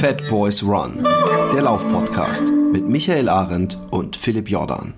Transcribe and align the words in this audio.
Fat 0.00 0.26
Boys 0.30 0.62
Run, 0.62 1.04
der 1.52 1.60
Laufpodcast 1.60 2.50
mit 2.72 2.88
Michael 2.88 3.28
Arendt 3.28 3.78
und 3.90 4.16
Philipp 4.16 4.48
Jordan. 4.48 4.94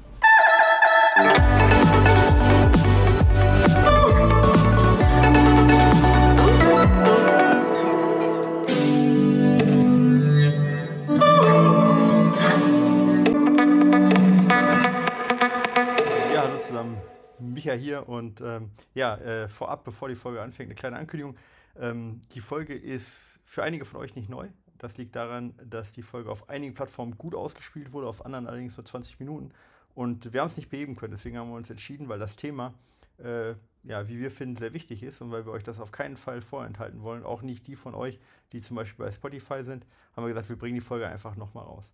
Micha 17.41 17.73
hier 17.73 18.09
und 18.09 18.41
ähm, 18.41 18.71
ja, 18.95 19.17
äh, 19.17 19.49
vorab, 19.49 19.83
bevor 19.83 20.09
die 20.09 20.15
Folge 20.15 20.41
anfängt, 20.41 20.69
eine 20.69 20.77
kleine 20.77 20.97
Ankündigung. 20.97 21.37
Ähm, 21.77 22.21
die 22.35 22.41
Folge 22.41 22.75
ist 22.75 23.41
für 23.45 23.65
einige 23.65 23.85
von 23.85 24.01
euch 24.01 24.15
nicht 24.15 24.29
neu. 24.29 24.49
Das 24.83 24.97
liegt 24.97 25.15
daran, 25.15 25.55
dass 25.65 25.93
die 25.93 26.03
Folge 26.03 26.29
auf 26.29 26.49
einigen 26.49 26.75
Plattformen 26.75 27.17
gut 27.17 27.37
ausgespielt 27.37 27.93
wurde, 27.93 28.09
auf 28.09 28.27
anderen 28.27 28.49
allerdings 28.49 28.77
nur 28.77 28.85
20 28.85 29.21
Minuten. 29.21 29.53
Und 29.95 30.33
wir 30.33 30.41
haben 30.41 30.49
es 30.49 30.57
nicht 30.57 30.71
beheben 30.71 30.97
können. 30.97 31.13
Deswegen 31.13 31.39
haben 31.39 31.51
wir 31.51 31.57
uns 31.57 31.71
entschieden, 31.71 32.09
weil 32.09 32.19
das 32.19 32.35
Thema, 32.35 32.75
äh, 33.19 33.51
ja, 33.85 34.09
wie 34.09 34.19
wir 34.19 34.33
finden, 34.33 34.57
sehr 34.57 34.73
wichtig 34.73 35.05
ist 35.05 35.23
und 35.23 35.31
weil 35.31 35.47
wir 35.47 35.53
euch 35.53 35.63
das 35.63 35.79
auf 35.79 35.93
keinen 35.93 36.17
Fall 36.17 36.43
vorenthalten 36.43 37.03
wollen, 37.03 37.23
auch 37.23 37.43
nicht 37.43 37.69
die 37.69 37.77
von 37.77 37.95
euch, 37.95 38.19
die 38.51 38.61
zum 38.61 38.75
Beispiel 38.75 39.05
bei 39.05 39.13
Spotify 39.13 39.63
sind, 39.63 39.87
haben 40.17 40.25
wir 40.25 40.31
gesagt, 40.31 40.49
wir 40.49 40.57
bringen 40.57 40.75
die 40.75 40.81
Folge 40.81 41.07
einfach 41.07 41.37
nochmal 41.37 41.65
raus. 41.65 41.89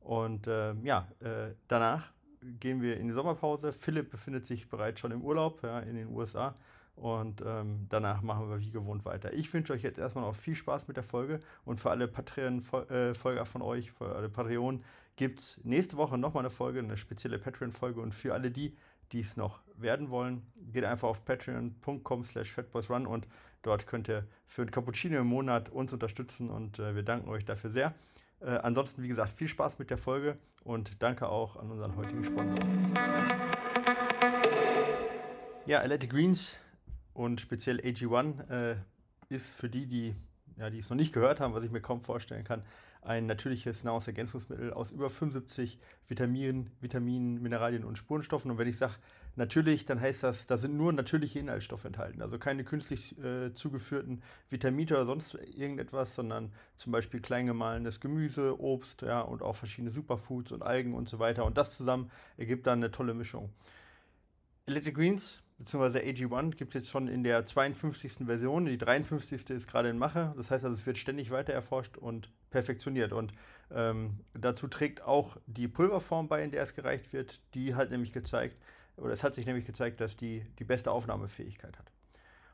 Und 0.00 0.48
äh, 0.48 0.74
ja, 0.82 1.06
äh, 1.20 1.54
danach 1.68 2.10
gehen 2.58 2.82
wir 2.82 2.96
in 2.98 3.06
die 3.06 3.14
Sommerpause. 3.14 3.72
Philipp 3.72 4.10
befindet 4.10 4.44
sich 4.44 4.68
bereits 4.68 4.98
schon 4.98 5.12
im 5.12 5.22
Urlaub 5.22 5.62
ja, 5.62 5.78
in 5.78 5.94
den 5.94 6.08
USA. 6.08 6.56
Und 6.96 7.42
ähm, 7.44 7.86
danach 7.88 8.22
machen 8.22 8.48
wir 8.48 8.60
wie 8.60 8.70
gewohnt 8.70 9.04
weiter. 9.04 9.32
Ich 9.32 9.52
wünsche 9.52 9.72
euch 9.72 9.82
jetzt 9.82 9.98
erstmal 9.98 10.24
noch 10.24 10.36
viel 10.36 10.54
Spaß 10.54 10.86
mit 10.86 10.96
der 10.96 11.04
Folge. 11.04 11.40
Und 11.64 11.80
für 11.80 11.90
alle 11.90 12.06
Patreon-Folger 12.06 13.40
äh, 13.40 13.44
von 13.44 13.62
euch, 13.62 13.92
für 13.92 14.14
alle 14.14 14.28
Patreon, 14.28 14.84
gibt 15.16 15.40
es 15.40 15.60
nächste 15.64 15.96
Woche 15.96 16.18
nochmal 16.18 16.42
eine 16.42 16.50
Folge, 16.50 16.78
eine 16.78 16.96
spezielle 16.96 17.38
Patreon-Folge. 17.38 18.00
Und 18.00 18.14
für 18.14 18.32
alle 18.32 18.50
die, 18.50 18.76
die 19.12 19.20
es 19.20 19.36
noch 19.36 19.60
werden 19.76 20.10
wollen, 20.10 20.42
geht 20.72 20.84
einfach 20.84 21.08
auf 21.08 21.24
patreon.com 21.24 22.24
slash 22.24 22.52
fatboysrun 22.52 23.06
und 23.06 23.26
dort 23.62 23.86
könnt 23.86 24.08
ihr 24.08 24.26
für 24.46 24.62
ein 24.62 24.70
Cappuccino 24.70 25.18
im 25.18 25.26
Monat 25.26 25.68
uns 25.68 25.92
unterstützen 25.92 26.50
und 26.50 26.78
äh, 26.78 26.94
wir 26.94 27.02
danken 27.02 27.28
euch 27.28 27.44
dafür 27.44 27.70
sehr. 27.70 27.94
Äh, 28.40 28.50
ansonsten, 28.50 29.02
wie 29.02 29.08
gesagt, 29.08 29.32
viel 29.32 29.48
Spaß 29.48 29.78
mit 29.78 29.90
der 29.90 29.98
Folge 29.98 30.38
und 30.62 31.02
danke 31.02 31.28
auch 31.28 31.56
an 31.56 31.70
unseren 31.70 31.96
heutigen 31.96 32.24
Sponsor. 32.24 32.64
Ja, 35.66 35.80
Athletic 35.80 36.10
Greens 36.10 36.58
und 37.14 37.40
speziell 37.40 37.78
AG1 37.80 38.50
äh, 38.50 38.76
ist 39.28 39.46
für 39.46 39.70
die, 39.70 39.86
die, 39.86 40.14
ja, 40.56 40.68
es 40.68 40.90
noch 40.90 40.96
nicht 40.96 41.14
gehört 41.14 41.40
haben, 41.40 41.54
was 41.54 41.64
ich 41.64 41.70
mir 41.70 41.80
kaum 41.80 42.02
vorstellen 42.02 42.44
kann, 42.44 42.62
ein 43.04 43.26
natürliches 43.26 43.84
Nahrungsergänzungsmittel 43.84 44.72
aus 44.72 44.90
über 44.90 45.10
75 45.10 45.78
Vitaminen, 46.06 46.70
Vitaminen, 46.80 47.40
Mineralien 47.42 47.84
und 47.84 47.98
Spurenstoffen. 47.98 48.50
Und 48.50 48.58
wenn 48.58 48.66
ich 48.66 48.78
sage 48.78 48.94
natürlich, 49.36 49.84
dann 49.84 50.00
heißt 50.00 50.22
das, 50.22 50.46
da 50.46 50.56
sind 50.56 50.76
nur 50.76 50.92
natürliche 50.92 51.38
Inhaltsstoffe 51.38 51.84
enthalten. 51.84 52.22
Also 52.22 52.38
keine 52.38 52.64
künstlich 52.64 53.18
äh, 53.18 53.52
zugeführten 53.52 54.22
Vitamine 54.48 54.92
oder 54.92 55.06
sonst 55.06 55.34
irgendetwas, 55.34 56.14
sondern 56.14 56.52
zum 56.76 56.92
Beispiel 56.92 57.20
klein 57.20 57.46
gemahlenes 57.46 58.00
Gemüse, 58.00 58.58
Obst 58.58 59.02
ja, 59.02 59.20
und 59.20 59.42
auch 59.42 59.54
verschiedene 59.54 59.92
Superfoods 59.92 60.52
und 60.52 60.62
Algen 60.62 60.94
und 60.94 61.08
so 61.08 61.18
weiter. 61.18 61.44
Und 61.44 61.58
das 61.58 61.76
zusammen 61.76 62.10
ergibt 62.38 62.66
dann 62.66 62.78
eine 62.78 62.90
tolle 62.90 63.12
Mischung. 63.12 63.50
Electric 64.66 64.94
Greens 64.94 65.43
beziehungsweise 65.64 66.00
AG1 66.00 66.56
gibt 66.56 66.74
es 66.74 66.82
jetzt 66.82 66.90
schon 66.90 67.08
in 67.08 67.24
der 67.24 67.46
52. 67.46 68.26
Version. 68.26 68.66
Die 68.66 68.76
53. 68.76 69.48
ist 69.48 69.66
gerade 69.66 69.88
in 69.88 69.96
Mache. 69.96 70.34
Das 70.36 70.50
heißt 70.50 70.64
also, 70.64 70.76
es 70.76 70.84
wird 70.84 70.98
ständig 70.98 71.30
weiter 71.30 71.54
erforscht 71.54 71.96
und 71.96 72.28
perfektioniert. 72.50 73.12
Und 73.12 73.32
ähm, 73.72 74.20
dazu 74.34 74.68
trägt 74.68 75.02
auch 75.02 75.38
die 75.46 75.66
Pulverform 75.66 76.28
bei, 76.28 76.44
in 76.44 76.50
der 76.50 76.62
es 76.62 76.74
gereicht 76.74 77.12
wird. 77.14 77.40
Die 77.54 77.74
hat 77.74 77.90
nämlich 77.90 78.12
gezeigt, 78.12 78.56
oder 78.98 79.12
es 79.12 79.24
hat 79.24 79.34
sich 79.34 79.46
nämlich 79.46 79.64
gezeigt, 79.64 80.00
dass 80.02 80.16
die 80.16 80.44
die 80.58 80.64
beste 80.64 80.90
Aufnahmefähigkeit 80.90 81.78
hat. 81.78 81.90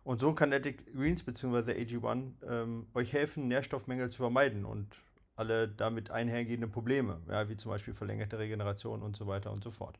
Und 0.05 0.21
so 0.21 0.33
kann 0.33 0.53
Ethic 0.53 0.95
Greens 0.95 1.25
bzw. 1.25 1.73
AG1 1.73 2.31
ähm, 2.49 2.87
euch 2.95 3.13
helfen, 3.13 3.49
Nährstoffmängel 3.49 4.11
zu 4.11 4.19
vermeiden 4.19 4.65
und 4.65 4.87
alle 5.34 5.69
damit 5.69 6.11
einhergehenden 6.11 6.71
Probleme, 6.71 7.21
ja, 7.29 7.49
wie 7.49 7.57
zum 7.57 7.73
Beispiel 7.73 7.93
verlängerte 7.93 8.39
Regeneration 8.39 9.03
und 9.03 9.17
so 9.17 9.27
weiter 9.27 9.51
und 9.51 9.65
so 9.65 9.71
fort. 9.71 9.99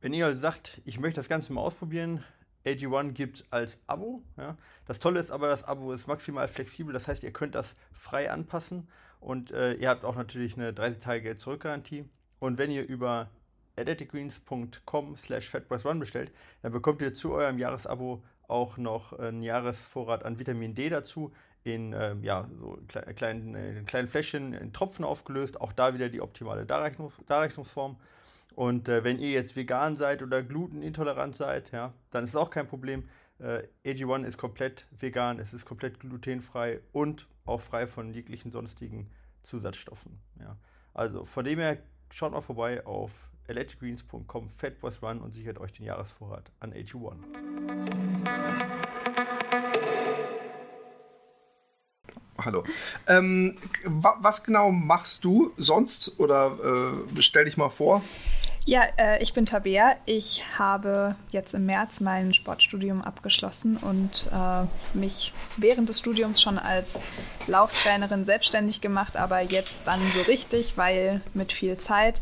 Wenn 0.00 0.12
ihr 0.12 0.26
also 0.26 0.40
sagt, 0.40 0.80
ich 0.84 1.00
möchte 1.00 1.18
das 1.18 1.28
Ganze 1.28 1.52
mal 1.52 1.60
ausprobieren, 1.60 2.24
AG1 2.64 3.12
gibt 3.12 3.36
es 3.36 3.44
als 3.50 3.78
Abo. 3.86 4.22
Ja. 4.36 4.56
Das 4.86 4.98
Tolle 4.98 5.20
ist 5.20 5.30
aber, 5.30 5.48
das 5.48 5.64
Abo 5.64 5.92
ist 5.92 6.06
maximal 6.06 6.48
flexibel. 6.48 6.92
Das 6.92 7.08
heißt, 7.08 7.22
ihr 7.24 7.32
könnt 7.32 7.54
das 7.54 7.74
frei 7.92 8.30
anpassen 8.30 8.88
und 9.20 9.50
äh, 9.50 9.74
ihr 9.74 9.88
habt 9.88 10.04
auch 10.04 10.16
natürlich 10.16 10.56
eine 10.56 10.72
30 10.72 10.98
Tage 11.00 11.22
Geld 11.22 11.40
zurückgarantie. 11.40 12.04
Und 12.38 12.58
wenn 12.58 12.70
ihr 12.70 12.86
über 12.86 13.30
athleticgreens.com 13.76 15.16
slash 15.16 15.48
fatboysrun 15.48 15.98
bestellt, 15.98 16.32
dann 16.62 16.72
bekommt 16.72 17.02
ihr 17.02 17.14
zu 17.14 17.32
eurem 17.32 17.58
Jahresabo 17.58 18.22
auch 18.46 18.76
noch 18.76 19.12
einen 19.12 19.42
Jahresvorrat 19.42 20.24
an 20.24 20.38
Vitamin 20.38 20.74
D 20.74 20.88
dazu 20.88 21.32
in 21.64 21.92
ähm, 21.92 22.22
ja, 22.22 22.46
so 22.58 22.78
kleinen, 23.14 23.54
in 23.54 23.84
kleinen 23.84 24.08
Fläschchen 24.08 24.52
in 24.54 24.72
Tropfen 24.72 25.04
aufgelöst. 25.04 25.60
Auch 25.60 25.72
da 25.72 25.94
wieder 25.94 26.08
die 26.08 26.20
optimale 26.20 26.64
Darreichungs 26.64 27.14
Darreichungsform. 27.26 27.96
Und 28.58 28.88
äh, 28.88 29.04
wenn 29.04 29.20
ihr 29.20 29.30
jetzt 29.30 29.54
vegan 29.54 29.94
seid 29.94 30.20
oder 30.20 30.42
glutenintolerant 30.42 31.36
seid, 31.36 31.70
ja, 31.70 31.94
dann 32.10 32.24
ist 32.24 32.30
es 32.30 32.36
auch 32.36 32.50
kein 32.50 32.66
Problem. 32.66 33.08
Äh, 33.38 33.62
AG1 33.84 34.24
ist 34.24 34.36
komplett 34.36 34.88
vegan, 34.90 35.38
es 35.38 35.54
ist 35.54 35.64
komplett 35.64 36.00
glutenfrei 36.00 36.80
und 36.90 37.28
auch 37.44 37.60
frei 37.60 37.86
von 37.86 38.12
jeglichen 38.12 38.50
sonstigen 38.50 39.12
Zusatzstoffen. 39.44 40.18
Ja. 40.40 40.56
Also 40.92 41.24
von 41.24 41.44
dem 41.44 41.60
her 41.60 41.78
schaut 42.10 42.32
mal 42.32 42.40
vorbei 42.40 42.84
auf 42.84 43.30
electricgreens.com 43.46 44.48
fatboysrun 44.48 45.20
und 45.20 45.36
sichert 45.36 45.58
euch 45.58 45.70
den 45.70 45.86
Jahresvorrat 45.86 46.50
an 46.58 46.72
AG1. 46.72 47.14
Hallo. 52.44 52.64
Ähm, 53.06 53.56
was 53.84 54.42
genau 54.42 54.72
machst 54.72 55.22
du 55.22 55.52
sonst? 55.58 56.18
Oder 56.18 57.04
äh, 57.16 57.22
stell 57.22 57.44
dich 57.44 57.56
mal 57.56 57.68
vor. 57.68 58.02
Ja, 58.66 58.82
äh, 58.96 59.22
ich 59.22 59.32
bin 59.32 59.46
Tabea. 59.46 59.96
Ich 60.04 60.42
habe 60.58 61.16
jetzt 61.30 61.54
im 61.54 61.66
März 61.66 62.00
mein 62.00 62.34
Sportstudium 62.34 63.02
abgeschlossen 63.02 63.76
und 63.78 64.30
äh, 64.32 64.96
mich 64.96 65.32
während 65.56 65.88
des 65.88 66.00
Studiums 66.00 66.42
schon 66.42 66.58
als 66.58 67.00
Lauftrainerin 67.46 68.24
selbstständig 68.24 68.80
gemacht, 68.80 69.16
aber 69.16 69.40
jetzt 69.40 69.80
dann 69.86 70.00
so 70.10 70.20
richtig, 70.22 70.76
weil 70.76 71.22
mit 71.32 71.52
viel 71.52 71.78
Zeit 71.78 72.20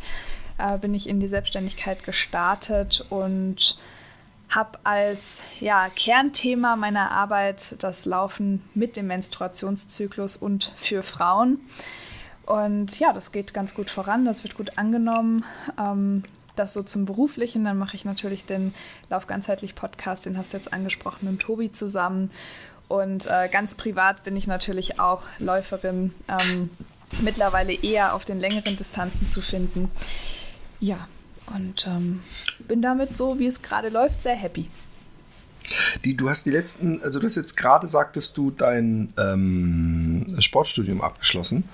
äh, 0.59 0.79
bin 0.79 0.95
ich 0.95 1.09
in 1.09 1.21
die 1.21 1.29
Selbstständigkeit 1.29 2.05
gestartet 2.05 3.05
und 3.11 3.77
habe 4.49 4.79
als 4.85 5.45
ja, 5.61 5.89
Kernthema 5.89 6.77
meiner 6.77 7.11
Arbeit 7.11 7.83
das 7.83 8.07
Laufen 8.07 8.63
mit 8.75 8.97
dem 8.97 9.09
Menstruationszyklus 9.09 10.37
und 10.37 10.73
für 10.77 11.03
Frauen. 11.03 11.59
Und 12.47 12.99
ja, 12.99 13.13
das 13.13 13.33
geht 13.33 13.53
ganz 13.53 13.75
gut 13.75 13.91
voran, 13.91 14.25
das 14.25 14.45
wird 14.45 14.57
gut 14.57 14.79
angenommen. 14.79 15.45
Ähm, 15.79 16.25
das 16.57 16.73
so 16.73 16.83
zum 16.83 17.05
Beruflichen. 17.05 17.65
Dann 17.65 17.79
mache 17.79 17.97
ich 17.97 18.05
natürlich 18.05 18.45
den 18.45 18.75
Lauf 19.11 19.27
ganzheitlich 19.27 19.75
Podcast, 19.75 20.27
den 20.27 20.37
hast 20.37 20.53
du 20.53 20.57
jetzt 20.57 20.73
angesprochen, 20.73 21.31
mit 21.31 21.41
Tobi 21.41 21.71
zusammen. 21.71 22.31
Und 22.89 23.27
äh, 23.27 23.49
ganz 23.51 23.75
privat 23.75 24.23
bin 24.25 24.37
ich 24.37 24.47
natürlich 24.47 25.01
auch 25.01 25.23
Läuferin, 25.39 26.15
ähm, 26.29 26.71
mittlerweile 27.21 27.73
eher 27.73 28.15
auf 28.15 28.25
den 28.25 28.41
längeren 28.41 28.77
Distanzen 28.77 29.27
zu 29.27 29.41
finden. 29.41 29.91
Ja, 30.81 31.09
und 31.55 31.87
ähm, 31.87 32.23
bin 32.59 32.83
damit 32.83 33.15
so, 33.15 33.39
wie 33.39 33.47
es 33.47 33.63
gerade 33.63 33.89
läuft, 33.89 34.23
sehr 34.23 34.35
happy. 34.35 34.69
Die, 36.05 36.17
du 36.17 36.29
hast 36.29 36.47
die 36.47 36.51
letzten, 36.51 37.03
also 37.03 37.21
du 37.21 37.27
hast 37.27 37.37
jetzt 37.37 37.57
gerade 37.57 37.89
sagtest 37.89 38.37
du 38.37 38.51
dein 38.51 39.13
ähm, 39.19 40.37
Sportstudium 40.41 41.01
abgeschlossen. 41.01 41.69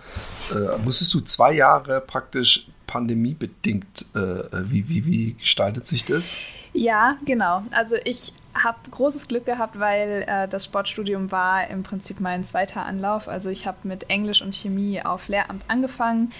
Äh, 0.50 0.78
musstest 0.84 1.12
du 1.14 1.20
zwei 1.20 1.52
Jahre 1.52 2.00
praktisch 2.00 2.68
pandemiebedingt, 2.86 4.06
äh, 4.14 4.18
wie, 4.64 4.88
wie, 4.88 5.06
wie 5.06 5.32
gestaltet 5.34 5.86
sich 5.86 6.04
das? 6.04 6.38
Ja, 6.74 7.16
genau. 7.24 7.62
Also 7.70 7.96
ich 8.04 8.34
habe 8.54 8.78
großes 8.90 9.28
Glück 9.28 9.46
gehabt, 9.46 9.78
weil 9.78 10.24
äh, 10.26 10.48
das 10.48 10.66
Sportstudium 10.66 11.30
war 11.30 11.68
im 11.68 11.82
Prinzip 11.82 12.20
mein 12.20 12.44
zweiter 12.44 12.84
Anlauf. 12.84 13.28
Also 13.28 13.48
ich 13.48 13.66
habe 13.66 13.78
mit 13.84 14.10
Englisch 14.10 14.42
und 14.42 14.54
Chemie 14.54 15.02
auf 15.02 15.28
Lehramt 15.28 15.64
angefangen 15.68 16.32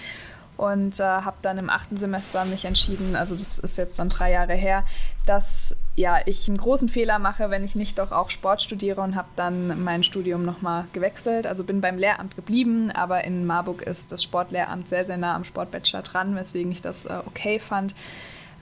und 0.57 0.99
äh, 0.99 1.03
habe 1.03 1.37
dann 1.41 1.57
im 1.57 1.69
achten 1.69 1.97
Semester 1.97 2.45
mich 2.45 2.65
entschieden, 2.65 3.15
also 3.15 3.35
das 3.35 3.57
ist 3.59 3.77
jetzt 3.77 3.97
dann 3.99 4.09
drei 4.09 4.31
Jahre 4.31 4.53
her, 4.53 4.83
dass 5.25 5.77
ja, 5.95 6.19
ich 6.25 6.47
einen 6.47 6.57
großen 6.57 6.89
Fehler 6.89 7.19
mache, 7.19 7.49
wenn 7.49 7.63
ich 7.63 7.75
nicht 7.75 7.99
doch 7.99 8.11
auch 8.11 8.29
Sport 8.29 8.61
studiere 8.61 9.01
und 9.01 9.15
habe 9.15 9.27
dann 9.35 9.83
mein 9.83 10.03
Studium 10.03 10.43
nochmal 10.43 10.85
gewechselt. 10.93 11.47
Also 11.47 11.63
bin 11.63 11.81
beim 11.81 11.97
Lehramt 11.97 12.35
geblieben, 12.35 12.91
aber 12.91 13.23
in 13.23 13.45
Marburg 13.45 13.81
ist 13.83 14.11
das 14.11 14.23
Sportlehramt 14.23 14.89
sehr, 14.89 15.05
sehr 15.05 15.17
nah 15.17 15.35
am 15.35 15.43
Sportbachelor 15.43 16.01
dran, 16.01 16.35
weswegen 16.35 16.71
ich 16.71 16.81
das 16.81 17.05
äh, 17.05 17.19
okay 17.25 17.59
fand. 17.59 17.95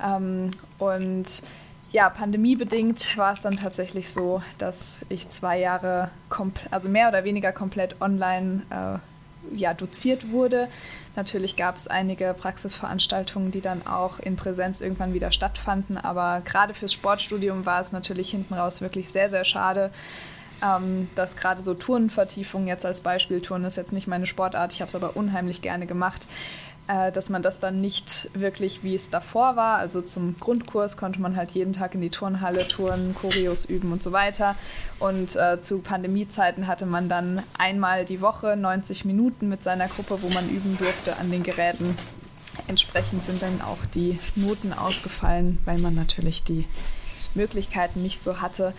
Ähm, 0.03 0.51
und 0.77 1.43
ja, 1.91 2.09
pandemiebedingt 2.09 3.17
war 3.17 3.33
es 3.33 3.41
dann 3.41 3.57
tatsächlich 3.57 4.11
so, 4.11 4.41
dass 4.57 5.01
ich 5.09 5.27
zwei 5.29 5.59
Jahre, 5.59 6.11
also 6.69 6.87
mehr 6.87 7.09
oder 7.09 7.23
weniger 7.23 7.51
komplett 7.51 8.01
online 8.01 8.61
äh, 8.69 9.10
ja, 9.53 9.73
doziert 9.73 10.31
wurde. 10.31 10.67
Natürlich 11.15 11.55
gab 11.55 11.75
es 11.75 11.87
einige 11.87 12.33
Praxisveranstaltungen, 12.33 13.51
die 13.51 13.61
dann 13.61 13.85
auch 13.85 14.19
in 14.19 14.35
Präsenz 14.35 14.81
irgendwann 14.81 15.13
wieder 15.13 15.31
stattfanden, 15.31 15.97
aber 15.97 16.41
gerade 16.45 16.73
fürs 16.73 16.93
Sportstudium 16.93 17.65
war 17.65 17.81
es 17.81 17.91
natürlich 17.91 18.31
hinten 18.31 18.53
raus 18.53 18.81
wirklich 18.81 19.09
sehr, 19.09 19.29
sehr 19.29 19.43
schade, 19.43 19.91
ähm, 20.63 21.09
dass 21.15 21.35
gerade 21.35 21.63
so 21.63 21.73
Turnvertiefung 21.73 22.67
jetzt 22.67 22.85
als 22.85 23.01
Beispiel, 23.01 23.41
Turnen 23.41 23.65
ist 23.65 23.77
jetzt 23.77 23.91
nicht 23.91 24.07
meine 24.07 24.25
Sportart, 24.25 24.73
ich 24.73 24.81
habe 24.81 24.87
es 24.87 24.95
aber 24.95 25.17
unheimlich 25.17 25.61
gerne 25.61 25.85
gemacht, 25.85 26.27
äh, 26.91 27.11
dass 27.11 27.29
man 27.29 27.41
das 27.41 27.59
dann 27.59 27.79
nicht 27.79 28.29
wirklich, 28.33 28.83
wie 28.83 28.95
es 28.95 29.09
davor 29.09 29.55
war, 29.55 29.77
also 29.77 30.01
zum 30.01 30.37
Grundkurs 30.39 30.97
konnte 30.97 31.21
man 31.21 31.37
halt 31.37 31.51
jeden 31.51 31.71
Tag 31.71 31.95
in 31.95 32.01
die 32.01 32.09
Turnhalle 32.09 32.67
turnen, 32.67 33.15
Choreos 33.15 33.63
üben 33.63 33.93
und 33.93 34.03
so 34.03 34.11
weiter. 34.11 34.55
Und 34.99 35.37
äh, 35.37 35.61
zu 35.61 35.79
Pandemiezeiten 35.79 36.67
hatte 36.67 36.85
man 36.85 37.07
dann 37.07 37.43
einmal 37.57 38.03
die 38.03 38.19
Woche 38.19 38.57
90 38.57 39.05
Minuten 39.05 39.47
mit 39.47 39.63
seiner 39.63 39.87
Gruppe, 39.87 40.21
wo 40.21 40.27
man 40.29 40.49
üben 40.49 40.77
durfte 40.77 41.15
an 41.17 41.31
den 41.31 41.43
Geräten. 41.43 41.97
Entsprechend 42.67 43.23
sind 43.23 43.41
dann 43.41 43.61
auch 43.61 43.85
die 43.95 44.19
Noten 44.35 44.73
ausgefallen, 44.73 45.59
weil 45.63 45.79
man 45.79 45.95
natürlich 45.95 46.43
die 46.43 46.67
Möglichkeiten 47.35 48.01
nicht 48.01 48.21
so 48.21 48.41
hatte. 48.41 48.73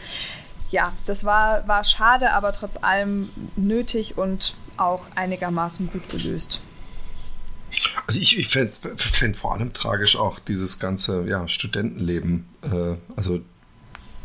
Ja, 0.71 0.93
das 1.07 1.25
war, 1.25 1.67
war 1.67 1.85
schade, 1.85 2.33
aber 2.33 2.53
trotz 2.53 2.77
allem 2.77 3.31
nötig 3.57 4.19
und 4.19 4.55
auch 4.77 5.07
einigermaßen 5.15 5.91
gut 5.91 6.11
gelöst. 6.11 6.61
Also 8.07 8.21
ich, 8.21 8.39
ich 8.39 8.49
fände 8.49 8.73
fänd 8.97 9.37
vor 9.37 9.55
allem 9.55 9.73
tragisch 9.73 10.17
auch 10.17 10.39
dieses 10.39 10.79
ganze 10.79 11.27
ja, 11.27 11.49
Studentenleben. 11.49 12.47
Äh, 12.63 12.97
also 13.17 13.41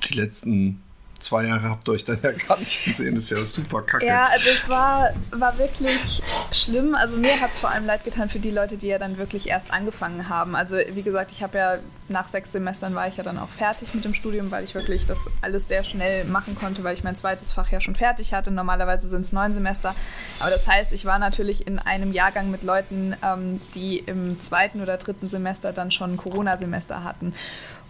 die 0.08 0.14
letzten 0.14 0.82
zwei 1.20 1.46
Jahre 1.46 1.70
habt 1.70 1.88
ihr 1.88 1.94
euch 1.94 2.04
dann 2.04 2.20
ja 2.22 2.32
gar 2.48 2.60
nicht 2.60 2.84
gesehen. 2.84 3.16
Das 3.16 3.26
ist 3.26 3.38
ja 3.38 3.46
super 3.46 3.82
kacke. 3.82 4.06
Ja, 4.06 4.28
also 4.28 4.50
es 4.50 4.70
war, 4.70 5.10
war 5.32 5.58
wirklich 5.58 6.22
schlimm. 6.52 6.96
Also 6.96 7.18
mir 7.18 7.40
hat 7.40 7.52
es 7.52 7.58
vor 7.58 7.70
allem 7.70 7.86
leid 7.86 8.04
getan 8.04 8.30
für 8.30 8.40
die 8.40 8.52
Leute, 8.52 8.78
die 8.78 8.88
ja 8.88 8.98
dann 8.98 9.18
wirklich 9.18 9.48
erst 9.48 9.72
angefangen 9.72 10.30
haben. 10.30 10.56
Also 10.56 10.78
wie 10.92 11.04
gesagt, 11.04 11.32
ich 11.32 11.44
habe 11.44 11.58
ja 11.58 11.78
nach 12.10 12.28
sechs 12.28 12.52
Semestern 12.54 12.96
war 12.96 13.08
ich 13.08 13.18
ja 13.18 13.24
dann 13.24 13.38
auch 13.38 13.50
fertig 13.50 13.94
mit 13.94 14.06
dem 14.06 14.14
Studium, 14.14 14.50
weil 14.52 14.64
ich 14.64 14.74
wirklich 14.76 15.06
das 15.06 15.30
alles 15.42 15.68
sehr 15.68 15.84
schnell 15.84 16.24
machen 16.26 16.56
konnte, 16.56 16.84
weil 16.84 16.94
ich 16.94 17.04
mein 17.04 17.16
zweites 17.16 17.52
Fach 17.52 17.70
ja 17.72 17.82
schon 17.82 17.96
fertig 17.96 18.34
hatte. 18.34 18.52
Normalerweise 18.52 19.08
sind 19.08 19.22
es 19.22 19.34
neun 19.34 19.54
Semester. 19.54 19.96
Aber 20.40 20.50
das 20.50 20.68
heißt, 20.68 20.94
ich 20.94 21.06
war 21.06 21.20
natürlich 21.20 21.68
in 21.68 21.80
einem 21.80 22.14
Jahrgang 22.14 22.50
mit 22.50 22.64
Leuten, 22.64 23.16
ähm, 23.24 23.60
die 23.76 24.00
im 24.00 24.40
zweiten 24.40 24.82
oder 24.82 24.98
dritten 24.98 25.30
Semester 25.30 25.74
dann 25.74 25.92
schon 25.92 26.16
Corona-Semester 26.18 27.04
hatten. 27.04 27.34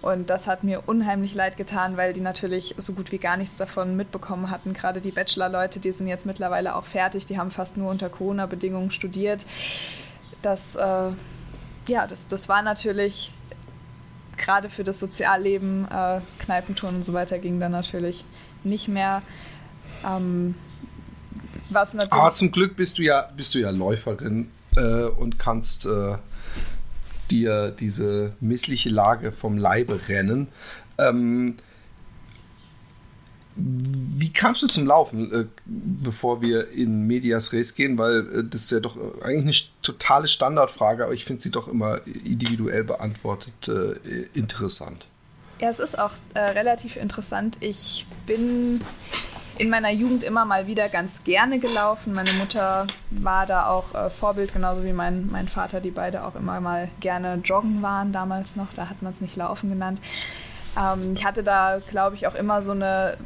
Und 0.02 0.30
das 0.30 0.48
hat 0.48 0.64
mir 0.64 0.84
unheimlich 0.86 1.34
leid 1.34 1.58
getan, 1.58 1.98
weil 1.98 2.14
die 2.14 2.22
natürlich 2.22 2.76
so 2.78 2.94
gut 2.94 3.12
wie 3.12 3.18
gar 3.18 3.36
nichts 3.36 3.56
davon 3.56 3.96
mitbekommen 3.98 4.52
hatten. 4.52 4.74
Gerade 4.74 5.02
die 5.02 5.12
Bachelor-Leute, 5.12 5.80
die 5.80 5.92
sind 5.92 6.08
jetzt 6.08 6.26
mittlerweile 6.26 6.76
auch 6.76 6.86
fertig, 6.86 7.26
die 7.26 7.38
haben 7.38 7.52
fast 7.52 7.78
nur 7.78 7.90
unter 7.90 8.10
Corona-Bedingungen 8.10 8.92
studiert. 8.92 9.48
Das, 10.42 10.76
äh, 10.76 11.12
ja, 11.88 12.08
das, 12.08 12.28
das 12.28 12.48
war 12.48 12.62
natürlich 12.62 13.32
gerade 14.38 14.70
für 14.70 14.84
das 14.84 15.00
Sozialleben, 15.00 15.88
äh, 15.92 16.22
Kneipentouren 16.40 16.98
und 16.98 17.06
so 17.06 17.14
weiter 17.14 17.40
ging 17.40 17.60
dann 17.60 17.72
natürlich 17.72 18.24
nicht 18.64 18.88
mehr. 18.88 19.24
Ähm, 20.06 20.56
was 21.70 21.96
natürlich 21.96 22.14
Aber 22.14 22.34
zum 22.34 22.52
Glück 22.52 22.76
bist 22.76 23.00
du 23.00 23.02
ja, 23.02 23.30
bist 23.36 23.56
du 23.56 23.60
ja 23.60 23.72
Läuferin 23.72 24.52
äh, 24.76 25.04
und 25.04 25.40
kannst 25.40 25.86
äh, 25.86 26.18
dir 27.32 27.72
diese 27.72 28.34
missliche 28.40 28.90
Lage 28.90 29.32
vom 29.32 29.58
Leibe 29.58 30.08
rennen. 30.08 30.48
Ähm, 30.98 31.56
wie 33.60 34.32
kamst 34.32 34.62
du 34.62 34.68
zum 34.68 34.86
Laufen, 34.86 35.34
äh, 35.34 35.46
bevor 35.66 36.42
wir 36.42 36.70
in 36.70 37.08
Medias 37.08 37.54
Res 37.54 37.74
gehen? 37.74 37.98
Weil 37.98 38.20
äh, 38.20 38.44
das 38.44 38.64
ist 38.64 38.72
ja 38.72 38.80
doch 38.80 38.98
eigentlich 39.22 39.72
eine 39.74 39.82
totale 39.82 40.28
Standardfrage, 40.28 41.06
aber 41.06 41.14
ich 41.14 41.26
finde 41.26 41.42
sie 41.42 41.50
doch 41.50 41.68
immer 41.68 42.02
individuell 42.06 42.84
beantwortet 42.84 43.68
äh, 43.68 44.28
interessant. 44.34 45.08
Ja, 45.60 45.70
es 45.70 45.80
ist 45.80 45.98
auch 45.98 46.12
äh, 46.36 46.40
relativ 46.40 46.98
interessant. 46.98 47.58
Ich 47.62 48.06
bin 48.28 48.80
in 49.58 49.70
meiner 49.70 49.92
Jugend 49.92 50.24
immer 50.24 50.46
mal 50.46 50.68
wieder 50.68 50.90
ganz 50.90 51.24
gerne 51.24 51.60
gelaufen. 51.60 52.14
Meine 52.14 52.32
Mutter 52.34 52.88
war 53.10 53.46
da 53.46 53.68
auch 53.68 53.94
äh, 53.96 54.10
Vorbild, 54.10 54.54
genauso 54.54 54.84
wie 54.84 54.94
mein, 54.94 55.30
mein 55.32 55.48
Vater, 55.48 55.82
die 55.82 55.92
beide 55.92 56.24
auch 56.24 56.36
immer 56.36 56.60
mal 56.62 56.90
gerne 57.00 57.40
joggen 57.44 57.82
waren 57.82 58.12
damals 58.12 58.56
noch. 58.56 58.68
Da 58.76 58.90
hat 58.90 59.02
man 59.02 59.14
es 59.14 59.22
nicht 59.22 59.36
laufen 59.36 59.70
genannt. 59.70 60.00
Ähm, 60.78 61.14
ich 61.16 61.26
hatte 61.26 61.44
da, 61.44 61.80
glaube 61.90 62.16
ich, 62.16 62.28
auch 62.28 62.36
immer 62.36 62.64
so 62.64 62.72
eine 62.72 63.18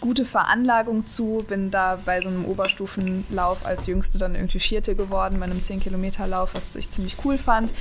gute 0.00 0.24
Veranlagung 0.24 1.06
zu. 1.06 1.44
Bin 1.48 1.70
da 1.70 1.98
bei 2.04 2.20
so 2.20 2.28
einem 2.28 2.44
Oberstufenlauf 2.44 3.66
als 3.66 3.86
Jüngste 3.86 4.18
dann 4.18 4.34
irgendwie 4.34 4.60
Vierte 4.60 4.94
geworden, 4.94 5.38
bei 5.38 5.46
einem 5.46 5.58
10-Kilometer-Lauf, 5.60 6.54
was 6.54 6.76
ich 6.76 6.90
ziemlich 6.90 7.16
cool 7.24 7.38
fand. 7.38 7.72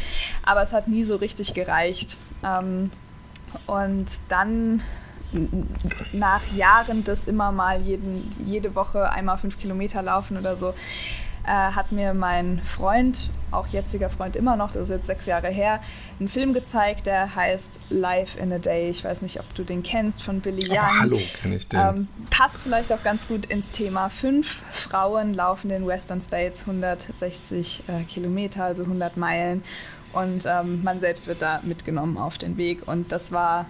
Aber 0.44 0.62
es 0.62 0.74
hat 0.74 0.88
nie 0.88 1.04
so 1.04 1.18
richtig 1.18 1.54
gereicht. 1.54 2.18
Ähm, 2.44 2.92
und 3.68 4.10
dann 4.30 4.82
nach 6.14 6.42
Jahren 6.56 7.04
des 7.04 7.28
immer 7.28 7.52
mal 7.52 7.82
jeden, 7.82 8.32
jede 8.46 8.76
Woche 8.76 9.12
einmal 9.12 9.38
fünf 9.38 9.60
Kilometer 9.60 10.02
laufen 10.02 10.38
oder 10.38 10.58
so, 10.58 10.74
äh, 11.44 11.48
hat 11.48 11.92
mir 11.92 12.14
mein 12.14 12.60
Freund, 12.60 13.30
auch 13.50 13.68
jetziger 13.68 14.10
Freund 14.10 14.36
immer 14.36 14.56
noch, 14.56 14.72
das 14.72 14.84
ist 14.84 14.90
jetzt 14.90 15.08
sechs 15.08 15.26
Jahre 15.26 15.50
her, 15.50 15.82
einen 16.20 16.30
Film 16.30 16.54
gezeigt, 16.54 17.08
der 17.08 17.36
heißt 17.36 17.80
Life 17.90 18.38
in 18.38 18.54
a 18.54 18.60
Day. 18.60 18.90
Ich 18.90 19.04
weiß 19.04 19.22
nicht, 19.24 19.40
ob 19.40 19.54
du 19.56 19.64
den 19.64 19.82
kennst, 19.82 20.22
von 20.22 20.42
Billy 20.42 20.70
Young. 20.70 20.78
Aber 20.78 21.00
hallo, 21.00 21.20
kenne 21.42 21.56
ich 21.56 21.68
den. 21.68 21.80
Ähm, 21.80 22.08
passt 22.30 22.60
vielleicht 22.60 22.94
auch 22.94 23.04
ganz 23.04 23.28
gut 23.28 23.48
ins 23.48 23.72
Thema. 23.72 24.10
Fünf 24.10 24.62
Frauen 24.72 25.34
laufen 25.34 25.72
in 25.72 25.82
den 25.82 25.88
Western 25.88 26.22
States 26.22 26.62
160 26.62 27.84
äh, 27.88 28.04
Kilometer, 28.04 28.66
also 28.66 28.84
100 28.84 29.18
Meilen. 29.18 29.64
Und 30.14 30.46
ähm, 30.46 30.84
man 30.84 31.00
selbst 31.00 31.28
wird 31.28 31.42
da 31.42 31.62
mitgenommen 31.64 32.18
auf 32.18 32.38
den 32.38 32.58
Weg. 32.58 32.88
Und 32.88 33.12
das 33.12 33.32
war 33.32 33.66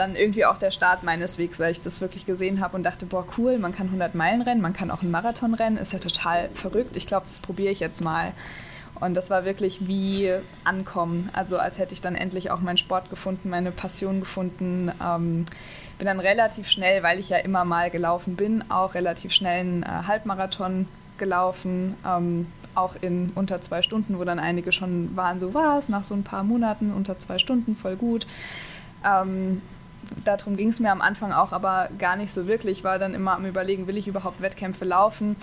dann 0.00 0.16
irgendwie 0.16 0.46
auch 0.46 0.56
der 0.56 0.70
Start 0.70 1.02
meines 1.02 1.38
Wegs, 1.38 1.60
weil 1.60 1.70
ich 1.70 1.82
das 1.82 2.00
wirklich 2.00 2.26
gesehen 2.26 2.60
habe 2.60 2.76
und 2.76 2.82
dachte, 2.82 3.06
boah, 3.06 3.26
cool, 3.36 3.58
man 3.58 3.74
kann 3.74 3.86
100 3.86 4.14
Meilen 4.14 4.42
rennen, 4.42 4.62
man 4.62 4.72
kann 4.72 4.90
auch 4.90 5.02
einen 5.02 5.10
Marathon 5.10 5.54
rennen, 5.54 5.76
ist 5.76 5.92
ja 5.92 5.98
total 5.98 6.48
verrückt. 6.54 6.96
Ich 6.96 7.06
glaube, 7.06 7.26
das 7.26 7.40
probiere 7.40 7.70
ich 7.70 7.80
jetzt 7.80 8.02
mal. 8.02 8.32
Und 8.98 9.14
das 9.14 9.30
war 9.30 9.44
wirklich 9.44 9.86
wie 9.86 10.32
ankommen. 10.64 11.28
Also 11.32 11.58
als 11.58 11.78
hätte 11.78 11.92
ich 11.94 12.00
dann 12.00 12.16
endlich 12.16 12.50
auch 12.50 12.60
meinen 12.60 12.76
Sport 12.78 13.10
gefunden, 13.10 13.50
meine 13.50 13.70
Passion 13.70 14.20
gefunden. 14.20 14.90
Ähm, 15.02 15.46
bin 15.98 16.06
dann 16.06 16.20
relativ 16.20 16.68
schnell, 16.70 17.02
weil 17.02 17.18
ich 17.18 17.28
ja 17.28 17.36
immer 17.36 17.64
mal 17.64 17.90
gelaufen 17.90 18.36
bin, 18.36 18.64
auch 18.70 18.94
relativ 18.94 19.32
schnell 19.32 19.60
einen 19.60 19.82
äh, 19.82 19.86
Halbmarathon 20.06 20.88
gelaufen. 21.18 21.94
Ähm, 22.06 22.46
auch 22.74 22.94
in 23.00 23.30
unter 23.34 23.60
zwei 23.60 23.82
Stunden, 23.82 24.18
wo 24.18 24.24
dann 24.24 24.38
einige 24.38 24.72
schon 24.72 25.14
waren, 25.16 25.40
so 25.40 25.54
war 25.54 25.78
es, 25.78 25.88
nach 25.88 26.04
so 26.04 26.14
ein 26.14 26.22
paar 26.22 26.44
Monaten 26.44 26.92
unter 26.92 27.18
zwei 27.18 27.38
Stunden, 27.38 27.76
voll 27.76 27.96
gut. 27.96 28.26
Ähm, 29.04 29.60
darum 30.24 30.56
ging 30.56 30.68
es 30.68 30.80
mir 30.80 30.90
am 30.90 31.00
Anfang 31.00 31.32
auch, 31.32 31.52
aber 31.52 31.88
gar 31.98 32.16
nicht 32.16 32.32
so 32.32 32.46
wirklich. 32.46 32.78
Ich 32.78 32.84
war 32.84 32.98
dann 32.98 33.14
immer 33.14 33.32
am 33.32 33.46
Überlegen, 33.46 33.86
will 33.86 33.96
ich 33.96 34.08
überhaupt 34.08 34.40
Wettkämpfe 34.40 34.84
laufen? 34.84 35.36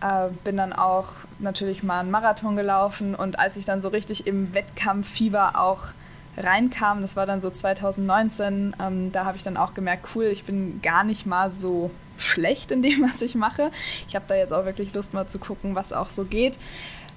Äh, 0.00 0.28
bin 0.44 0.56
dann 0.56 0.72
auch 0.72 1.08
natürlich 1.38 1.82
mal 1.82 2.00
einen 2.00 2.10
Marathon 2.10 2.56
gelaufen 2.56 3.14
und 3.14 3.38
als 3.38 3.56
ich 3.56 3.64
dann 3.64 3.82
so 3.82 3.88
richtig 3.88 4.26
im 4.26 4.54
Wettkampffieber 4.54 5.58
auch 5.58 5.88
reinkam, 6.36 7.00
das 7.00 7.16
war 7.16 7.26
dann 7.26 7.40
so 7.40 7.50
2019, 7.50 8.76
ähm, 8.80 9.12
da 9.12 9.24
habe 9.24 9.36
ich 9.36 9.42
dann 9.42 9.56
auch 9.56 9.74
gemerkt, 9.74 10.08
cool, 10.14 10.26
ich 10.26 10.44
bin 10.44 10.80
gar 10.82 11.02
nicht 11.02 11.26
mal 11.26 11.50
so 11.50 11.90
schlecht 12.16 12.70
in 12.70 12.82
dem, 12.82 13.02
was 13.08 13.22
ich 13.22 13.34
mache. 13.34 13.70
Ich 14.08 14.14
habe 14.14 14.24
da 14.28 14.36
jetzt 14.36 14.52
auch 14.52 14.64
wirklich 14.64 14.94
Lust 14.94 15.14
mal 15.14 15.26
zu 15.26 15.38
gucken, 15.38 15.74
was 15.74 15.92
auch 15.92 16.10
so 16.10 16.24
geht. 16.24 16.58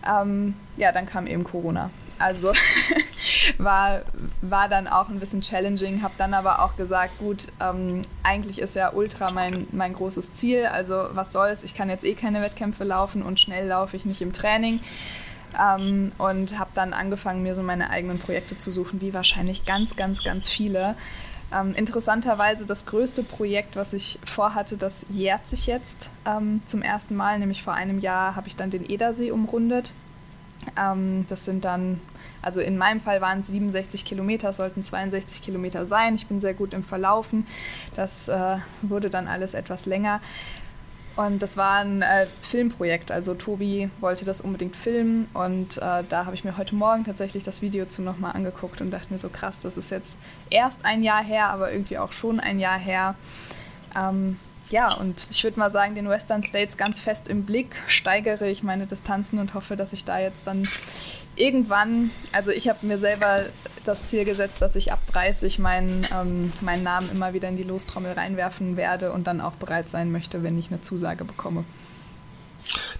Ähm, 0.07 0.55
ja, 0.77 0.91
dann 0.91 1.05
kam 1.05 1.27
eben 1.27 1.43
Corona. 1.43 1.91
Also 2.21 2.53
war, 3.57 4.01
war 4.41 4.69
dann 4.69 4.87
auch 4.87 5.09
ein 5.09 5.19
bisschen 5.19 5.41
challenging, 5.41 6.01
habe 6.01 6.13
dann 6.17 6.33
aber 6.33 6.61
auch 6.61 6.75
gesagt, 6.75 7.17
gut, 7.19 7.47
ähm, 7.59 8.01
eigentlich 8.23 8.59
ist 8.59 8.75
ja 8.75 8.93
Ultra 8.93 9.31
mein, 9.31 9.67
mein 9.71 9.93
großes 9.93 10.33
Ziel, 10.33 10.65
also 10.65 11.07
was 11.13 11.31
soll's, 11.33 11.63
ich 11.63 11.73
kann 11.73 11.89
jetzt 11.89 12.03
eh 12.03 12.13
keine 12.13 12.41
Wettkämpfe 12.41 12.83
laufen 12.83 13.23
und 13.23 13.39
schnell 13.39 13.67
laufe 13.67 13.95
ich 13.95 14.05
nicht 14.05 14.21
im 14.21 14.33
Training. 14.33 14.79
Ähm, 15.59 16.13
und 16.17 16.57
habe 16.57 16.71
dann 16.75 16.93
angefangen, 16.93 17.43
mir 17.43 17.55
so 17.55 17.63
meine 17.63 17.89
eigenen 17.89 18.19
Projekte 18.19 18.55
zu 18.55 18.71
suchen, 18.71 19.01
wie 19.01 19.13
wahrscheinlich 19.13 19.65
ganz, 19.65 19.97
ganz, 19.97 20.23
ganz 20.23 20.47
viele. 20.47 20.95
Ähm, 21.53 21.75
interessanterweise 21.75 22.65
das 22.65 22.85
größte 22.85 23.23
Projekt, 23.23 23.75
was 23.75 23.91
ich 23.91 24.19
vorhatte, 24.25 24.77
das 24.77 25.05
jährt 25.09 25.47
sich 25.47 25.67
jetzt 25.67 26.09
ähm, 26.25 26.61
zum 26.65 26.81
ersten 26.81 27.17
Mal, 27.17 27.37
nämlich 27.39 27.63
vor 27.63 27.73
einem 27.73 27.99
Jahr 27.99 28.37
habe 28.37 28.47
ich 28.47 28.55
dann 28.55 28.69
den 28.69 28.89
Edersee 28.89 29.31
umrundet. 29.31 29.91
Ähm, 30.79 31.25
das 31.27 31.43
sind 31.43 31.65
dann 31.65 31.99
also 32.41 32.59
in 32.59 32.77
meinem 32.77 33.01
Fall 33.01 33.21
waren 33.21 33.41
es 33.41 33.47
67 33.47 34.05
Kilometer, 34.05 34.53
sollten 34.53 34.83
62 34.83 35.41
Kilometer 35.41 35.85
sein. 35.85 36.15
Ich 36.15 36.27
bin 36.27 36.39
sehr 36.39 36.53
gut 36.53 36.73
im 36.73 36.83
Verlaufen. 36.83 37.45
Das 37.95 38.27
äh, 38.29 38.57
wurde 38.81 39.09
dann 39.09 39.27
alles 39.27 39.53
etwas 39.53 39.85
länger. 39.85 40.21
Und 41.15 41.41
das 41.43 41.57
war 41.57 41.79
ein 41.79 42.01
äh, 42.01 42.25
Filmprojekt. 42.41 43.11
Also 43.11 43.33
Tobi 43.33 43.89
wollte 43.99 44.25
das 44.25 44.41
unbedingt 44.41 44.75
filmen. 44.75 45.27
Und 45.33 45.77
äh, 45.77 46.03
da 46.07 46.25
habe 46.25 46.35
ich 46.35 46.43
mir 46.43 46.57
heute 46.57 46.73
Morgen 46.73 47.03
tatsächlich 47.03 47.43
das 47.43 47.61
Video 47.61 47.85
zu 47.85 48.01
nochmal 48.01 48.33
angeguckt 48.33 48.81
und 48.81 48.91
dachte 48.91 49.11
mir 49.11 49.19
so 49.19 49.29
krass, 49.29 49.61
das 49.61 49.77
ist 49.77 49.91
jetzt 49.91 50.19
erst 50.49 50.85
ein 50.85 51.03
Jahr 51.03 51.23
her, 51.23 51.49
aber 51.49 51.71
irgendwie 51.71 51.97
auch 51.97 52.13
schon 52.13 52.39
ein 52.39 52.59
Jahr 52.59 52.79
her. 52.79 53.15
Ähm, 53.95 54.37
ja, 54.69 54.93
und 54.93 55.27
ich 55.29 55.43
würde 55.43 55.59
mal 55.59 55.69
sagen, 55.69 55.95
den 55.95 56.07
Western 56.07 56.43
States 56.43 56.77
ganz 56.77 57.01
fest 57.01 57.27
im 57.27 57.43
Blick, 57.43 57.75
steigere 57.87 58.47
ich 58.47 58.63
meine 58.63 58.85
Distanzen 58.87 59.37
und 59.39 59.53
hoffe, 59.53 59.75
dass 59.75 59.91
ich 59.91 60.05
da 60.05 60.17
jetzt 60.17 60.47
dann 60.47 60.65
irgendwann, 61.41 62.11
also 62.31 62.51
ich 62.51 62.69
habe 62.69 62.85
mir 62.85 62.99
selber 62.99 63.45
das 63.83 64.05
Ziel 64.05 64.25
gesetzt, 64.25 64.61
dass 64.61 64.75
ich 64.75 64.91
ab 64.91 64.99
30 65.11 65.59
meinen, 65.59 66.07
ähm, 66.13 66.53
meinen 66.61 66.83
Namen 66.83 67.09
immer 67.11 67.33
wieder 67.33 67.49
in 67.49 67.57
die 67.57 67.63
Lostrommel 67.63 68.13
reinwerfen 68.13 68.77
werde 68.77 69.11
und 69.11 69.25
dann 69.25 69.41
auch 69.41 69.53
bereit 69.53 69.89
sein 69.89 70.11
möchte, 70.11 70.43
wenn 70.43 70.57
ich 70.57 70.69
eine 70.69 70.81
Zusage 70.81 71.25
bekomme. 71.25 71.65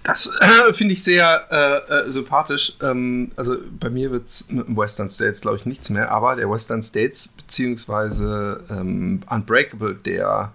Das 0.02 0.28
äh, 0.40 0.72
finde 0.72 0.94
ich 0.94 1.04
sehr 1.04 1.46
äh, 1.50 2.06
äh, 2.08 2.10
sympathisch. 2.10 2.74
Ähm, 2.82 3.30
also 3.36 3.56
bei 3.78 3.90
mir 3.90 4.10
wird 4.10 4.26
es 4.28 4.50
mit 4.50 4.66
dem 4.66 4.76
Western 4.76 5.08
States, 5.08 5.40
glaube 5.40 5.58
ich, 5.58 5.66
nichts 5.66 5.90
mehr, 5.90 6.10
aber 6.10 6.34
der 6.34 6.50
Western 6.50 6.82
States 6.82 7.28
beziehungsweise 7.28 8.64
ähm, 8.68 9.22
Unbreakable, 9.30 9.94
der 9.94 10.52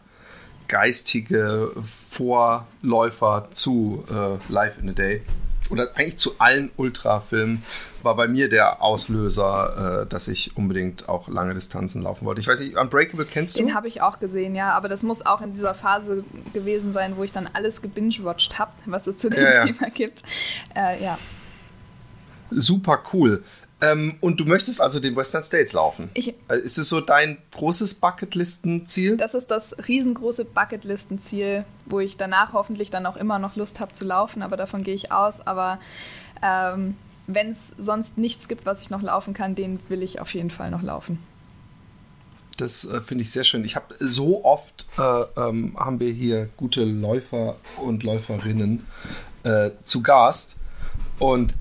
geistige 0.67 1.71
Vorläufer 2.09 3.47
zu 3.51 4.03
äh, 4.11 4.51
Live 4.51 4.79
in 4.79 4.89
a 4.89 4.93
Day, 4.93 5.21
oder 5.71 5.95
eigentlich 5.95 6.17
zu 6.17 6.39
allen 6.39 6.71
Ultrafilmen 6.77 7.63
war 8.03 8.15
bei 8.15 8.27
mir 8.27 8.49
der 8.49 8.81
Auslöser, 8.81 10.03
äh, 10.03 10.07
dass 10.07 10.27
ich 10.27 10.55
unbedingt 10.55 11.09
auch 11.09 11.27
lange 11.27 11.53
Distanzen 11.53 12.01
laufen 12.03 12.25
wollte. 12.25 12.41
Ich 12.41 12.47
weiß 12.47 12.59
nicht, 12.59 12.77
Unbreakable 12.77 13.25
kennst 13.25 13.55
du? 13.55 13.63
Den 13.63 13.75
habe 13.75 13.87
ich 13.87 14.01
auch 14.01 14.19
gesehen, 14.19 14.55
ja, 14.55 14.73
aber 14.73 14.89
das 14.89 15.03
muss 15.03 15.25
auch 15.25 15.41
in 15.41 15.53
dieser 15.53 15.73
Phase 15.73 16.23
gewesen 16.53 16.93
sein, 16.93 17.17
wo 17.17 17.23
ich 17.23 17.31
dann 17.31 17.49
alles 17.53 17.81
gebingewatcht 17.81 18.59
habe, 18.59 18.71
was 18.85 19.07
es 19.07 19.17
zu 19.17 19.29
dem 19.29 19.43
ja, 19.43 19.65
Thema 19.65 19.83
ja. 19.83 19.89
gibt. 19.89 20.23
Äh, 20.75 21.03
ja. 21.03 21.17
Super 22.51 23.03
cool. 23.13 23.43
Ähm, 23.79 24.15
und 24.21 24.39
du 24.39 24.45
möchtest 24.45 24.81
also 24.81 24.99
den 24.99 25.15
Western 25.15 25.43
States 25.43 25.71
laufen. 25.73 26.09
Ich, 26.15 26.33
äh, 26.49 26.57
ist 26.57 26.79
es 26.79 26.89
so 26.89 26.99
dein 26.99 27.37
großes 27.51 27.95
Bucketlistenziel? 27.95 29.17
Das 29.17 29.35
ist 29.35 29.51
das 29.51 29.87
riesengroße 29.87 30.45
Bucketlistenziel, 30.45 31.63
wo 31.85 31.99
ich 31.99 32.17
danach 32.17 32.53
hoffentlich 32.53 32.89
dann 32.89 33.05
auch 33.05 33.17
immer 33.17 33.37
noch 33.37 33.55
Lust 33.55 33.79
habe 33.79 33.93
zu 33.93 34.05
laufen, 34.05 34.41
aber 34.41 34.57
davon 34.57 34.83
gehe 34.83 34.95
ich 34.95 35.11
aus. 35.11 35.45
Aber 35.45 35.79
ähm, 36.41 36.97
wenn 37.27 37.49
es 37.49 37.75
sonst 37.77 38.17
nichts 38.17 38.47
gibt, 38.47 38.65
was 38.65 38.81
ich 38.81 38.89
noch 38.89 39.03
laufen 39.03 39.35
kann, 39.35 39.53
den 39.53 39.79
will 39.89 40.01
ich 40.01 40.19
auf 40.21 40.33
jeden 40.33 40.49
Fall 40.49 40.71
noch 40.71 40.81
laufen. 40.81 41.19
Das 42.57 42.85
äh, 42.85 43.01
finde 43.01 43.23
ich 43.23 43.31
sehr 43.31 43.43
schön. 43.43 43.63
Ich 43.63 43.75
habe 43.75 43.93
so 43.99 44.43
oft 44.43 44.87
äh, 44.97 45.01
ähm, 45.01 45.75
haben 45.77 45.99
wir 45.99 46.11
hier 46.11 46.49
gute 46.57 46.83
Läufer 46.83 47.57
und 47.77 48.01
Läuferinnen 48.01 48.87
äh, 49.43 49.69
zu 49.85 50.01
Gast 50.01 50.55
und 51.19 51.53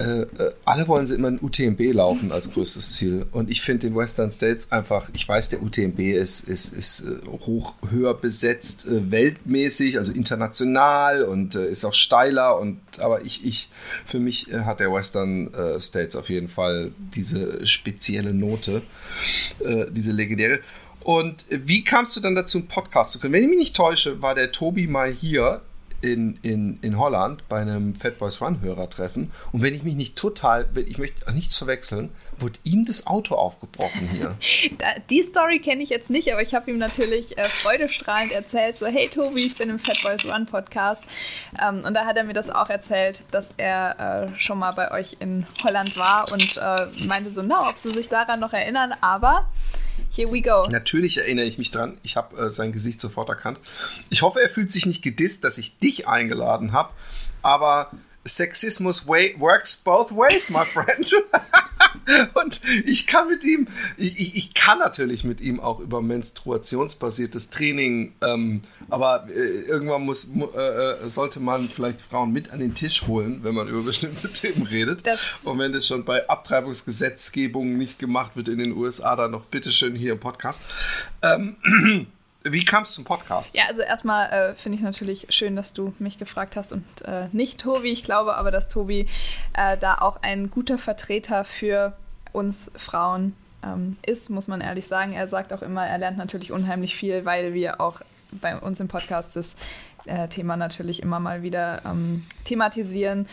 äh, 0.00 0.22
äh, 0.22 0.52
alle 0.64 0.86
wollen 0.86 1.08
sie 1.08 1.16
immer 1.16 1.28
ein 1.28 1.40
UTMB 1.42 1.92
laufen 1.92 2.30
als 2.30 2.52
größtes 2.52 2.94
Ziel. 2.94 3.26
Und 3.32 3.50
ich 3.50 3.62
finde 3.62 3.88
den 3.88 3.96
Western 3.96 4.30
States 4.30 4.70
einfach, 4.70 5.10
ich 5.12 5.28
weiß, 5.28 5.48
der 5.48 5.60
UTMB 5.60 5.98
ist, 5.98 6.48
ist, 6.48 6.72
ist 6.72 7.00
äh, 7.00 7.26
hoch, 7.46 7.74
höher 7.90 8.14
besetzt, 8.14 8.86
äh, 8.86 9.10
weltmäßig, 9.10 9.98
also 9.98 10.12
international 10.12 11.24
und 11.24 11.56
äh, 11.56 11.68
ist 11.68 11.84
auch 11.84 11.94
steiler. 11.94 12.60
Und 12.60 12.78
aber 13.00 13.24
ich, 13.24 13.44
ich, 13.44 13.70
für 14.06 14.20
mich 14.20 14.48
hat 14.52 14.80
der 14.80 14.92
Western 14.92 15.50
States 15.78 16.16
auf 16.16 16.28
jeden 16.28 16.48
Fall 16.48 16.92
diese 17.14 17.66
spezielle 17.66 18.34
Note, 18.34 18.82
diese 19.90 20.10
legendäre. 20.10 20.60
Und 21.00 21.46
wie 21.48 21.84
kamst 21.84 22.16
du 22.16 22.20
dann 22.20 22.34
dazu, 22.34 22.58
einen 22.58 22.66
Podcast 22.66 23.12
zu 23.12 23.20
können? 23.20 23.32
Wenn 23.32 23.44
ich 23.44 23.48
mich 23.48 23.58
nicht 23.58 23.76
täusche, 23.76 24.20
war 24.20 24.34
der 24.34 24.52
Tobi 24.52 24.86
mal 24.86 25.10
hier 25.10 25.62
in, 26.00 26.38
in, 26.42 26.78
in 26.82 26.98
Holland 26.98 27.48
bei 27.48 27.60
einem 27.60 27.94
Fat 27.94 28.18
Boys 28.18 28.40
Run 28.40 28.60
Hörertreffen 28.60 29.32
und 29.52 29.62
wenn 29.62 29.74
ich 29.74 29.82
mich 29.82 29.94
nicht 29.94 30.16
total, 30.16 30.68
ich 30.76 30.98
möchte 30.98 31.32
nichts 31.32 31.58
verwechseln, 31.58 32.10
wurde 32.38 32.58
ihm 32.64 32.84
das 32.84 33.06
Auto 33.06 33.34
aufgebrochen 33.34 34.08
hier. 34.12 34.36
Die 35.10 35.22
Story 35.22 35.58
kenne 35.58 35.82
ich 35.82 35.90
jetzt 35.90 36.10
nicht, 36.10 36.32
aber 36.32 36.42
ich 36.42 36.54
habe 36.54 36.70
ihm 36.70 36.78
natürlich 36.78 37.36
äh, 37.38 37.44
freudestrahlend 37.44 38.32
erzählt, 38.32 38.76
so 38.78 38.86
hey 38.86 39.08
Tobi, 39.08 39.40
ich 39.40 39.56
bin 39.56 39.70
im 39.70 39.78
Fat 39.78 39.98
Boys 40.02 40.24
Run 40.24 40.46
Podcast 40.46 41.04
ähm, 41.62 41.84
und 41.84 41.94
da 41.94 42.06
hat 42.06 42.16
er 42.16 42.24
mir 42.24 42.34
das 42.34 42.50
auch 42.50 42.68
erzählt, 42.68 43.22
dass 43.30 43.54
er 43.56 44.28
äh, 44.28 44.38
schon 44.38 44.58
mal 44.58 44.72
bei 44.72 44.90
euch 44.92 45.16
in 45.20 45.46
Holland 45.62 45.96
war 45.96 46.30
und 46.32 46.56
äh, 46.56 46.86
meinte 47.06 47.30
so, 47.30 47.42
na, 47.42 47.68
ob 47.68 47.78
sie 47.78 47.90
sich 47.90 48.08
daran 48.08 48.40
noch 48.40 48.52
erinnern, 48.52 48.94
aber 49.00 49.48
Here 50.10 50.30
we 50.32 50.40
go. 50.40 50.66
Natürlich 50.68 51.18
erinnere 51.18 51.46
ich 51.46 51.58
mich 51.58 51.70
dran. 51.70 51.98
Ich 52.02 52.16
habe 52.16 52.36
äh, 52.46 52.50
sein 52.50 52.72
Gesicht 52.72 53.00
sofort 53.00 53.28
erkannt. 53.28 53.58
Ich 54.10 54.22
hoffe, 54.22 54.40
er 54.40 54.48
fühlt 54.48 54.72
sich 54.72 54.86
nicht 54.86 55.02
gedisst, 55.02 55.44
dass 55.44 55.58
ich 55.58 55.78
dich 55.78 56.08
eingeladen 56.08 56.72
habe. 56.72 56.90
Aber 57.42 57.90
Sexismus 58.24 59.06
way, 59.06 59.34
works 59.38 59.76
both 59.76 60.10
ways, 60.10 60.50
my 60.50 60.64
friend. 60.64 61.12
und 62.34 62.60
ich 62.84 63.06
kann 63.06 63.28
mit 63.28 63.44
ihm, 63.44 63.68
ich, 63.96 64.36
ich, 64.36 64.54
kann 64.54 64.78
natürlich 64.78 65.24
mit 65.24 65.40
ihm 65.40 65.60
auch 65.60 65.80
über 65.80 66.02
menstruationsbasiertes 66.02 67.50
Training, 67.50 68.14
ähm, 68.22 68.62
aber 68.88 69.26
äh, 69.28 69.60
irgendwann 69.68 70.02
muss, 70.02 70.30
äh, 70.34 70.58
äh, 70.58 71.10
sollte 71.10 71.40
man 71.40 71.68
vielleicht 71.68 72.00
Frauen 72.00 72.32
mit 72.32 72.50
an 72.50 72.60
den 72.60 72.74
Tisch 72.74 73.06
holen, 73.06 73.40
wenn 73.42 73.54
man 73.54 73.68
über 73.68 73.82
bestimmte 73.88 74.32
Themen 74.32 74.66
redet. 74.66 75.06
Das 75.06 75.18
und 75.44 75.58
wenn 75.58 75.72
das 75.72 75.86
schon 75.86 76.04
bei 76.04 76.28
Abtreibungsgesetzgebung 76.28 77.76
nicht 77.76 77.98
gemacht 77.98 78.32
wird 78.36 78.48
in 78.48 78.58
den 78.58 78.72
USA, 78.72 79.16
dann 79.16 79.32
noch 79.32 79.44
bitteschön 79.44 79.94
hier 79.94 80.12
im 80.12 80.20
Podcast. 80.20 80.62
Ähm, 81.22 81.56
Wie 82.44 82.64
kam 82.64 82.84
es 82.84 82.92
zum 82.92 83.04
Podcast? 83.04 83.56
Ja, 83.56 83.64
also 83.68 83.82
erstmal 83.82 84.30
äh, 84.30 84.54
finde 84.54 84.76
ich 84.76 84.82
natürlich 84.82 85.26
schön, 85.30 85.56
dass 85.56 85.72
du 85.72 85.92
mich 85.98 86.18
gefragt 86.18 86.56
hast 86.56 86.72
und 86.72 86.84
äh, 87.02 87.26
nicht 87.32 87.60
Tobi. 87.60 87.90
Ich 87.90 88.04
glaube 88.04 88.36
aber, 88.36 88.50
dass 88.50 88.68
Tobi 88.68 89.08
äh, 89.54 89.76
da 89.76 89.96
auch 89.96 90.22
ein 90.22 90.50
guter 90.50 90.78
Vertreter 90.78 91.44
für 91.44 91.96
uns 92.32 92.70
Frauen 92.76 93.34
ähm, 93.64 93.96
ist, 94.06 94.30
muss 94.30 94.46
man 94.46 94.60
ehrlich 94.60 94.86
sagen. 94.86 95.12
Er 95.12 95.26
sagt 95.26 95.52
auch 95.52 95.62
immer, 95.62 95.86
er 95.86 95.98
lernt 95.98 96.16
natürlich 96.16 96.52
unheimlich 96.52 96.94
viel, 96.94 97.24
weil 97.24 97.54
wir 97.54 97.80
auch 97.80 98.00
bei 98.30 98.56
uns 98.56 98.78
im 98.78 98.88
Podcast 98.88 99.34
das 99.34 99.56
äh, 100.04 100.28
Thema 100.28 100.56
natürlich 100.56 101.02
immer 101.02 101.18
mal 101.18 101.42
wieder 101.42 101.82
ähm, 101.84 102.24
thematisieren. 102.44 103.28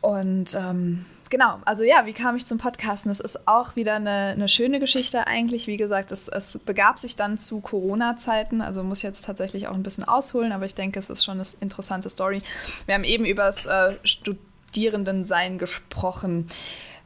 Und 0.00 0.54
ähm, 0.54 1.06
genau, 1.32 1.58
also 1.64 1.82
ja, 1.82 2.04
wie 2.04 2.12
kam 2.12 2.36
ich 2.36 2.44
zum 2.44 2.58
Podcasten? 2.58 3.10
Das 3.10 3.18
ist 3.18 3.48
auch 3.48 3.74
wieder 3.74 3.94
eine, 3.94 4.34
eine 4.36 4.48
schöne 4.48 4.78
Geschichte 4.78 5.26
eigentlich. 5.26 5.66
Wie 5.66 5.78
gesagt, 5.78 6.12
es, 6.12 6.28
es 6.28 6.58
begab 6.58 6.98
sich 6.98 7.16
dann 7.16 7.38
zu 7.38 7.62
Corona-Zeiten, 7.62 8.60
also 8.60 8.84
muss 8.84 9.00
jetzt 9.00 9.24
tatsächlich 9.24 9.66
auch 9.66 9.74
ein 9.74 9.82
bisschen 9.82 10.04
ausholen, 10.04 10.52
aber 10.52 10.66
ich 10.66 10.74
denke, 10.74 11.00
es 11.00 11.08
ist 11.08 11.24
schon 11.24 11.40
eine 11.40 11.48
interessante 11.60 12.10
Story. 12.10 12.42
Wir 12.84 12.94
haben 12.94 13.04
eben 13.04 13.24
über 13.24 13.44
das 13.44 13.64
äh, 13.64 13.96
Studierendensein 14.04 15.58
gesprochen 15.58 16.48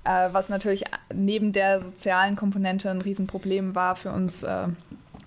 äh, 0.05 0.29
was 0.33 0.49
natürlich 0.49 0.85
neben 1.13 1.53
der 1.53 1.83
sozialen 1.83 2.37
Komponente 2.37 2.91
ein 2.91 3.01
Riesenproblem 3.01 3.75
war 3.75 3.97
für 3.97 4.13
uns 4.13 4.45
äh, 4.45 4.69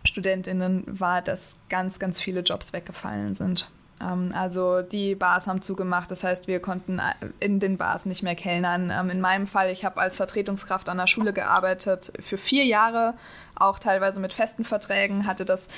Studentinnen, 0.06 0.86
war, 0.88 1.22
dass 1.22 1.56
ganz, 1.68 2.00
ganz 2.00 2.22
viele 2.22 2.41
Jobs 2.41 2.72
weggefallen 2.72 3.36
sind. 3.36 3.70
Ähm, 4.01 4.32
also 4.34 4.82
die 4.82 5.15
Bars 5.15 5.48
haben 5.48 5.62
zugemacht, 5.62 6.12
das 6.12 6.24
heißt, 6.24 6.48
wir 6.48 6.60
konnten 6.60 7.00
äh, 7.00 7.13
in 7.39 7.60
den 7.60 7.77
Bars 7.77 8.06
nicht 8.06 8.24
mehr 8.24 8.36
kellnern. 8.36 8.91
Ähm, 8.91 9.10
in 9.10 9.22
meinem 9.22 9.48
Fall, 9.48 9.72
ich 9.72 9.86
habe 9.86 10.00
als 10.00 10.18
Vertretungskraft 10.18 10.89
an 10.89 10.98
der 10.98 11.08
Schule 11.08 11.34
gearbeitet 11.34 12.12
für 12.20 12.38
vier 12.38 12.65
Jahre, 12.65 13.13
auch 13.56 13.77
teilweise 13.77 14.22
mit 14.22 14.34
festen 14.34 14.63
Verträgen, 14.63 15.27
hatte 15.27 15.44
das 15.44 15.70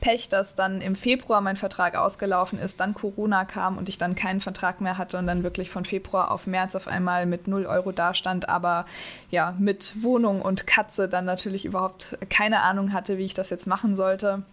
Pech, 0.00 0.28
dass 0.28 0.54
dann 0.54 0.80
im 0.80 0.94
Februar 0.94 1.40
mein 1.40 1.56
Vertrag 1.56 1.96
ausgelaufen 1.96 2.60
ist, 2.60 2.78
dann 2.78 2.94
Corona 2.94 3.44
kam 3.44 3.76
und 3.76 3.88
ich 3.88 3.98
dann 3.98 4.14
keinen 4.14 4.40
Vertrag 4.40 4.80
mehr 4.80 4.98
hatte 4.98 5.18
und 5.18 5.26
dann 5.26 5.42
wirklich 5.42 5.70
von 5.70 5.84
Februar 5.84 6.30
auf 6.30 6.46
März 6.46 6.76
auf 6.76 6.86
einmal 6.86 7.26
mit 7.26 7.48
0 7.48 7.66
Euro 7.66 7.90
dastand, 7.90 8.48
aber 8.48 8.86
ja, 9.30 9.54
mit 9.58 10.02
Wohnung 10.02 10.42
und 10.42 10.66
Katze 10.66 11.08
dann 11.08 11.24
natürlich 11.24 11.64
überhaupt 11.64 12.18
keine 12.30 12.62
Ahnung 12.62 12.92
hatte, 12.92 13.18
wie 13.18 13.24
ich 13.24 13.34
das 13.34 13.50
jetzt 13.50 13.66
machen 13.66 13.96
sollte 13.96 14.44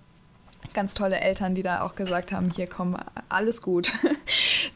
ganz 0.74 0.94
tolle 0.94 1.20
Eltern, 1.20 1.56
die 1.56 1.64
da 1.64 1.82
auch 1.82 1.96
gesagt 1.96 2.32
haben, 2.32 2.50
hier 2.50 2.68
komm, 2.68 2.98
alles 3.30 3.62
gut. 3.62 3.94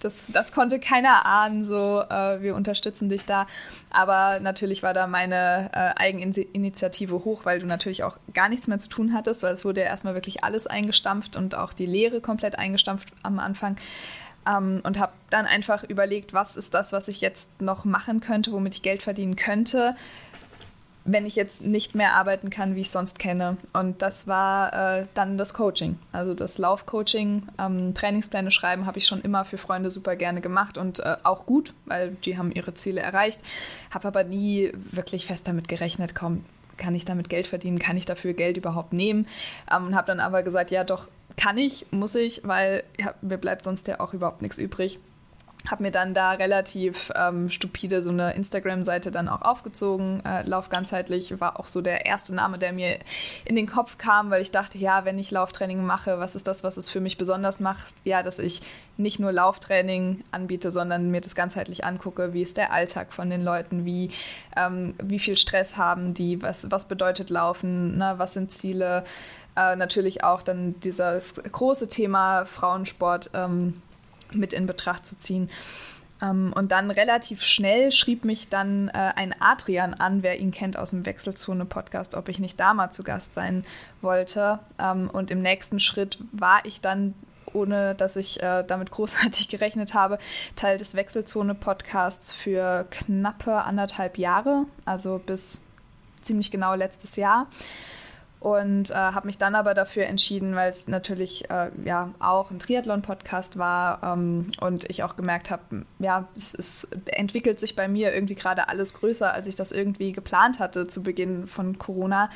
Das, 0.01 0.27
das 0.31 0.51
konnte 0.51 0.79
keiner 0.79 1.25
ahnen, 1.25 1.65
so 1.65 2.01
äh, 2.01 2.41
wir 2.41 2.55
unterstützen 2.55 3.09
dich 3.09 3.25
da. 3.25 3.47
Aber 3.89 4.39
natürlich 4.39 4.83
war 4.83 4.93
da 4.93 5.07
meine 5.07 5.71
äh, 5.73 5.99
Eigeninitiative 5.99 7.23
hoch, 7.23 7.45
weil 7.45 7.59
du 7.59 7.65
natürlich 7.65 8.03
auch 8.03 8.17
gar 8.33 8.49
nichts 8.49 8.67
mehr 8.67 8.77
zu 8.77 8.89
tun 8.89 9.13
hattest, 9.13 9.41
weil 9.41 9.53
es 9.53 9.65
wurde 9.65 9.81
ja 9.81 9.87
erstmal 9.87 10.13
wirklich 10.13 10.43
alles 10.43 10.67
eingestampft 10.67 11.35
und 11.37 11.55
auch 11.55 11.73
die 11.73 11.85
Lehre 11.85 12.21
komplett 12.21 12.59
eingestampft 12.59 13.09
am 13.23 13.39
Anfang. 13.39 13.77
Ähm, 14.47 14.81
und 14.83 14.99
habe 14.99 15.13
dann 15.29 15.45
einfach 15.45 15.83
überlegt, 15.83 16.33
was 16.33 16.55
ist 16.55 16.73
das, 16.73 16.91
was 16.91 17.07
ich 17.07 17.21
jetzt 17.21 17.61
noch 17.61 17.85
machen 17.85 18.19
könnte, 18.19 18.51
womit 18.51 18.75
ich 18.75 18.81
Geld 18.83 19.01
verdienen 19.01 19.35
könnte 19.35 19.95
wenn 21.05 21.27
ich 21.27 21.35
jetzt 21.35 21.61
nicht 21.61 21.93
mehr 21.93 22.15
arbeiten 22.15 22.49
kann, 22.49 22.75
wie 22.75 22.81
ich 22.81 22.89
sonst 22.89 23.19
kenne. 23.19 23.57
Und 23.73 24.01
das 24.01 24.27
war 24.27 24.73
äh, 24.73 25.05
dann 25.13 25.37
das 25.37 25.53
Coaching. 25.53 25.99
Also 26.11 26.33
das 26.33 26.57
Laufcoaching, 26.57 27.43
ähm, 27.59 27.93
Trainingspläne 27.93 28.49
schreiben 28.49 28.87
habe 28.87 28.97
ich 28.97 29.05
schon 29.05 29.21
immer 29.21 29.45
für 29.45 29.59
Freunde 29.59 29.91
super 29.91 30.15
gerne 30.15 30.41
gemacht 30.41 30.79
und 30.79 30.99
äh, 30.99 31.17
auch 31.23 31.45
gut, 31.45 31.73
weil 31.85 32.17
die 32.25 32.39
haben 32.39 32.51
ihre 32.51 32.73
Ziele 32.73 33.01
erreicht. 33.01 33.39
Habe 33.91 34.07
aber 34.07 34.23
nie 34.23 34.71
wirklich 34.91 35.27
fest 35.27 35.47
damit 35.47 35.67
gerechnet, 35.67 36.15
komm, 36.15 36.43
kann 36.77 36.95
ich 36.95 37.05
damit 37.05 37.29
Geld 37.29 37.47
verdienen, 37.47 37.77
kann 37.77 37.97
ich 37.97 38.05
dafür 38.05 38.33
Geld 38.33 38.57
überhaupt 38.57 38.91
nehmen? 38.91 39.27
Ähm, 39.71 39.87
und 39.87 39.95
habe 39.95 40.07
dann 40.07 40.19
aber 40.19 40.41
gesagt, 40.41 40.71
ja 40.71 40.83
doch, 40.83 41.07
kann 41.37 41.59
ich, 41.59 41.85
muss 41.91 42.15
ich, 42.15 42.41
weil 42.43 42.83
ja, 42.97 43.13
mir 43.21 43.37
bleibt 43.37 43.63
sonst 43.63 43.87
ja 43.87 43.99
auch 43.99 44.13
überhaupt 44.13 44.41
nichts 44.41 44.57
übrig. 44.57 44.99
Habe 45.69 45.83
mir 45.83 45.91
dann 45.91 46.13
da 46.13 46.31
relativ 46.31 47.11
ähm, 47.15 47.49
stupide 47.49 48.01
so 48.01 48.11
eine 48.11 48.33
Instagram-Seite 48.33 49.11
dann 49.11 49.27
auch 49.27 49.41
aufgezogen. 49.41 50.23
Äh, 50.25 50.47
Lauf 50.47 50.69
ganzheitlich 50.69 51.39
war 51.39 51.59
auch 51.59 51.67
so 51.67 51.81
der 51.81 52.05
erste 52.05 52.33
Name, 52.35 52.57
der 52.57 52.73
mir 52.73 52.99
in 53.45 53.55
den 53.55 53.67
Kopf 53.67 53.97
kam, 53.97 54.29
weil 54.29 54.41
ich 54.41 54.51
dachte, 54.51 54.77
ja, 54.77 55.05
wenn 55.05 55.17
ich 55.17 55.31
Lauftraining 55.31 55.83
mache, 55.85 56.19
was 56.19 56.35
ist 56.35 56.47
das, 56.47 56.63
was 56.63 56.77
es 56.77 56.89
für 56.89 57.01
mich 57.01 57.17
besonders 57.17 57.59
macht? 57.59 57.95
Ja, 58.03 58.23
dass 58.23 58.39
ich 58.39 58.61
nicht 58.97 59.19
nur 59.19 59.31
Lauftraining 59.31 60.23
anbiete, 60.31 60.71
sondern 60.71 61.11
mir 61.11 61.21
das 61.21 61.35
ganzheitlich 61.35 61.83
angucke, 61.83 62.33
wie 62.33 62.41
ist 62.41 62.57
der 62.57 62.71
Alltag 62.71 63.13
von 63.13 63.29
den 63.29 63.43
Leuten, 63.43 63.85
wie, 63.85 64.11
ähm, 64.55 64.95
wie 65.01 65.19
viel 65.19 65.37
Stress 65.37 65.77
haben 65.77 66.13
die, 66.13 66.41
was, 66.41 66.71
was 66.71 66.87
bedeutet 66.87 67.29
Laufen, 67.29 67.97
ne? 67.97 68.13
was 68.17 68.33
sind 68.33 68.51
Ziele. 68.51 69.03
Äh, 69.57 69.77
natürlich 69.77 70.23
auch 70.23 70.43
dann 70.43 70.79
dieses 70.81 71.41
große 71.41 71.87
Thema 71.87 72.45
Frauensport. 72.45 73.31
Ähm, 73.33 73.81
mit 74.33 74.53
in 74.53 74.67
Betracht 74.67 75.05
zu 75.05 75.15
ziehen. 75.15 75.49
Ähm, 76.21 76.53
und 76.55 76.71
dann 76.71 76.91
relativ 76.91 77.41
schnell 77.41 77.91
schrieb 77.91 78.25
mich 78.25 78.49
dann 78.49 78.89
äh, 78.89 79.11
ein 79.15 79.35
Adrian 79.39 79.93
an, 79.93 80.23
wer 80.23 80.39
ihn 80.39 80.51
kennt 80.51 80.77
aus 80.77 80.91
dem 80.91 81.05
Wechselzone-Podcast, 81.05 82.15
ob 82.15 82.29
ich 82.29 82.39
nicht 82.39 82.59
da 82.59 82.73
mal 82.73 82.91
zu 82.91 83.03
Gast 83.03 83.33
sein 83.33 83.65
wollte. 84.01 84.59
Ähm, 84.79 85.09
und 85.11 85.31
im 85.31 85.41
nächsten 85.41 85.79
Schritt 85.79 86.17
war 86.31 86.65
ich 86.65 86.81
dann 86.81 87.13
ohne 87.53 87.95
dass 87.95 88.17
ich 88.17 88.43
äh, 88.43 88.63
damit 88.67 88.91
großartig 88.91 89.47
gerechnet 89.49 89.93
habe, 89.93 90.19
Teil 90.57 90.77
des 90.77 90.95
Wechselzone-Podcasts 90.95 92.33
für 92.33 92.85
knappe 92.91 93.63
anderthalb 93.63 94.17
Jahre, 94.17 94.65
also 94.83 95.21
bis 95.25 95.63
ziemlich 96.21 96.51
genau 96.51 96.73
letztes 96.73 97.15
Jahr 97.15 97.47
und 98.45 98.91
äh, 98.91 98.93
habe 98.93 99.25
mich 99.25 99.39
dann 99.39 99.55
aber 99.55 99.73
dafür 99.73 100.05
entschieden, 100.05 100.53
weil 100.53 100.69
es 100.69 100.87
natürlich 100.87 101.49
äh, 101.49 101.71
ja 101.83 102.13
auch 102.19 102.51
ein 102.51 102.59
Triathlon-Podcast 102.59 103.57
war 103.57 104.03
ähm, 104.03 104.51
und 104.61 104.87
ich 104.87 105.01
auch 105.01 105.15
gemerkt 105.15 105.49
habe, 105.49 105.87
ja, 105.97 106.27
es, 106.35 106.53
es, 106.53 106.87
entwickelt 107.07 107.59
sich 107.59 107.75
bei 107.75 107.87
mir 107.87 108.13
irgendwie 108.13 108.35
gerade 108.35 108.69
alles 108.69 108.93
größer, 108.93 109.33
als 109.33 109.47
ich 109.47 109.55
das 109.55 109.71
irgendwie 109.71 110.11
geplant 110.11 110.59
hatte 110.59 110.85
zu 110.85 111.01
Beginn 111.01 111.47
von 111.47 111.79
Corona, 111.79 112.29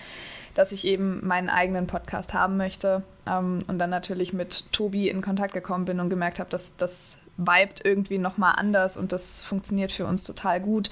dass 0.56 0.72
ich 0.72 0.88
eben 0.88 1.28
meinen 1.28 1.48
eigenen 1.48 1.86
Podcast 1.86 2.34
haben 2.34 2.58
möchte 2.58 3.04
ähm, 3.28 3.64
und 3.68 3.78
dann 3.78 3.92
natürlich 3.92 4.34
mit 4.34 4.66
Tobi 4.72 5.10
in 5.10 5.22
Kontakt 5.22 5.54
gekommen 5.54 5.86
bin 5.86 6.00
und 6.00 6.10
gemerkt 6.10 6.40
habe, 6.40 6.50
dass 6.50 6.76
das 6.76 7.26
vibet 7.38 7.86
irgendwie 7.86 8.18
nochmal 8.18 8.56
anders 8.58 8.98
und 8.98 9.12
das 9.12 9.44
funktioniert 9.44 9.92
für 9.92 10.08
uns 10.08 10.24
total 10.24 10.60
gut. 10.60 10.90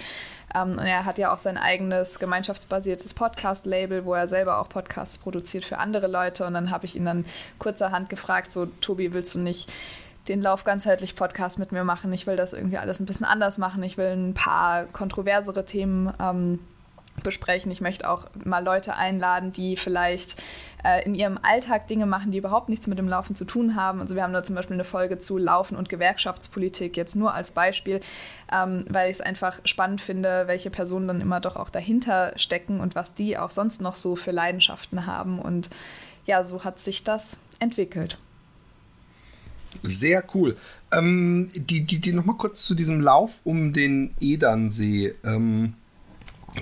Ähm, 0.56 0.72
und 0.72 0.86
er 0.86 1.06
hat 1.06 1.18
ja 1.18 1.34
auch 1.34 1.40
sein 1.40 1.58
eigenes 1.58 2.20
gemeinschaftsbasiertes 2.20 3.14
Podcast-Label, 3.14 4.06
wo 4.06 4.14
er 4.14 4.28
selber 4.28 4.60
auch 4.60 4.70
Podcasts 4.70 5.18
produziert 5.18 5.66
für 5.66 5.78
andere 5.78 6.08
Leute. 6.08 6.46
Und 6.46 6.54
dann 6.54 6.72
habe 6.72 6.86
ich 6.86 6.96
ihn 6.96 7.06
dann 7.06 7.26
kurzerhand 7.60 8.10
gefragt, 8.10 8.52
so 8.52 8.66
Tobi, 8.66 9.14
willst 9.14 9.36
du 9.36 9.40
nicht 9.40 9.72
den 10.28 10.42
Lauf 10.42 10.64
ganzheitlich 10.64 11.16
Podcast 11.16 11.60
mit 11.60 11.72
mir 11.72 11.84
machen? 11.84 12.12
Ich 12.14 12.28
will 12.28 12.36
das 12.36 12.54
irgendwie 12.54 12.78
alles 12.78 13.00
ein 13.00 13.06
bisschen 13.06 13.26
anders 13.26 13.58
machen. 13.58 13.84
Ich 13.84 13.98
will 13.98 14.12
ein 14.12 14.34
paar 14.34 14.86
kontroversere 14.86 15.66
Themen 15.66 16.14
ähm, 16.20 16.60
besprechen. 17.24 17.72
Ich 17.72 17.82
möchte 17.82 18.10
auch 18.10 18.26
mal 18.44 18.64
Leute 18.64 18.96
einladen, 18.96 19.52
die 19.52 19.78
vielleicht 19.78 20.42
äh, 20.84 21.04
in 21.06 21.16
ihrem 21.16 21.40
Alltag 21.42 21.88
Dinge 21.88 22.06
machen, 22.06 22.32
die 22.32 22.38
überhaupt 22.38 22.70
nichts 22.70 22.88
mit 22.88 22.98
dem 22.98 23.08
Laufen 23.08 23.36
zu 23.36 23.46
tun 23.46 23.76
haben. 23.76 24.02
Also 24.02 24.16
wir 24.16 24.24
haben 24.24 24.34
da 24.34 24.44
zum 24.44 24.56
Beispiel 24.56 24.76
eine 24.76 24.84
Folge 24.84 25.18
zu 25.18 25.38
Laufen 25.38 25.76
und 25.76 25.90
Gewerkschaftspolitik, 25.90 26.96
jetzt 26.96 27.16
nur 27.16 27.34
als 27.34 27.52
Beispiel, 27.52 28.02
ähm, 28.52 28.86
weil 28.90 29.10
ich 29.10 29.18
es 29.18 29.22
einfach 29.22 29.60
spannend 29.66 30.02
finde, 30.02 30.44
welche 30.48 30.70
Personen 30.70 31.08
dann 31.08 31.22
immer 31.22 31.40
doch 31.40 31.56
auch 31.56 31.70
dahinter 31.70 32.34
stecken 32.38 32.80
und 32.80 32.96
was 32.96 33.14
die 33.14 33.38
auch 33.38 33.52
sonst 33.52 33.82
noch 33.82 33.96
so 33.96 34.16
für 34.16 34.32
Leidenschaften 34.32 35.06
haben. 35.06 35.40
Und 35.40 35.70
ja, 36.26 36.44
so 36.44 36.64
hat 36.64 36.80
sich 36.80 37.04
das 37.04 37.42
entwickelt. 37.60 38.18
Sehr 39.84 40.24
cool. 40.34 40.56
Ähm, 40.92 41.50
die, 41.54 41.82
die, 41.82 42.00
die 42.00 42.14
nochmal 42.14 42.38
kurz 42.38 42.66
zu 42.66 42.76
diesem 42.76 43.02
Lauf 43.02 43.40
um 43.44 43.74
den 43.74 44.14
Edernsee. 44.20 45.14
Ähm, 45.24 45.74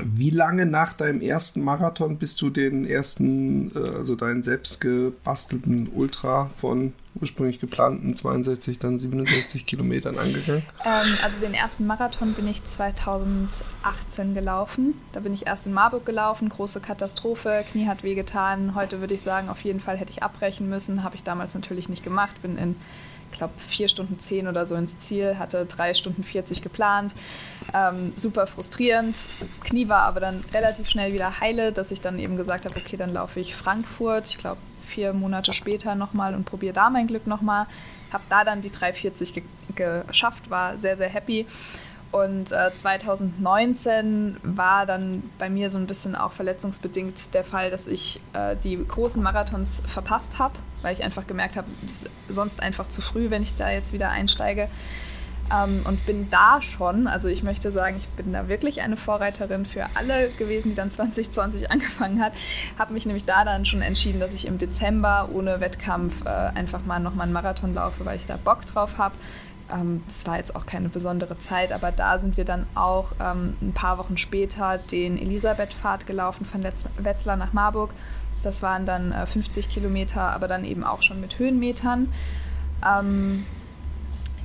wie 0.04 0.30
lange 0.30 0.66
nach 0.66 0.94
deinem 0.94 1.22
ersten 1.22 1.62
Marathon 1.64 2.18
bist 2.18 2.42
du 2.42 2.50
den 2.50 2.86
ersten, 2.86 3.72
äh, 3.76 3.98
also 3.98 4.16
deinen 4.16 4.44
selbst 4.44 4.82
gebastelten 4.82 5.90
Ultra 5.94 6.50
von 6.58 6.94
ursprünglich 7.20 7.60
geplanten 7.60 8.16
62, 8.16 8.80
dann 8.80 9.00
67 9.00 9.66
Kilometern 9.66 10.18
angegangen? 10.18 10.64
Ähm, 10.86 11.18
also 11.24 11.40
den 11.40 11.54
ersten 11.54 11.86
Marathon 11.86 12.34
bin 12.34 12.48
ich 12.48 12.64
2018 12.66 14.34
gelaufen. 14.34 14.96
Da 15.14 15.22
bin 15.22 15.34
ich 15.34 15.48
erst 15.48 15.68
in 15.68 15.74
Marburg 15.74 16.06
gelaufen, 16.06 16.50
große 16.50 16.82
Katastrophe, 16.82 17.64
Knie 17.72 17.88
hat 17.88 18.04
wehgetan. 18.04 18.76
Heute 18.76 19.00
würde 19.00 19.14
ich 19.14 19.22
sagen, 19.22 19.50
auf 19.50 19.62
jeden 19.62 19.80
Fall 19.80 19.98
hätte 19.98 20.12
ich 20.12 20.24
abbrechen 20.24 20.70
müssen. 20.70 21.04
Habe 21.04 21.16
ich 21.16 21.24
damals 21.24 21.56
natürlich 21.56 21.90
nicht 21.90 22.04
gemacht. 22.04 22.42
Bin 22.42 22.58
in 22.58 22.76
glaube, 23.38 23.54
vier 23.58 23.88
Stunden 23.88 24.20
zehn 24.20 24.48
oder 24.48 24.66
so 24.66 24.76
ins 24.76 24.98
Ziel, 24.98 25.38
hatte 25.38 25.66
drei 25.66 25.94
Stunden 25.94 26.24
40 26.24 26.62
geplant. 26.62 27.16
Ähm, 27.74 28.14
super 28.16 28.48
frustrierend. 28.48 29.16
Knie 29.64 29.90
war 29.90 30.04
aber 30.04 30.20
dann 30.20 30.44
relativ 30.54 30.90
schnell 30.90 31.14
wieder 31.14 31.40
heile, 31.40 31.72
dass 31.72 31.92
ich 31.92 32.02
dann 32.02 32.20
eben 32.20 32.38
gesagt 32.38 32.66
habe, 32.66 32.78
okay, 32.78 32.98
dann 32.98 33.14
laufe 33.14 33.40
ich 33.40 33.56
Frankfurt, 33.56 34.28
ich 34.30 34.38
glaube 34.38 34.58
vier 34.86 35.14
Monate 35.14 35.52
später 35.52 35.96
nochmal 35.96 36.36
und 36.36 36.46
probiere 36.46 36.74
da 36.74 36.90
mein 36.90 37.08
Glück 37.08 37.28
nochmal. 37.28 37.66
Habe 38.12 38.24
da 38.30 38.44
dann 38.44 38.62
die 38.62 38.72
340 38.72 39.34
ge 39.34 39.44
geschafft, 40.08 40.50
war 40.50 40.78
sehr, 40.78 40.96
sehr 40.96 41.10
happy. 41.10 41.46
Und 42.12 42.54
äh, 42.54 42.74
2019 42.74 44.38
war 44.42 44.86
dann 44.86 45.22
bei 45.38 45.50
mir 45.50 45.70
so 45.70 45.78
ein 45.78 45.86
bisschen 45.86 46.16
auch 46.16 46.32
verletzungsbedingt 46.32 47.34
der 47.34 47.44
Fall, 47.44 47.72
dass 47.72 47.88
ich 47.88 48.22
äh, 48.32 48.56
die 48.64 48.78
großen 48.78 49.22
Marathons 49.22 49.84
verpasst 49.86 50.40
habe, 50.40 50.54
weil 50.86 50.94
ich 50.94 51.04
einfach 51.04 51.26
gemerkt 51.26 51.58
habe, 51.58 51.68
es 51.84 52.04
ist 52.04 52.12
sonst 52.30 52.62
einfach 52.62 52.88
zu 52.88 53.02
früh, 53.02 53.32
wenn 53.32 53.42
ich 53.42 53.56
da 53.58 53.72
jetzt 53.72 53.92
wieder 53.92 54.12
einsteige. 54.12 54.70
Ähm, 55.52 55.82
und 55.88 56.06
bin 56.06 56.30
da 56.30 56.62
schon, 56.62 57.08
also 57.08 57.28
ich 57.28 57.42
möchte 57.44 57.72
sagen, 57.72 57.98
ich 57.98 58.08
bin 58.10 58.34
da 58.34 58.48
wirklich 58.48 58.82
eine 58.82 58.98
Vorreiterin 58.98 59.66
für 59.66 59.88
alle 59.96 60.30
gewesen, 60.38 60.70
die 60.70 60.76
dann 60.76 60.92
2020 60.92 61.72
angefangen 61.72 62.22
hat. 62.22 62.34
Habe 62.78 62.94
mich 62.94 63.08
nämlich 63.08 63.26
da 63.26 63.44
dann 63.44 63.66
schon 63.66 63.82
entschieden, 63.82 64.20
dass 64.20 64.32
ich 64.32 64.46
im 64.46 64.60
Dezember 64.60 65.30
ohne 65.34 65.60
Wettkampf 65.60 66.24
äh, 66.24 66.30
einfach 66.30 66.86
mal 66.86 67.00
nochmal 67.00 67.24
einen 67.24 67.34
Marathon 67.34 67.74
laufe, 67.74 68.06
weil 68.06 68.18
ich 68.18 68.28
da 68.28 68.38
Bock 68.38 68.66
drauf 68.68 69.00
habe 69.00 69.16
ähm, 69.74 70.04
das 70.14 70.28
war 70.28 70.38
jetzt 70.38 70.56
auch 70.56 70.68
keine 70.68 70.90
besondere 70.90 71.40
Zeit, 71.40 71.72
aber 71.72 71.92
da 71.92 72.20
sind 72.20 72.38
wir 72.38 72.46
dann 72.46 72.68
auch 72.76 73.14
ähm, 73.20 73.56
ein 73.64 73.74
paar 73.74 73.98
Wochen 73.98 74.16
später 74.16 74.78
den 74.78 75.18
Elisabeth-Pfad 75.18 76.06
gelaufen 76.06 76.46
von 76.46 76.62
Letz 76.62 76.88
Wetzlar 76.98 77.36
nach 77.36 77.52
Marburg. 77.52 77.90
Das 78.46 78.62
waren 78.62 78.86
dann 78.86 79.12
äh, 79.12 79.26
50 79.26 79.70
Kilometer, 79.70 80.22
aber 80.22 80.48
dann 80.48 80.66
eben 80.66 80.84
auch 80.84 81.02
schon 81.02 81.20
mit 81.20 81.40
Höhenmetern. 81.40 82.14
Ähm, 82.86 83.46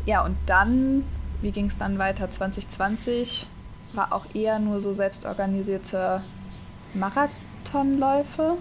ja, 0.07 0.25
und 0.25 0.37
dann, 0.47 1.05
wie 1.43 1.51
ging 1.51 1.67
es 1.67 1.77
dann 1.77 1.99
weiter? 1.99 2.31
2020 2.31 3.47
war 3.93 4.13
auch 4.13 4.27
eher 4.35 4.59
nur 4.59 4.81
so 4.81 4.93
selbstorganisierte 4.93 6.23
Marathonläufe. 6.95 8.57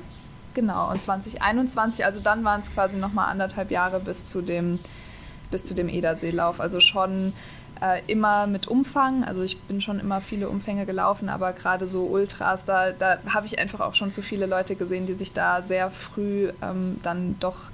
Genau, 0.53 0.91
und 0.91 1.01
2021, 1.01 2.05
also 2.05 2.19
dann 2.19 2.43
waren 2.43 2.61
es 2.61 2.73
quasi 2.73 2.97
nochmal 2.97 3.29
anderthalb 3.29 3.71
Jahre 3.71 3.99
bis 3.99 4.25
zu 4.25 4.41
dem 4.41 4.79
bis 5.51 5.63
zu 5.63 5.73
dem 5.73 5.89
Ederseelauf. 5.89 6.59
Also 6.59 6.79
schon 6.79 7.33
äh, 7.81 8.01
immer 8.07 8.47
mit 8.47 8.67
Umfang. 8.67 9.23
Also 9.23 9.41
ich 9.41 9.59
bin 9.61 9.81
schon 9.81 9.99
immer 9.99 10.21
viele 10.21 10.49
Umfänge 10.49 10.85
gelaufen, 10.85 11.29
aber 11.29 11.53
gerade 11.53 11.87
so 11.87 12.03
Ultras, 12.03 12.65
da, 12.65 12.91
da 12.91 13.19
habe 13.33 13.45
ich 13.45 13.59
einfach 13.59 13.79
auch 13.79 13.95
schon 13.95 14.11
zu 14.11 14.21
viele 14.21 14.45
Leute 14.45 14.75
gesehen, 14.75 15.05
die 15.05 15.13
sich 15.13 15.33
da 15.33 15.61
sehr 15.61 15.91
früh 15.91 16.51
ähm, 16.61 16.99
dann 17.03 17.37
doch 17.39 17.69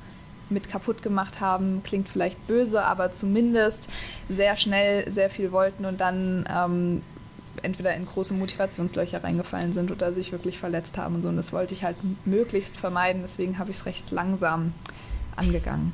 mit 0.49 0.69
kaputt 0.69 1.01
gemacht 1.01 1.41
haben. 1.41 1.81
Klingt 1.83 2.09
vielleicht 2.09 2.45
böse, 2.47 2.83
aber 2.83 3.11
zumindest 3.11 3.89
sehr 4.29 4.55
schnell 4.55 5.11
sehr 5.11 5.29
viel 5.29 5.51
wollten 5.51 5.85
und 5.85 5.99
dann 5.99 6.45
ähm, 6.49 7.01
entweder 7.63 7.95
in 7.95 8.05
große 8.05 8.33
Motivationslöcher 8.33 9.23
reingefallen 9.23 9.73
sind 9.73 9.91
oder 9.91 10.13
sich 10.13 10.31
wirklich 10.31 10.59
verletzt 10.59 10.97
haben 10.97 11.15
und 11.15 11.21
so. 11.21 11.29
Und 11.29 11.37
das 11.37 11.51
wollte 11.53 11.73
ich 11.73 11.83
halt 11.83 11.97
möglichst 12.25 12.77
vermeiden. 12.77 13.21
Deswegen 13.23 13.57
habe 13.57 13.71
ich 13.71 13.77
es 13.77 13.85
recht 13.85 14.11
langsam 14.11 14.73
angegangen. 15.35 15.93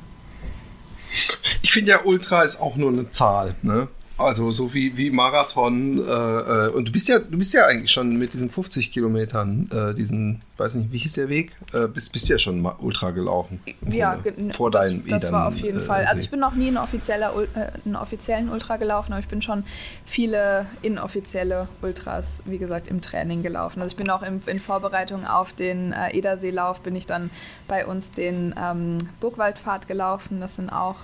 Ich 1.62 1.71
finde 1.71 1.91
ja, 1.91 2.04
Ultra 2.04 2.43
ist 2.43 2.62
auch 2.62 2.76
nur 2.76 2.89
eine 2.89 3.10
Zahl. 3.10 3.56
Ne? 3.62 3.88
Also 4.23 4.51
so 4.51 4.73
wie, 4.73 4.95
wie 4.97 5.10
Marathon. 5.10 5.97
Äh, 5.97 6.12
äh, 6.12 6.69
und 6.69 6.88
du 6.88 6.91
bist 6.91 7.10
ja, 7.10 7.19
du 7.19 7.38
bist 7.38 7.53
ja 7.53 7.65
eigentlich 7.65 7.91
schon 7.91 8.17
mit 8.17 8.34
diesen 8.34 8.49
50 8.49 8.91
Kilometern, 8.91 9.69
äh, 9.71 9.93
diesen, 9.93 10.41
weiß 10.57 10.75
nicht, 10.75 10.91
wie 10.91 10.97
hieß 10.97 11.13
der 11.13 11.29
Weg? 11.29 11.51
Äh, 11.73 11.88
bist, 11.88 12.12
bist 12.12 12.29
ja 12.29 12.38
schon 12.38 12.65
Ultra 12.79 13.12
gelaufen. 13.12 13.62
Ja, 13.89 14.19
vor 14.55 14.71
das, 14.71 14.89
deinem 14.89 15.07
Das 15.07 15.23
Edern, 15.23 15.34
war 15.34 15.47
auf 15.47 15.57
jeden 15.57 15.79
äh, 15.79 15.84
Fall. 15.84 16.05
Also 16.05 16.21
ich 16.21 16.29
bin 16.29 16.39
noch 16.39 16.53
nie 16.53 16.67
ein 16.67 16.77
offizieller, 16.77 17.34
äh, 17.55 17.71
einen 17.86 17.95
offiziellen 17.95 18.49
Ultra 18.49 18.77
gelaufen, 18.77 19.13
aber 19.13 19.21
ich 19.21 19.27
bin 19.27 19.41
schon 19.41 19.63
viele 20.05 20.65
inoffizielle 20.81 21.67
Ultras, 21.81 22.43
wie 22.45 22.57
gesagt, 22.57 22.88
im 22.88 23.01
Training 23.01 23.43
gelaufen. 23.43 23.81
Also 23.81 23.93
ich 23.93 23.97
bin 23.97 24.10
auch 24.10 24.23
im, 24.23 24.41
in 24.45 24.60
Vorbereitung 24.60 25.25
auf 25.25 25.53
den 25.53 25.93
äh, 25.93 26.15
Ederseelauf, 26.17 26.81
bin 26.81 26.95
ich 26.95 27.05
dann 27.05 27.29
bei 27.67 27.86
uns 27.86 28.12
den 28.12 28.55
ähm, 28.62 29.10
Burgwaldpfad 29.19 29.88
gelaufen. 29.88 30.41
Das 30.41 30.55
sind 30.55 30.69
auch 30.69 30.97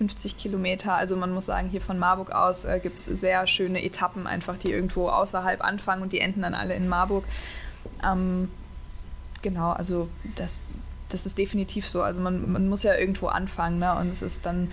50 0.00 0.38
Kilometer. 0.38 0.94
Also 0.94 1.14
man 1.14 1.30
muss 1.30 1.44
sagen, 1.44 1.68
hier 1.68 1.82
von 1.82 1.98
Marburg 1.98 2.32
aus 2.32 2.64
äh, 2.64 2.80
gibt 2.82 2.98
es 2.98 3.04
sehr 3.04 3.46
schöne 3.46 3.84
Etappen 3.84 4.26
einfach, 4.26 4.56
die 4.56 4.72
irgendwo 4.72 5.10
außerhalb 5.10 5.62
anfangen 5.62 6.00
und 6.00 6.12
die 6.12 6.20
enden 6.20 6.40
dann 6.40 6.54
alle 6.54 6.72
in 6.72 6.88
Marburg. 6.88 7.26
Ähm, 8.02 8.50
genau, 9.42 9.72
also 9.72 10.08
das, 10.36 10.62
das 11.10 11.26
ist 11.26 11.36
definitiv 11.36 11.86
so. 11.86 12.02
Also 12.02 12.22
man, 12.22 12.50
man 12.50 12.66
muss 12.66 12.82
ja 12.82 12.94
irgendwo 12.94 13.26
anfangen 13.26 13.78
ne? 13.78 13.94
und 13.96 14.08
es 14.08 14.22
ist 14.22 14.46
dann 14.46 14.70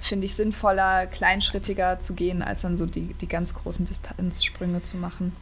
finde 0.00 0.26
ich 0.26 0.34
sinnvoller, 0.34 1.06
kleinschrittiger 1.06 2.00
zu 2.00 2.14
gehen, 2.14 2.42
als 2.42 2.62
dann 2.62 2.76
so 2.76 2.86
die, 2.86 3.14
die 3.14 3.28
ganz 3.28 3.54
großen 3.54 3.86
Distanzsprünge 3.86 4.82
zu 4.82 4.96
machen. 4.96 5.36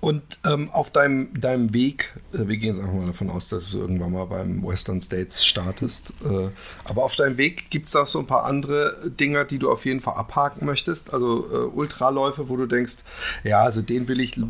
Und 0.00 0.38
ähm, 0.46 0.70
auf 0.70 0.90
deinem, 0.90 1.38
deinem 1.38 1.74
Weg, 1.74 2.16
äh, 2.32 2.48
wir 2.48 2.56
gehen 2.56 2.74
jetzt 2.74 2.80
einfach 2.80 2.94
mal 2.94 3.06
davon 3.06 3.28
aus, 3.28 3.48
dass 3.48 3.70
du 3.70 3.78
irgendwann 3.78 4.12
mal 4.12 4.24
beim 4.24 4.66
Western 4.66 5.02
States 5.02 5.44
startest, 5.44 6.14
äh, 6.24 6.48
aber 6.84 7.04
auf 7.04 7.16
deinem 7.16 7.36
Weg 7.36 7.70
gibt 7.70 7.88
es 7.88 7.96
auch 7.96 8.06
so 8.06 8.18
ein 8.18 8.26
paar 8.26 8.44
andere 8.44 9.10
Dinger, 9.20 9.44
die 9.44 9.58
du 9.58 9.70
auf 9.70 9.84
jeden 9.84 10.00
Fall 10.00 10.14
abhaken 10.14 10.64
möchtest. 10.64 11.12
Also 11.12 11.46
äh, 11.52 11.76
Ultraläufe, 11.76 12.48
wo 12.48 12.56
du 12.56 12.66
denkst, 12.66 12.98
ja, 13.44 13.62
also 13.62 13.82
den 13.82 14.08
will 14.08 14.20
ich, 14.20 14.40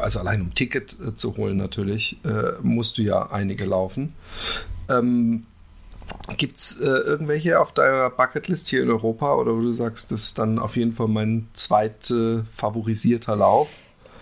also 0.00 0.20
allein 0.20 0.40
um 0.40 0.54
Ticket 0.54 0.96
äh, 1.00 1.16
zu 1.16 1.36
holen 1.36 1.56
natürlich, 1.56 2.18
äh, 2.24 2.52
musst 2.62 2.98
du 2.98 3.02
ja 3.02 3.30
einige 3.32 3.64
laufen. 3.64 4.14
Ähm, 4.88 5.46
Gibt 6.36 6.58
es 6.58 6.80
äh, 6.80 6.84
irgendwelche 6.84 7.58
auf 7.58 7.72
deiner 7.72 8.10
Bucketlist 8.10 8.68
hier 8.68 8.82
in 8.82 8.90
Europa 8.90 9.34
oder 9.34 9.56
wo 9.56 9.60
du 9.60 9.72
sagst, 9.72 10.12
das 10.12 10.24
ist 10.24 10.38
dann 10.38 10.58
auf 10.58 10.76
jeden 10.76 10.92
Fall 10.92 11.08
mein 11.08 11.48
zweiter 11.54 12.44
favorisierter 12.52 13.34
Lauf? 13.34 13.68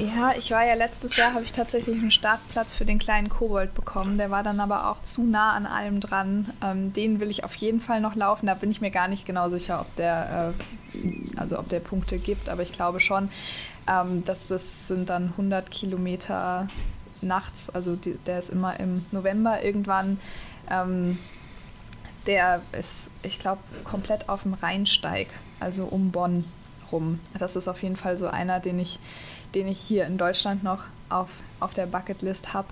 Ja, 0.01 0.33
ich 0.35 0.51
war 0.51 0.65
ja 0.65 0.73
letztes 0.73 1.19
Jahr, 1.19 1.35
habe 1.35 1.45
ich 1.45 1.53
tatsächlich 1.53 1.99
einen 1.99 2.11
Startplatz 2.11 2.73
für 2.73 2.87
den 2.87 2.99
kleinen 2.99 3.29
Kobold 3.29 3.75
bekommen. 3.75 4.17
Der 4.17 4.31
war 4.31 4.43
dann 4.43 4.59
aber 4.59 4.91
auch 4.91 5.03
zu 5.03 5.23
nah 5.23 5.53
an 5.53 5.67
allem 5.67 6.01
dran. 6.01 6.55
Ähm, 6.65 6.95
den 6.95 7.21
will 7.21 7.29
ich 7.29 7.45
auf 7.45 7.55
jeden 7.57 7.83
Fall 7.83 8.01
noch 8.01 8.15
laufen. 8.15 8.47
Da 8.47 8.55
bin 8.55 8.71
ich 8.71 8.81
mir 8.81 8.91
gar 8.91 9.09
nicht 9.09 9.27
genau 9.27 9.51
sicher, 9.51 9.79
ob 9.79 9.95
der, 9.97 10.55
äh, 10.95 11.39
also 11.39 11.59
ob 11.59 11.69
der 11.69 11.81
Punkte 11.81 12.17
gibt, 12.17 12.49
aber 12.49 12.63
ich 12.63 12.73
glaube 12.73 13.01
schon. 13.01 13.29
Ähm, 13.87 14.25
dass 14.25 14.49
das 14.49 14.89
sind 14.89 15.11
dann 15.11 15.33
100 15.33 15.71
Kilometer 15.71 16.67
nachts. 17.21 17.69
Also 17.69 17.95
die, 17.95 18.15
der 18.25 18.39
ist 18.39 18.49
immer 18.49 18.81
im 18.81 19.05
November 19.11 19.63
irgendwann. 19.63 20.19
Ähm, 20.71 21.19
der 22.27 22.63
ist, 22.73 23.17
ich 23.23 23.39
glaube, 23.39 23.61
komplett 23.85 24.31
auf 24.31 24.45
dem 24.45 24.55
Rheinsteig, 24.55 25.29
also 25.59 25.85
um 25.85 26.11
Bonn 26.11 26.47
rum. 26.91 27.21
Das 27.39 27.55
ist 27.55 27.69
auf 27.69 27.83
jeden 27.83 27.97
Fall 27.97 28.17
so 28.17 28.29
einer, 28.29 28.61
den 28.61 28.79
ich 28.79 28.99
den 29.55 29.69
ich 29.69 29.79
hier 29.79 30.07
in 30.07 30.19
Deutschland 30.19 30.63
noch 30.63 30.85
auf, 31.09 31.31
auf 31.61 31.75
der 31.75 31.87
Bucketlist 31.87 32.55
habe. 32.55 32.69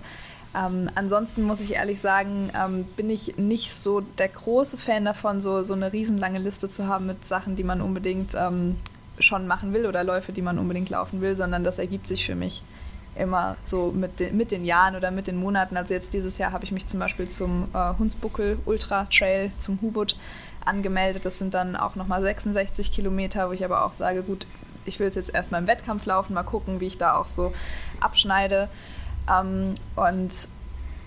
Ähm, 0.55 0.89
ansonsten 0.95 1.43
muss 1.43 1.61
ich 1.61 1.73
ehrlich 1.75 2.01
sagen, 2.01 2.51
ähm, 2.55 2.85
bin 2.95 3.09
ich 3.09 3.37
nicht 3.37 3.73
so 3.73 4.01
der 4.01 4.29
große 4.29 4.77
Fan 4.77 5.05
davon, 5.05 5.41
so, 5.41 5.61
so 5.61 5.75
eine 5.75 5.93
riesenlange 5.93 6.39
Liste 6.39 6.67
zu 6.67 6.87
haben 6.87 7.05
mit 7.05 7.25
Sachen, 7.25 7.55
die 7.55 7.63
man 7.63 7.81
unbedingt 7.81 8.33
ähm, 8.35 8.77
schon 9.19 9.47
machen 9.47 9.73
will 9.73 9.85
oder 9.85 10.03
Läufe, 10.03 10.31
die 10.31 10.41
man 10.41 10.57
unbedingt 10.57 10.89
laufen 10.89 11.21
will, 11.21 11.35
sondern 11.35 11.63
das 11.63 11.77
ergibt 11.77 12.07
sich 12.07 12.25
für 12.25 12.35
mich 12.35 12.63
immer 13.15 13.57
so 13.63 13.91
mit 13.91 14.19
den, 14.19 14.37
mit 14.37 14.51
den 14.51 14.65
Jahren 14.65 14.95
oder 14.95 15.11
mit 15.11 15.27
den 15.27 15.37
Monaten. 15.37 15.77
Also 15.77 15.93
jetzt 15.93 16.13
dieses 16.13 16.37
Jahr 16.37 16.51
habe 16.51 16.63
ich 16.63 16.71
mich 16.71 16.87
zum 16.87 16.99
Beispiel 16.99 17.27
zum 17.27 17.67
äh, 17.73 17.93
Hunsbuckel 17.99 18.57
Ultra 18.65 19.05
Trail, 19.11 19.51
zum 19.59 19.79
Hubut 19.81 20.15
angemeldet. 20.65 21.25
Das 21.25 21.37
sind 21.37 21.53
dann 21.53 21.75
auch 21.75 21.95
nochmal 21.95 22.21
66 22.21 22.91
Kilometer, 22.91 23.49
wo 23.49 23.53
ich 23.53 23.63
aber 23.63 23.85
auch 23.85 23.93
sage, 23.93 24.23
gut, 24.23 24.47
ich 24.89 24.99
will 24.99 25.07
es 25.07 25.15
jetzt 25.15 25.33
erstmal 25.33 25.61
im 25.61 25.67
Wettkampf 25.67 26.05
laufen, 26.05 26.33
mal 26.33 26.43
gucken, 26.43 26.79
wie 26.79 26.87
ich 26.87 26.97
da 26.97 27.15
auch 27.15 27.27
so 27.27 27.53
abschneide. 28.01 28.67
Ähm, 29.31 29.75
und 29.95 30.49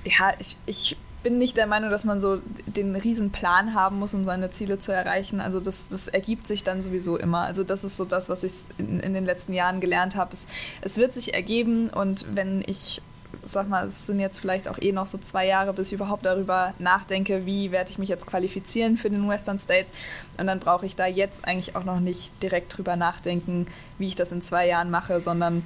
ja, 0.05 0.33
ich, 0.38 0.57
ich 0.66 0.97
bin 1.23 1.38
nicht 1.38 1.57
der 1.57 1.66
Meinung, 1.66 1.90
dass 1.90 2.05
man 2.05 2.21
so 2.21 2.38
den 2.66 2.97
riesen 2.97 3.31
Plan 3.31 3.75
haben 3.75 3.99
muss, 3.99 4.14
um 4.14 4.25
seine 4.25 4.51
Ziele 4.51 4.79
zu 4.79 4.92
erreichen. 4.92 5.40
Also 5.40 5.61
das, 5.61 5.88
das 5.88 6.09
ergibt 6.09 6.47
sich 6.47 6.64
dann 6.64 6.83
sowieso 6.83 7.16
immer. 7.16 7.42
Also 7.42 7.64
das 7.64 7.85
ist 7.85 7.97
so 7.97 8.05
das, 8.05 8.29
was 8.29 8.42
ich 8.42 8.53
in, 8.79 9.01
in 9.01 9.14
den 9.14 9.25
letzten 9.25 9.53
Jahren 9.53 9.81
gelernt 9.81 10.16
habe. 10.16 10.33
Es, 10.33 10.49
es 10.81 10.97
wird 10.97 11.14
sich 11.14 11.35
ergeben 11.35 11.90
und 11.90 12.27
wenn 12.35 12.62
ich 12.66 13.03
sag 13.46 13.68
mal, 13.68 13.87
es 13.87 14.07
sind 14.07 14.20
jetzt 14.20 14.38
vielleicht 14.38 14.68
auch 14.68 14.78
eh 14.81 14.92
noch 14.92 15.07
so 15.07 15.18
zwei 15.18 15.46
Jahre, 15.46 15.72
bis 15.72 15.88
ich 15.88 15.94
überhaupt 15.94 16.24
darüber 16.24 16.74
nachdenke, 16.78 17.46
wie 17.46 17.72
werde 17.72 17.90
ich 17.90 17.98
mich 17.98 18.09
jetzt 18.09 18.26
qualifizieren 18.26 18.96
für 18.96 19.11
den 19.11 19.28
Western 19.28 19.59
States. 19.59 19.92
Und 20.38 20.46
dann 20.46 20.61
brauche 20.61 20.87
ich 20.87 20.96
da 20.96 21.07
jetzt 21.07 21.44
eigentlich 21.44 21.76
auch 21.76 21.85
noch 21.85 22.00
nicht 22.00 22.31
direkt 22.42 22.76
drüber 22.76 22.96
nachdenken, 22.96 23.66
wie 23.98 24.07
ich 24.07 24.14
das 24.14 24.33
in 24.33 24.42
zwei 24.42 24.66
Jahren 24.66 24.90
mache, 24.90 25.20
sondern 25.20 25.62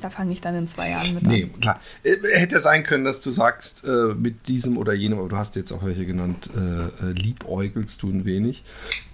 da 0.00 0.10
fange 0.10 0.32
ich 0.32 0.40
dann 0.40 0.54
in 0.54 0.66
zwei 0.66 0.90
Jahren 0.90 1.14
mit 1.14 1.24
an. 1.24 1.30
Nee, 1.30 1.50
klar. 1.60 1.80
Äh, 2.02 2.16
hätte 2.32 2.58
sein 2.60 2.84
können, 2.84 3.04
dass 3.04 3.20
du 3.20 3.30
sagst, 3.30 3.84
äh, 3.84 4.14
mit 4.14 4.48
diesem 4.48 4.78
oder 4.78 4.92
jenem, 4.92 5.18
aber 5.18 5.28
du 5.28 5.36
hast 5.36 5.56
jetzt 5.56 5.72
auch 5.72 5.84
welche 5.84 6.06
genannt, 6.06 6.50
äh, 6.56 6.60
äh 6.60 7.12
liebäugelst 7.12 8.02
du 8.02 8.08
ein 8.08 8.24
wenig. 8.24 8.64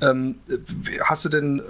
Ähm, 0.01 0.37
hast 1.05 1.25
du 1.25 1.29
denn, 1.29 1.59
äh, 1.59 1.63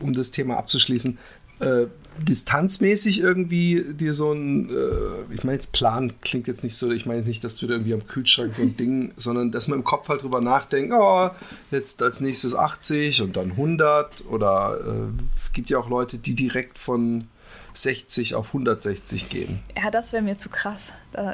um 0.00 0.12
das 0.12 0.30
Thema 0.30 0.58
abzuschließen, 0.58 1.18
äh, 1.60 1.86
distanzmäßig 2.18 3.20
irgendwie 3.20 3.84
dir 3.94 4.14
so 4.14 4.32
ein, 4.32 4.68
äh, 4.68 5.34
ich 5.34 5.44
meine 5.44 5.54
jetzt 5.54 5.72
Plan 5.72 6.12
klingt 6.20 6.48
jetzt 6.48 6.62
nicht 6.64 6.76
so, 6.76 6.90
ich 6.90 7.06
meine 7.06 7.20
jetzt 7.20 7.28
nicht, 7.28 7.44
dass 7.44 7.56
du 7.56 7.66
da 7.66 7.74
irgendwie 7.74 7.94
am 7.94 8.06
Kühlschrank 8.06 8.54
so 8.54 8.62
ein 8.62 8.76
Ding, 8.76 9.12
sondern 9.16 9.52
dass 9.52 9.68
man 9.68 9.78
im 9.78 9.84
Kopf 9.84 10.08
halt 10.08 10.22
drüber 10.22 10.40
nachdenkt, 10.40 10.92
oh, 10.94 11.30
jetzt 11.70 12.02
als 12.02 12.20
nächstes 12.20 12.54
80 12.54 13.22
und 13.22 13.36
dann 13.36 13.52
100 13.52 14.26
oder 14.28 14.78
äh, 14.86 15.52
gibt 15.52 15.70
ja 15.70 15.78
auch 15.78 15.88
Leute, 15.88 16.18
die 16.18 16.34
direkt 16.34 16.78
von 16.78 17.26
60 17.72 18.34
auf 18.34 18.48
160 18.48 19.28
gehen. 19.28 19.60
Ja, 19.76 19.90
das 19.90 20.12
wäre 20.12 20.22
mir 20.22 20.36
zu 20.36 20.48
krass. 20.48 20.94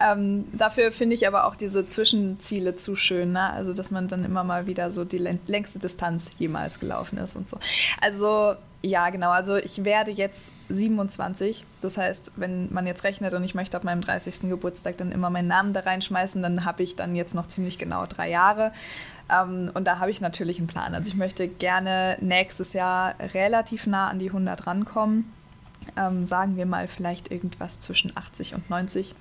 ähm, 0.00 0.44
dafür 0.52 0.92
finde 0.92 1.14
ich 1.14 1.26
aber 1.26 1.46
auch 1.46 1.56
diese 1.56 1.86
Zwischenziele 1.86 2.76
zu 2.76 2.96
schön. 2.96 3.32
Ne? 3.32 3.50
Also, 3.50 3.72
dass 3.72 3.90
man 3.90 4.08
dann 4.08 4.24
immer 4.24 4.44
mal 4.44 4.66
wieder 4.66 4.92
so 4.92 5.04
die 5.04 5.18
längste 5.18 5.78
Distanz 5.78 6.30
jemals 6.38 6.80
gelaufen 6.80 7.18
ist 7.18 7.36
und 7.36 7.48
so. 7.48 7.58
Also, 8.00 8.56
ja, 8.82 9.10
genau. 9.10 9.30
Also 9.30 9.56
ich 9.56 9.84
werde 9.84 10.10
jetzt 10.10 10.52
27. 10.70 11.64
Das 11.82 11.98
heißt, 11.98 12.32
wenn 12.36 12.72
man 12.72 12.86
jetzt 12.86 13.04
rechnet 13.04 13.34
und 13.34 13.44
ich 13.44 13.54
möchte 13.54 13.76
ab 13.76 13.84
meinem 13.84 14.00
30. 14.00 14.48
Geburtstag 14.48 14.96
dann 14.96 15.12
immer 15.12 15.28
meinen 15.28 15.48
Namen 15.48 15.74
da 15.74 15.80
reinschmeißen, 15.80 16.42
dann 16.42 16.64
habe 16.64 16.82
ich 16.82 16.96
dann 16.96 17.14
jetzt 17.14 17.34
noch 17.34 17.46
ziemlich 17.46 17.78
genau 17.78 18.06
drei 18.06 18.30
Jahre. 18.30 18.72
Ähm, 19.30 19.70
und 19.74 19.84
da 19.84 19.98
habe 19.98 20.10
ich 20.10 20.22
natürlich 20.22 20.58
einen 20.58 20.66
Plan. 20.66 20.94
Also 20.94 21.08
ich 21.08 21.16
möchte 21.16 21.46
gerne 21.46 22.16
nächstes 22.20 22.72
Jahr 22.72 23.14
relativ 23.34 23.86
nah 23.86 24.08
an 24.08 24.18
die 24.18 24.28
100 24.28 24.66
rankommen. 24.66 25.30
Ähm, 25.96 26.24
sagen 26.24 26.56
wir 26.56 26.66
mal 26.66 26.88
vielleicht 26.88 27.30
irgendwas 27.30 27.80
zwischen 27.80 28.16
80 28.16 28.54
und 28.54 28.70
90. 28.70 29.14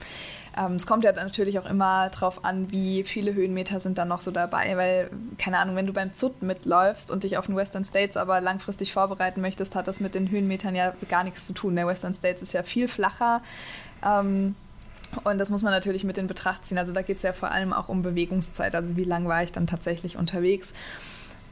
Ähm, 0.58 0.74
es 0.74 0.88
kommt 0.88 1.04
ja 1.04 1.12
natürlich 1.12 1.60
auch 1.60 1.70
immer 1.70 2.10
darauf 2.10 2.44
an, 2.46 2.72
wie 2.72 3.04
viele 3.04 3.34
Höhenmeter 3.34 3.80
sind 3.80 3.98
da 3.98 4.06
noch 4.06 4.22
so 4.22 4.32
dabei, 4.32 4.76
weil, 4.78 5.10
keine 5.38 5.60
Ahnung, 5.60 5.76
wenn 5.76 5.88
du 5.88 5.94
beim 5.94 6.14
ZUT 6.14 6.42
mitläufst 6.42 7.12
und 7.12 7.24
dich 7.24 7.38
auf 7.38 7.46
den 7.46 7.56
Western 7.56 7.86
States 7.86 8.18
aber 8.18 8.42
langfristig 8.42 8.94
vorbereiten 8.94 9.42
möchtest, 9.42 9.76
hat 9.76 9.88
das 9.88 10.00
mit 10.00 10.16
den 10.16 10.30
Höhenmetern 10.30 10.76
ja 10.76 10.94
gar 11.10 11.24
nichts 11.24 11.46
zu 11.46 11.54
tun. 11.54 11.76
Der 11.76 11.88
Western 11.88 12.14
States 12.14 12.42
ist 12.42 12.54
ja 12.54 12.64
viel 12.64 12.88
flacher. 12.88 13.42
Ähm, 14.04 14.56
und 15.24 15.38
das 15.40 15.50
muss 15.50 15.64
man 15.64 15.72
natürlich 15.72 16.04
mit 16.04 16.18
in 16.18 16.28
Betracht 16.28 16.66
ziehen. 16.66 16.78
Also 16.78 16.94
da 16.94 17.02
geht 17.02 17.18
es 17.18 17.24
ja 17.24 17.34
vor 17.34 17.52
allem 17.52 17.74
auch 17.74 17.90
um 17.90 18.02
Bewegungszeit. 18.02 18.76
Also 18.76 18.96
wie 18.96 19.04
lang 19.04 19.28
war 19.28 19.44
ich 19.44 19.52
dann 19.52 19.68
tatsächlich 19.68 20.18
unterwegs? 20.18 20.74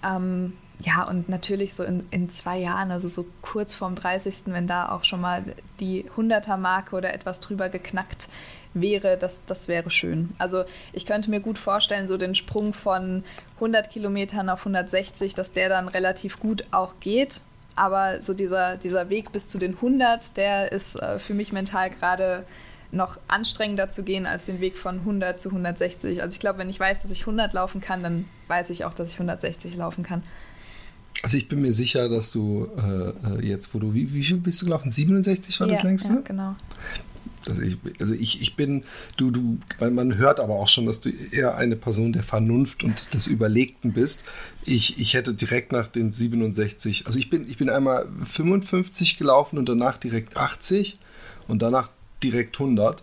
Ähm, 0.03 0.53
ja, 0.79 1.03
und 1.03 1.27
natürlich 1.27 1.73
so 1.73 1.83
in, 1.83 2.05
in 2.11 2.29
zwei 2.29 2.59
Jahren, 2.59 2.91
also 2.91 3.07
so 3.07 3.25
kurz 3.41 3.73
vorm 3.73 3.95
30., 3.95 4.43
wenn 4.47 4.67
da 4.67 4.89
auch 4.89 5.03
schon 5.03 5.21
mal 5.21 5.43
die 5.79 6.05
100er-Marke 6.15 6.95
oder 6.95 7.13
etwas 7.13 7.39
drüber 7.39 7.69
geknackt 7.69 8.29
wäre, 8.73 9.17
das, 9.17 9.45
das 9.45 9.67
wäre 9.67 9.89
schön. 9.89 10.29
Also 10.37 10.63
ich 10.93 11.05
könnte 11.05 11.29
mir 11.29 11.39
gut 11.39 11.57
vorstellen, 11.57 12.07
so 12.07 12.17
den 12.17 12.35
Sprung 12.35 12.73
von 12.73 13.23
100 13.55 13.89
Kilometern 13.89 14.49
auf 14.49 14.59
160, 14.59 15.33
dass 15.33 15.53
der 15.53 15.69
dann 15.69 15.87
relativ 15.87 16.39
gut 16.39 16.65
auch 16.71 16.95
geht. 16.99 17.41
Aber 17.75 18.21
so 18.21 18.33
dieser, 18.33 18.77
dieser 18.77 19.09
Weg 19.09 19.31
bis 19.31 19.47
zu 19.47 19.59
den 19.59 19.75
100, 19.75 20.35
der 20.35 20.71
ist 20.71 20.95
äh, 20.95 21.19
für 21.19 21.33
mich 21.33 21.51
mental 21.51 21.91
gerade 21.91 22.43
noch 22.91 23.19
anstrengender 23.27 23.89
zu 23.89 24.03
gehen 24.03 24.25
als 24.25 24.45
den 24.45 24.61
Weg 24.61 24.77
von 24.77 24.99
100 24.99 25.41
zu 25.41 25.49
160. 25.49 26.21
Also 26.21 26.35
ich 26.35 26.39
glaube, 26.39 26.59
wenn 26.59 26.69
ich 26.69 26.79
weiß, 26.79 27.01
dass 27.01 27.11
ich 27.11 27.21
100 27.21 27.53
laufen 27.53 27.81
kann, 27.81 28.01
dann 28.01 28.25
weiß 28.47 28.69
ich 28.69 28.85
auch, 28.85 28.93
dass 28.93 29.09
ich 29.09 29.15
160 29.15 29.75
laufen 29.75 30.03
kann. 30.03 30.23
Also 31.23 31.37
ich 31.37 31.47
bin 31.47 31.61
mir 31.61 31.73
sicher, 31.73 32.09
dass 32.09 32.31
du 32.31 32.67
äh, 32.77 33.09
äh 33.09 33.45
jetzt, 33.45 33.73
wo 33.73 33.79
du, 33.79 33.93
wie, 33.93 34.13
wie 34.13 34.23
viel 34.23 34.37
bist 34.37 34.61
du 34.61 34.65
gelaufen? 34.65 34.91
67 34.91 35.59
war 35.59 35.67
ja, 35.67 35.73
das 35.73 35.83
längste? 35.83 36.13
Ja, 36.13 36.19
genau. 36.21 36.55
Also 37.47 37.61
ich, 37.61 37.77
also 37.99 38.13
ich, 38.13 38.41
ich 38.41 38.55
bin, 38.55 38.83
du, 39.17 39.31
du, 39.31 39.59
man 39.79 40.17
hört 40.17 40.39
aber 40.39 40.55
auch 40.55 40.67
schon, 40.67 40.85
dass 40.85 41.01
du 41.01 41.09
eher 41.09 41.55
eine 41.55 41.75
Person 41.75 42.13
der 42.13 42.23
Vernunft 42.23 42.83
und 42.83 43.13
des 43.13 43.27
Überlegten 43.27 43.93
bist. 43.93 44.25
Ich, 44.65 44.99
ich 44.99 45.13
hätte 45.13 45.33
direkt 45.33 45.71
nach 45.71 45.87
den 45.87 46.11
67, 46.11 47.05
also 47.05 47.19
ich 47.19 47.29
bin, 47.29 47.49
ich 47.49 47.57
bin 47.57 47.69
einmal 47.69 48.07
55 48.25 49.17
gelaufen 49.17 49.57
und 49.57 49.69
danach 49.69 49.97
direkt 49.97 50.37
80 50.37 50.97
und 51.47 51.61
danach 51.61 51.89
direkt 52.23 52.59
100. 52.59 53.01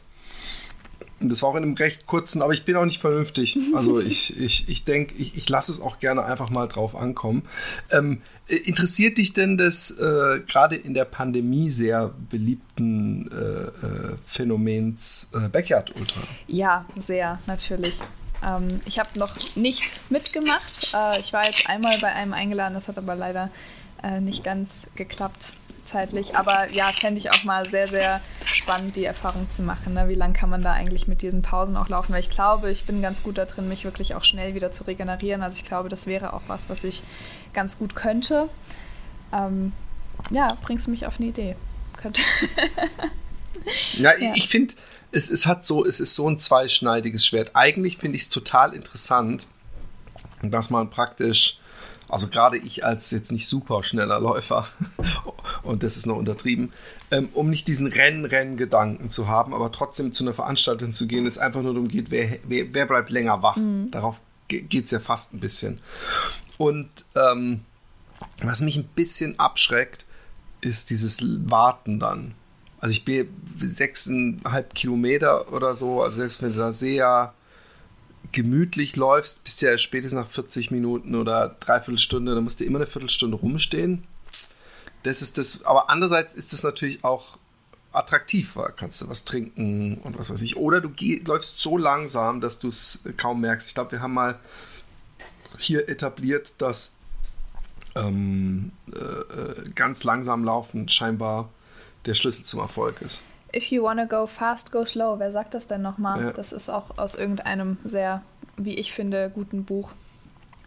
Und 1.20 1.28
das 1.28 1.42
war 1.42 1.50
auch 1.50 1.54
in 1.54 1.62
einem 1.62 1.74
recht 1.74 2.06
kurzen, 2.06 2.42
aber 2.42 2.52
ich 2.52 2.64
bin 2.64 2.76
auch 2.76 2.84
nicht 2.84 3.00
vernünftig. 3.00 3.56
Also 3.74 4.00
ich, 4.00 4.38
ich, 4.38 4.68
ich 4.68 4.84
denke, 4.84 5.14
ich, 5.16 5.36
ich 5.36 5.48
lasse 5.48 5.70
es 5.70 5.80
auch 5.80 5.98
gerne 5.98 6.24
einfach 6.24 6.50
mal 6.50 6.66
drauf 6.66 6.96
ankommen. 6.96 7.42
Ähm, 7.90 8.20
äh, 8.48 8.56
interessiert 8.56 9.18
dich 9.18 9.32
denn 9.32 9.56
das 9.56 9.92
äh, 9.92 10.40
gerade 10.46 10.76
in 10.76 10.92
der 10.94 11.04
Pandemie 11.04 11.70
sehr 11.70 12.12
beliebten 12.30 13.30
äh, 13.30 13.36
äh, 13.36 14.16
Phänomens 14.26 15.30
äh, 15.34 15.48
Backyard 15.48 15.94
Ultra? 15.96 16.20
Ja, 16.46 16.84
sehr, 16.96 17.38
natürlich. 17.46 17.98
Ähm, 18.44 18.68
ich 18.84 18.98
habe 18.98 19.18
noch 19.18 19.36
nicht 19.56 20.00
mitgemacht. 20.10 20.94
Äh, 20.94 21.20
ich 21.20 21.32
war 21.32 21.46
jetzt 21.46 21.66
einmal 21.66 21.98
bei 22.00 22.12
einem 22.12 22.32
eingeladen, 22.32 22.74
das 22.74 22.88
hat 22.88 22.98
aber 22.98 23.14
leider 23.14 23.50
nicht 24.20 24.44
ganz 24.44 24.82
geklappt. 24.96 25.54
Zeitlich. 25.84 26.36
Aber 26.36 26.70
ja, 26.70 26.92
fände 26.92 27.18
ich 27.18 27.30
auch 27.30 27.44
mal 27.44 27.68
sehr, 27.68 27.88
sehr 27.88 28.20
spannend, 28.44 28.96
die 28.96 29.04
Erfahrung 29.04 29.48
zu 29.50 29.62
machen. 29.62 29.94
Ne? 29.94 30.08
Wie 30.08 30.14
lange 30.14 30.34
kann 30.34 30.50
man 30.50 30.62
da 30.62 30.72
eigentlich 30.72 31.06
mit 31.08 31.22
diesen 31.22 31.42
Pausen 31.42 31.76
auch 31.76 31.88
laufen? 31.88 32.12
Weil 32.12 32.20
ich 32.20 32.30
glaube, 32.30 32.70
ich 32.70 32.84
bin 32.84 33.02
ganz 33.02 33.22
gut 33.22 33.38
da 33.38 33.44
drin, 33.44 33.68
mich 33.68 33.84
wirklich 33.84 34.14
auch 34.14 34.24
schnell 34.24 34.54
wieder 34.54 34.72
zu 34.72 34.84
regenerieren. 34.84 35.42
Also 35.42 35.60
ich 35.60 35.68
glaube, 35.68 35.88
das 35.88 36.06
wäre 36.06 36.32
auch 36.32 36.42
was, 36.46 36.68
was 36.68 36.84
ich 36.84 37.02
ganz 37.52 37.78
gut 37.78 37.94
könnte. 37.94 38.48
Ähm, 39.32 39.72
ja, 40.30 40.56
bringst 40.62 40.86
du 40.86 40.90
mich 40.90 41.06
auf 41.06 41.18
eine 41.18 41.28
Idee. 41.28 41.56
Ja, 43.94 44.12
ja, 44.18 44.32
ich 44.34 44.48
finde, 44.48 44.74
es, 45.12 45.30
es 45.30 45.46
hat 45.46 45.64
so, 45.64 45.84
es 45.84 46.00
ist 46.00 46.14
so 46.14 46.28
ein 46.28 46.38
zweischneidiges 46.38 47.26
Schwert. 47.26 47.52
Eigentlich 47.54 47.98
finde 47.98 48.16
ich 48.16 48.22
es 48.22 48.28
total 48.28 48.74
interessant, 48.74 49.46
dass 50.42 50.70
man 50.70 50.90
praktisch 50.90 51.58
also 52.14 52.28
gerade 52.28 52.56
ich 52.58 52.84
als 52.84 53.10
jetzt 53.10 53.32
nicht 53.32 53.44
super 53.44 53.82
schneller 53.82 54.20
Läufer, 54.20 54.68
und 55.64 55.82
das 55.82 55.96
ist 55.96 56.06
noch 56.06 56.14
untertrieben, 56.14 56.72
ähm, 57.10 57.28
um 57.34 57.50
nicht 57.50 57.66
diesen 57.66 57.88
Rennen-Rennen-Gedanken 57.88 59.10
zu 59.10 59.26
haben, 59.26 59.52
aber 59.52 59.72
trotzdem 59.72 60.12
zu 60.12 60.22
einer 60.22 60.32
Veranstaltung 60.32 60.92
zu 60.92 61.08
gehen, 61.08 61.26
es 61.26 61.38
einfach 61.38 61.60
nur 61.62 61.74
darum 61.74 61.88
geht, 61.88 62.12
wer, 62.12 62.38
wer, 62.44 62.72
wer 62.72 62.86
bleibt 62.86 63.10
länger 63.10 63.42
wach. 63.42 63.56
Mhm. 63.56 63.90
Darauf 63.90 64.20
geht 64.46 64.84
es 64.84 64.92
ja 64.92 65.00
fast 65.00 65.34
ein 65.34 65.40
bisschen. 65.40 65.80
Und 66.56 66.88
ähm, 67.16 67.62
was 68.40 68.60
mich 68.60 68.76
ein 68.76 68.84
bisschen 68.84 69.40
abschreckt, 69.40 70.04
ist 70.60 70.90
dieses 70.90 71.20
Warten 71.50 71.98
dann. 71.98 72.34
Also 72.78 72.92
ich 72.92 73.04
bin 73.04 73.28
sechseinhalb 73.58 74.72
Kilometer 74.76 75.52
oder 75.52 75.74
so, 75.74 76.00
also 76.04 76.18
selbst 76.18 76.42
wenn 76.42 76.52
du 76.52 76.58
da 76.58 76.72
sehr 76.72 77.34
gemütlich 78.32 78.96
läufst, 78.96 79.44
bist 79.44 79.62
du 79.62 79.66
ja 79.66 79.78
spätestens 79.78 80.20
nach 80.20 80.30
40 80.30 80.70
Minuten 80.70 81.14
oder 81.14 81.56
dreiviertel 81.60 81.98
Stunde, 81.98 82.34
dann 82.34 82.44
musst 82.44 82.60
du 82.60 82.64
immer 82.64 82.78
eine 82.78 82.86
Viertelstunde 82.86 83.36
rumstehen. 83.36 84.04
Das 85.02 85.22
ist 85.22 85.38
das, 85.38 85.64
aber 85.64 85.90
andererseits 85.90 86.34
ist 86.34 86.52
es 86.52 86.62
natürlich 86.62 87.04
auch 87.04 87.38
attraktiv, 87.92 88.56
weil 88.56 88.72
kannst 88.72 89.00
du 89.02 89.08
was 89.08 89.24
trinken 89.24 89.98
und 89.98 90.18
was 90.18 90.30
weiß 90.30 90.42
ich. 90.42 90.56
Oder 90.56 90.80
du 90.80 90.88
geh, 90.88 91.22
läufst 91.24 91.60
so 91.60 91.76
langsam, 91.76 92.40
dass 92.40 92.58
du 92.58 92.68
es 92.68 93.04
kaum 93.16 93.40
merkst. 93.40 93.68
Ich 93.68 93.74
glaube, 93.74 93.92
wir 93.92 94.02
haben 94.02 94.14
mal 94.14 94.38
hier 95.58 95.88
etabliert, 95.88 96.52
dass 96.58 96.96
ähm, 97.94 98.72
äh, 98.92 98.98
äh 98.98 99.70
ganz 99.74 100.02
langsam 100.04 100.44
laufen 100.44 100.88
scheinbar 100.88 101.50
der 102.06 102.14
Schlüssel 102.14 102.44
zum 102.44 102.60
Erfolg 102.60 103.00
ist. 103.02 103.24
If 103.54 103.70
you 103.70 103.82
wanna 103.82 104.06
go 104.06 104.26
fast, 104.26 104.72
go 104.72 104.84
slow. 104.84 105.18
Wer 105.18 105.32
sagt 105.32 105.54
das 105.54 105.66
denn 105.66 105.82
nochmal? 105.82 106.24
Ja. 106.24 106.32
Das 106.32 106.52
ist 106.52 106.68
auch 106.68 106.98
aus 106.98 107.14
irgendeinem 107.14 107.78
sehr, 107.84 108.22
wie 108.56 108.74
ich 108.74 108.92
finde, 108.92 109.30
guten 109.34 109.64
Buch. 109.64 109.92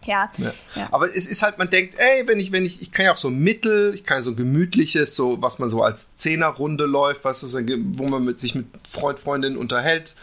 Ja, 0.04 0.30
ja. 0.38 0.52
ja. 0.74 0.88
Aber 0.90 1.14
es 1.14 1.26
ist 1.26 1.42
halt, 1.42 1.58
man 1.58 1.70
denkt, 1.70 1.96
ey, 1.98 2.26
wenn 2.26 2.38
ich, 2.38 2.52
wenn 2.52 2.64
ich, 2.64 2.80
ich 2.80 2.92
kann 2.92 3.04
ja 3.04 3.12
auch 3.12 3.18
so 3.18 3.30
Mittel, 3.30 3.92
ich 3.94 4.04
kann 4.04 4.18
ja 4.18 4.22
so 4.22 4.30
ein 4.30 4.36
gemütliches, 4.36 5.16
so 5.16 5.42
was 5.42 5.58
man 5.58 5.68
so 5.68 5.82
als 5.82 6.08
Zehnerrunde 6.16 6.86
läuft, 6.86 7.24
was 7.24 7.42
ist, 7.42 7.54
wo 7.54 8.04
man 8.04 8.24
mit, 8.24 8.38
sich 8.38 8.54
mit 8.54 8.66
Freund, 8.90 9.18
Freundin 9.18 9.56
unterhält, 9.56 10.14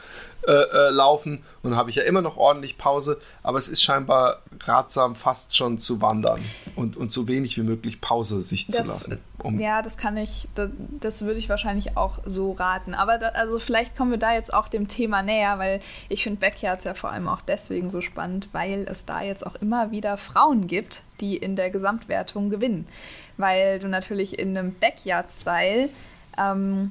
äh, 0.47 0.51
äh, 0.51 0.89
laufen. 0.91 1.43
Und 1.61 1.71
dann 1.71 1.75
habe 1.75 1.89
ich 1.89 1.97
ja 1.97 2.03
immer 2.03 2.21
noch 2.21 2.37
ordentlich 2.37 2.77
Pause. 2.77 3.19
Aber 3.43 3.57
es 3.57 3.67
ist 3.67 3.83
scheinbar 3.83 4.41
ratsam, 4.63 5.15
fast 5.15 5.55
schon 5.55 5.79
zu 5.79 6.01
wandern 6.01 6.39
und, 6.75 6.97
und 6.97 7.11
so 7.11 7.27
wenig 7.27 7.57
wie 7.57 7.63
möglich 7.63 7.99
Pause 8.01 8.41
sich 8.43 8.67
das, 8.67 8.75
zu 8.77 8.83
lassen. 8.83 9.19
Um 9.45 9.59
ja, 9.59 9.81
das 9.81 9.97
kann 9.97 10.17
ich, 10.17 10.47
das, 10.55 10.69
das, 10.99 11.21
würde 11.23 11.39
ich 11.39 11.49
wahrscheinlich 11.49 11.95
auch 11.97 12.19
so 12.25 12.53
raten. 12.53 12.95
Aber 12.95 13.17
da, 13.17 13.29
also 13.29 13.59
vielleicht 13.59 13.95
kommen 13.95 14.11
wir 14.11 14.17
da 14.17 14.33
jetzt 14.33 14.53
auch 14.53 14.67
dem 14.67 14.87
Thema 14.87 15.21
näher, 15.21 15.59
weil 15.59 15.81
ich 16.09 16.23
finde 16.23 16.39
Backyards 16.39 16.85
ja 16.85 16.95
vor 16.95 17.11
allem 17.11 17.27
auch 17.27 17.41
deswegen 17.41 17.89
so 17.89 18.01
spannend, 18.01 18.49
weil 18.53 18.87
es 18.89 19.05
da 19.05 19.21
jetzt 19.21 19.45
auch 19.45 19.55
immer 19.55 19.91
wieder 19.91 20.17
Frauen 20.17 20.67
gibt, 20.67 21.03
die 21.21 21.37
in 21.37 21.55
der 21.55 21.69
Gesamtwertung 21.69 22.49
gewinnen. 22.49 22.87
Weil 23.37 23.79
du 23.79 23.87
natürlich 23.87 24.39
in 24.39 24.57
einem 24.57 24.73
Backyard-Style 24.73 25.89
ähm, 26.37 26.89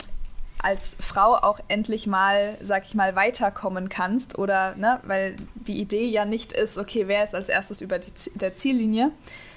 als 0.65 0.97
Frau 1.01 1.35
auch 1.35 1.61
endlich 1.69 2.07
mal, 2.07 2.57
sag 2.63 2.85
ich 2.87 2.95
mal, 2.95 3.17
weiterkommen 3.17 3.89
kannst 3.89 4.39
oder, 4.39 4.75
ne, 4.77 5.01
weil 5.03 5.37
die 5.55 5.81
Idee 5.81 6.07
ja 6.07 6.25
nicht 6.25 6.53
ist, 6.53 6.79
okay, 6.79 7.07
wer 7.07 7.25
ist 7.25 7.35
als 7.35 7.49
erstes 7.49 7.81
über 7.81 7.99
die, 7.99 8.13
der 8.37 8.55
Ziellinie, 8.55 9.11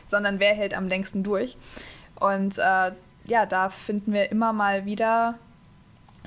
sondern 0.07 0.39
wer 0.39 0.53
hält 0.53 0.73
am 0.73 0.87
längsten 0.87 1.23
durch. 1.23 1.57
Und 2.19 2.57
äh, 2.57 2.91
ja, 3.25 3.45
da 3.45 3.69
finden 3.69 4.13
wir 4.13 4.31
immer 4.31 4.53
mal 4.53 4.85
wieder 4.85 5.35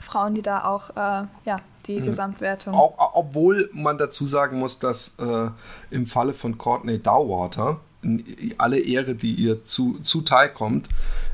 Frauen, 0.01 0.35
die 0.35 0.43
da 0.43 0.65
auch, 0.65 0.91
äh, 0.91 1.27
ja, 1.45 1.61
die 1.87 2.01
mhm. 2.01 2.07
Gesamtwertung. 2.07 2.75
Auch, 2.75 3.15
obwohl 3.15 3.71
man 3.73 3.99
dazu 3.99 4.25
sagen 4.25 4.59
muss, 4.59 4.79
dass 4.79 5.19
äh, 5.19 5.51
im 5.91 6.07
Falle 6.07 6.33
von 6.33 6.59
Courtney 6.59 6.99
Dowater, 6.99 7.81
alle 8.57 8.79
Ehre, 8.79 9.15
die 9.15 9.35
ihr 9.35 9.63
zu, 9.65 9.99
zuteil 10.03 10.49
kommt, 10.51 10.89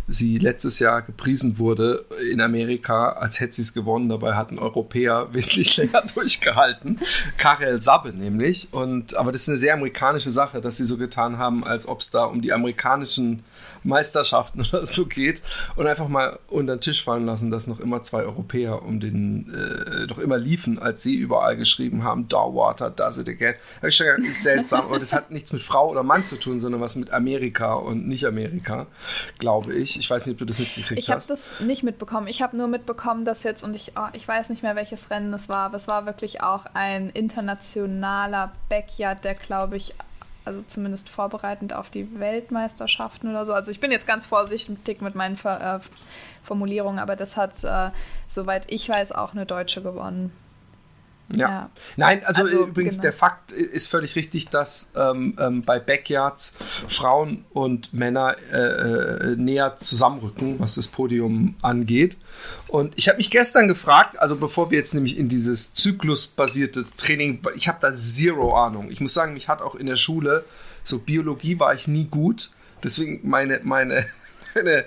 sie 0.09 0.39
letztes 0.39 0.79
Jahr 0.79 1.03
gepriesen 1.03 1.59
wurde 1.59 2.05
in 2.31 2.41
Amerika, 2.41 3.11
als 3.11 3.41
hätte 3.41 3.55
sie 3.55 3.63
es 3.63 3.75
gewonnen. 3.75 4.09
Dabei 4.09 4.35
hat 4.35 4.51
ein 4.51 4.59
Europäer 4.59 5.29
wesentlich 5.33 5.77
länger 5.77 6.03
durchgehalten. 6.15 7.01
Karel 7.39 7.83
Sabbe 7.83 8.13
nämlich. 8.13 8.69
Und, 8.73 9.17
aber 9.17 9.33
das 9.33 9.43
ist 9.43 9.49
eine 9.49 9.59
sehr 9.59 9.75
amerikanische 9.75 10.31
Sache, 10.31 10.61
dass 10.61 10.77
sie 10.77 10.85
so 10.85 10.97
getan 10.97 11.39
haben, 11.39 11.65
als 11.65 11.87
ob 11.89 12.01
es 12.01 12.11
da 12.11 12.25
um 12.25 12.41
die 12.41 12.53
amerikanischen 12.53 13.43
Meisterschaften 13.87 14.61
oder 14.73 14.85
so 14.85 15.07
geht 15.07 15.43
und 15.77 15.87
einfach 15.87 16.09
mal 16.09 16.39
unter 16.49 16.77
den 16.77 16.81
Tisch 16.81 17.03
fallen 17.03 17.27
lassen, 17.27 17.51
dass 17.51 17.67
noch 17.67 17.81
immer 17.81 18.03
zwei 18.03 18.23
Europäer 18.23 18.83
um 18.83 19.01
den, 19.01 19.53
äh, 19.55 20.07
doch 20.07 20.19
immer 20.19 20.39
liefen, 20.39 20.79
als 20.79 21.03
sie 21.03 21.15
überall 21.15 21.57
geschrieben 21.57 22.05
haben, 22.05 22.29
Downwater, 22.29 22.91
does 22.91 23.17
it 23.19 23.29
again. 23.29 23.55
Habe 23.77 23.89
ich 23.89 23.97
schon 23.97 24.07
gedacht, 24.07 24.27
ist 24.27 24.43
seltsam, 24.43 24.83
aber 24.83 24.99
das 24.99 25.13
hat 25.13 25.31
nichts 25.31 25.53
mit 25.53 25.63
Frau 25.63 25.91
oder 25.91 26.03
Mann 26.03 26.25
zu 26.25 26.37
tun, 26.37 26.61
sondern 26.61 26.81
was 26.81 26.97
mit 26.97 27.11
Amerika 27.11 27.75
und 27.75 28.07
nicht 28.07 28.27
Amerika, 28.27 28.87
glaube 29.39 29.75
ich. 29.75 29.96
Ich 29.99 30.11
weiß 30.11 30.27
nicht, 30.27 30.35
ob 30.35 30.39
du 30.39 30.45
das 30.45 30.59
mitgekriegt 30.59 30.99
ich 30.99 31.11
hast. 31.11 31.25
Ich 31.25 31.31
habe 31.31 31.39
das 31.39 31.61
nicht 31.61 31.83
mitbekommen. 31.83 32.27
Ich 32.27 32.43
habe 32.43 32.57
nur 32.57 32.69
mitbekommen, 32.69 33.25
dass 33.25 33.43
jetzt, 33.43 33.63
und 33.63 33.75
ich, 33.75 33.93
oh, 33.97 34.09
ich 34.13 34.27
weiß 34.27 34.49
nicht 34.51 34.63
mehr, 34.63 34.77
welches 34.77 35.11
Rennen 35.11 35.33
es 35.35 35.49
war, 35.49 35.67
aber 35.67 35.77
es 35.77 35.89
war 35.89 36.07
wirklich 36.07 36.43
auch 36.43 36.67
ein 36.75 37.11
internationaler 37.11 38.53
Backyard, 38.69 39.25
der, 39.25 39.35
glaube 39.35 39.77
ich, 39.77 39.95
also 40.45 40.63
zumindest 40.63 41.09
vorbereitend 41.09 41.75
auf 41.75 41.91
die 41.91 42.19
Weltmeisterschaften 42.19 43.29
oder 43.29 43.45
so. 43.45 43.53
Also 43.53 43.71
ich 43.71 43.81
bin 43.81 43.91
jetzt 43.91 44.07
ganz 44.07 44.27
vorsichtig 44.27 45.01
mit 45.01 45.15
meinen 45.15 45.37
Ver 45.37 45.81
äh, 45.81 45.81
Formulierungen, 46.45 47.01
aber 47.01 47.17
das 47.17 47.37
hat, 47.37 47.65
äh, 47.65 47.91
soweit 48.29 48.71
ich 48.71 48.89
weiß, 48.89 49.11
auch 49.13 49.33
eine 49.33 49.45
Deutsche 49.45 49.83
gewonnen. 49.83 50.33
Ja. 51.35 51.49
ja. 51.49 51.71
Nein, 51.97 52.25
also, 52.25 52.43
also 52.43 52.67
übrigens, 52.67 52.97
genau. 52.97 53.03
der 53.03 53.13
Fakt 53.13 53.53
ist 53.53 53.89
völlig 53.89 54.15
richtig, 54.15 54.49
dass 54.49 54.93
ähm, 54.95 55.37
ähm, 55.41 55.63
bei 55.63 55.81
Backyards 55.81 56.57
Frauen 56.89 57.45
und 57.53 57.93
Männer 57.93 58.37
äh, 58.53 58.57
äh, 58.57 59.37
näher 59.37 59.77
zusammenrücken, 59.81 60.61
was 60.61 60.77
das 60.77 60.89
Podium 60.89 61.57
angeht. 61.63 62.17
Und 62.69 62.95
ich 62.97 63.09
habe 63.09 63.19
mich 63.19 63.31
gestern 63.31 63.67
gefragt, 63.69 64.19
also 64.21 64.37
bevor 64.37 64.71
wir 64.71 64.79
jetzt 64.79 64.95
nämlich 64.95 65.17
in 65.17 65.29
dieses 65.29 65.75
zyklusbasierte 65.75 66.85
Training, 66.97 67.41
ich 67.57 67.69
habe 67.69 67.79
da 67.81 67.95
zero 67.95 68.55
Ahnung. 68.57 68.91
Ich 68.91 69.01
muss 69.01 69.15
sagen, 69.15 69.33
mich 69.33 69.49
hat 69.49 69.63
auch 69.63 69.75
in 69.75 69.87
der 69.87 69.97
Schule, 69.97 70.45
so 70.83 70.99
Biologie 70.99 71.59
war 71.59 71.75
ich 71.75 71.89
nie 71.89 72.05
gut. 72.05 72.51
Deswegen 72.85 73.29
meine, 73.29 73.61
meine, 73.65 74.07
meine 74.55 74.85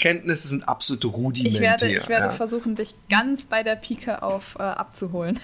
Kenntnisse 0.00 0.48
sind 0.48 0.66
absolut 0.66 1.04
rudimentär. 1.04 1.52
Ich 1.52 1.60
werde, 1.60 1.92
ich 1.92 2.08
werde 2.08 2.26
ja. 2.26 2.30
versuchen, 2.30 2.74
dich 2.74 2.94
ganz 3.10 3.46
bei 3.46 3.62
der 3.62 3.76
Pike 3.76 4.22
auf 4.22 4.56
äh, 4.58 4.62
abzuholen. 4.62 5.38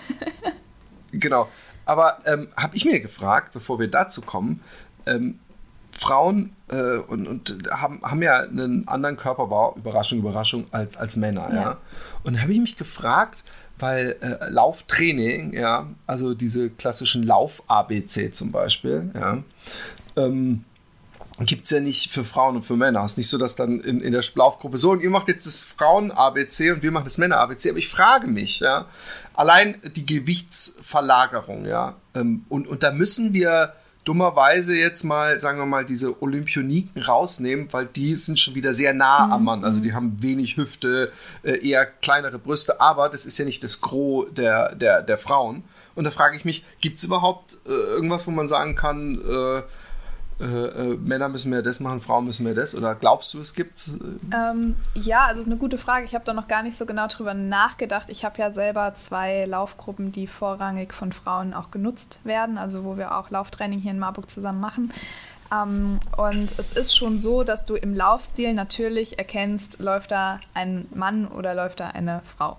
genau. 1.12 1.48
Aber 1.84 2.20
ähm, 2.24 2.48
habe 2.56 2.74
ich 2.74 2.84
mir 2.84 3.00
gefragt, 3.00 3.52
bevor 3.52 3.78
wir 3.78 3.88
dazu 3.88 4.22
kommen, 4.22 4.60
ähm, 5.04 5.38
Frauen 5.92 6.56
äh, 6.68 6.96
und, 6.96 7.28
und 7.28 7.70
haben, 7.70 8.00
haben 8.02 8.22
ja 8.22 8.40
einen 8.40 8.88
anderen 8.88 9.16
Körperbau, 9.18 9.74
Überraschung, 9.76 10.18
Überraschung, 10.18 10.64
als, 10.70 10.96
als 10.96 11.16
Männer. 11.16 11.48
Ja. 11.50 11.62
ja. 11.62 11.76
Und 12.24 12.36
da 12.36 12.40
habe 12.40 12.52
ich 12.52 12.58
mich 12.58 12.76
gefragt, 12.76 13.44
weil 13.78 14.16
äh, 14.20 14.50
Lauftraining, 14.50 15.52
ja, 15.52 15.86
also 16.06 16.34
diese 16.34 16.70
klassischen 16.70 17.22
Lauf-ABC 17.22 18.32
zum 18.32 18.52
Beispiel, 18.52 19.10
ja, 19.14 19.38
ähm, 20.16 20.64
gibt 21.40 21.64
es 21.64 21.70
ja 21.70 21.80
nicht 21.80 22.10
für 22.10 22.24
Frauen 22.24 22.56
und 22.56 22.62
für 22.62 22.76
Männer. 22.76 23.04
Es 23.04 23.12
ist 23.12 23.18
nicht 23.18 23.28
so, 23.28 23.36
dass 23.36 23.56
dann 23.56 23.80
in, 23.80 24.00
in 24.00 24.12
der 24.12 24.24
Laufgruppe 24.34 24.78
so 24.78 24.92
und 24.92 25.02
ihr 25.02 25.10
macht 25.10 25.28
jetzt 25.28 25.46
das 25.46 25.64
Frauen-ABC 25.64 26.72
und 26.72 26.82
wir 26.82 26.90
machen 26.90 27.04
das 27.04 27.18
Männer-ABC. 27.18 27.70
Aber 27.70 27.78
ich 27.78 27.88
frage 27.88 28.26
mich, 28.26 28.60
ja, 28.60 28.86
allein 29.34 29.76
die 29.94 30.06
Gewichtsverlagerung, 30.06 31.66
ja, 31.66 31.96
ähm, 32.14 32.46
und, 32.48 32.66
und 32.66 32.82
da 32.82 32.90
müssen 32.90 33.34
wir 33.34 33.74
dummerweise 34.06 34.74
jetzt 34.74 35.02
mal, 35.02 35.38
sagen 35.40 35.58
wir 35.58 35.66
mal, 35.66 35.84
diese 35.84 36.22
Olympioniken 36.22 37.02
rausnehmen, 37.02 37.68
weil 37.72 37.86
die 37.86 38.14
sind 38.14 38.38
schon 38.38 38.54
wieder 38.54 38.72
sehr 38.72 38.94
nah 38.94 39.30
am 39.32 39.44
Mann. 39.44 39.64
Also 39.64 39.80
die 39.80 39.92
haben 39.92 40.22
wenig 40.22 40.56
Hüfte, 40.56 41.12
äh, 41.42 41.68
eher 41.68 41.84
kleinere 41.84 42.38
Brüste, 42.38 42.80
aber 42.80 43.08
das 43.08 43.26
ist 43.26 43.36
ja 43.36 43.44
nicht 43.44 43.64
das 43.64 43.80
Gros 43.80 44.26
der, 44.32 44.74
der, 44.76 45.02
der 45.02 45.18
Frauen. 45.18 45.64
Und 45.96 46.04
da 46.04 46.12
frage 46.12 46.36
ich 46.36 46.44
mich, 46.44 46.64
gibt 46.80 46.98
es 46.98 47.04
überhaupt 47.04 47.58
äh, 47.66 47.70
irgendwas, 47.70 48.26
wo 48.28 48.30
man 48.30 48.46
sagen 48.46 48.76
kann, 48.76 49.20
äh, 49.20 49.62
äh, 50.38 50.44
äh, 50.44 50.96
Männer 50.98 51.28
müssen 51.28 51.50
mehr 51.50 51.62
das 51.62 51.80
machen, 51.80 52.00
Frauen 52.00 52.24
müssen 52.24 52.44
mehr 52.44 52.54
das? 52.54 52.74
Oder 52.74 52.94
glaubst 52.94 53.32
du, 53.32 53.40
es 53.40 53.54
gibt? 53.54 53.90
Ähm, 54.34 54.76
ja, 54.94 55.26
also 55.26 55.40
ist 55.40 55.46
eine 55.46 55.56
gute 55.56 55.78
Frage. 55.78 56.04
Ich 56.04 56.14
habe 56.14 56.24
da 56.24 56.34
noch 56.34 56.48
gar 56.48 56.62
nicht 56.62 56.76
so 56.76 56.84
genau 56.84 57.06
drüber 57.06 57.32
nachgedacht. 57.32 58.10
Ich 58.10 58.24
habe 58.24 58.38
ja 58.38 58.50
selber 58.50 58.94
zwei 58.94 59.46
Laufgruppen, 59.46 60.12
die 60.12 60.26
vorrangig 60.26 60.92
von 60.92 61.12
Frauen 61.12 61.54
auch 61.54 61.70
genutzt 61.70 62.20
werden, 62.24 62.58
also 62.58 62.84
wo 62.84 62.96
wir 62.96 63.16
auch 63.16 63.30
Lauftraining 63.30 63.80
hier 63.80 63.92
in 63.92 63.98
Marburg 63.98 64.30
zusammen 64.30 64.60
machen. 64.60 64.92
Ähm, 65.52 66.00
und 66.16 66.58
es 66.58 66.72
ist 66.72 66.96
schon 66.96 67.18
so, 67.18 67.42
dass 67.42 67.64
du 67.64 67.74
im 67.74 67.94
Laufstil 67.94 68.52
natürlich 68.52 69.18
erkennst, 69.18 69.78
läuft 69.78 70.10
da 70.10 70.40
ein 70.52 70.86
Mann 70.94 71.28
oder 71.28 71.54
läuft 71.54 71.80
da 71.80 71.88
eine 71.88 72.22
Frau 72.36 72.58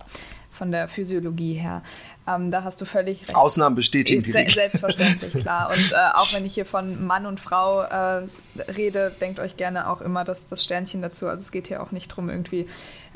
von 0.58 0.72
der 0.72 0.88
Physiologie 0.88 1.54
her. 1.54 1.84
Ähm, 2.28 2.52
da 2.52 2.64
hast 2.64 2.82
du 2.82 2.86
völlig 2.86 3.22
recht. 3.22 3.36
Ausnahmen 3.36 3.76
bestätigen 3.76 4.24
die 4.24 4.32
Se 4.32 4.46
Selbstverständlich, 4.50 5.34
klar. 5.42 5.70
Und 5.70 5.92
äh, 5.92 5.96
auch 6.14 6.34
wenn 6.34 6.46
ich 6.46 6.54
hier 6.54 6.66
von 6.66 7.06
Mann 7.06 7.26
und 7.26 7.40
Frau 7.40 7.84
äh, 7.84 8.24
rede, 8.76 9.14
denkt 9.22 9.40
euch 9.40 9.56
gerne 9.56 9.90
auch 9.90 10.02
immer 10.02 10.26
das, 10.26 10.48
das 10.48 10.64
Sternchen 10.64 11.02
dazu. 11.02 11.28
Also 11.28 11.40
es 11.40 11.52
geht 11.52 11.68
hier 11.68 11.82
auch 11.82 11.92
nicht 11.92 12.12
darum, 12.12 12.30
irgendwie 12.30 12.68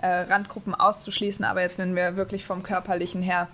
äh, 0.01 0.07
Randgruppen 0.07 0.73
auszuschließen, 0.73 1.43
aber 1.43 1.61
jetzt, 1.61 1.77
wenn 1.77 1.95
wir 1.95 2.15
wirklich 2.15 2.45
vom 2.45 2.63
Körperlichen 2.63 3.21
her 3.21 3.47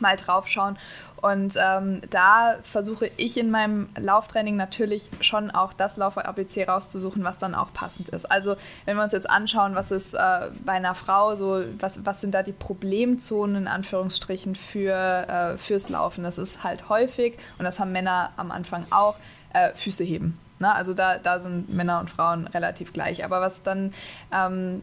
mal 0.00 0.16
drauf 0.16 0.48
schauen. 0.48 0.78
Und 1.20 1.56
ähm, 1.60 2.00
da 2.10 2.58
versuche 2.62 3.10
ich 3.16 3.38
in 3.38 3.50
meinem 3.50 3.88
Lauftraining 3.98 4.56
natürlich 4.56 5.10
schon 5.20 5.50
auch 5.50 5.72
das 5.72 5.96
Laufer-ABC 5.96 6.64
rauszusuchen, 6.64 7.24
was 7.24 7.38
dann 7.38 7.56
auch 7.56 7.72
passend 7.72 8.08
ist. 8.10 8.30
Also 8.30 8.54
wenn 8.84 8.96
wir 8.96 9.02
uns 9.02 9.12
jetzt 9.12 9.28
anschauen, 9.28 9.74
was 9.74 9.90
ist 9.90 10.14
äh, 10.14 10.18
bei 10.64 10.72
einer 10.72 10.94
Frau 10.94 11.34
so, 11.34 11.64
was, 11.80 12.06
was 12.06 12.20
sind 12.20 12.34
da 12.34 12.44
die 12.44 12.52
Problemzonen 12.52 13.56
in 13.56 13.68
Anführungsstrichen 13.68 14.54
für, 14.54 14.94
äh, 14.94 15.58
fürs 15.58 15.88
Laufen? 15.88 16.22
Das 16.22 16.38
ist 16.38 16.62
halt 16.62 16.88
häufig, 16.88 17.36
und 17.58 17.64
das 17.64 17.80
haben 17.80 17.90
Männer 17.90 18.30
am 18.36 18.52
Anfang 18.52 18.86
auch, 18.90 19.16
äh, 19.52 19.74
Füße 19.74 20.04
heben. 20.04 20.38
Ne? 20.60 20.72
Also 20.72 20.94
da, 20.94 21.18
da 21.18 21.40
sind 21.40 21.72
Männer 21.72 22.00
und 22.00 22.10
Frauen 22.10 22.46
relativ 22.48 22.92
gleich. 22.92 23.24
Aber 23.24 23.40
was 23.40 23.62
dann 23.62 23.92
ähm, 24.32 24.82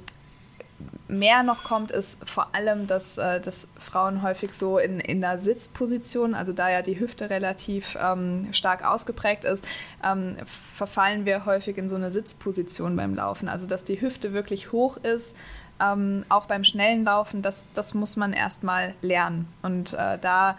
mehr 1.08 1.44
noch 1.44 1.64
kommt, 1.64 1.92
ist 1.92 2.28
vor 2.28 2.56
allem, 2.56 2.88
dass, 2.88 3.18
äh, 3.18 3.40
dass 3.40 3.74
Frauen 3.80 4.22
häufig 4.22 4.54
so 4.54 4.80
in, 4.80 5.00
in 5.00 5.22
der 5.22 5.38
Sitzposition, 5.40 6.34
also 6.34 6.52
da 6.52 6.70
ja 6.70 6.82
die 6.82 7.00
Hüfte 7.00 7.30
relativ 7.30 7.98
ähm, 8.02 8.50
stark 8.52 8.84
ausgeprägt 8.84 9.44
ist, 9.44 9.66
ähm, 10.04 10.38
verfallen 10.46 11.26
wir 11.26 11.46
häufig 11.46 11.78
in 11.78 11.90
so 11.90 11.96
eine 11.96 12.12
Sitzposition 12.12 12.96
beim 12.96 13.14
Laufen. 13.14 13.50
Also 13.50 13.68
dass 13.68 13.84
die 13.84 14.02
Hüfte 14.02 14.34
wirklich 14.34 14.72
hoch 14.72 14.98
ist, 14.98 15.38
ähm, 15.80 16.26
auch 16.30 16.46
beim 16.46 16.64
schnellen 16.64 17.04
Laufen, 17.04 17.42
das, 17.42 17.68
das 17.74 17.94
muss 17.94 18.18
man 18.18 18.34
erstmal 18.34 18.94
lernen. 19.02 19.48
Und 19.62 19.94
äh, 19.94 20.18
da 20.20 20.58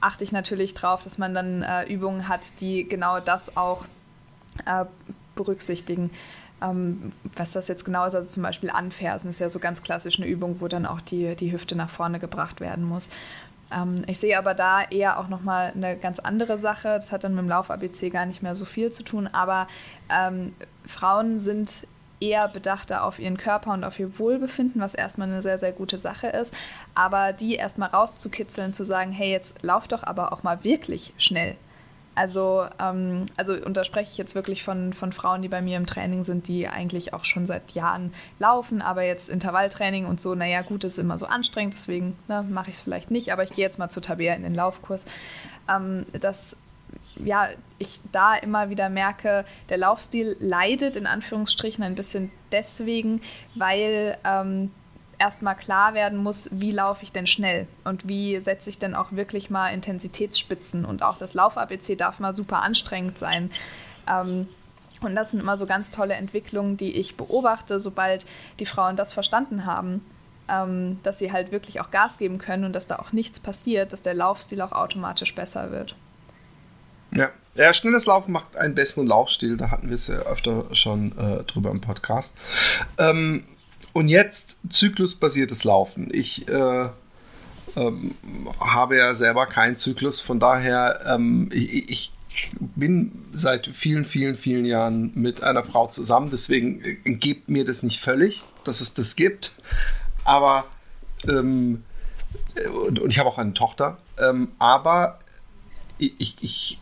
achte 0.00 0.24
ich 0.24 0.32
natürlich 0.32 0.74
drauf, 0.74 1.02
dass 1.02 1.18
man 1.18 1.34
dann 1.34 1.62
äh, 1.62 1.84
Übungen 1.84 2.28
hat, 2.28 2.60
die 2.60 2.88
genau 2.88 3.20
das 3.20 3.56
auch 3.56 3.84
äh, 4.66 4.84
berücksichtigen. 5.34 6.10
Ähm, 6.64 7.12
was 7.36 7.52
das 7.52 7.68
jetzt 7.68 7.84
genau 7.84 8.06
ist, 8.06 8.14
also 8.14 8.28
zum 8.28 8.42
Beispiel 8.42 8.70
Anfersen 8.70 9.28
ist 9.28 9.40
ja 9.40 9.48
so 9.48 9.58
ganz 9.58 9.82
klassisch 9.82 10.18
eine 10.18 10.28
Übung, 10.28 10.60
wo 10.60 10.68
dann 10.68 10.86
auch 10.86 11.00
die, 11.00 11.36
die 11.36 11.52
Hüfte 11.52 11.76
nach 11.76 11.90
vorne 11.90 12.20
gebracht 12.20 12.60
werden 12.60 12.84
muss. 12.84 13.10
Ähm, 13.72 14.02
ich 14.06 14.18
sehe 14.18 14.38
aber 14.38 14.54
da 14.54 14.82
eher 14.82 15.18
auch 15.18 15.28
nochmal 15.28 15.72
eine 15.74 15.96
ganz 15.96 16.18
andere 16.18 16.58
Sache. 16.58 16.88
Das 16.88 17.12
hat 17.12 17.24
dann 17.24 17.34
mit 17.34 17.44
dem 17.44 17.48
Lauf-ABC 17.48 18.10
gar 18.10 18.26
nicht 18.26 18.42
mehr 18.42 18.54
so 18.54 18.64
viel 18.64 18.92
zu 18.92 19.02
tun, 19.02 19.28
aber 19.32 19.66
ähm, 20.10 20.54
Frauen 20.86 21.40
sind 21.40 21.86
eher 22.20 22.48
bedachter 22.48 23.04
auf 23.04 23.18
ihren 23.18 23.36
Körper 23.36 23.72
und 23.72 23.84
auf 23.84 23.98
ihr 23.98 24.18
Wohlbefinden, 24.18 24.80
was 24.80 24.94
erstmal 24.94 25.28
eine 25.28 25.42
sehr, 25.42 25.58
sehr 25.58 25.72
gute 25.72 25.98
Sache 25.98 26.28
ist. 26.28 26.54
Aber 26.94 27.32
die 27.32 27.56
erstmal 27.56 27.90
rauszukitzeln, 27.90 28.72
zu 28.72 28.84
sagen, 28.84 29.12
hey, 29.12 29.30
jetzt 29.30 29.62
lauf 29.62 29.88
doch 29.88 30.04
aber 30.04 30.32
auch 30.32 30.42
mal 30.42 30.64
wirklich 30.64 31.12
schnell. 31.18 31.56
Also, 32.14 32.66
ähm, 32.80 33.26
also 33.36 33.54
und 33.54 33.76
da 33.76 33.84
spreche 33.84 34.10
ich 34.10 34.18
jetzt 34.18 34.34
wirklich 34.34 34.62
von, 34.62 34.92
von 34.92 35.12
Frauen, 35.12 35.42
die 35.42 35.48
bei 35.48 35.60
mir 35.60 35.76
im 35.76 35.86
Training 35.86 36.24
sind, 36.24 36.48
die 36.48 36.68
eigentlich 36.68 37.12
auch 37.12 37.24
schon 37.24 37.46
seit 37.46 37.72
Jahren 37.72 38.12
laufen, 38.38 38.82
aber 38.82 39.02
jetzt 39.02 39.28
Intervalltraining 39.30 40.06
und 40.06 40.20
so, 40.20 40.34
naja, 40.34 40.62
gut, 40.62 40.84
ist 40.84 40.98
immer 40.98 41.18
so 41.18 41.26
anstrengend, 41.26 41.74
deswegen 41.74 42.16
ne, 42.28 42.44
mache 42.48 42.70
ich 42.70 42.76
es 42.76 42.82
vielleicht 42.82 43.10
nicht, 43.10 43.32
aber 43.32 43.42
ich 43.42 43.50
gehe 43.50 43.64
jetzt 43.64 43.78
mal 43.78 43.88
zu 43.88 44.00
Tabea 44.00 44.34
in 44.34 44.42
den 44.42 44.54
Laufkurs. 44.54 45.04
Ähm, 45.68 46.04
dass 46.20 46.56
ja, 47.16 47.48
ich 47.78 48.00
da 48.12 48.34
immer 48.34 48.70
wieder 48.70 48.88
merke, 48.88 49.44
der 49.68 49.78
Laufstil 49.78 50.36
leidet 50.40 50.96
in 50.96 51.06
Anführungsstrichen 51.06 51.82
ein 51.84 51.94
bisschen 51.94 52.30
deswegen, 52.52 53.20
weil 53.54 54.16
ähm, 54.24 54.70
erstmal 55.18 55.56
klar 55.56 55.94
werden 55.94 56.18
muss, 56.18 56.48
wie 56.52 56.72
laufe 56.72 57.02
ich 57.02 57.12
denn 57.12 57.26
schnell 57.26 57.66
und 57.84 58.08
wie 58.08 58.40
setze 58.40 58.70
ich 58.70 58.78
denn 58.78 58.94
auch 58.94 59.12
wirklich 59.12 59.50
mal 59.50 59.68
Intensitätsspitzen 59.70 60.84
und 60.84 61.02
auch 61.02 61.18
das 61.18 61.34
Lauf-ABC 61.34 61.96
darf 61.96 62.20
mal 62.20 62.34
super 62.34 62.62
anstrengend 62.62 63.18
sein. 63.18 63.50
Ähm, 64.08 64.48
und 65.00 65.14
das 65.14 65.32
sind 65.32 65.40
immer 65.40 65.56
so 65.56 65.66
ganz 65.66 65.90
tolle 65.90 66.14
Entwicklungen, 66.14 66.76
die 66.76 66.92
ich 66.92 67.16
beobachte, 67.16 67.80
sobald 67.80 68.26
die 68.58 68.66
Frauen 68.66 68.96
das 68.96 69.12
verstanden 69.12 69.66
haben, 69.66 70.04
ähm, 70.48 70.98
dass 71.02 71.18
sie 71.18 71.32
halt 71.32 71.52
wirklich 71.52 71.80
auch 71.80 71.90
Gas 71.90 72.18
geben 72.18 72.38
können 72.38 72.64
und 72.64 72.72
dass 72.72 72.86
da 72.86 72.96
auch 72.96 73.12
nichts 73.12 73.40
passiert, 73.40 73.92
dass 73.92 74.02
der 74.02 74.14
Laufstil 74.14 74.60
auch 74.60 74.72
automatisch 74.72 75.34
besser 75.34 75.70
wird. 75.70 75.94
Ja. 77.12 77.30
Ja, 77.56 77.72
schnelles 77.72 78.06
Laufen 78.06 78.32
macht 78.32 78.56
einen 78.56 78.74
besseren 78.74 79.06
Laufstil. 79.06 79.56
Da 79.56 79.70
hatten 79.70 79.88
wir 79.88 79.94
es 79.94 80.08
ja 80.08 80.16
öfter 80.16 80.74
schon 80.74 81.16
äh, 81.16 81.44
drüber 81.44 81.70
im 81.70 81.80
Podcast. 81.80 82.34
Ähm, 82.98 83.44
und 83.94 84.08
jetzt 84.08 84.58
zyklusbasiertes 84.68 85.64
Laufen. 85.64 86.10
Ich 86.12 86.46
äh, 86.48 86.88
ähm, 87.76 88.14
habe 88.60 88.96
ja 88.98 89.14
selber 89.14 89.46
keinen 89.46 89.76
Zyklus, 89.76 90.20
von 90.20 90.38
daher, 90.38 91.00
ähm, 91.06 91.48
ich, 91.52 91.90
ich, 91.90 92.12
bin 92.74 93.12
seit 93.32 93.68
vielen, 93.68 94.04
vielen, 94.04 94.34
vielen 94.34 94.64
Jahren 94.64 95.12
mit 95.14 95.44
einer 95.44 95.62
Frau 95.62 95.86
zusammen, 95.86 96.30
deswegen 96.30 96.82
äh, 96.82 96.94
gebt 97.14 97.48
mir 97.48 97.64
das 97.64 97.84
nicht 97.84 98.00
völlig, 98.00 98.42
dass 98.64 98.80
es 98.80 98.94
das 98.94 99.14
gibt. 99.14 99.54
Aber, 100.24 100.64
ähm, 101.28 101.84
und, 102.86 102.98
und, 102.98 103.10
ich 103.10 103.20
habe 103.20 103.28
auch 103.28 103.38
eine 103.38 103.54
Tochter, 103.54 103.98
ähm, 104.18 104.48
aber 104.58 105.20
ich, 105.98 106.36
ich 106.40 106.80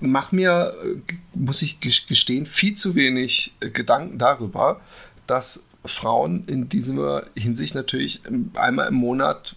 mache 0.00 0.34
mir, 0.34 0.74
äh, 0.82 1.14
muss 1.34 1.60
ich 1.60 1.80
gestehen, 1.80 2.46
viel 2.46 2.74
zu 2.74 2.94
wenig 2.94 3.54
äh, 3.60 3.68
Gedanken 3.68 4.16
darüber, 4.16 4.80
dass 5.26 5.65
Frauen 5.88 6.44
in 6.46 6.68
dieser 6.68 7.26
Hinsicht 7.34 7.74
natürlich 7.74 8.22
einmal 8.54 8.88
im 8.88 8.94
Monat 8.94 9.56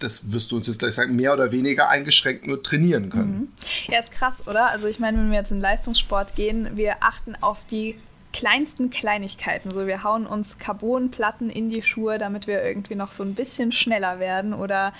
das 0.00 0.32
wirst 0.32 0.52
du 0.52 0.56
uns 0.56 0.66
jetzt 0.66 0.80
gleich 0.80 0.94
sagen, 0.94 1.16
mehr 1.16 1.32
oder 1.32 1.50
weniger 1.50 1.88
eingeschränkt 1.88 2.46
nur 2.46 2.62
trainieren 2.62 3.10
können. 3.10 3.52
Mhm. 3.88 3.92
Ja, 3.92 4.00
ist 4.00 4.12
krass, 4.12 4.46
oder? 4.46 4.70
Also 4.70 4.86
ich 4.86 4.98
meine, 4.98 5.18
wenn 5.18 5.30
wir 5.30 5.38
jetzt 5.38 5.52
in 5.52 5.60
Leistungssport 5.60 6.34
gehen, 6.36 6.76
wir 6.76 6.96
achten 7.00 7.36
auf 7.40 7.62
die 7.70 7.96
kleinsten 8.34 8.90
Kleinigkeiten. 8.90 9.70
So, 9.70 9.86
wir 9.86 10.02
hauen 10.02 10.26
uns 10.26 10.58
Carbonplatten 10.58 11.50
in 11.50 11.68
die 11.68 11.82
Schuhe, 11.82 12.18
damit 12.18 12.48
wir 12.48 12.62
irgendwie 12.62 12.96
noch 12.96 13.12
so 13.12 13.22
ein 13.22 13.34
bisschen 13.34 13.70
schneller 13.70 14.18
werden 14.18 14.54
oder 14.54 14.92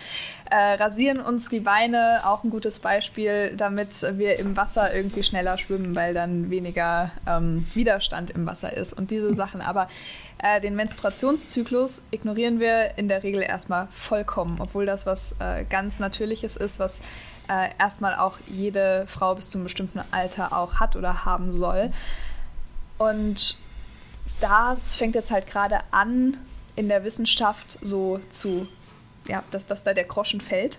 äh, 0.54 0.74
rasieren 0.74 1.18
uns 1.18 1.48
die 1.48 1.58
Beine, 1.58 2.20
auch 2.22 2.44
ein 2.44 2.50
gutes 2.50 2.78
Beispiel, 2.78 3.56
damit 3.56 4.06
wir 4.12 4.38
im 4.38 4.56
Wasser 4.56 4.94
irgendwie 4.94 5.24
schneller 5.24 5.58
schwimmen, 5.58 5.96
weil 5.96 6.14
dann 6.14 6.48
weniger 6.48 7.10
ähm, 7.26 7.66
Widerstand 7.74 8.30
im 8.30 8.46
Wasser 8.46 8.72
ist 8.72 8.92
und 8.92 9.10
diese 9.10 9.34
Sachen. 9.34 9.60
Aber 9.60 9.88
äh, 10.38 10.60
den 10.60 10.76
Menstruationszyklus 10.76 12.04
ignorieren 12.12 12.60
wir 12.60 12.96
in 12.96 13.08
der 13.08 13.24
Regel 13.24 13.42
erstmal 13.42 13.88
vollkommen, 13.90 14.60
obwohl 14.60 14.86
das 14.86 15.06
was 15.06 15.34
äh, 15.40 15.64
ganz 15.64 15.98
Natürliches 15.98 16.56
ist, 16.56 16.78
was 16.78 17.00
äh, 17.48 17.70
erstmal 17.80 18.14
auch 18.14 18.34
jede 18.46 19.06
Frau 19.08 19.34
bis 19.34 19.50
zu 19.50 19.58
einem 19.58 19.64
bestimmten 19.64 20.02
Alter 20.12 20.56
auch 20.56 20.74
hat 20.74 20.94
oder 20.94 21.24
haben 21.24 21.52
soll. 21.52 21.90
Und 22.98 23.58
das 24.40 24.94
fängt 24.94 25.16
jetzt 25.16 25.32
halt 25.32 25.48
gerade 25.48 25.80
an, 25.90 26.36
in 26.76 26.86
der 26.86 27.02
Wissenschaft 27.02 27.76
so 27.82 28.20
zu, 28.30 28.68
ja, 29.28 29.42
dass, 29.50 29.66
dass 29.66 29.84
da 29.84 29.94
der 29.94 30.04
Groschen 30.04 30.40
fällt 30.40 30.78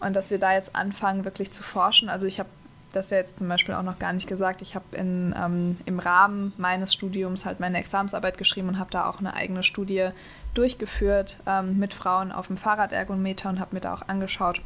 und 0.00 0.14
dass 0.14 0.30
wir 0.30 0.38
da 0.38 0.54
jetzt 0.54 0.74
anfangen, 0.74 1.24
wirklich 1.24 1.50
zu 1.50 1.62
forschen. 1.62 2.08
Also 2.08 2.26
ich 2.26 2.38
habe 2.38 2.48
das 2.92 3.10
ja 3.10 3.18
jetzt 3.18 3.36
zum 3.36 3.48
Beispiel 3.48 3.74
auch 3.74 3.82
noch 3.82 3.98
gar 3.98 4.12
nicht 4.12 4.26
gesagt. 4.26 4.62
Ich 4.62 4.74
habe 4.74 4.84
ähm, 4.94 5.76
im 5.84 5.98
Rahmen 5.98 6.52
meines 6.56 6.92
Studiums 6.92 7.44
halt 7.44 7.60
meine 7.60 7.78
Examensarbeit 7.78 8.38
geschrieben 8.38 8.68
und 8.68 8.78
habe 8.78 8.90
da 8.90 9.08
auch 9.08 9.20
eine 9.20 9.34
eigene 9.34 9.62
Studie 9.62 10.08
durchgeführt 10.54 11.38
ähm, 11.46 11.78
mit 11.78 11.92
Frauen 11.94 12.32
auf 12.32 12.46
dem 12.46 12.56
Fahrradergometer 12.56 13.50
und 13.50 13.60
habe 13.60 13.74
mir 13.74 13.80
da 13.80 13.94
auch 13.94 14.08
angeschaut, 14.08 14.60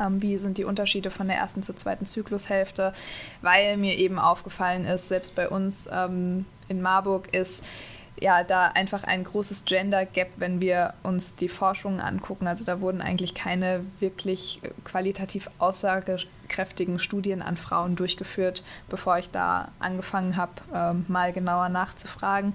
ähm, 0.00 0.22
wie 0.22 0.38
sind 0.38 0.58
die 0.58 0.64
Unterschiede 0.64 1.10
von 1.10 1.28
der 1.28 1.36
ersten 1.36 1.62
zur 1.62 1.76
zweiten 1.76 2.06
Zyklushälfte, 2.06 2.94
weil 3.42 3.76
mir 3.76 3.96
eben 3.96 4.18
aufgefallen 4.18 4.86
ist, 4.86 5.08
selbst 5.08 5.34
bei 5.34 5.48
uns 5.48 5.88
ähm, 5.92 6.46
in 6.68 6.80
Marburg 6.80 7.32
ist 7.32 7.66
ja 8.20 8.44
da 8.44 8.68
einfach 8.68 9.04
ein 9.04 9.24
großes 9.24 9.64
Gender 9.64 10.06
Gap, 10.06 10.32
wenn 10.36 10.60
wir 10.60 10.94
uns 11.02 11.36
die 11.36 11.48
Forschungen 11.48 12.00
angucken. 12.00 12.46
Also 12.46 12.64
da 12.64 12.80
wurden 12.80 13.00
eigentlich 13.00 13.34
keine 13.34 13.84
wirklich 14.00 14.60
qualitativ 14.84 15.50
aussagekräftigen 15.58 16.98
Studien 16.98 17.42
an 17.42 17.56
Frauen 17.56 17.96
durchgeführt, 17.96 18.62
bevor 18.88 19.18
ich 19.18 19.30
da 19.30 19.68
angefangen 19.78 20.36
habe, 20.36 20.52
ähm, 20.72 21.04
mal 21.08 21.32
genauer 21.32 21.68
nachzufragen. 21.68 22.54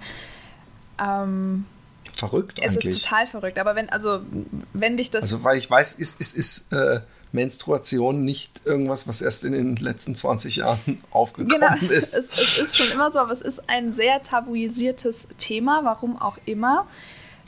Ähm, 1.00 1.66
verrückt 2.14 2.60
es 2.62 2.74
eigentlich. 2.74 2.96
ist 2.96 3.04
total 3.04 3.28
verrückt. 3.28 3.60
Aber 3.60 3.76
wenn, 3.76 3.90
also, 3.90 4.22
wenn 4.74 4.98
dich 4.98 5.12
das. 5.12 5.24
Also, 5.24 5.44
weil 5.44 5.58
ich 5.58 5.70
weiß, 5.70 5.96
ist, 5.96 6.20
ist, 6.20 6.38
ist 6.38 6.74
äh, 6.74 7.02
Menstruation 7.32 8.24
nicht 8.24 8.62
irgendwas, 8.66 9.08
was 9.08 9.22
erst 9.22 9.44
in 9.44 9.52
den 9.52 9.76
letzten 9.76 10.16
20 10.16 10.58
Jahren 10.58 11.04
aufgekommen 11.12 11.60
genau, 11.60 11.76
ist. 11.76 12.14
Es, 12.14 12.30
es 12.30 12.58
ist 12.58 12.78
schon 12.78 12.90
immer 12.92 13.12
so, 13.12 13.20
aber 13.20 13.32
es 13.32 13.42
ist 13.42 13.70
ein 13.70 13.92
sehr 13.92 14.22
tabuisiertes 14.24 15.30
Thema, 15.38 15.82
warum 15.84 16.20
auch 16.20 16.38
immer. 16.46 16.88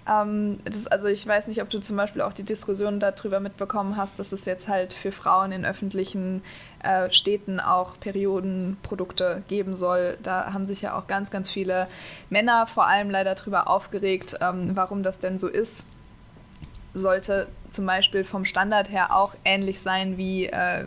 Ähm, 0.08 0.60
das, 0.66 0.88
also 0.88 1.08
ich 1.08 1.26
weiß 1.26 1.48
nicht, 1.48 1.62
ob 1.62 1.70
du 1.70 1.80
zum 1.80 1.98
Beispiel 1.98 2.22
auch 2.22 2.34
die 2.34 2.44
Diskussion 2.44 3.00
darüber 3.00 3.40
mitbekommen 3.40 3.98
hast, 3.98 4.20
dass 4.20 4.32
es 4.32 4.46
jetzt 4.46 4.68
halt 4.68 4.94
für 4.94 5.12
Frauen 5.12 5.52
in 5.52 5.66
öffentlichen 5.66 6.42
äh, 6.84 7.12
Städten 7.12 7.60
auch 7.60 8.00
Periodenprodukte 8.00 9.44
geben 9.48 9.76
soll. 9.76 10.18
Da 10.24 10.54
haben 10.54 10.66
sich 10.66 10.82
ja 10.82 10.98
auch 10.98 11.08
ganz, 11.08 11.30
ganz 11.30 11.52
viele 11.52 11.88
Männer 12.30 12.68
vor 12.68 12.88
allem 12.88 13.10
leider 13.10 13.36
darüber 13.36 13.68
aufgeregt, 13.68 14.38
ähm, 14.42 14.72
warum 14.76 15.04
das 15.04 15.20
denn 15.20 15.38
so 15.38 15.48
ist. 15.48 15.90
Sollte 16.94 17.48
zum 17.72 17.86
Beispiel 17.86 18.24
vom 18.24 18.46
Standard 18.46 18.90
her 18.90 19.16
auch 19.16 19.34
ähnlich 19.44 19.82
sein 19.82 20.18
wie 20.18 20.46
äh, 20.46 20.86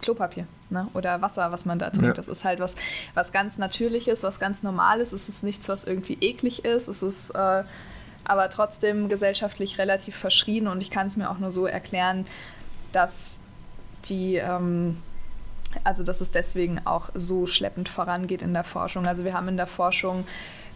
Klopapier 0.00 0.46
ne? 0.70 0.88
oder 0.94 1.22
Wasser, 1.22 1.52
was 1.52 1.64
man 1.64 1.78
da 1.78 1.90
trinkt. 1.90 2.08
Ja. 2.08 2.12
Das 2.12 2.28
ist 2.28 2.44
halt 2.44 2.60
was, 2.60 2.74
was 3.14 3.32
ganz 3.32 3.58
Natürliches, 3.58 4.22
was 4.22 4.38
ganz 4.38 4.62
Normales. 4.62 5.12
Es 5.12 5.28
ist 5.28 5.42
nichts, 5.42 5.68
was 5.68 5.84
irgendwie 5.84 6.18
eklig 6.20 6.64
ist. 6.64 6.88
Es 6.88 7.02
ist 7.02 7.30
äh, 7.30 7.64
aber 8.24 8.50
trotzdem 8.50 9.08
gesellschaftlich 9.08 9.78
relativ 9.78 10.16
verschrien 10.16 10.66
und 10.66 10.80
ich 10.82 10.90
kann 10.90 11.06
es 11.06 11.16
mir 11.16 11.30
auch 11.30 11.38
nur 11.38 11.52
so 11.52 11.66
erklären, 11.66 12.26
dass 12.92 13.38
die 14.08 14.36
ähm, 14.36 15.02
also 15.84 16.02
dass 16.02 16.20
es 16.20 16.30
deswegen 16.30 16.80
auch 16.86 17.10
so 17.14 17.46
schleppend 17.46 17.88
vorangeht 17.88 18.42
in 18.42 18.52
der 18.52 18.64
Forschung. 18.64 19.06
Also 19.06 19.24
wir 19.24 19.34
haben 19.34 19.48
in 19.48 19.56
der 19.56 19.66
Forschung 19.66 20.26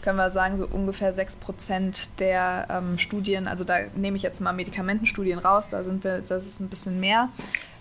können 0.02 0.16
wir 0.16 0.30
sagen, 0.30 0.56
so 0.56 0.66
ungefähr 0.66 1.12
6 1.12 1.36
Prozent 1.36 2.20
der 2.20 2.66
ähm, 2.70 2.98
Studien, 2.98 3.48
also 3.48 3.64
da 3.64 3.78
nehme 3.94 4.16
ich 4.16 4.22
jetzt 4.22 4.40
mal 4.40 4.52
Medikamentenstudien 4.52 5.38
raus, 5.38 5.68
da 5.70 5.84
sind 5.84 6.04
wir, 6.04 6.18
das 6.18 6.46
ist 6.46 6.60
ein 6.60 6.68
bisschen 6.68 7.00
mehr, 7.00 7.28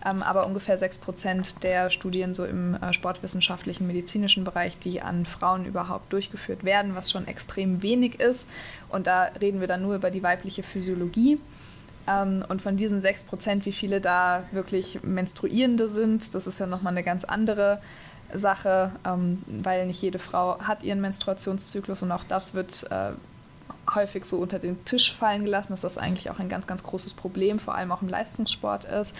ähm, 0.05 0.23
aber 0.23 0.45
ungefähr 0.45 0.77
6 0.77 0.99
Prozent 0.99 1.63
der 1.63 1.89
Studien 1.89 2.33
so 2.33 2.45
im 2.45 2.75
äh, 2.75 2.93
sportwissenschaftlichen, 2.93 3.85
medizinischen 3.87 4.43
Bereich, 4.43 4.77
die 4.77 5.01
an 5.01 5.25
Frauen 5.25 5.65
überhaupt 5.65 6.13
durchgeführt 6.13 6.63
werden, 6.63 6.95
was 6.95 7.11
schon 7.11 7.27
extrem 7.27 7.81
wenig 7.81 8.19
ist. 8.19 8.49
Und 8.89 9.07
da 9.07 9.23
reden 9.41 9.59
wir 9.59 9.67
dann 9.67 9.81
nur 9.81 9.95
über 9.95 10.11
die 10.11 10.23
weibliche 10.23 10.63
Physiologie. 10.63 11.39
Ähm, 12.07 12.45
und 12.47 12.61
von 12.61 12.77
diesen 12.77 13.01
6 13.01 13.25
Prozent, 13.25 13.65
wie 13.65 13.73
viele 13.73 13.99
da 13.99 14.43
wirklich 14.51 14.99
Menstruierende 15.03 15.89
sind, 15.89 16.33
das 16.33 16.47
ist 16.47 16.59
ja 16.59 16.65
nochmal 16.65 16.93
eine 16.93 17.03
ganz 17.03 17.25
andere 17.25 17.81
Sache, 18.33 18.91
ähm, 19.05 19.41
weil 19.47 19.85
nicht 19.87 20.01
jede 20.01 20.19
Frau 20.19 20.59
hat 20.59 20.83
ihren 20.83 21.01
Menstruationszyklus 21.01 22.03
und 22.03 22.11
auch 22.11 22.23
das 22.23 22.53
wird 22.53 22.89
äh, 22.91 23.11
häufig 23.93 24.25
so 24.25 24.37
unter 24.37 24.59
den 24.59 24.83
Tisch 24.85 25.13
fallen 25.13 25.43
gelassen, 25.43 25.73
dass 25.73 25.81
das 25.81 25.97
eigentlich 25.97 26.29
auch 26.29 26.39
ein 26.39 26.49
ganz, 26.49 26.67
ganz 26.67 26.83
großes 26.83 27.13
Problem, 27.13 27.59
vor 27.59 27.75
allem 27.75 27.91
auch 27.91 28.01
im 28.01 28.09
Leistungssport 28.09 28.85
ist. 28.85 29.15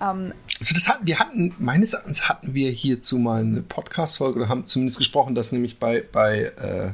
Ähm, 0.00 0.32
also 0.58 0.74
das 0.74 0.88
hatten, 0.88 1.06
wir 1.06 1.18
hatten, 1.18 1.54
meines 1.58 1.94
Erachtens 1.94 2.28
hatten 2.28 2.54
wir 2.54 2.70
hierzu 2.70 3.18
mal 3.18 3.42
eine 3.42 3.62
Podcast-Folge 3.62 4.40
oder 4.40 4.48
haben 4.48 4.66
zumindest 4.66 4.98
gesprochen, 4.98 5.34
dass 5.34 5.52
nämlich 5.52 5.78
bei, 5.78 6.02
bei 6.10 6.52
äh, 6.56 6.88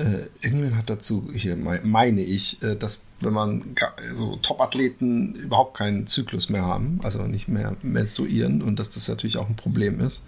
äh, 0.00 0.26
irgendjemand 0.40 0.76
hat 0.76 0.90
dazu, 0.90 1.30
hier 1.34 1.56
meine 1.56 2.22
ich, 2.22 2.62
äh, 2.62 2.76
dass 2.76 3.06
wenn 3.20 3.32
man 3.32 3.76
so 4.14 4.36
Top-Athleten 4.36 5.34
überhaupt 5.34 5.76
keinen 5.76 6.06
Zyklus 6.06 6.48
mehr 6.48 6.64
haben, 6.64 7.00
also 7.02 7.22
nicht 7.22 7.48
mehr 7.48 7.76
menstruieren 7.82 8.62
und 8.62 8.78
dass 8.78 8.90
das 8.90 9.08
natürlich 9.08 9.36
auch 9.36 9.48
ein 9.48 9.56
Problem 9.56 10.00
ist. 10.00 10.26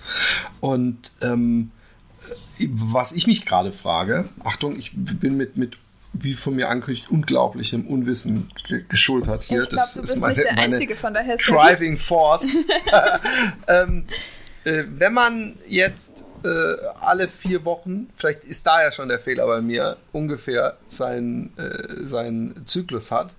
Und 0.61 1.13
ähm, 1.23 1.71
was 2.69 3.13
ich 3.13 3.27
mich 3.27 3.45
gerade 3.47 3.73
frage, 3.73 4.29
Achtung, 4.45 4.77
ich 4.77 4.93
bin 4.95 5.37
mit, 5.37 5.57
mit 5.57 5.79
wie 6.13 6.35
von 6.35 6.55
mir 6.55 6.69
angekündigt, 6.69 7.11
unglaublichem 7.11 7.87
Unwissen 7.87 8.51
geschultert 8.89 9.45
hier. 9.45 9.63
Ich 9.63 9.71
glaub, 9.71 9.81
das 9.81 9.97
ist 9.97 10.21
meine, 10.21 10.35
der 10.35 10.55
meine 10.55 10.75
Einzige 10.75 10.95
von 10.95 11.15
daher 11.15 11.37
Driving 11.39 11.97
Force. 11.97 12.59
ähm, 13.69 14.05
äh, 14.65 14.85
wenn 14.89 15.15
man 15.15 15.55
jetzt 15.69 16.25
äh, 16.45 16.77
alle 17.01 17.29
vier 17.29 17.65
Wochen, 17.65 18.09
vielleicht 18.15 18.45
ist 18.45 18.67
da 18.67 18.83
ja 18.83 18.93
schon 18.93 19.09
der 19.09 19.19
Fehler 19.19 19.47
bei 19.47 19.61
mir, 19.61 19.97
ungefähr 20.13 20.77
seinen, 20.89 21.57
äh, 21.57 22.07
seinen 22.07 22.67
Zyklus 22.67 23.11
hat, 23.11 23.35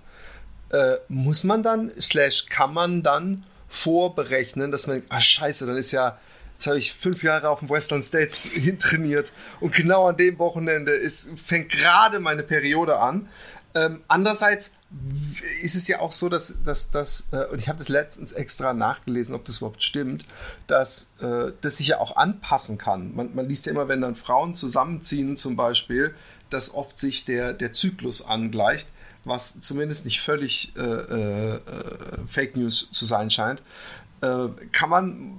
äh, 0.70 0.96
muss 1.08 1.44
man 1.44 1.62
dann, 1.62 1.92
slash 2.00 2.46
kann 2.46 2.74
man 2.74 3.02
dann 3.02 3.44
vorberechnen, 3.68 4.70
dass 4.70 4.86
man, 4.86 5.02
ah 5.08 5.20
scheiße, 5.20 5.66
dann 5.66 5.76
ist 5.76 5.92
ja 5.92 6.18
Jetzt 6.54 6.68
habe 6.68 6.78
ich 6.78 6.94
fünf 6.94 7.22
Jahre 7.22 7.48
auf 7.48 7.58
dem 7.58 7.68
Western 7.68 8.02
States 8.02 8.44
hintrainiert 8.52 9.32
und 9.60 9.74
genau 9.74 10.06
an 10.06 10.16
dem 10.16 10.38
Wochenende 10.38 10.92
ist, 10.92 11.30
fängt 11.38 11.70
gerade 11.70 12.20
meine 12.20 12.42
Periode 12.42 12.98
an. 12.98 13.28
Ähm, 13.74 14.02
andererseits 14.06 14.74
ist 15.62 15.74
es 15.74 15.88
ja 15.88 16.00
auch 16.00 16.12
so, 16.12 16.28
dass, 16.28 16.62
dass 16.62 17.28
äh, 17.32 17.44
und 17.46 17.58
ich 17.58 17.68
habe 17.68 17.78
das 17.78 17.88
letztens 17.88 18.32
extra 18.32 18.72
nachgelesen, 18.72 19.34
ob 19.34 19.44
das 19.44 19.58
überhaupt 19.58 19.82
stimmt, 19.82 20.24
dass 20.66 21.08
äh, 21.20 21.52
das 21.60 21.78
sich 21.78 21.88
ja 21.88 21.98
auch 21.98 22.16
anpassen 22.16 22.78
kann. 22.78 23.14
Man, 23.14 23.34
man, 23.34 23.48
liest 23.48 23.66
ja 23.66 23.72
immer, 23.72 23.88
wenn 23.88 24.00
dann 24.00 24.14
Frauen 24.14 24.54
zusammenziehen 24.54 25.36
zum 25.36 25.56
Beispiel, 25.56 26.14
dass 26.50 26.74
oft 26.74 26.98
sich 26.98 27.24
der, 27.24 27.52
der 27.52 27.72
Zyklus 27.72 28.26
angleicht, 28.26 28.88
was 29.24 29.60
zumindest 29.60 30.04
nicht 30.04 30.20
völlig 30.20 30.72
äh, 30.76 30.80
äh, 30.80 31.54
äh 31.54 31.60
Fake 32.26 32.56
News 32.56 32.88
zu 32.92 33.04
sein 33.04 33.30
scheint. 33.30 33.62
Äh, 34.20 34.48
kann 34.72 34.90
man 34.90 35.38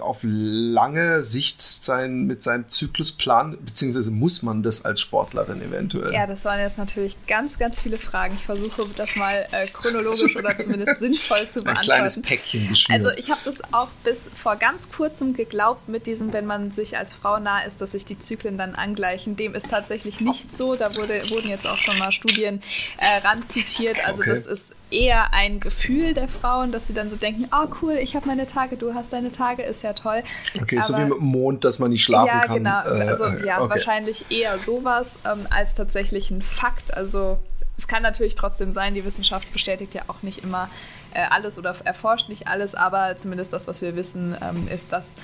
auf 0.00 0.18
lange 0.22 1.22
Sicht 1.22 1.62
sein, 1.62 2.26
mit 2.26 2.42
seinem 2.42 2.68
Zyklus 2.70 3.12
planen, 3.12 3.56
beziehungsweise 3.64 4.10
muss 4.10 4.42
man 4.42 4.62
das 4.62 4.84
als 4.84 5.00
Sportlerin 5.00 5.60
eventuell? 5.62 6.12
Ja, 6.12 6.26
das 6.26 6.44
waren 6.44 6.60
jetzt 6.60 6.78
natürlich 6.78 7.16
ganz, 7.26 7.58
ganz 7.58 7.80
viele 7.80 7.96
Fragen. 7.96 8.34
Ich 8.34 8.44
versuche 8.44 8.86
das 8.96 9.16
mal 9.16 9.46
äh, 9.52 9.66
chronologisch 9.68 10.36
oder 10.36 10.56
zumindest 10.56 10.96
sinnvoll 11.00 11.48
zu 11.48 11.62
beantworten. 11.62 11.78
Ein 11.78 11.84
kleines 11.84 12.22
Päckchen 12.22 12.68
geschnürt. 12.68 13.04
Also 13.04 13.16
ich 13.18 13.30
habe 13.30 13.40
das 13.44 13.62
auch 13.72 13.88
bis 14.04 14.28
vor 14.34 14.56
ganz 14.56 14.90
kurzem 14.90 15.34
geglaubt 15.34 15.88
mit 15.88 16.06
diesem, 16.06 16.32
wenn 16.32 16.46
man 16.46 16.72
sich 16.72 16.96
als 16.96 17.12
Frau 17.12 17.38
nah 17.38 17.62
ist, 17.62 17.80
dass 17.80 17.92
sich 17.92 18.04
die 18.04 18.18
Zyklen 18.18 18.58
dann 18.58 18.74
angleichen. 18.74 19.36
Dem 19.36 19.54
ist 19.54 19.70
tatsächlich 19.70 20.20
nicht 20.20 20.54
so. 20.54 20.76
Da 20.76 20.94
wurde, 20.94 21.30
wurden 21.30 21.48
jetzt 21.48 21.66
auch 21.66 21.78
schon 21.78 21.98
mal 21.98 22.12
Studien 22.12 22.60
äh, 22.98 23.26
ranzitiert. 23.26 23.96
Also 24.06 24.20
okay. 24.20 24.30
das 24.30 24.46
ist 24.46 24.74
eher 24.90 25.32
ein 25.32 25.60
Gefühl 25.60 26.14
der 26.14 26.28
Frauen, 26.28 26.70
dass 26.72 26.86
sie 26.86 26.94
dann 26.94 27.10
so 27.10 27.16
denken, 27.16 27.48
oh 27.52 27.66
cool, 27.82 27.94
ich 27.94 28.14
habe 28.14 28.26
meine 28.26 28.46
Tage, 28.46 28.76
du 28.76 28.94
hast 28.94 29.12
deine 29.12 29.32
Tage, 29.32 29.62
ist 29.62 29.82
ja 29.82 29.92
toll. 29.92 30.22
Okay, 30.54 30.76
Aber, 30.76 30.84
so 30.84 30.96
wie 30.96 31.04
mit 31.04 31.18
dem 31.18 31.24
Mond, 31.24 31.64
dass 31.64 31.78
man 31.78 31.90
nicht 31.90 32.04
schlafen 32.04 32.28
ja, 32.28 32.40
kann. 32.40 32.56
Genau. 32.56 32.82
Äh, 32.84 33.08
also 33.08 33.26
ja, 33.26 33.60
okay. 33.60 33.70
wahrscheinlich 33.70 34.30
eher 34.30 34.58
sowas 34.58 35.18
ähm, 35.24 35.46
als 35.50 35.74
tatsächlich 35.74 36.30
ein 36.30 36.42
Fakt. 36.42 36.94
Also 36.94 37.38
es 37.76 37.88
kann 37.88 38.02
natürlich 38.02 38.36
trotzdem 38.36 38.72
sein, 38.72 38.94
die 38.94 39.04
Wissenschaft 39.04 39.52
bestätigt 39.52 39.94
ja 39.94 40.02
auch 40.08 40.22
nicht 40.22 40.44
immer 40.44 40.70
äh, 41.14 41.22
alles 41.30 41.58
oder 41.58 41.74
erforscht 41.84 42.28
nicht 42.28 42.46
alles, 42.48 42.74
aber 42.74 43.16
zumindest 43.16 43.52
das, 43.52 43.66
was 43.68 43.82
wir 43.82 43.96
wissen, 43.96 44.36
ähm, 44.40 44.68
ist 44.68 44.92
das 44.92 45.16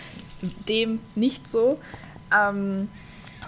dem 0.68 1.00
nicht 1.14 1.46
so. 1.46 1.78
Ähm, 2.34 2.88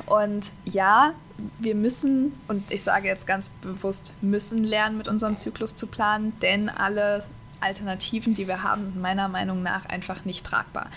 und 0.07 0.53
ja, 0.65 1.15
wir 1.59 1.75
müssen, 1.75 2.33
und 2.49 2.71
ich 2.71 2.83
sage 2.83 3.09
jetzt 3.09 3.27
ganz 3.27 3.51
bewusst, 3.51 4.15
müssen 4.21 4.65
lernen, 4.65 4.99
mit 4.99 5.09
unserem 5.09 5.37
Zyklus 5.37 5.75
zu 5.77 5.87
planen, 5.87 6.33
denn 6.41 6.69
alle 6.69 7.25
Alternativen, 7.61 8.35
die 8.35 8.47
wir 8.47 8.63
haben, 8.63 8.85
sind 8.85 9.01
meiner 9.01 9.29
Meinung 9.29 9.63
nach 9.63 9.87
einfach 9.87 10.25
nicht 10.25 10.45
tragbar. 10.45 10.91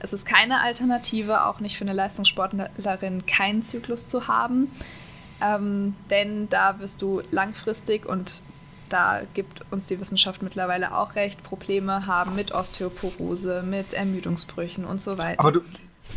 Es 0.00 0.12
ist 0.12 0.26
keine 0.26 0.60
Alternative, 0.60 1.44
auch 1.46 1.60
nicht 1.60 1.76
für 1.76 1.84
eine 1.84 1.92
Leistungssportlerin, 1.92 3.26
keinen 3.26 3.62
Zyklus 3.62 4.06
zu 4.06 4.26
haben, 4.26 4.70
ähm, 5.40 5.94
denn 6.10 6.48
da 6.48 6.80
wirst 6.80 7.02
du 7.02 7.22
langfristig 7.30 8.06
und 8.06 8.42
da 8.88 9.22
gibt 9.34 9.62
uns 9.72 9.86
die 9.86 9.98
Wissenschaft 10.00 10.42
mittlerweile 10.42 10.96
auch 10.96 11.14
recht, 11.14 11.42
Probleme 11.42 12.06
haben 12.06 12.36
mit 12.36 12.52
Osteoporose, 12.52 13.62
mit 13.62 13.92
Ermüdungsbrüchen 13.94 14.84
und 14.84 15.00
so 15.00 15.18
weiter. 15.18 15.40
Aber 15.40 15.52
du, 15.52 15.60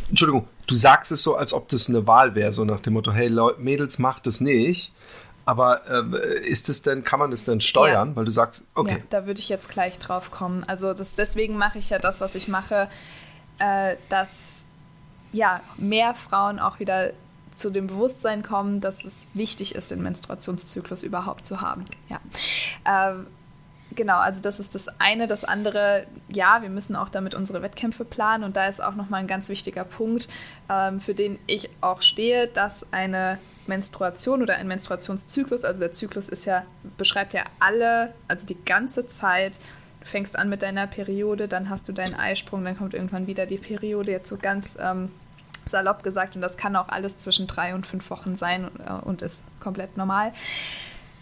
Entschuldigung, 0.10 0.48
du 0.68 0.76
sagst 0.76 1.12
es 1.12 1.22
so, 1.24 1.36
als 1.36 1.54
ob 1.54 1.68
das 1.70 1.90
eine 1.90 2.08
Wahl 2.08 2.36
wäre, 2.36 2.54
so 2.54 2.66
nach 2.66 2.80
dem 2.80 2.94
Motto, 2.94 3.12
hey 3.12 3.28
Leute, 3.28 3.62
Mädels, 3.62 4.00
macht 4.00 4.28
das 4.28 4.42
nicht. 4.42 4.94
Aber 5.46 5.82
äh, 5.88 6.40
ist 6.46 6.68
es 6.68 6.82
denn, 6.82 7.06
kann 7.06 7.20
man 7.20 7.32
das 7.32 7.46
denn 7.46 7.62
steuern? 7.62 8.10
Ja. 8.10 8.16
Weil 8.18 8.26
du 8.26 8.32
sagst, 8.32 8.64
okay. 8.76 8.98
Ja, 8.98 9.04
da 9.10 9.28
würde 9.28 9.40
ich 9.40 9.48
jetzt 9.48 9.70
gleich 9.70 9.98
drauf 9.98 10.30
kommen. 10.30 10.66
Also 10.66 10.94
das, 10.94 11.16
deswegen 11.16 11.58
mache 11.58 11.80
ich 11.80 11.90
ja 11.90 12.00
das, 12.00 12.20
was 12.20 12.36
ich 12.36 12.50
mache, 12.50 12.90
äh, 13.60 13.96
dass 14.10 14.68
ja, 15.32 15.62
mehr 15.78 16.16
Frauen 16.16 16.60
auch 16.60 16.80
wieder 16.80 17.12
zu 17.56 17.70
dem 17.70 17.88
Bewusstsein 17.88 18.44
kommen, 18.44 18.82
dass 18.82 19.04
es 19.04 19.32
wichtig 19.34 19.76
ist, 19.76 19.92
den 19.92 20.04
Menstruationszyklus 20.04 21.04
überhaupt 21.04 21.46
zu 21.46 21.62
haben. 21.62 21.86
Ja. 22.10 22.20
Äh, 22.84 23.16
genau, 23.98 24.20
also 24.20 24.42
das 24.42 24.62
ist 24.62 24.76
das 24.76 24.88
eine. 25.00 25.28
Das 25.28 25.44
andere, 25.44 26.08
ja, 26.30 26.62
wir 26.62 26.70
müssen 26.70 26.96
auch 26.96 27.10
damit 27.10 27.36
unsere 27.36 27.62
Wettkämpfe 27.62 28.06
planen. 28.06 28.46
Und 28.46 28.56
da 28.56 28.68
ist 28.68 28.82
auch 28.82 28.96
nochmal 28.96 29.20
ein 29.20 29.28
ganz 29.28 29.50
wichtiger 29.50 29.84
Punkt, 29.84 30.30
ähm, 30.70 31.02
für 31.02 31.14
den 31.14 31.38
ich 31.48 31.70
auch 31.82 32.02
stehe, 32.02 32.48
dass 32.48 32.94
eine 32.94 33.40
Menstruation 33.66 34.42
oder 34.42 34.56
ein 34.56 34.68
Menstruationszyklus, 34.68 35.66
also 35.66 35.82
der 35.84 35.92
Zyklus 35.92 36.30
ist 36.30 36.46
ja, 36.46 36.64
beschreibt 36.98 37.34
ja 37.34 37.44
alle, 37.60 38.14
also 38.30 38.48
die 38.48 38.58
ganze 38.64 39.08
Zeit. 39.08 39.60
Du 40.00 40.06
fängst 40.06 40.40
an 40.40 40.48
mit 40.48 40.62
deiner 40.62 40.88
Periode, 40.88 41.50
dann 41.50 41.70
hast 41.70 41.90
du 41.90 41.92
deinen 41.92 42.16
Eisprung, 42.16 42.64
dann 42.64 42.78
kommt 42.78 42.94
irgendwann 42.94 43.28
wieder 43.28 43.46
die 43.46 43.58
Periode, 43.58 44.12
jetzt 44.12 44.30
so 44.30 44.38
ganz 44.38 44.78
ähm, 44.82 45.12
salopp 45.66 46.04
gesagt, 46.04 46.36
und 46.36 46.42
das 46.42 46.56
kann 46.56 46.78
auch 46.78 46.88
alles 46.88 47.18
zwischen 47.18 47.46
drei 47.46 47.76
und 47.76 47.86
fünf 47.86 48.10
Wochen 48.10 48.38
sein 48.38 48.70
äh, 48.86 48.94
und 49.06 49.22
ist 49.22 49.48
komplett 49.60 49.98
normal. 49.98 50.32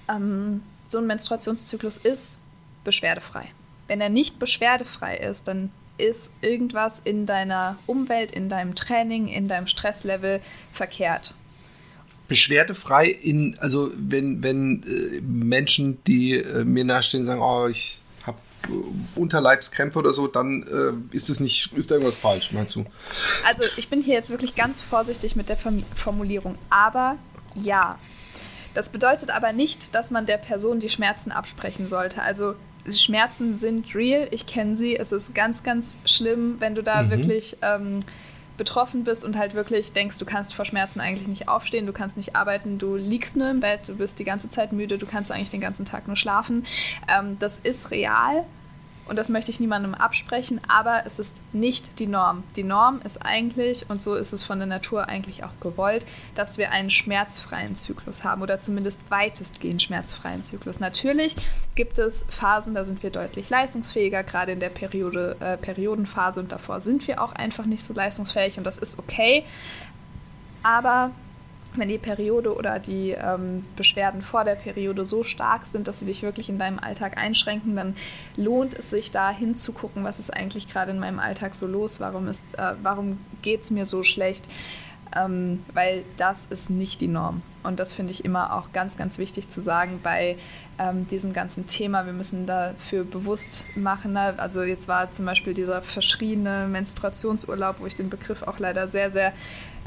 Ähm, 0.08 0.62
so 0.88 1.00
ein 1.00 1.08
Menstruationszyklus 1.08 1.98
ist 1.98 2.45
beschwerdefrei. 2.86 3.48
Wenn 3.88 4.00
er 4.00 4.10
nicht 4.10 4.40
beschwerdefrei 4.40 5.18
ist, 5.18 5.50
dann 5.50 5.72
ist 5.98 6.34
irgendwas 6.42 7.00
in 7.00 7.26
deiner 7.26 7.78
Umwelt, 7.86 8.32
in 8.32 8.50
deinem 8.50 8.76
Training, 8.76 9.28
in 9.28 9.48
deinem 9.48 9.68
Stresslevel 9.68 10.42
verkehrt. 10.72 11.34
Beschwerdefrei 12.28 13.08
in, 13.08 13.58
also 13.60 13.92
wenn, 13.96 14.42
wenn 14.42 14.84
äh, 14.84 15.22
Menschen, 15.22 16.04
die 16.06 16.38
äh, 16.40 16.64
mir 16.64 16.84
nahestehen, 16.84 17.24
sagen, 17.24 17.42
oh, 17.42 17.68
ich 17.68 18.02
habe 18.26 18.38
äh, 18.68 19.20
Unterleibskrämpfe 19.20 20.00
oder 20.00 20.12
so, 20.12 20.28
dann 20.28 21.08
ist 21.12 21.30
es 21.30 21.40
nicht, 21.40 21.72
ist 21.74 21.92
da 21.92 21.96
irgendwas 21.96 22.18
falsch, 22.18 22.52
meinst 22.52 22.76
du? 22.76 22.86
Also 23.46 23.64
ich 23.78 23.90
bin 23.90 24.02
hier 24.02 24.16
jetzt 24.16 24.32
wirklich 24.32 24.56
ganz 24.56 24.82
vorsichtig 24.82 25.36
mit 25.36 25.50
der 25.50 25.58
Formulierung, 25.96 26.58
aber 26.70 27.18
ja. 27.56 28.00
Das 28.74 28.90
bedeutet 28.90 29.30
aber 29.30 29.54
nicht, 29.54 29.96
dass 29.96 30.12
man 30.12 30.26
der 30.26 30.38
Person 30.38 30.82
die 30.82 30.90
Schmerzen 30.90 31.32
absprechen 31.32 31.88
sollte. 31.88 32.22
Also 32.22 32.56
Schmerzen 32.90 33.56
sind 33.56 33.96
real, 33.96 34.28
ich 34.32 34.46
kenne 34.46 34.78
sie. 34.78 34.96
Es 34.96 35.12
ist 35.12 35.34
ganz, 35.34 35.64
ganz 35.64 35.98
schlimm, 36.06 36.56
wenn 36.60 36.76
du 36.76 36.84
da 36.84 37.04
mhm. 37.04 37.10
wirklich 37.10 37.58
ähm, 37.62 38.00
betroffen 38.58 39.04
bist 39.04 39.26
und 39.26 39.38
halt 39.38 39.54
wirklich 39.54 39.92
denkst, 39.92 40.20
du 40.20 40.26
kannst 40.26 40.54
vor 40.54 40.66
Schmerzen 40.66 41.00
eigentlich 41.00 41.28
nicht 41.28 41.48
aufstehen, 41.48 41.86
du 41.86 41.94
kannst 41.94 42.18
nicht 42.18 42.36
arbeiten, 42.36 42.78
du 42.78 42.96
liegst 42.96 43.36
nur 43.36 43.50
im 43.50 43.60
Bett, 43.60 43.82
du 43.88 43.96
bist 43.96 44.20
die 44.20 44.24
ganze 44.24 44.50
Zeit 44.50 44.72
müde, 44.72 44.98
du 44.98 45.06
kannst 45.06 45.32
eigentlich 45.32 45.50
den 45.50 45.62
ganzen 45.62 45.86
Tag 45.86 46.08
nur 46.08 46.16
schlafen. 46.16 46.66
Ähm, 47.08 47.38
das 47.40 47.60
ist 47.60 47.92
real 47.92 48.46
und 49.08 49.18
das 49.18 49.30
möchte 49.30 49.52
ich 49.52 49.60
niemandem 49.60 49.94
absprechen, 49.94 50.60
aber 50.68 51.04
es 51.06 51.20
ist 51.20 51.40
nicht 51.54 52.00
die 52.00 52.08
Norm. 52.08 52.44
Die 52.56 52.64
Norm 52.64 53.02
ist 53.04 53.24
eigentlich, 53.24 53.90
und 53.90 54.02
so 54.02 54.16
ist 54.16 54.34
es 54.34 54.44
von 54.44 54.58
der 54.58 54.68
Natur 54.68 55.08
eigentlich 55.08 55.44
auch 55.44 55.60
gewollt, 55.60 56.06
dass 56.34 56.58
wir 56.58 56.72
einen 56.72 56.90
schmerzfreien 56.90 57.76
Zyklus 57.76 58.24
haben 58.24 58.42
oder 58.42 58.60
zumindest 58.60 59.02
weitestgehend 59.10 59.82
schmerzfreien 59.82 60.44
Zyklus. 60.44 60.80
Natürlich 60.80 61.36
gibt 61.76 62.00
es 62.00 62.26
Phasen, 62.30 62.74
da 62.74 62.84
sind 62.84 63.04
wir 63.04 63.12
deutlich 63.12 63.50
leistungsfähiger, 63.50 64.24
gerade 64.24 64.54
in 64.54 64.60
der 64.60 64.70
Periode, 64.70 65.38
äh, 65.40 65.58
Periodenphase 65.58 66.40
und 66.40 66.52
davor 66.52 66.82
sind 66.82 67.08
wir 67.08 67.22
auch 67.22 67.34
einfach 67.34 67.66
nicht 67.66 67.84
so 67.84 67.94
leistungsfähig 67.94 68.58
und 68.58 68.64
das 68.64 68.80
ist 68.80 68.98
okay. 68.98 69.44
Aber 70.64 71.12
wenn 71.78 71.90
die 71.90 71.98
Periode 71.98 72.56
oder 72.56 72.80
die 72.80 73.12
ähm, 73.12 73.66
Beschwerden 73.76 74.22
vor 74.22 74.44
der 74.44 74.56
Periode 74.56 75.06
so 75.06 75.24
stark 75.24 75.66
sind, 75.66 75.88
dass 75.88 76.00
sie 76.00 76.06
dich 76.06 76.22
wirklich 76.22 76.50
in 76.50 76.58
deinem 76.58 76.80
Alltag 76.80 77.18
einschränken, 77.18 77.76
dann 77.76 77.96
lohnt 78.36 78.74
es 78.74 78.90
sich 78.90 79.12
da 79.12 79.32
hinzugucken, 79.32 80.04
was 80.04 80.20
ist 80.20 80.32
eigentlich 80.32 80.70
gerade 80.70 80.92
in 80.92 81.00
meinem 81.00 81.20
Alltag 81.20 81.56
so 81.56 81.68
los, 81.68 82.00
warum, 82.00 82.28
äh, 82.28 82.34
warum 82.82 83.20
geht 83.42 83.62
es 83.62 83.72
mir 83.72 83.86
so 83.86 84.04
schlecht, 84.04 84.46
ähm, 85.16 85.64
weil 85.74 86.04
das 86.18 86.46
ist 86.48 86.70
nicht 86.70 87.02
die 87.02 87.08
Norm. 87.08 87.42
Und 87.64 87.80
das 87.80 87.94
finde 87.94 88.12
ich 88.12 88.24
immer 88.24 88.56
auch 88.56 88.72
ganz, 88.74 88.98
ganz 88.98 89.18
wichtig 89.18 89.50
zu 89.50 89.62
sagen 89.62 90.00
bei 90.04 90.38
ähm, 90.78 91.08
diesem 91.08 91.34
ganzen 91.34 91.68
Thema. 91.68 92.06
Wir 92.06 92.14
müssen 92.14 92.46
dafür 92.46 93.04
bewusst 93.04 93.66
machen. 93.76 94.14
Ne? 94.14 94.36
Also 94.38 94.64
jetzt 94.64 94.88
war 94.88 95.12
zum 95.12 95.26
Beispiel 95.26 95.54
dieser 95.54 95.82
verschriene 95.82 96.68
Menstruationsurlaub, 96.68 97.80
wo 97.80 97.86
ich 97.86 97.96
den 97.96 98.10
Begriff 98.10 98.44
auch 98.44 98.60
leider 98.60 98.88
sehr, 98.88 99.10
sehr 99.10 99.34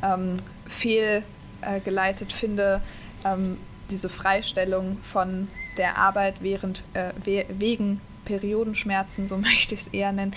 ähm, 0.03 0.37
fehl 0.67 1.23
äh, 1.63 1.81
geleitet 1.81 2.33
finde, 2.33 2.81
ähm, 3.25 3.59
diese 3.91 4.09
Freistellung 4.09 4.99
von 5.03 5.49
der 5.77 5.97
Arbeit 5.97 6.37
während, 6.41 6.83
äh, 6.95 7.13
we 7.25 7.45
wegen 7.49 8.01
Periodenschmerzen, 8.29 9.27
so 9.27 9.37
möchte 9.39 9.75
ich 9.75 9.83
es 9.83 9.89
eher 9.89 10.13
nennen, 10.13 10.35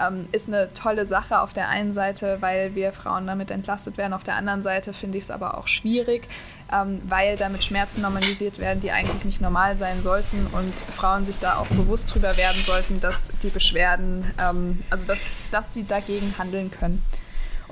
ähm, 0.00 0.28
ist 0.32 0.48
eine 0.48 0.72
tolle 0.72 1.06
Sache 1.06 1.40
auf 1.40 1.52
der 1.52 1.68
einen 1.68 1.92
Seite, 1.92 2.38
weil 2.40 2.74
wir 2.74 2.92
Frauen 2.92 3.26
damit 3.26 3.50
entlastet 3.50 3.98
werden. 3.98 4.12
Auf 4.12 4.22
der 4.22 4.36
anderen 4.36 4.62
Seite 4.62 4.92
finde 4.92 5.18
ich 5.18 5.24
es 5.24 5.30
aber 5.30 5.58
auch 5.58 5.66
schwierig, 5.66 6.28
ähm, 6.72 7.02
weil 7.08 7.36
damit 7.36 7.64
Schmerzen 7.64 8.00
normalisiert 8.00 8.58
werden, 8.58 8.80
die 8.80 8.92
eigentlich 8.92 9.24
nicht 9.24 9.40
normal 9.40 9.76
sein 9.76 10.02
sollten 10.02 10.46
und 10.52 10.80
Frauen 10.80 11.26
sich 11.26 11.38
da 11.38 11.56
auch 11.56 11.66
bewusst 11.66 12.14
drüber 12.14 12.36
werden 12.36 12.62
sollten, 12.62 13.00
dass 13.00 13.28
die 13.42 13.50
Beschwerden, 13.50 14.30
ähm, 14.40 14.82
also 14.88 15.08
dass, 15.08 15.20
dass 15.50 15.74
sie 15.74 15.84
dagegen 15.84 16.34
handeln 16.38 16.70
können. 16.70 17.02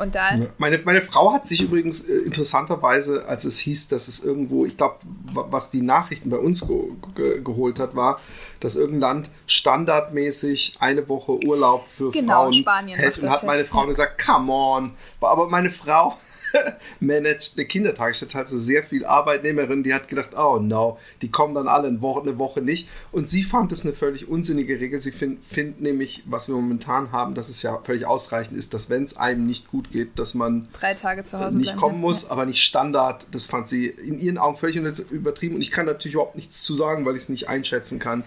Und 0.01 0.15
dann. 0.15 0.49
Meine, 0.57 0.79
meine 0.85 1.03
Frau 1.03 1.33
hat 1.35 1.47
sich 1.47 1.61
übrigens 1.61 2.09
äh, 2.09 2.21
interessanterweise, 2.21 3.27
als 3.27 3.45
es 3.45 3.59
hieß, 3.59 3.89
dass 3.89 4.09
es 4.09 4.25
irgendwo, 4.25 4.65
ich 4.65 4.79
glaube, 4.79 4.97
was 5.33 5.71
die 5.71 5.83
Nachrichten 5.83 6.31
bei 6.31 6.39
uns 6.39 6.67
ge 6.67 6.93
ge 7.15 7.43
geholt 7.43 7.79
hat, 7.79 7.95
war, 7.95 8.19
dass 8.61 8.77
irgendein 8.77 9.01
Land 9.01 9.31
standardmäßig 9.47 10.77
eine 10.81 11.07
Woche 11.11 11.33
Urlaub 11.45 11.87
für 11.87 12.11
genau, 12.13 12.45
Frauen 12.45 12.55
Spanien 12.55 12.99
hält. 12.99 13.19
Und 13.19 13.29
hat 13.29 13.45
meine 13.45 13.67
Frau 13.67 13.85
gesagt, 13.87 14.25
come 14.25 14.51
on. 14.51 14.93
Aber 15.21 15.51
meine 15.51 15.71
Frau 15.71 16.17
managt 17.01 17.55
eine 17.57 17.67
Kindertagesstätte, 17.67 18.39
also 18.39 18.59
sehr 18.59 18.83
viel 18.83 19.05
Arbeitnehmerin, 19.05 19.83
die 19.83 19.95
hat 19.95 20.09
gedacht, 20.09 20.31
oh 20.37 20.59
no, 20.59 20.99
die 21.23 21.31
kommen 21.31 21.55
dann 21.55 21.69
alle 21.69 21.89
eine 21.89 22.01
Woche, 22.01 22.23
eine 22.23 22.39
Woche 22.39 22.63
nicht. 22.63 22.89
Und 23.13 23.29
sie 23.29 23.43
fand 23.43 23.73
es 23.73 23.85
eine 23.85 23.95
völlig 23.95 24.29
unsinnige 24.29 24.81
Regel. 24.81 25.01
Sie 25.01 25.13
findet 25.13 25.45
find 25.45 25.81
nämlich, 25.81 26.23
was 26.27 26.49
wir 26.49 26.55
momentan 26.55 27.13
haben, 27.13 27.35
dass 27.35 27.49
es 27.49 27.63
ja 27.63 27.81
völlig 27.83 28.07
ausreichend 28.07 28.57
ist, 28.57 28.75
dass 28.75 28.91
wenn 28.91 29.05
es 29.05 29.17
einem 29.17 29.47
nicht 29.47 29.69
gut 29.69 29.91
geht, 29.91 30.19
dass 30.19 30.35
man 30.35 30.69
drei 30.73 30.95
Tage 30.95 31.25
zu 31.25 31.39
Hause 31.39 31.57
nicht 31.57 31.77
kommen 31.77 32.01
muss, 32.01 32.31
aber 32.31 32.47
nicht 32.47 32.63
Standard. 32.63 33.27
Das 33.33 33.47
fand 33.47 33.69
sie 33.69 33.87
in 33.87 34.19
ihren 34.19 34.39
Augen 34.39 34.57
völlig 34.57 34.77
übertrieben. 35.11 35.57
Und 35.57 35.61
ich 35.61 35.71
kann 35.71 35.87
natürlich 35.87 36.15
überhaupt 36.15 36.37
nichts 36.37 36.63
zu 36.63 36.75
sagen, 36.75 37.05
weil 37.05 37.17
ich 37.17 37.23
es 37.23 37.29
nicht 37.29 37.49
einschätzen 37.49 37.99
kann, 37.99 38.25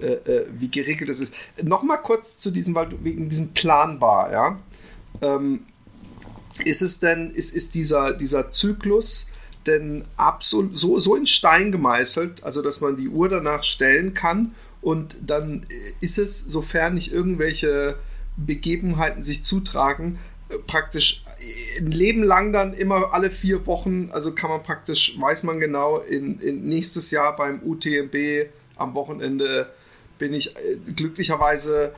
äh, 0.00 0.06
äh, 0.06 0.46
wie 0.54 0.70
geregelt 0.70 1.10
es 1.10 1.20
ist. 1.20 1.34
Nochmal 1.62 2.00
kurz 2.02 2.36
zu 2.36 2.50
diesem, 2.50 2.74
weil 2.74 2.88
wegen 3.02 3.28
diesem 3.28 3.52
planbar, 3.52 4.32
ja. 4.32 4.58
Ähm, 5.22 5.64
ist 6.64 6.82
es 6.82 7.00
denn, 7.00 7.30
ist, 7.30 7.54
ist 7.54 7.74
dieser, 7.74 8.12
dieser 8.12 8.50
Zyklus 8.50 9.28
denn 9.66 10.04
absolut 10.16 10.78
so, 10.78 10.98
so 11.00 11.16
in 11.16 11.26
Stein 11.26 11.72
gemeißelt, 11.72 12.44
also 12.44 12.62
dass 12.62 12.80
man 12.80 12.96
die 12.96 13.08
Uhr 13.08 13.28
danach 13.28 13.64
stellen 13.64 14.14
kann 14.14 14.54
und 14.82 15.16
dann 15.26 15.66
ist 16.00 16.18
es, 16.18 16.38
sofern 16.38 16.94
nicht 16.94 17.12
irgendwelche 17.12 17.96
Begebenheiten 18.36 19.22
sich 19.22 19.42
zutragen, 19.42 20.18
praktisch 20.66 21.24
ein 21.78 21.90
Leben 21.90 22.22
lang 22.22 22.52
dann 22.52 22.74
immer 22.74 23.12
alle 23.12 23.30
vier 23.30 23.66
Wochen, 23.66 24.10
also 24.12 24.32
kann 24.32 24.50
man 24.50 24.62
praktisch, 24.62 25.18
weiß 25.18 25.44
man 25.44 25.60
genau, 25.60 25.98
in, 25.98 26.38
in 26.40 26.68
nächstes 26.68 27.10
Jahr 27.10 27.34
beim 27.34 27.60
UTMB 27.64 28.50
am 28.76 28.94
Wochenende 28.94 29.70
bin 30.18 30.32
ich 30.32 30.54
äh, 30.56 30.76
glücklicherweise, 30.94 31.94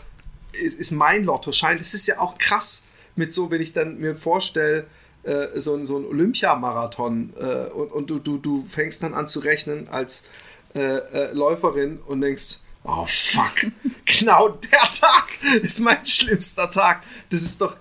ist, 0.52 0.78
ist 0.78 0.92
mein 0.92 1.24
Lottoschein. 1.24 1.78
Das 1.78 1.94
ist 1.94 2.06
ja 2.06 2.18
auch 2.18 2.38
krass 2.38 2.84
mit 3.16 3.34
so, 3.34 3.50
wenn 3.50 3.60
ich 3.60 3.72
dann 3.72 3.98
mir 3.98 4.16
vorstelle, 4.16 4.86
äh, 5.22 5.58
so, 5.58 5.84
so 5.84 5.98
ein 5.98 6.04
Olympiamarathon 6.04 7.32
äh, 7.38 7.70
und, 7.70 7.92
und 7.92 8.10
du, 8.10 8.18
du, 8.18 8.38
du 8.38 8.64
fängst 8.68 9.02
dann 9.02 9.14
an 9.14 9.26
zu 9.26 9.40
rechnen 9.40 9.88
als 9.88 10.28
äh, 10.74 10.80
äh 10.80 11.32
Läuferin 11.32 11.98
und 12.06 12.20
denkst, 12.20 12.58
oh 12.84 13.04
fuck, 13.06 13.72
genau 14.04 14.48
der 14.48 14.90
Tag 14.92 15.26
ist 15.62 15.80
mein 15.80 16.04
schlimmster 16.04 16.70
Tag. 16.70 17.02
Das 17.30 17.42
ist 17.42 17.60
doch, 17.60 17.76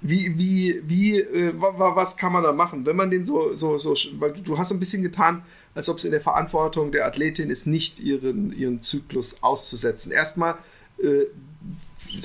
wie, 0.00 0.36
wie, 0.36 0.82
wie, 0.84 1.20
äh, 1.20 1.52
was 1.56 2.16
kann 2.16 2.32
man 2.32 2.42
da 2.42 2.52
machen? 2.52 2.84
Wenn 2.84 2.96
man 2.96 3.10
den 3.10 3.24
so, 3.24 3.54
so, 3.54 3.78
so, 3.78 3.94
weil 4.18 4.32
du 4.32 4.58
hast 4.58 4.72
ein 4.72 4.80
bisschen 4.80 5.02
getan, 5.02 5.42
als 5.74 5.88
ob 5.88 5.98
es 5.98 6.04
in 6.04 6.10
der 6.10 6.20
Verantwortung 6.20 6.90
der 6.90 7.06
Athletin 7.06 7.50
ist, 7.50 7.66
nicht 7.66 8.00
ihren, 8.00 8.52
ihren 8.52 8.80
Zyklus 8.80 9.42
auszusetzen. 9.42 10.10
Erstmal, 10.10 10.56
äh, 11.00 11.26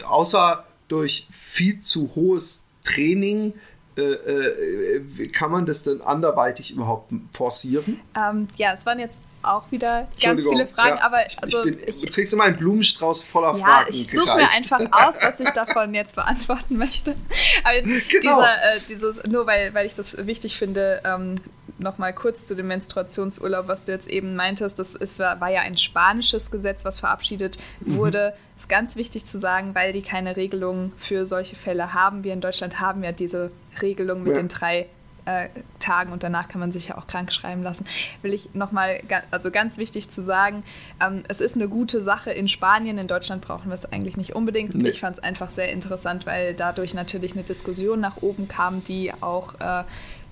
außer 0.06 0.66
durch 0.88 1.28
viel 1.32 1.82
zu 1.82 2.12
hohes 2.16 2.66
Training 2.84 3.54
äh, 3.96 4.02
äh, 4.02 5.28
kann 5.28 5.52
man 5.52 5.68
das 5.68 5.84
denn 5.84 6.02
anderweitig 6.02 6.72
überhaupt 6.72 7.12
forcieren? 7.32 8.00
Ähm, 8.16 8.48
ja, 8.58 8.74
es 8.74 8.86
waren 8.88 9.00
jetzt 9.00 9.20
auch 9.44 9.72
wieder 9.72 10.08
ganz 10.22 10.48
viele 10.48 10.68
Fragen, 10.68 10.98
ja, 10.98 11.04
aber 11.04 11.18
also 11.42 11.64
ich 11.66 11.78
bin, 11.78 11.88
ich, 11.88 12.02
du 12.02 12.12
kriegst 12.12 12.34
immer 12.34 12.46
einen 12.46 12.58
Blumenstrauß 12.58 13.22
voller 13.24 13.58
ja, 13.58 13.66
Fragen. 13.66 13.94
Ja, 13.94 14.00
ich 14.00 14.10
suche 14.10 14.36
mir 14.36 14.50
einfach 14.50 14.80
aus, 14.92 15.16
was 15.22 15.40
ich 15.40 15.50
davon 15.50 15.94
jetzt 15.94 16.16
beantworten 16.16 16.78
möchte. 16.78 17.16
Aber 17.64 17.82
genau. 17.82 18.00
dieser, 18.22 18.56
äh, 18.56 18.80
dieses, 18.88 19.24
nur 19.26 19.46
weil, 19.46 19.74
weil 19.74 19.86
ich 19.86 19.96
das 19.96 20.26
wichtig 20.26 20.58
finde, 20.58 21.02
ähm, 21.04 21.36
nochmal 21.78 22.14
kurz 22.14 22.46
zu 22.46 22.56
dem 22.56 22.68
Menstruationsurlaub, 22.68 23.68
was 23.68 23.84
du 23.84 23.92
jetzt 23.92 24.08
eben 24.08 24.36
meintest. 24.36 24.80
Das 24.80 24.96
ist, 24.96 25.20
war 25.20 25.50
ja 25.50 25.62
ein 25.62 25.78
spanisches 25.78 26.52
Gesetz, 26.52 26.86
was 26.86 27.00
verabschiedet 27.00 27.58
mhm. 27.82 27.96
wurde. 27.96 28.34
Ist 28.58 28.70
ganz 28.70 28.96
wichtig 28.96 29.26
zu 29.26 29.40
sagen, 29.40 29.76
weil 29.76 29.92
die 29.94 30.02
keine 30.02 30.38
Regelung 30.38 30.92
für 30.98 31.26
solche 31.26 31.56
Fälle 31.56 31.94
haben. 31.94 32.24
Wir 32.24 32.34
in 32.34 32.42
Deutschland 32.42 32.80
haben 32.80 33.04
ja 33.04 33.12
diese 33.12 33.52
Regelung 33.82 34.24
mit 34.24 34.36
ja. 34.36 34.42
den 34.42 34.48
drei 34.48 34.88
äh, 35.26 35.48
Tagen 35.80 36.12
und 36.12 36.24
danach 36.24 36.48
kann 36.48 36.60
man 36.60 36.72
sich 36.72 36.90
ja 36.90 36.98
auch 36.98 37.08
krank 37.08 37.32
schreiben 37.32 37.64
lassen. 37.64 37.86
Will 38.22 38.34
ich 38.34 38.54
nochmal, 38.54 39.02
also 39.32 39.52
ganz 39.52 39.78
wichtig 39.78 40.10
zu 40.10 40.22
sagen, 40.22 40.64
ähm, 41.02 41.24
es 41.28 41.42
ist 41.42 41.56
eine 41.56 41.68
gute 41.68 42.02
Sache 42.02 42.32
in 42.32 42.48
Spanien, 42.48 42.98
in 42.98 43.08
Deutschland 43.08 43.42
brauchen 43.42 43.70
wir 43.70 43.76
es 43.76 43.92
eigentlich 43.92 44.18
nicht 44.18 44.36
unbedingt. 44.36 44.76
Nee. 44.76 44.90
Ich 44.90 45.00
fand 45.00 45.18
es 45.18 45.24
einfach 45.24 45.52
sehr 45.52 45.72
interessant, 45.72 46.26
weil 46.26 46.54
dadurch 46.54 46.94
natürlich 46.94 47.34
eine 47.34 47.44
Diskussion 47.44 48.00
nach 48.00 48.18
oben 48.22 48.48
kam, 48.48 48.84
die 48.84 49.14
auch 49.22 49.56
äh, 49.60 49.84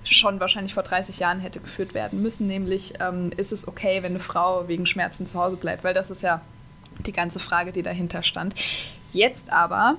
schon 0.04 0.40
wahrscheinlich 0.40 0.74
vor 0.74 0.82
30 0.82 1.18
Jahren 1.18 1.40
hätte 1.40 1.60
geführt 1.60 1.94
werden 1.94 2.22
müssen, 2.22 2.46
nämlich 2.46 2.94
ähm, 3.00 3.30
ist 3.36 3.52
es 3.52 3.68
okay, 3.68 4.02
wenn 4.02 4.12
eine 4.12 4.20
Frau 4.20 4.68
wegen 4.68 4.86
Schmerzen 4.86 5.26
zu 5.26 5.38
Hause 5.38 5.56
bleibt, 5.56 5.84
weil 5.84 5.94
das 5.94 6.10
ist 6.10 6.22
ja 6.22 6.40
die 7.06 7.12
ganze 7.12 7.40
Frage, 7.40 7.72
die 7.72 7.82
dahinter 7.82 8.22
stand. 8.22 8.54
Jetzt 9.12 9.52
aber 9.52 9.96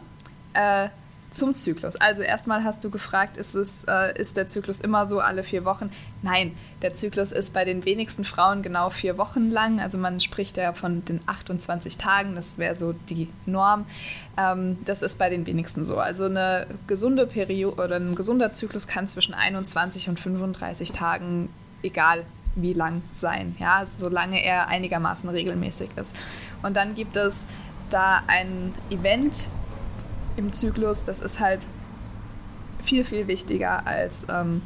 äh, 0.53 0.89
zum 1.33 1.55
Zyklus. 1.55 1.95
Also 1.95 2.21
erstmal 2.21 2.63
hast 2.63 2.83
du 2.83 2.89
gefragt, 2.89 3.37
ist, 3.37 3.55
es, 3.55 3.83
äh, 3.85 4.17
ist 4.19 4.37
der 4.37 4.47
Zyklus 4.47 4.79
immer 4.81 5.07
so 5.07 5.19
alle 5.19 5.43
vier 5.43 5.65
Wochen? 5.65 5.91
Nein, 6.21 6.55
der 6.81 6.93
Zyklus 6.93 7.31
ist 7.31 7.53
bei 7.53 7.65
den 7.65 7.85
wenigsten 7.85 8.23
Frauen 8.23 8.61
genau 8.61 8.89
vier 8.89 9.17
Wochen 9.17 9.49
lang. 9.49 9.79
Also 9.79 9.97
man 9.97 10.19
spricht 10.19 10.57
ja 10.57 10.73
von 10.73 11.03
den 11.05 11.19
28 11.25 11.97
Tagen, 11.97 12.35
das 12.35 12.57
wäre 12.57 12.75
so 12.75 12.93
die 12.93 13.27
Norm. 13.45 13.85
Ähm, 14.37 14.77
das 14.85 15.01
ist 15.01 15.17
bei 15.17 15.29
den 15.29 15.45
wenigsten 15.45 15.85
so. 15.85 15.97
Also 15.97 16.25
eine 16.25 16.67
gesunde 16.87 17.27
Periode 17.27 17.83
oder 17.83 17.95
ein 17.95 18.15
gesunder 18.15 18.53
Zyklus 18.53 18.87
kann 18.87 19.07
zwischen 19.07 19.33
21 19.33 20.09
und 20.09 20.19
35 20.19 20.91
Tagen, 20.91 21.49
egal 21.81 22.23
wie 22.55 22.73
lang 22.73 23.01
sein, 23.13 23.55
ja, 23.59 23.83
solange 23.85 24.43
er 24.43 24.67
einigermaßen 24.67 25.29
regelmäßig 25.29 25.89
ist. 25.95 26.15
Und 26.61 26.77
dann 26.77 26.93
gibt 26.93 27.17
es 27.17 27.47
da 27.89 28.21
ein 28.27 28.73
Event 28.89 29.49
im 30.37 30.53
Zyklus, 30.53 31.03
das 31.03 31.21
ist 31.21 31.39
halt 31.39 31.67
viel, 32.83 33.03
viel 33.03 33.27
wichtiger 33.27 33.85
als 33.87 34.27
ähm, 34.29 34.61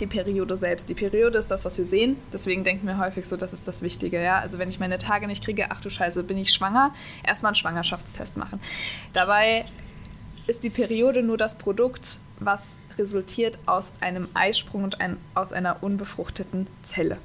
die 0.00 0.06
Periode 0.06 0.56
selbst. 0.56 0.88
Die 0.88 0.94
Periode 0.94 1.38
ist 1.38 1.50
das, 1.50 1.64
was 1.64 1.78
wir 1.78 1.84
sehen. 1.84 2.16
Deswegen 2.32 2.64
denken 2.64 2.86
wir 2.86 2.98
häufig 2.98 3.26
so, 3.26 3.36
das 3.36 3.52
ist 3.52 3.68
das 3.68 3.82
Wichtige. 3.82 4.22
Ja? 4.22 4.40
Also 4.40 4.58
wenn 4.58 4.68
ich 4.68 4.80
meine 4.80 4.98
Tage 4.98 5.26
nicht 5.26 5.44
kriege, 5.44 5.66
ach 5.70 5.80
du 5.80 5.90
Scheiße, 5.90 6.24
bin 6.24 6.38
ich 6.38 6.52
schwanger, 6.52 6.94
erstmal 7.22 7.50
einen 7.50 7.56
Schwangerschaftstest 7.56 8.36
machen. 8.36 8.60
Dabei 9.12 9.64
ist 10.46 10.64
die 10.64 10.70
Periode 10.70 11.22
nur 11.22 11.36
das 11.36 11.56
Produkt, 11.56 12.20
was 12.40 12.78
resultiert 12.98 13.58
aus 13.66 13.92
einem 14.00 14.28
Eisprung 14.34 14.84
und 14.84 15.00
ein, 15.00 15.16
aus 15.34 15.52
einer 15.52 15.82
unbefruchteten 15.82 16.66
Zelle. 16.82 17.18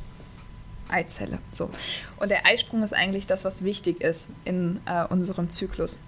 Eizelle. 0.90 1.40
So. 1.52 1.70
Und 2.18 2.30
der 2.30 2.46
Eisprung 2.46 2.84
ist 2.84 2.94
eigentlich 2.94 3.28
das, 3.28 3.44
was 3.44 3.64
wichtig 3.64 4.02
ist 4.02 4.30
in 4.46 4.80
äh, 4.86 5.06
unserem 5.06 5.50
Zyklus. 5.50 6.00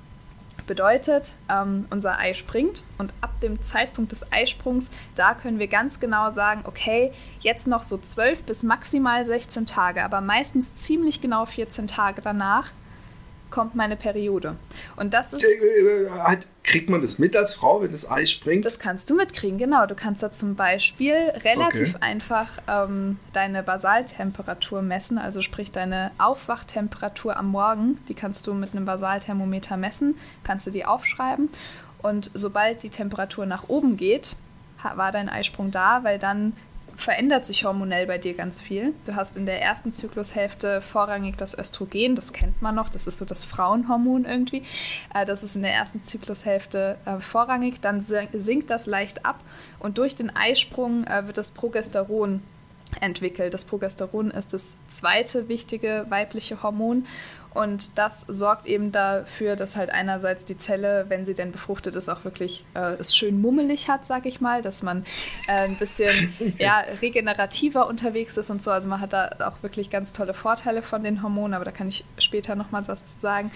Bedeutet, 0.69 1.33
ähm, 1.49 1.87
unser 1.89 2.19
Ei 2.19 2.35
springt. 2.35 2.83
Und 2.99 3.11
ab 3.21 3.41
dem 3.41 3.59
Zeitpunkt 3.63 4.11
des 4.11 4.31
Eisprungs, 4.31 4.91
da 5.15 5.33
können 5.33 5.57
wir 5.57 5.67
ganz 5.67 5.99
genau 5.99 6.29
sagen, 6.29 6.61
okay, 6.65 7.11
jetzt 7.39 7.65
noch 7.65 7.81
so 7.81 7.97
12 7.97 8.43
bis 8.43 8.61
maximal 8.61 9.25
16 9.25 9.65
Tage, 9.65 10.03
aber 10.03 10.21
meistens 10.21 10.75
ziemlich 10.75 11.21
genau 11.21 11.47
14 11.47 11.87
Tage 11.87 12.21
danach 12.21 12.71
kommt 13.49 13.75
meine 13.75 13.95
Periode. 13.95 14.55
Und 14.95 15.13
das 15.13 15.33
ist. 15.33 15.43
Äh, 15.43 15.47
äh, 15.47 16.37
kriegt 16.63 16.89
man 16.89 17.01
das 17.01 17.17
mit 17.17 17.35
als 17.35 17.55
Frau, 17.55 17.81
wenn 17.81 17.91
das 17.91 18.09
Ei 18.09 18.25
springt? 18.25 18.65
Das 18.65 18.79
kannst 18.79 19.09
du 19.09 19.15
mitkriegen, 19.15 19.57
genau. 19.57 19.85
Du 19.87 19.95
kannst 19.95 20.21
da 20.21 20.31
zum 20.31 20.55
Beispiel 20.55 21.15
relativ 21.43 21.95
okay. 21.95 22.03
einfach 22.03 22.49
ähm, 22.67 23.17
deine 23.33 23.63
Basaltemperatur 23.63 24.81
messen, 24.81 25.17
also 25.17 25.41
sprich 25.41 25.71
deine 25.71 26.11
Aufwachtemperatur 26.19 27.37
am 27.37 27.49
Morgen. 27.49 27.99
Die 28.07 28.13
kannst 28.13 28.45
du 28.45 28.53
mit 28.53 28.73
einem 28.73 28.85
Basalthermometer 28.85 29.77
messen, 29.77 30.15
kannst 30.43 30.67
du 30.67 30.71
die 30.71 30.85
aufschreiben. 30.85 31.49
Und 32.01 32.31
sobald 32.33 32.83
die 32.83 32.89
Temperatur 32.89 33.45
nach 33.45 33.67
oben 33.67 33.97
geht, 33.97 34.35
war 34.95 35.11
dein 35.11 35.27
Eisprung 35.27 35.71
da, 35.71 36.03
weil 36.03 36.19
dann 36.19 36.53
verändert 36.99 37.45
sich 37.45 37.63
hormonell 37.63 38.05
bei 38.05 38.17
dir 38.17 38.33
ganz 38.33 38.59
viel. 38.59 38.93
Du 39.05 39.15
hast 39.15 39.37
in 39.37 39.45
der 39.45 39.61
ersten 39.61 39.93
Zyklushälfte 39.93 40.81
vorrangig 40.81 41.37
das 41.37 41.57
Östrogen, 41.57 42.15
das 42.15 42.33
kennt 42.33 42.61
man 42.61 42.75
noch, 42.75 42.89
das 42.89 43.07
ist 43.07 43.17
so 43.17 43.25
das 43.25 43.45
Frauenhormon 43.45 44.25
irgendwie. 44.25 44.63
Äh, 45.13 45.25
das 45.25 45.43
ist 45.43 45.55
in 45.55 45.61
der 45.61 45.73
ersten 45.73 46.03
Zyklushälfte 46.03 46.97
äh, 47.05 47.19
vorrangig, 47.19 47.79
dann 47.81 48.01
sinkt 48.01 48.69
das 48.69 48.85
leicht 48.85 49.25
ab 49.25 49.39
und 49.79 49.97
durch 49.97 50.15
den 50.15 50.35
Eisprung 50.35 51.05
äh, 51.05 51.25
wird 51.25 51.37
das 51.37 51.51
Progesteron 51.51 52.41
entwickelt. 52.99 53.53
Das 53.53 53.65
Progesteron 53.65 54.31
ist 54.31 54.53
das 54.53 54.77
zweite 54.87 55.47
wichtige 55.47 56.05
weibliche 56.09 56.61
Hormon 56.63 57.05
und 57.53 57.97
das 57.97 58.21
sorgt 58.21 58.67
eben 58.67 58.91
dafür, 58.91 59.55
dass 59.55 59.75
halt 59.75 59.89
einerseits 59.89 60.45
die 60.45 60.57
Zelle, 60.57 61.05
wenn 61.09 61.25
sie 61.25 61.33
denn 61.33 61.51
befruchtet 61.51 61.95
ist, 61.95 62.07
auch 62.07 62.23
wirklich 62.23 62.63
äh, 62.75 62.93
es 62.99 63.15
schön 63.15 63.41
mummelig 63.41 63.89
hat, 63.89 64.05
sag 64.05 64.25
ich 64.27 64.39
mal, 64.39 64.61
dass 64.61 64.83
man 64.83 65.03
äh, 65.47 65.63
ein 65.63 65.77
bisschen 65.77 66.33
ja, 66.57 66.83
regenerativer 67.01 67.87
unterwegs 67.87 68.37
ist 68.37 68.51
und 68.51 68.61
so. 68.61 68.69
Also 68.71 68.87
man 68.87 69.01
hat 69.01 69.13
da 69.13 69.29
auch 69.39 69.63
wirklich 69.63 69.89
ganz 69.89 70.13
tolle 70.13 70.33
Vorteile 70.33 70.83
von 70.83 71.03
den 71.03 71.23
Hormonen, 71.23 71.55
aber 71.55 71.65
da 71.65 71.71
kann 71.71 71.87
ich 71.87 72.05
später 72.19 72.55
nochmal 72.55 72.87
was 72.87 73.03
zu 73.03 73.19
sagen. 73.19 73.51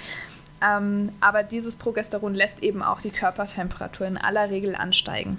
Ähm, 0.63 1.11
aber 1.19 1.43
dieses 1.43 1.75
Progesteron 1.75 2.33
lässt 2.33 2.63
eben 2.63 2.81
auch 2.81 3.01
die 3.01 3.11
Körpertemperatur 3.11 4.07
in 4.07 4.17
aller 4.17 4.49
Regel 4.49 4.75
ansteigen. 4.75 5.37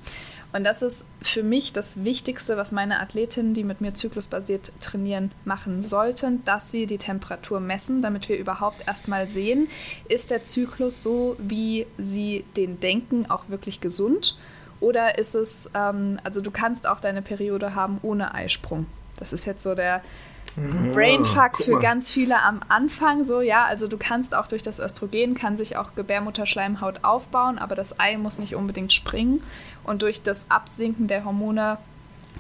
Und 0.55 0.63
das 0.63 0.83
ist 0.83 1.05
für 1.21 1.43
mich 1.43 1.73
das 1.73 2.05
Wichtigste, 2.05 2.57
was 2.57 2.71
meine 2.71 3.01
Athletinnen, 3.01 3.55
die 3.55 3.65
mit 3.65 3.81
mir 3.81 3.93
zyklusbasiert 3.93 4.71
trainieren, 4.81 5.33
machen 5.45 5.83
sollten, 5.83 6.45
dass 6.45 6.71
sie 6.71 6.87
die 6.87 6.97
Temperatur 6.97 7.59
messen, 7.59 8.03
damit 8.03 8.29
wir 8.29 8.39
überhaupt 8.39 8.87
erstmal 8.87 9.27
sehen, 9.27 9.67
ist 10.09 10.31
der 10.31 10.45
Zyklus 10.45 11.03
so, 11.03 11.35
wie 11.41 11.89
sie 11.99 12.45
den 12.57 12.79
denken, 12.79 13.29
auch 13.29 13.49
wirklich 13.49 13.81
gesund? 13.81 14.39
Oder 14.79 15.19
ist 15.19 15.35
es, 15.35 15.73
ähm, 15.75 16.21
also 16.23 16.41
du 16.41 16.53
kannst 16.53 16.87
auch 16.87 17.01
deine 17.01 17.21
Periode 17.21 17.75
haben 17.75 17.99
ohne 18.03 18.33
Eisprung. 18.33 18.87
Das 19.19 19.33
ist 19.33 19.47
jetzt 19.47 19.65
so 19.65 19.75
der, 19.75 20.03
Brainfuck 20.57 21.57
für 21.57 21.81
ganz 21.81 22.13
viele 22.13 22.41
am 22.43 22.61
Anfang 22.69 23.25
so, 23.25 23.41
ja, 23.41 23.65
also 23.65 23.89
du 23.89 23.97
kannst 23.97 24.35
auch 24.35 24.47
durch 24.47 24.63
das 24.63 24.79
Östrogen 24.79 25.35
kann 25.35 25.57
sich 25.57 25.77
auch 25.77 25.95
Gebärmutterschleimhaut 25.97 27.03
aufbauen, 27.03 27.59
aber 27.59 27.75
das 27.75 27.99
Ei 27.99 28.17
muss 28.17 28.39
nicht 28.39 28.55
unbedingt 28.55 28.93
springen. 28.93 29.43
Und 29.83 30.03
durch 30.03 30.23
das 30.23 30.51
Absinken 30.51 31.09
der 31.09 31.25
Hormone 31.25 31.79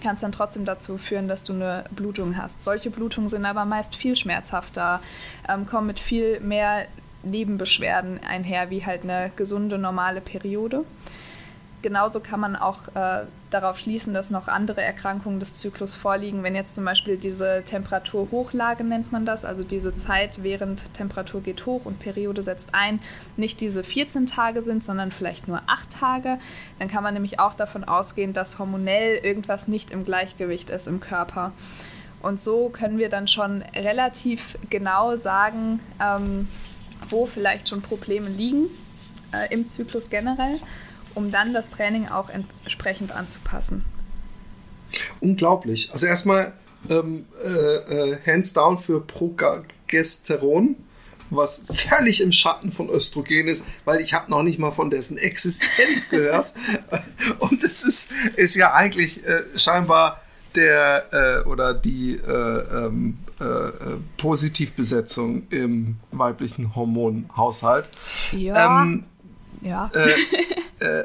kann 0.02 0.14
es 0.14 0.20
dann 0.20 0.32
trotzdem 0.32 0.64
dazu 0.64 0.96
führen, 0.96 1.28
dass 1.28 1.44
du 1.44 1.54
eine 1.54 1.84
Blutung 1.90 2.36
hast. 2.36 2.62
Solche 2.62 2.90
Blutungen 2.90 3.28
sind 3.28 3.44
aber 3.44 3.64
meist 3.64 3.96
viel 3.96 4.16
schmerzhafter, 4.16 5.00
ähm, 5.48 5.66
kommen 5.66 5.88
mit 5.88 5.98
viel 5.98 6.40
mehr 6.40 6.86
Nebenbeschwerden 7.24 8.20
einher, 8.28 8.70
wie 8.70 8.84
halt 8.84 9.02
eine 9.02 9.32
gesunde, 9.34 9.78
normale 9.78 10.20
Periode 10.20 10.84
genauso 11.84 12.20
kann 12.20 12.40
man 12.40 12.56
auch 12.56 12.88
äh, 12.94 13.26
darauf 13.50 13.78
schließen, 13.78 14.14
dass 14.14 14.30
noch 14.30 14.48
andere 14.48 14.80
Erkrankungen 14.82 15.38
des 15.38 15.54
Zyklus 15.54 15.94
vorliegen. 15.94 16.42
Wenn 16.42 16.54
jetzt 16.54 16.74
zum 16.74 16.86
Beispiel 16.86 17.18
diese 17.18 17.62
Temperaturhochlage 17.62 18.82
nennt 18.82 19.12
man 19.12 19.26
das, 19.26 19.44
also 19.44 19.62
diese 19.62 19.94
Zeit, 19.94 20.42
während 20.42 20.92
Temperatur 20.94 21.42
geht 21.42 21.66
hoch 21.66 21.84
und 21.84 21.98
Periode 21.98 22.42
setzt 22.42 22.70
ein, 22.72 23.00
nicht 23.36 23.60
diese 23.60 23.84
14 23.84 24.24
Tage 24.26 24.62
sind, 24.62 24.82
sondern 24.82 25.12
vielleicht 25.12 25.46
nur 25.46 25.60
8 25.66 25.90
Tage, 25.90 26.38
dann 26.78 26.88
kann 26.88 27.02
man 27.02 27.12
nämlich 27.12 27.38
auch 27.38 27.52
davon 27.52 27.84
ausgehen, 27.84 28.32
dass 28.32 28.58
hormonell 28.58 29.16
irgendwas 29.16 29.68
nicht 29.68 29.90
im 29.90 30.06
Gleichgewicht 30.06 30.70
ist 30.70 30.86
im 30.88 31.00
Körper. 31.00 31.52
Und 32.22 32.40
so 32.40 32.70
können 32.70 32.96
wir 32.96 33.10
dann 33.10 33.28
schon 33.28 33.60
relativ 33.76 34.56
genau 34.70 35.16
sagen, 35.16 35.80
ähm, 36.02 36.48
wo 37.10 37.26
vielleicht 37.26 37.68
schon 37.68 37.82
Probleme 37.82 38.30
liegen 38.30 38.68
äh, 39.34 39.52
im 39.52 39.68
Zyklus 39.68 40.08
generell 40.08 40.58
um 41.14 41.30
dann 41.30 41.52
das 41.52 41.70
Training 41.70 42.08
auch 42.08 42.28
entsprechend 42.28 43.12
anzupassen. 43.12 43.84
Unglaublich. 45.20 45.90
Also 45.92 46.06
erstmal 46.06 46.52
ähm, 46.88 47.26
äh, 47.44 47.48
äh, 47.48 48.18
hands 48.26 48.52
down 48.52 48.78
für 48.78 49.00
Progesteron, 49.00 50.76
was 51.30 51.64
völlig 51.70 52.20
im 52.20 52.32
Schatten 52.32 52.70
von 52.70 52.88
Östrogen 52.90 53.48
ist, 53.48 53.64
weil 53.84 54.00
ich 54.00 54.14
habe 54.14 54.30
noch 54.30 54.42
nicht 54.42 54.58
mal 54.58 54.70
von 54.70 54.90
dessen 54.90 55.16
Existenz 55.16 56.08
gehört. 56.10 56.52
Und 57.38 57.64
es 57.64 57.84
ist, 57.84 58.12
ist 58.36 58.54
ja 58.54 58.72
eigentlich 58.74 59.26
äh, 59.26 59.42
scheinbar 59.56 60.20
der 60.54 61.42
äh, 61.44 61.48
oder 61.48 61.74
die 61.74 62.14
äh, 62.14 62.86
ähm, 62.86 63.18
äh, 63.40 63.44
äh, 63.44 63.70
Positivbesetzung 64.16 65.48
im 65.50 65.96
weiblichen 66.12 66.76
Hormonhaushalt. 66.76 67.90
Ja. 68.30 68.82
Ähm, 68.82 69.04
ja. 69.64 69.90
äh, 69.94 71.04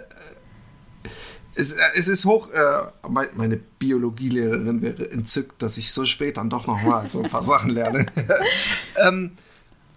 es, 1.55 1.73
äh, 1.73 1.81
es, 1.95 2.07
ist 2.07 2.25
hoch, 2.25 2.49
äh, 2.51 2.87
meine 3.07 3.57
Biologielehrerin 3.57 4.81
wäre 4.81 5.11
entzückt, 5.11 5.61
dass 5.61 5.77
ich 5.77 5.91
so 5.91 6.05
spät 6.05 6.37
dann 6.37 6.49
doch 6.49 6.67
nochmal 6.67 7.09
so 7.09 7.21
ein 7.21 7.29
paar 7.29 7.43
Sachen 7.43 7.71
lerne. 7.71 8.05
ähm, 8.97 9.31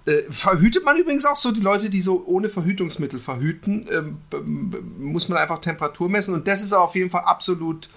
äh, 0.04 0.22
verhütet 0.30 0.84
man 0.84 0.96
übrigens 0.96 1.24
auch 1.26 1.36
so 1.36 1.52
die 1.52 1.60
Leute, 1.60 1.88
die 1.88 2.00
so 2.00 2.24
ohne 2.26 2.48
Verhütungsmittel 2.48 3.20
verhüten, 3.20 3.86
ähm, 3.90 4.72
muss 4.98 5.28
man 5.28 5.38
einfach 5.38 5.60
Temperatur 5.60 6.08
messen 6.08 6.34
und 6.34 6.48
das 6.48 6.62
ist 6.62 6.72
auf 6.72 6.96
jeden 6.96 7.10
Fall 7.10 7.22
absolut 7.22 7.88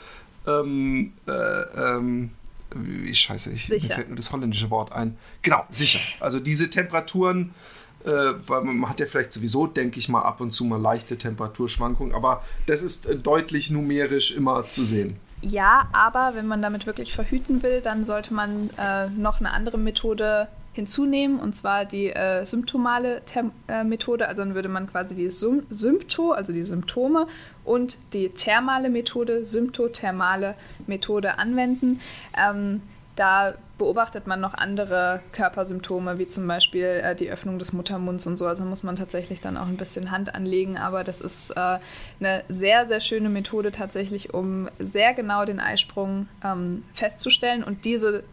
ähm, 0.46 1.14
äh, 1.28 1.32
ähm, 1.32 2.32
wie 2.76 3.16
scheiße, 3.16 3.52
ich, 3.54 3.70
mir 3.70 3.80
fällt 3.80 4.10
nur 4.10 4.18
das 4.18 4.32
holländische 4.32 4.70
Wort 4.70 4.92
ein. 4.92 5.18
Genau, 5.42 5.66
sicher. 5.70 6.00
Also 6.20 6.40
diese 6.40 6.70
Temperaturen 6.70 7.54
äh, 8.06 8.34
weil 8.48 8.64
man 8.64 8.90
hat 8.90 9.00
ja 9.00 9.06
vielleicht 9.06 9.34
sowieso, 9.34 9.68
denke 9.68 10.00
ich 10.00 10.10
mal, 10.10 10.22
ab 10.22 10.42
und 10.42 10.52
zu 10.52 10.66
mal 10.66 10.80
leichte 10.80 11.18
Temperaturschwankungen, 11.18 12.14
aber 12.14 12.44
das 12.66 12.82
ist 12.82 13.06
äh, 13.06 13.16
deutlich 13.16 13.70
numerisch 13.70 14.32
immer 14.36 14.66
zu 14.66 14.84
sehen. 14.84 15.18
Ja, 15.42 15.88
aber 15.92 16.36
wenn 16.36 16.48
man 16.48 16.62
damit 16.62 16.88
wirklich 16.88 17.14
verhüten 17.14 17.62
will, 17.62 17.82
dann 17.82 18.06
sollte 18.06 18.34
man 18.34 18.70
äh, 18.78 19.10
noch 19.10 19.40
eine 19.40 19.52
andere 19.52 19.78
Methode 19.78 20.48
hinzunehmen, 20.74 21.40
und 21.40 21.56
zwar 21.56 21.86
die 21.86 22.10
äh, 22.10 22.46
symptomale 22.46 23.24
Tem 23.26 23.52
äh, 23.68 23.84
Methode. 23.84 24.28
Also 24.28 24.44
dann 24.44 24.56
würde 24.56 24.70
man 24.70 24.90
quasi 24.90 25.16
die 25.16 25.32
Sym 25.32 25.64
Sympto, 25.70 26.32
also 26.32 26.52
die 26.52 26.64
Symptome, 26.64 27.28
und 27.64 27.98
die 28.14 28.30
thermale 28.30 28.90
Methode, 28.90 29.46
symptothermale 29.46 30.56
Methode 30.86 31.38
anwenden. 31.40 32.02
Ähm, 32.38 32.82
da 33.16 33.54
beobachtet 33.78 34.26
man 34.26 34.40
noch 34.40 34.54
andere 34.54 35.22
Körpersymptome, 35.32 36.18
wie 36.18 36.28
zum 36.28 36.48
Beispiel 36.48 36.86
äh, 36.86 37.16
die 37.16 37.30
Öffnung 37.30 37.60
des 37.60 37.74
Muttermunds 37.74 38.26
und 38.26 38.38
so. 38.38 38.48
Also 38.48 38.64
muss 38.66 38.84
man 38.84 38.96
tatsächlich 38.96 39.42
dann 39.42 39.58
auch 39.58 39.68
ein 39.68 39.78
bisschen 39.78 40.12
Hand 40.12 40.34
anlegen. 40.34 40.78
Aber 40.78 41.04
das 41.04 41.22
ist 41.22 41.52
äh, 41.52 41.80
eine 42.20 42.44
sehr, 42.48 42.88
sehr 42.88 43.02
schöne 43.02 43.30
Methode 43.30 43.72
tatsächlich, 43.72 44.34
um 44.34 44.70
sehr 44.80 45.14
genau 45.14 45.46
den 45.46 45.60
Eisprung 45.60 46.28
ähm, 46.44 46.84
festzustellen. 46.94 47.64
Und 47.64 47.86
diese 47.86 48.24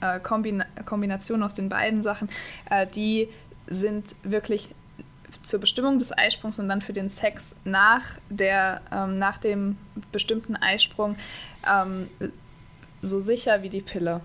äh, 0.00 0.20
Kombina 0.20 0.66
Kombination 0.84 1.42
aus 1.42 1.54
den 1.54 1.68
beiden 1.68 2.02
Sachen, 2.02 2.28
äh, 2.70 2.86
die 2.86 3.28
sind 3.66 4.14
wirklich 4.22 4.74
zur 5.42 5.60
Bestimmung 5.60 5.98
des 5.98 6.16
Eisprungs 6.16 6.58
und 6.58 6.68
dann 6.68 6.80
für 6.80 6.92
den 6.92 7.08
Sex 7.08 7.56
nach, 7.64 8.02
der, 8.28 8.82
ähm, 8.92 9.18
nach 9.18 9.38
dem 9.38 9.78
bestimmten 10.12 10.56
Eisprung 10.56 11.16
ähm, 11.68 12.08
so 13.00 13.20
sicher 13.20 13.62
wie 13.62 13.68
die 13.68 13.80
Pille. 13.80 14.20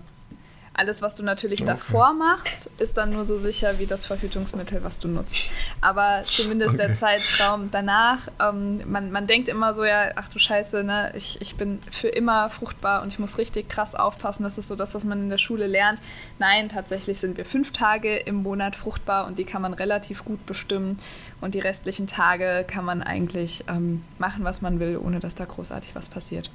Alles, 0.78 1.00
was 1.00 1.14
du 1.14 1.22
natürlich 1.22 1.62
okay. 1.62 1.70
davor 1.70 2.12
machst, 2.12 2.68
ist 2.78 2.98
dann 2.98 3.10
nur 3.10 3.24
so 3.24 3.38
sicher 3.38 3.78
wie 3.78 3.86
das 3.86 4.04
Verhütungsmittel, 4.04 4.84
was 4.84 4.98
du 4.98 5.08
nutzt. 5.08 5.46
Aber 5.80 6.22
zumindest 6.26 6.74
okay. 6.74 6.88
der 6.88 6.94
Zeitraum 6.94 7.70
danach, 7.72 8.28
ähm, 8.38 8.82
man, 8.84 9.10
man 9.10 9.26
denkt 9.26 9.48
immer 9.48 9.74
so, 9.74 9.84
ja, 9.86 10.10
ach 10.16 10.28
du 10.28 10.38
Scheiße, 10.38 10.84
ne, 10.84 11.12
ich, 11.16 11.40
ich 11.40 11.56
bin 11.56 11.78
für 11.90 12.08
immer 12.08 12.50
fruchtbar 12.50 13.00
und 13.00 13.08
ich 13.08 13.18
muss 13.18 13.38
richtig 13.38 13.70
krass 13.70 13.94
aufpassen. 13.94 14.42
Das 14.42 14.58
ist 14.58 14.68
so 14.68 14.76
das, 14.76 14.94
was 14.94 15.04
man 15.04 15.22
in 15.22 15.30
der 15.30 15.38
Schule 15.38 15.66
lernt. 15.66 16.02
Nein, 16.38 16.68
tatsächlich 16.68 17.20
sind 17.20 17.38
wir 17.38 17.46
fünf 17.46 17.72
Tage 17.72 18.14
im 18.14 18.42
Monat 18.42 18.76
fruchtbar 18.76 19.26
und 19.26 19.38
die 19.38 19.44
kann 19.44 19.62
man 19.62 19.72
relativ 19.72 20.26
gut 20.26 20.44
bestimmen. 20.44 20.98
Und 21.40 21.54
die 21.54 21.60
restlichen 21.60 22.06
Tage 22.06 22.66
kann 22.68 22.84
man 22.84 23.02
eigentlich 23.02 23.64
ähm, 23.66 24.04
machen, 24.18 24.44
was 24.44 24.60
man 24.60 24.78
will, 24.78 24.98
ohne 24.98 25.20
dass 25.20 25.36
da 25.36 25.46
großartig 25.46 25.94
was 25.94 26.10
passiert. 26.10 26.50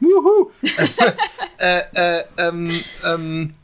Wuhu! 0.00 0.50
äh, 1.58 1.82
äh, 1.94 2.24
ähm, 2.38 2.84
ähm, 3.04 3.42
äh, 3.42 3.50
äh, 3.50 3.63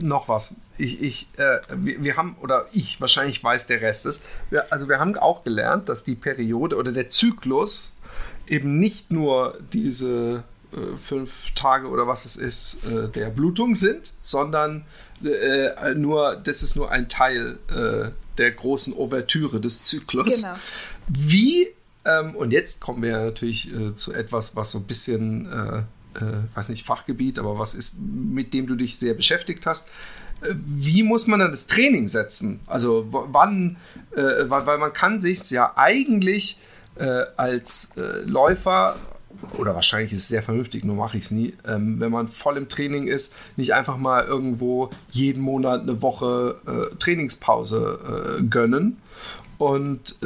noch 0.00 0.28
was. 0.28 0.54
Ich, 0.78 1.02
ich, 1.02 1.28
äh, 1.36 1.58
wir, 1.76 2.02
wir, 2.02 2.16
haben, 2.16 2.36
oder 2.40 2.66
ich, 2.72 3.00
wahrscheinlich 3.00 3.42
weiß 3.42 3.66
der 3.66 3.80
Rest 3.80 4.06
es, 4.06 4.24
wir, 4.50 4.72
also 4.72 4.88
wir 4.88 4.98
haben 4.98 5.16
auch 5.16 5.44
gelernt, 5.44 5.88
dass 5.88 6.04
die 6.04 6.14
Periode 6.14 6.76
oder 6.76 6.92
der 6.92 7.10
Zyklus 7.10 7.94
eben 8.46 8.78
nicht 8.78 9.10
nur 9.10 9.58
diese 9.72 10.44
äh, 10.72 10.96
fünf 11.02 11.52
Tage 11.54 11.88
oder 11.88 12.06
was 12.06 12.24
es 12.24 12.36
ist, 12.36 12.84
äh, 12.84 13.08
der 13.08 13.30
Blutung 13.30 13.74
sind, 13.74 14.12
sondern 14.22 14.84
äh, 15.22 15.94
nur, 15.94 16.36
das 16.36 16.62
ist 16.62 16.76
nur 16.76 16.90
ein 16.90 17.08
Teil 17.08 17.58
der 18.36 18.50
großen 18.50 18.94
Ouvertüre 18.94 19.60
des 19.60 19.84
Zyklus. 19.84 20.42
Genau. 20.42 20.54
Wie, 21.06 21.68
ähm, 22.04 22.34
und 22.34 22.52
jetzt 22.52 22.80
kommen 22.80 23.02
wir 23.02 23.18
natürlich 23.18 23.70
zu 23.94 24.12
etwas, 24.12 24.56
was 24.56 24.72
so 24.72 24.78
ein 24.78 24.84
bisschen 24.84 25.86
äh, 26.20 26.56
weiß 26.56 26.68
nicht, 26.68 26.86
Fachgebiet, 26.86 27.38
aber 27.38 27.58
was 27.58 27.74
ist, 27.74 27.96
mit 27.98 28.54
dem 28.54 28.66
du 28.66 28.74
dich 28.74 28.98
sehr 28.98 29.14
beschäftigt 29.14 29.66
hast. 29.66 29.88
Äh, 30.42 30.54
wie 30.64 31.02
muss 31.02 31.26
man 31.26 31.40
dann 31.40 31.50
das 31.50 31.66
Training 31.66 32.08
setzen? 32.08 32.60
Also 32.66 33.06
wann, 33.10 33.76
äh, 34.14 34.48
weil, 34.48 34.66
weil, 34.66 34.78
man 34.78 34.92
kann 34.92 35.20
sich 35.20 35.50
ja 35.50 35.72
eigentlich 35.76 36.58
äh, 36.96 37.24
als 37.36 37.92
äh, 37.96 38.20
Läufer 38.24 38.96
oder 39.58 39.74
wahrscheinlich 39.74 40.12
ist 40.12 40.20
es 40.20 40.28
sehr 40.28 40.42
vernünftig, 40.42 40.84
nur 40.84 40.96
mache 40.96 41.18
ich 41.18 41.24
es 41.24 41.30
nie, 41.30 41.54
ähm, 41.66 42.00
wenn 42.00 42.10
man 42.10 42.28
voll 42.28 42.56
im 42.56 42.68
Training 42.68 43.08
ist, 43.08 43.34
nicht 43.56 43.74
einfach 43.74 43.98
mal 43.98 44.24
irgendwo 44.24 44.90
jeden 45.10 45.42
Monat 45.42 45.82
eine 45.82 46.00
Woche 46.00 46.56
äh, 46.66 46.96
Trainingspause 46.96 48.44
gönnen. 48.48 48.98
Und 49.58 50.16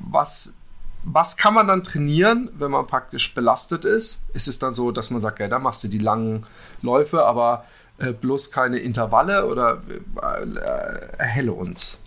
was 0.00 0.57
was 1.04 1.36
kann 1.36 1.54
man 1.54 1.68
dann 1.68 1.84
trainieren, 1.84 2.50
wenn 2.54 2.70
man 2.70 2.86
praktisch 2.86 3.34
belastet 3.34 3.84
ist? 3.84 4.26
Ist 4.34 4.48
es 4.48 4.58
dann 4.58 4.74
so, 4.74 4.90
dass 4.90 5.10
man 5.10 5.20
sagt, 5.20 5.38
ja, 5.38 5.48
da 5.48 5.58
machst 5.58 5.82
du 5.84 5.88
die 5.88 5.98
langen 5.98 6.46
Läufe, 6.82 7.24
aber 7.24 7.64
äh, 7.98 8.12
bloß 8.12 8.50
keine 8.50 8.78
Intervalle 8.78 9.46
oder 9.46 9.82
äh, 9.88 11.18
erhelle 11.18 11.52
uns? 11.52 12.02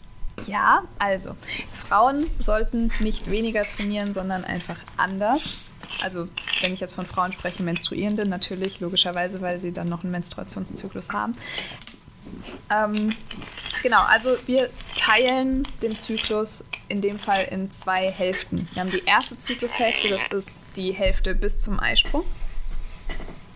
Ja, 0.45 0.83
also 0.97 1.35
Frauen 1.87 2.25
sollten 2.39 2.89
nicht 2.99 3.29
weniger 3.29 3.63
trainieren, 3.63 4.13
sondern 4.13 4.43
einfach 4.43 4.77
anders. 4.97 5.67
Also 6.01 6.27
wenn 6.61 6.73
ich 6.73 6.79
jetzt 6.79 6.93
von 6.93 7.05
Frauen 7.05 7.31
spreche, 7.31 7.63
Menstruierende 7.63 8.25
natürlich, 8.25 8.79
logischerweise, 8.79 9.41
weil 9.41 9.59
sie 9.59 9.71
dann 9.71 9.89
noch 9.89 10.03
einen 10.03 10.11
Menstruationszyklus 10.11 11.11
haben. 11.11 11.35
Ähm, 12.69 13.13
genau, 13.83 14.03
also 14.03 14.37
wir 14.45 14.69
teilen 14.95 15.67
den 15.81 15.97
Zyklus 15.97 16.65
in 16.91 17.01
dem 17.01 17.17
Fall 17.17 17.47
in 17.49 17.71
zwei 17.71 18.11
Hälften. 18.11 18.67
Wir 18.73 18.81
haben 18.81 18.91
die 18.91 19.03
erste 19.05 19.37
Zyklushälfte, 19.37 20.09
das 20.09 20.27
ist 20.27 20.61
die 20.75 20.91
Hälfte 20.91 21.33
bis 21.33 21.57
zum 21.57 21.79
Eisprung. 21.79 22.23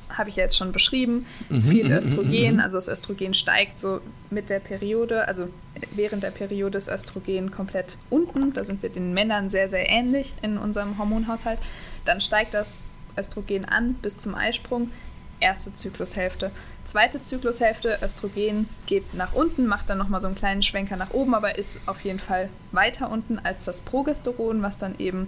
Habe 0.10 0.30
ich 0.30 0.38
ja 0.38 0.44
jetzt 0.44 0.58
schon 0.58 0.72
beschrieben. 0.72 1.26
Mhm, 1.50 1.64
Viel 1.64 1.86
mhm, 1.86 1.92
Östrogen, 1.92 2.54
mhm, 2.56 2.60
also 2.62 2.78
das 2.78 2.88
Östrogen 2.88 3.34
steigt 3.34 3.78
so 3.78 4.00
mit 4.30 4.50
der 4.50 4.60
Periode, 4.60 5.28
also 5.28 5.50
während 5.92 6.24
der 6.24 6.32
Periode 6.32 6.78
ist 6.78 6.88
Östrogen 6.88 7.52
komplett 7.52 7.98
unten. 8.10 8.54
Da 8.54 8.64
sind 8.64 8.82
wir 8.82 8.90
den 8.90 9.14
Männern 9.14 9.50
sehr, 9.50 9.70
sehr 9.70 9.90
ähnlich 9.90 10.34
in 10.42 10.58
unserem 10.58 10.98
Hormonhaushalt. 10.98 11.60
Dann 12.06 12.22
steigt 12.22 12.54
das 12.54 12.82
Östrogen 13.18 13.66
an 13.66 13.96
bis 13.96 14.18
zum 14.18 14.36
Eisprung. 14.36 14.92
Erste 15.42 15.74
Zyklushälfte. 15.74 16.52
Zweite 16.86 17.20
Zyklushälfte, 17.20 17.98
Östrogen 18.04 18.70
geht 18.86 19.16
nach 19.16 19.34
unten, 19.34 19.66
macht 19.66 19.90
dann 19.90 19.98
nochmal 19.98 20.22
so 20.22 20.28
einen 20.28 20.36
kleinen 20.36 20.62
Schwenker 20.62 20.98
nach 20.98 21.12
oben, 21.12 21.34
aber 21.34 21.58
ist 21.58 21.82
auf 21.88 22.02
jeden 22.02 22.20
Fall 22.20 22.48
weiter 22.72 23.10
unten 23.10 23.40
als 23.40 23.66
das 23.66 23.82
Progesteron, 23.82 24.62
was 24.62 24.78
dann 24.78 24.98
eben 25.00 25.28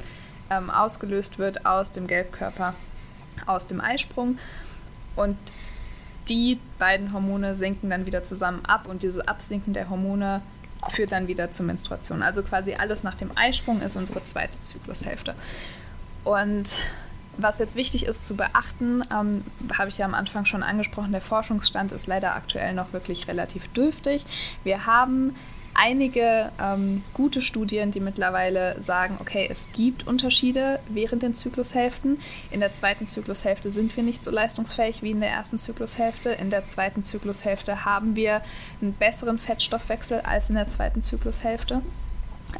ähm, 0.51 0.69
ausgelöst 0.69 1.39
wird 1.39 1.65
aus 1.65 1.91
dem 1.91 2.05
Gelbkörper, 2.05 2.75
aus 3.47 3.65
dem 3.65 3.81
Eisprung. 3.81 4.37
Und 5.15 5.35
die 6.29 6.59
beiden 6.77 7.11
Hormone 7.11 7.55
senken 7.55 7.89
dann 7.89 8.05
wieder 8.05 8.23
zusammen 8.23 8.63
ab 8.65 8.87
und 8.87 9.01
dieses 9.01 9.27
Absinken 9.27 9.73
der 9.73 9.89
Hormone 9.89 10.41
führt 10.89 11.11
dann 11.11 11.27
wieder 11.27 11.49
zur 11.49 11.65
Menstruation. 11.65 12.21
Also 12.21 12.43
quasi 12.43 12.75
alles 12.75 13.01
nach 13.01 13.15
dem 13.15 13.35
Eisprung 13.35 13.81
ist 13.81 13.95
unsere 13.95 14.23
zweite 14.23 14.61
Zyklushälfte. 14.61 15.33
Und 16.23 16.81
was 17.37 17.59
jetzt 17.59 17.75
wichtig 17.75 18.05
ist 18.05 18.25
zu 18.25 18.35
beachten, 18.35 19.01
ähm, 19.11 19.43
habe 19.77 19.89
ich 19.89 19.97
ja 19.97 20.05
am 20.05 20.13
Anfang 20.13 20.45
schon 20.45 20.63
angesprochen, 20.63 21.11
der 21.11 21.21
Forschungsstand 21.21 21.91
ist 21.91 22.07
leider 22.07 22.35
aktuell 22.35 22.73
noch 22.73 22.93
wirklich 22.93 23.27
relativ 23.27 23.67
dürftig. 23.69 24.25
Wir 24.63 24.85
haben 24.85 25.35
einige 25.77 26.51
ähm, 26.59 27.03
gute 27.13 27.41
Studien, 27.41 27.91
die 27.91 27.99
mittlerweile 27.99 28.81
sagen, 28.81 29.17
okay, 29.21 29.47
es 29.49 29.69
gibt 29.73 30.07
Unterschiede 30.07 30.79
während 30.89 31.21
den 31.21 31.35
Zyklushälften. 31.35 32.19
In 32.49 32.59
der 32.59 32.73
zweiten 32.73 33.07
Zyklushälfte 33.07 33.71
sind 33.71 33.95
wir 33.95 34.03
nicht 34.03 34.23
so 34.23 34.31
leistungsfähig 34.31 35.03
wie 35.03 35.11
in 35.11 35.21
der 35.21 35.29
ersten 35.29 35.59
Zyklushälfte. 35.59 36.31
In 36.31 36.49
der 36.49 36.65
zweiten 36.65 37.03
Zyklushälfte 37.03 37.85
haben 37.85 38.15
wir 38.15 38.41
einen 38.81 38.93
besseren 38.93 39.37
Fettstoffwechsel 39.37 40.21
als 40.21 40.49
in 40.49 40.55
der 40.55 40.67
zweiten 40.67 41.03
Zyklushälfte. 41.03 41.83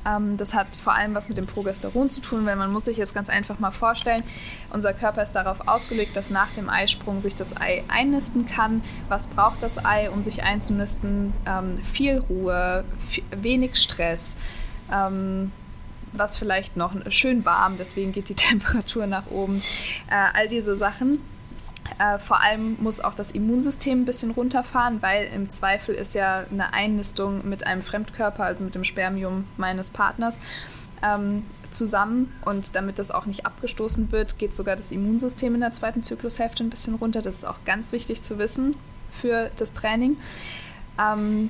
Ähm, 0.05 0.37
das 0.37 0.53
hat 0.53 0.67
vor 0.81 0.93
allem 0.93 1.13
was 1.13 1.29
mit 1.29 1.37
dem 1.37 1.47
Progesteron 1.47 2.09
zu 2.09 2.21
tun, 2.21 2.45
weil 2.45 2.55
man 2.55 2.71
muss 2.71 2.85
sich 2.85 2.97
jetzt 2.97 3.13
ganz 3.13 3.29
einfach 3.29 3.59
mal 3.59 3.71
vorstellen, 3.71 4.23
unser 4.71 4.93
Körper 4.93 5.23
ist 5.23 5.33
darauf 5.33 5.67
ausgelegt, 5.67 6.15
dass 6.15 6.29
nach 6.29 6.49
dem 6.51 6.69
Eisprung 6.69 7.21
sich 7.21 7.35
das 7.35 7.57
Ei 7.57 7.83
einnisten 7.87 8.47
kann. 8.47 8.83
Was 9.09 9.27
braucht 9.27 9.61
das 9.63 9.83
Ei, 9.83 10.09
um 10.09 10.23
sich 10.23 10.43
einzunisten? 10.43 11.33
Ähm, 11.45 11.79
viel 11.79 12.19
Ruhe, 12.29 12.83
wenig 13.31 13.77
Stress. 13.77 14.37
Ähm, 14.91 15.51
was 16.13 16.37
vielleicht 16.37 16.77
noch 16.77 16.93
schön 17.09 17.45
warm, 17.45 17.77
deswegen 17.77 18.11
geht 18.11 18.29
die 18.29 18.35
Temperatur 18.35 19.07
nach 19.07 19.27
oben. 19.29 19.61
Äh, 20.09 20.37
all 20.37 20.47
diese 20.47 20.77
Sachen 20.77 21.19
äh, 21.99 22.19
vor 22.19 22.41
allem 22.41 22.77
muss 22.79 22.99
auch 22.99 23.13
das 23.13 23.31
Immunsystem 23.31 24.01
ein 24.01 24.05
bisschen 24.05 24.31
runterfahren, 24.31 25.01
weil 25.01 25.27
im 25.27 25.49
Zweifel 25.49 25.95
ist 25.95 26.13
ja 26.13 26.45
eine 26.51 26.73
Einnistung 26.73 27.47
mit 27.47 27.65
einem 27.65 27.81
Fremdkörper, 27.81 28.43
also 28.43 28.63
mit 28.63 28.75
dem 28.75 28.83
Spermium 28.83 29.45
meines 29.57 29.91
Partners, 29.91 30.39
ähm, 31.03 31.43
zusammen. 31.69 32.33
Und 32.45 32.75
damit 32.75 32.99
das 32.99 33.11
auch 33.11 33.25
nicht 33.25 33.45
abgestoßen 33.45 34.11
wird, 34.11 34.37
geht 34.37 34.53
sogar 34.53 34.75
das 34.75 34.91
Immunsystem 34.91 35.55
in 35.55 35.61
der 35.61 35.73
zweiten 35.73 36.03
Zyklushälfte 36.03 36.63
ein 36.63 36.69
bisschen 36.69 36.95
runter. 36.95 37.21
Das 37.21 37.37
ist 37.37 37.45
auch 37.45 37.63
ganz 37.65 37.91
wichtig 37.91 38.21
zu 38.21 38.37
wissen 38.37 38.75
für 39.11 39.49
das 39.57 39.73
Training. 39.73 40.17
Ähm, 40.99 41.49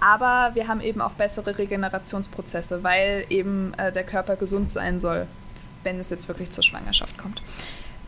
aber 0.00 0.54
wir 0.54 0.66
haben 0.66 0.80
eben 0.80 1.00
auch 1.00 1.12
bessere 1.12 1.58
Regenerationsprozesse, 1.58 2.82
weil 2.82 3.26
eben 3.28 3.74
äh, 3.74 3.92
der 3.92 4.04
Körper 4.04 4.36
gesund 4.36 4.70
sein 4.70 4.98
soll, 4.98 5.26
wenn 5.82 5.98
es 6.00 6.10
jetzt 6.10 6.26
wirklich 6.28 6.50
zur 6.50 6.64
Schwangerschaft 6.64 7.18
kommt. 7.18 7.42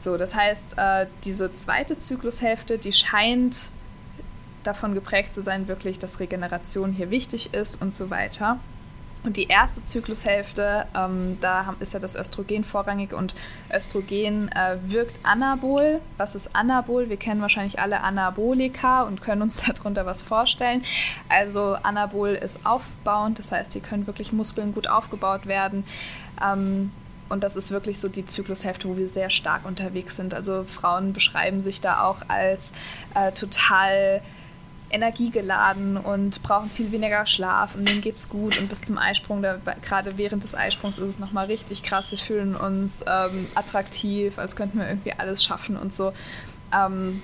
So, 0.02 0.16
das 0.16 0.34
heißt, 0.34 0.78
äh, 0.78 1.06
diese 1.24 1.54
zweite 1.54 1.96
Zyklushälfte, 1.96 2.76
die 2.76 2.92
scheint 2.92 3.68
davon 4.64 4.94
geprägt 4.94 5.32
zu 5.32 5.40
sein, 5.42 5.68
wirklich, 5.68 6.00
dass 6.00 6.18
Regeneration 6.18 6.90
hier 6.90 7.10
wichtig 7.10 7.54
ist 7.54 7.80
und 7.80 7.94
so 7.94 8.10
weiter. 8.10 8.58
Und 9.22 9.36
die 9.36 9.46
erste 9.46 9.84
Zyklushälfte, 9.84 10.86
ähm, 10.96 11.38
da 11.40 11.76
ist 11.78 11.94
ja 11.94 12.00
das 12.00 12.16
Östrogen 12.16 12.64
vorrangig 12.64 13.12
und 13.12 13.36
Östrogen 13.72 14.48
äh, 14.48 14.78
wirkt 14.82 15.14
anabol. 15.24 16.00
Was 16.16 16.34
ist 16.34 16.56
anabol? 16.56 17.08
Wir 17.08 17.16
kennen 17.16 17.40
wahrscheinlich 17.40 17.78
alle 17.78 18.00
Anabolika 18.00 19.02
und 19.02 19.22
können 19.22 19.42
uns 19.42 19.56
darunter 19.64 20.04
was 20.04 20.22
vorstellen. 20.22 20.82
Also 21.28 21.76
anabol 21.80 22.30
ist 22.30 22.66
aufbauend, 22.66 23.38
das 23.38 23.52
heißt, 23.52 23.74
hier 23.74 23.82
können 23.82 24.08
wirklich 24.08 24.32
Muskeln 24.32 24.74
gut 24.74 24.88
aufgebaut 24.88 25.46
werden. 25.46 25.84
Ähm, 26.42 26.90
und 27.32 27.42
das 27.42 27.56
ist 27.56 27.70
wirklich 27.70 27.98
so 27.98 28.08
die 28.08 28.26
Zyklushälfte, 28.26 28.88
wo 28.88 28.96
wir 28.96 29.08
sehr 29.08 29.30
stark 29.30 29.64
unterwegs 29.64 30.16
sind. 30.16 30.34
Also 30.34 30.64
Frauen 30.64 31.12
beschreiben 31.12 31.62
sich 31.62 31.80
da 31.80 32.04
auch 32.04 32.18
als 32.28 32.72
äh, 33.14 33.32
total 33.32 34.20
energiegeladen 34.90 35.96
und 35.96 36.42
brauchen 36.42 36.68
viel 36.68 36.92
weniger 36.92 37.26
Schlaf 37.26 37.74
und 37.74 37.88
denen 37.88 38.02
geht's 38.02 38.28
gut 38.28 38.58
und 38.58 38.68
bis 38.68 38.82
zum 38.82 38.98
Eisprung, 38.98 39.40
da, 39.40 39.56
gerade 39.80 40.18
während 40.18 40.44
des 40.44 40.54
Eisprungs 40.54 40.98
ist 40.98 41.08
es 41.08 41.18
nochmal 41.18 41.46
richtig 41.46 41.82
krass. 41.82 42.10
Wir 42.10 42.18
fühlen 42.18 42.54
uns 42.54 43.02
ähm, 43.06 43.46
attraktiv, 43.54 44.38
als 44.38 44.54
könnten 44.54 44.78
wir 44.78 44.86
irgendwie 44.86 45.14
alles 45.14 45.42
schaffen 45.42 45.78
und 45.78 45.94
so. 45.94 46.12
Ähm, 46.74 47.22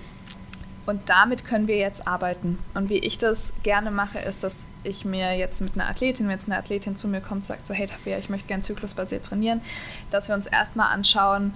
und 0.87 1.11
damit 1.11 1.45
können 1.45 1.69
wir 1.69 1.77
jetzt 1.77 2.09
arbeiten. 2.09 2.59
Und 2.73 2.89
wie 2.89 2.97
ich 2.97 3.19
das 3.19 3.53
gerne 3.63 3.91
mache, 3.91 4.21
ist, 4.21 4.43
dass 4.43 4.68
ich 4.85 5.05
mir 5.05 5.37
jetzt 5.37 5.61
mit 5.61 5.75
einer 5.75 5.89
Athletin, 5.89 6.27
wenn 6.27 6.35
jetzt 6.35 6.49
eine 6.49 6.59
Athletin 6.59 6.97
zu 6.97 7.09
mir 7.09 7.21
kommt, 7.21 7.45
sagt 7.45 7.67
so, 7.67 7.75
hey 7.75 7.87
Tabea, 7.87 8.19
ich 8.19 8.29
möchte 8.29 8.49
gerne 8.49 8.63
zyklusbasiert 8.63 9.25
trainieren, 9.25 9.61
dass 10.11 10.29
wir 10.29 10.35
uns 10.35 10.47
erstmal 10.47 10.93
anschauen, 10.93 11.55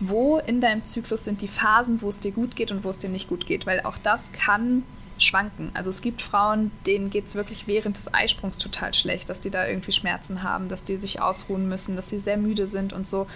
wo 0.00 0.38
in 0.38 0.60
deinem 0.60 0.84
Zyklus 0.84 1.24
sind 1.24 1.40
die 1.40 1.48
Phasen, 1.48 2.02
wo 2.02 2.08
es 2.08 2.20
dir 2.20 2.32
gut 2.32 2.56
geht 2.56 2.70
und 2.70 2.84
wo 2.84 2.90
es 2.90 2.98
dir 2.98 3.10
nicht 3.10 3.28
gut 3.28 3.46
geht. 3.46 3.66
Weil 3.66 3.80
auch 3.82 3.96
das 4.02 4.32
kann 4.32 4.82
schwanken. 5.18 5.70
Also 5.74 5.90
es 5.90 6.02
gibt 6.02 6.22
Frauen, 6.22 6.70
denen 6.86 7.10
geht 7.10 7.26
es 7.26 7.34
wirklich 7.34 7.66
während 7.66 7.96
des 7.96 8.12
Eisprungs 8.12 8.58
total 8.58 8.94
schlecht, 8.94 9.30
dass 9.30 9.40
die 9.40 9.50
da 9.50 9.66
irgendwie 9.66 9.92
Schmerzen 9.92 10.42
haben, 10.42 10.68
dass 10.68 10.84
die 10.84 10.96
sich 10.96 11.22
ausruhen 11.22 11.68
müssen, 11.68 11.96
dass 11.96 12.10
sie 12.10 12.18
sehr 12.18 12.36
müde 12.36 12.66
sind 12.66 12.92
und 12.92 13.06
so. 13.06 13.26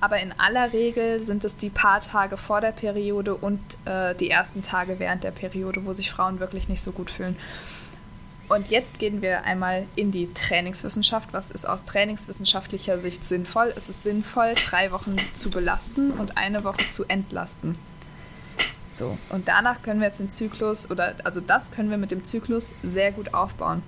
Aber 0.00 0.20
in 0.20 0.32
aller 0.38 0.72
Regel 0.72 1.22
sind 1.22 1.44
es 1.44 1.56
die 1.56 1.70
paar 1.70 2.00
Tage 2.00 2.36
vor 2.36 2.60
der 2.60 2.72
Periode 2.72 3.34
und 3.34 3.60
äh, 3.84 4.14
die 4.14 4.30
ersten 4.30 4.62
Tage 4.62 4.98
während 4.98 5.24
der 5.24 5.32
Periode, 5.32 5.84
wo 5.84 5.92
sich 5.92 6.10
Frauen 6.10 6.40
wirklich 6.40 6.68
nicht 6.68 6.82
so 6.82 6.92
gut 6.92 7.10
fühlen. 7.10 7.36
Und 8.54 8.70
jetzt 8.70 9.00
gehen 9.00 9.20
wir 9.20 9.42
einmal 9.42 9.84
in 9.96 10.12
die 10.12 10.32
Trainingswissenschaft. 10.32 11.30
Was 11.32 11.50
ist 11.50 11.68
aus 11.68 11.84
trainingswissenschaftlicher 11.86 13.00
Sicht 13.00 13.24
sinnvoll? 13.24 13.72
Es 13.76 13.88
ist 13.88 14.04
sinnvoll, 14.04 14.54
drei 14.54 14.92
Wochen 14.92 15.16
zu 15.34 15.50
belasten 15.50 16.12
und 16.12 16.36
eine 16.36 16.62
Woche 16.62 16.88
zu 16.90 17.04
entlasten. 17.06 17.76
So, 18.92 19.18
und 19.30 19.48
danach 19.48 19.82
können 19.82 19.98
wir 19.98 20.06
jetzt 20.06 20.20
den 20.20 20.30
Zyklus, 20.30 20.88
oder 20.88 21.16
also 21.24 21.40
das 21.40 21.72
können 21.72 21.90
wir 21.90 21.96
mit 21.96 22.12
dem 22.12 22.24
Zyklus 22.24 22.76
sehr 22.84 23.10
gut 23.10 23.34
aufbauen. 23.34 23.82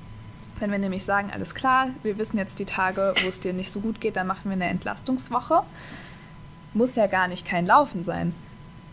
Wenn 0.58 0.72
wir 0.72 0.80
nämlich 0.80 1.04
sagen, 1.04 1.30
alles 1.32 1.54
klar, 1.54 1.90
wir 2.02 2.18
wissen 2.18 2.36
jetzt 2.36 2.58
die 2.58 2.64
Tage, 2.64 3.14
wo 3.22 3.28
es 3.28 3.38
dir 3.38 3.52
nicht 3.52 3.70
so 3.70 3.78
gut 3.78 4.00
geht, 4.00 4.16
dann 4.16 4.26
machen 4.26 4.46
wir 4.46 4.54
eine 4.54 4.68
Entlastungswoche. 4.68 5.62
Muss 6.74 6.96
ja 6.96 7.06
gar 7.06 7.28
nicht 7.28 7.46
kein 7.46 7.66
Laufen 7.66 8.02
sein. 8.02 8.34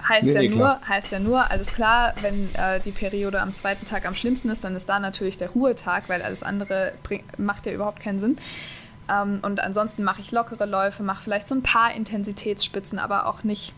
Heißt, 0.08 0.26
nee, 0.26 0.34
ja, 0.34 0.42
nee, 0.42 0.50
nur, 0.50 0.80
heißt 0.88 1.12
ja 1.12 1.20
nur, 1.20 1.50
alles 1.50 1.74
klar, 1.74 2.14
wenn 2.22 2.54
äh, 2.56 2.80
die 2.82 2.92
Periode 2.92 3.42
am 3.42 3.54
zweiten 3.54 3.86
Tag 3.86 4.06
am 4.06 4.16
schlimmsten 4.16 4.50
ist, 4.50 4.64
dann 4.64 4.76
ist 4.76 4.90
da 4.90 5.00
natürlich 5.00 5.38
der 5.38 5.50
Ruhetag, 5.52 6.10
weil 6.10 6.22
alles 6.22 6.44
andere 6.44 6.94
bring, 7.04 7.24
macht 7.38 7.66
ja 7.66 7.72
überhaupt 7.72 8.02
keinen 8.02 8.20
Sinn. 8.20 8.38
Ähm, 9.10 9.40
und 9.42 9.62
ansonsten 9.62 10.04
mache 10.04 10.22
ich 10.22 10.32
lockere 10.32 10.66
Läufe, 10.66 11.04
mache 11.04 11.24
vielleicht 11.24 11.48
so 11.48 11.56
ein 11.56 11.64
paar 11.64 11.94
Intensitätsspitzen, 11.94 13.00
aber 13.00 13.28
auch 13.28 13.44
nicht 13.44 13.74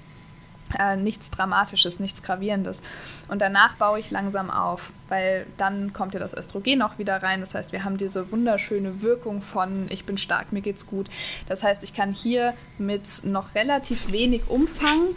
äh, 0.79 0.95
nichts 0.95 1.29
Dramatisches, 1.31 1.99
nichts 1.99 2.23
Gravierendes. 2.23 2.81
Und 3.27 3.41
danach 3.41 3.75
baue 3.75 3.99
ich 3.99 4.11
langsam 4.11 4.49
auf, 4.49 4.91
weil 5.09 5.45
dann 5.57 5.93
kommt 5.93 6.13
ja 6.13 6.19
das 6.19 6.35
Östrogen 6.35 6.81
auch 6.81 6.97
wieder 6.97 7.21
rein. 7.21 7.39
Das 7.39 7.53
heißt, 7.53 7.71
wir 7.71 7.83
haben 7.83 7.97
diese 7.97 8.31
wunderschöne 8.31 9.01
Wirkung 9.01 9.41
von 9.41 9.85
ich 9.89 10.05
bin 10.05 10.17
stark, 10.17 10.51
mir 10.51 10.61
geht's 10.61 10.87
gut. 10.87 11.07
Das 11.47 11.63
heißt, 11.63 11.83
ich 11.83 11.93
kann 11.93 12.13
hier 12.13 12.53
mit 12.77 13.21
noch 13.25 13.53
relativ 13.53 14.11
wenig 14.11 14.49
Umfang 14.49 15.09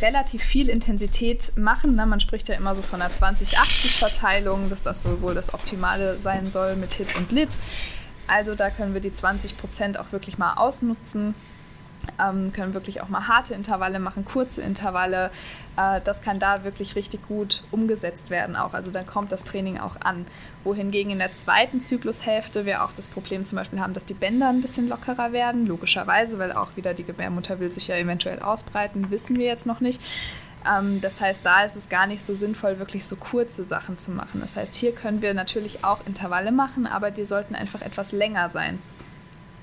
relativ 0.00 0.42
viel 0.42 0.68
Intensität 0.68 1.52
machen. 1.56 1.96
Ne? 1.96 2.06
Man 2.06 2.20
spricht 2.20 2.48
ja 2.48 2.54
immer 2.54 2.74
so 2.74 2.82
von 2.82 3.00
einer 3.00 3.12
20-80-Verteilung, 3.12 4.70
dass 4.70 4.82
das 4.82 5.02
so 5.02 5.20
wohl 5.22 5.34
das 5.34 5.54
Optimale 5.54 6.18
sein 6.20 6.50
soll 6.50 6.76
mit 6.76 6.92
Hit 6.92 7.16
und 7.16 7.32
Lit. 7.32 7.58
Also 8.26 8.54
da 8.54 8.70
können 8.70 8.94
wir 8.94 9.00
die 9.00 9.12
20 9.12 9.58
Prozent 9.58 9.98
auch 9.98 10.12
wirklich 10.12 10.38
mal 10.38 10.54
ausnutzen 10.54 11.34
ähm, 12.18 12.52
können 12.52 12.74
wirklich 12.74 13.00
auch 13.00 13.08
mal 13.08 13.28
harte 13.28 13.54
Intervalle 13.54 13.98
machen, 13.98 14.24
kurze 14.24 14.62
Intervalle. 14.62 15.30
Äh, 15.76 16.00
das 16.04 16.22
kann 16.22 16.38
da 16.38 16.64
wirklich 16.64 16.96
richtig 16.96 17.26
gut 17.28 17.62
umgesetzt 17.70 18.30
werden 18.30 18.56
auch. 18.56 18.74
Also 18.74 18.90
dann 18.90 19.06
kommt 19.06 19.32
das 19.32 19.44
Training 19.44 19.78
auch 19.78 20.00
an. 20.00 20.26
Wohingegen 20.64 21.12
in 21.12 21.18
der 21.18 21.32
zweiten 21.32 21.80
Zyklushälfte 21.80 22.66
wir 22.66 22.84
auch 22.84 22.92
das 22.96 23.08
Problem 23.08 23.44
zum 23.44 23.56
Beispiel 23.56 23.80
haben, 23.80 23.94
dass 23.94 24.04
die 24.04 24.14
Bänder 24.14 24.48
ein 24.48 24.62
bisschen 24.62 24.88
lockerer 24.88 25.32
werden, 25.32 25.66
logischerweise, 25.66 26.38
weil 26.38 26.52
auch 26.52 26.76
wieder 26.76 26.94
die 26.94 27.04
Gebärmutter 27.04 27.60
will 27.60 27.70
sich 27.70 27.88
ja 27.88 27.96
eventuell 27.96 28.40
ausbreiten, 28.40 29.10
wissen 29.10 29.38
wir 29.38 29.46
jetzt 29.46 29.66
noch 29.66 29.80
nicht. 29.80 30.00
Ähm, 30.68 31.00
das 31.00 31.20
heißt, 31.20 31.44
da 31.44 31.64
ist 31.64 31.76
es 31.76 31.88
gar 31.88 32.06
nicht 32.06 32.24
so 32.24 32.34
sinnvoll, 32.34 32.78
wirklich 32.78 33.06
so 33.06 33.16
kurze 33.16 33.64
Sachen 33.64 33.98
zu 33.98 34.10
machen. 34.10 34.40
Das 34.40 34.56
heißt, 34.56 34.74
hier 34.74 34.92
können 34.92 35.22
wir 35.22 35.34
natürlich 35.34 35.84
auch 35.84 36.06
Intervalle 36.06 36.52
machen, 36.52 36.86
aber 36.86 37.10
die 37.10 37.24
sollten 37.24 37.54
einfach 37.54 37.82
etwas 37.82 38.12
länger 38.12 38.50
sein 38.50 38.78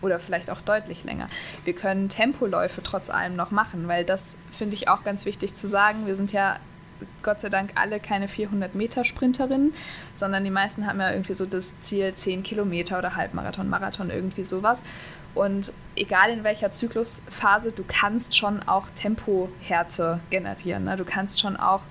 oder 0.01 0.19
vielleicht 0.19 0.49
auch 0.49 0.61
deutlich 0.61 1.03
länger. 1.03 1.29
Wir 1.65 1.73
können 1.73 2.09
Tempoläufe 2.09 2.81
trotz 2.83 3.09
allem 3.09 3.35
noch 3.35 3.51
machen, 3.51 3.87
weil 3.87 4.03
das 4.03 4.37
finde 4.51 4.75
ich 4.75 4.87
auch 4.89 5.03
ganz 5.03 5.25
wichtig 5.25 5.53
zu 5.53 5.67
sagen. 5.67 6.07
Wir 6.07 6.15
sind 6.15 6.31
ja 6.31 6.57
Gott 7.21 7.39
sei 7.39 7.49
Dank 7.49 7.71
alle 7.75 7.99
keine 7.99 8.27
400 8.27 8.75
Meter 8.75 9.05
Sprinterinnen, 9.05 9.73
sondern 10.15 10.43
die 10.43 10.49
meisten 10.49 10.87
haben 10.87 10.99
ja 10.99 11.11
irgendwie 11.11 11.35
so 11.35 11.45
das 11.45 11.77
Ziel 11.77 12.13
10 12.13 12.43
Kilometer 12.43 12.97
oder 12.97 13.15
Halbmarathon, 13.15 13.69
Marathon, 13.69 14.09
irgendwie 14.09 14.43
sowas. 14.43 14.83
Und 15.35 15.71
egal 15.95 16.31
in 16.31 16.43
welcher 16.43 16.71
Zyklusphase, 16.71 17.71
du 17.71 17.83
kannst 17.87 18.35
schon 18.35 18.63
auch 18.63 18.87
Tempohärte 18.95 20.19
generieren. 20.31 20.85
Ne? 20.85 20.95
Du 20.95 21.05
kannst 21.05 21.39
schon 21.39 21.57
auch 21.57 21.81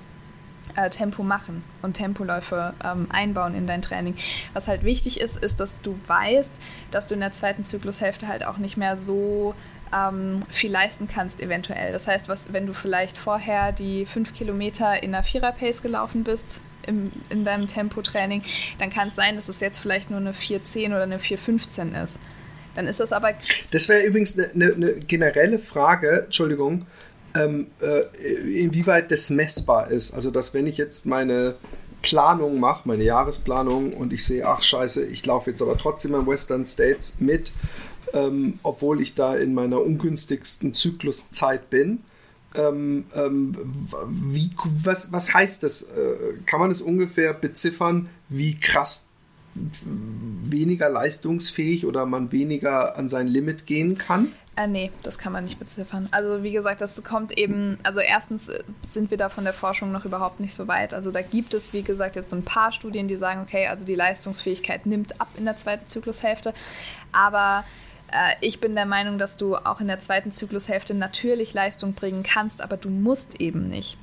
äh, 0.75 0.91
Tempo 0.91 1.23
machen 1.23 1.63
und 1.83 1.95
Tempoläufe 1.95 2.75
ähm, 2.85 3.07
einbauen 3.11 3.55
in 3.55 3.67
dein 3.67 3.83
Training. 3.83 4.15
Was 4.53 4.69
halt 4.69 4.85
wichtig 4.85 5.21
ist, 5.21 5.37
ist, 5.37 5.61
dass 5.61 5.83
du 5.83 5.99
weißt, 6.07 6.61
dass 6.91 7.07
du 7.07 7.15
in 7.15 7.21
der 7.21 7.33
zweiten 7.33 7.65
Zyklushälfte 7.65 8.29
halt 8.29 8.45
auch 8.45 8.59
nicht 8.59 8.77
mehr 8.77 8.99
so 8.99 9.55
ähm, 9.95 10.43
viel 10.51 10.71
leisten 10.71 11.09
kannst 11.09 11.41
eventuell. 11.41 11.93
Das 11.93 12.09
heißt, 12.09 12.29
was, 12.29 12.53
wenn 12.53 12.67
du 12.67 12.73
vielleicht 12.73 13.17
vorher 13.17 13.73
die 13.73 14.07
fünf 14.07 14.35
Kilometer 14.35 15.03
in 15.03 15.15
einer 15.15 15.23
Vierer-Pace 15.23 15.83
gelaufen 15.83 16.25
bist, 16.25 16.63
im, 16.87 17.13
in 17.31 17.45
deinem 17.45 17.67
Tempotraining, 17.67 18.43
dann 18.79 18.91
kann 18.91 19.09
es 19.09 19.17
sein, 19.17 19.37
dass 19.37 19.49
es 19.49 19.61
jetzt 19.61 19.81
vielleicht 19.81 20.11
nur 20.11 20.21
eine 20.21 20.33
4.10 20.33 20.89
oder 20.89 21.03
eine 21.03 21.19
4.15 21.19 22.01
ist. 22.03 22.21
Dann 22.75 22.87
ist 22.87 23.01
das 23.01 23.13
aber. 23.13 23.33
Das 23.71 23.89
wäre 23.89 24.03
übrigens 24.03 24.39
eine, 24.39 24.51
eine, 24.53 24.75
eine, 24.75 24.93
generelle 24.95 25.59
Frage, 25.59 26.25
Entschuldigung, 26.25 26.85
ähm, 27.37 27.67
äh, 27.81 28.61
inwieweit 28.61 29.11
das 29.11 29.31
messbar 29.31 29.91
ist. 29.91 30.15
Also, 30.15 30.31
dass 30.31 30.55
wenn 30.55 30.67
ich 30.67 30.77
jetzt 30.77 31.07
meine 31.07 31.57
Planung 32.03 32.61
mache, 32.61 32.89
meine 32.89 33.05
Jahresplanung 33.05 33.93
und 33.93 34.13
ich 34.13 34.25
sehe, 34.25 34.47
ach 34.47 34.63
scheiße, 34.63 35.05
ich 35.07 35.25
laufe 35.27 35.51
jetzt 35.51 35.63
aber 35.63 35.77
trotzdem 35.77 36.15
in 36.15 36.27
Western 36.27 36.65
States 36.65 37.17
mit, 37.19 37.53
ähm, 38.13 38.59
obwohl 38.63 39.01
ich 39.01 39.15
da 39.15 39.35
in 39.35 39.55
meiner 39.55 39.81
ungünstigsten 39.81 40.75
Zykluszeit 40.75 41.69
bin. 41.71 42.01
Ähm, 42.55 43.05
ähm, 43.15 43.57
wie, 44.09 44.51
was, 44.83 45.13
was 45.13 45.35
heißt 45.35 45.63
das? 45.63 45.83
Äh, 45.83 46.35
kann 46.47 46.61
man 46.61 46.71
es 46.71 46.81
ungefähr 46.81 47.35
beziffern, 47.35 48.09
wie 48.29 48.55
krass 48.55 49.09
weniger 49.55 50.89
leistungsfähig 50.89 51.87
oder 51.87 52.07
man 52.07 52.31
weniger 52.31 52.97
an 52.97 53.09
sein 53.09 53.27
Limit 53.27 53.67
gehen 53.67 53.97
kann? 53.99 54.33
Äh, 54.57 54.67
nee, 54.67 54.91
das 55.03 55.19
kann 55.19 55.33
man 55.33 55.45
nicht 55.45 55.59
beziffern. 55.59 56.09
Also 56.13 56.43
wie 56.43 56.51
gesagt, 56.51 56.81
das 56.81 57.05
kommt 57.05 57.37
eben, 57.37 57.79
also 57.83 58.01
erstens 58.01 58.51
sind 58.87 59.11
wir 59.11 59.19
da 59.19 59.29
von 59.29 59.45
der 59.45 59.53
Forschung 59.53 59.93
noch 59.93 60.07
überhaupt 60.07 60.41
nicht 60.41 60.55
so 60.55 60.67
weit. 60.67 60.95
Also 60.95 61.11
da 61.11 61.21
gibt 61.21 61.53
es, 61.53 61.75
wie 61.75 61.83
gesagt, 61.83 62.17
jetzt 62.17 62.31
so 62.31 62.37
ein 62.37 62.45
paar 62.45 62.73
Studien, 62.73 63.07
die 63.07 63.17
sagen, 63.17 63.43
okay, 63.43 63.67
also 63.67 63.85
die 63.85 63.95
Leistungsfähigkeit 63.95 64.87
nimmt 64.87 65.21
ab 65.21 65.29
in 65.37 65.45
der 65.45 65.59
zweiten 65.59 65.87
Zyklushälfte. 65.87 66.55
Aber 67.13 67.65
äh, 68.11 68.35
ich 68.41 68.59
bin 68.59 68.75
der 68.75 68.87
Meinung, 68.87 69.19
dass 69.19 69.37
du 69.37 69.57
auch 69.57 69.83
in 69.83 69.89
der 69.89 70.01
zweiten 70.01 70.33
Zyklushälfte 70.33 70.95
natürlich 70.95 71.53
Leistung 71.53 71.93
bringen 71.93 72.23
kannst, 72.23 72.63
aber 72.63 72.79
du 72.79 72.89
musst 72.89 73.39
eben 73.41 73.69
nicht. 73.69 73.99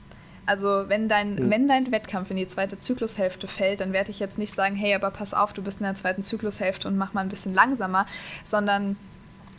Also 0.45 0.87
wenn 0.87 1.07
dein, 1.09 1.35
mhm. 1.35 1.49
wenn 1.49 1.67
dein 1.67 1.91
Wettkampf 1.91 2.29
in 2.29 2.37
die 2.37 2.45
zweite 2.45 2.77
Zyklushälfte 2.77 3.47
fällt, 3.47 3.79
dann 3.79 3.91
werde 3.91 4.11
ich 4.11 4.19
jetzt 4.19 4.37
nicht 4.37 4.53
sagen, 4.53 4.75
hey, 4.75 4.93
aber 4.93 5.09
pass 5.09 5.33
auf, 5.33 5.53
du 5.53 5.63
bist 5.63 5.79
in 5.79 5.85
der 5.85 5.95
zweiten 5.95 6.21
Zyklushälfte 6.21 6.87
und 6.87 6.97
mach 6.97 7.13
mal 7.13 7.21
ein 7.21 7.29
bisschen 7.29 7.55
langsamer, 7.55 8.05
sondern 8.43 8.97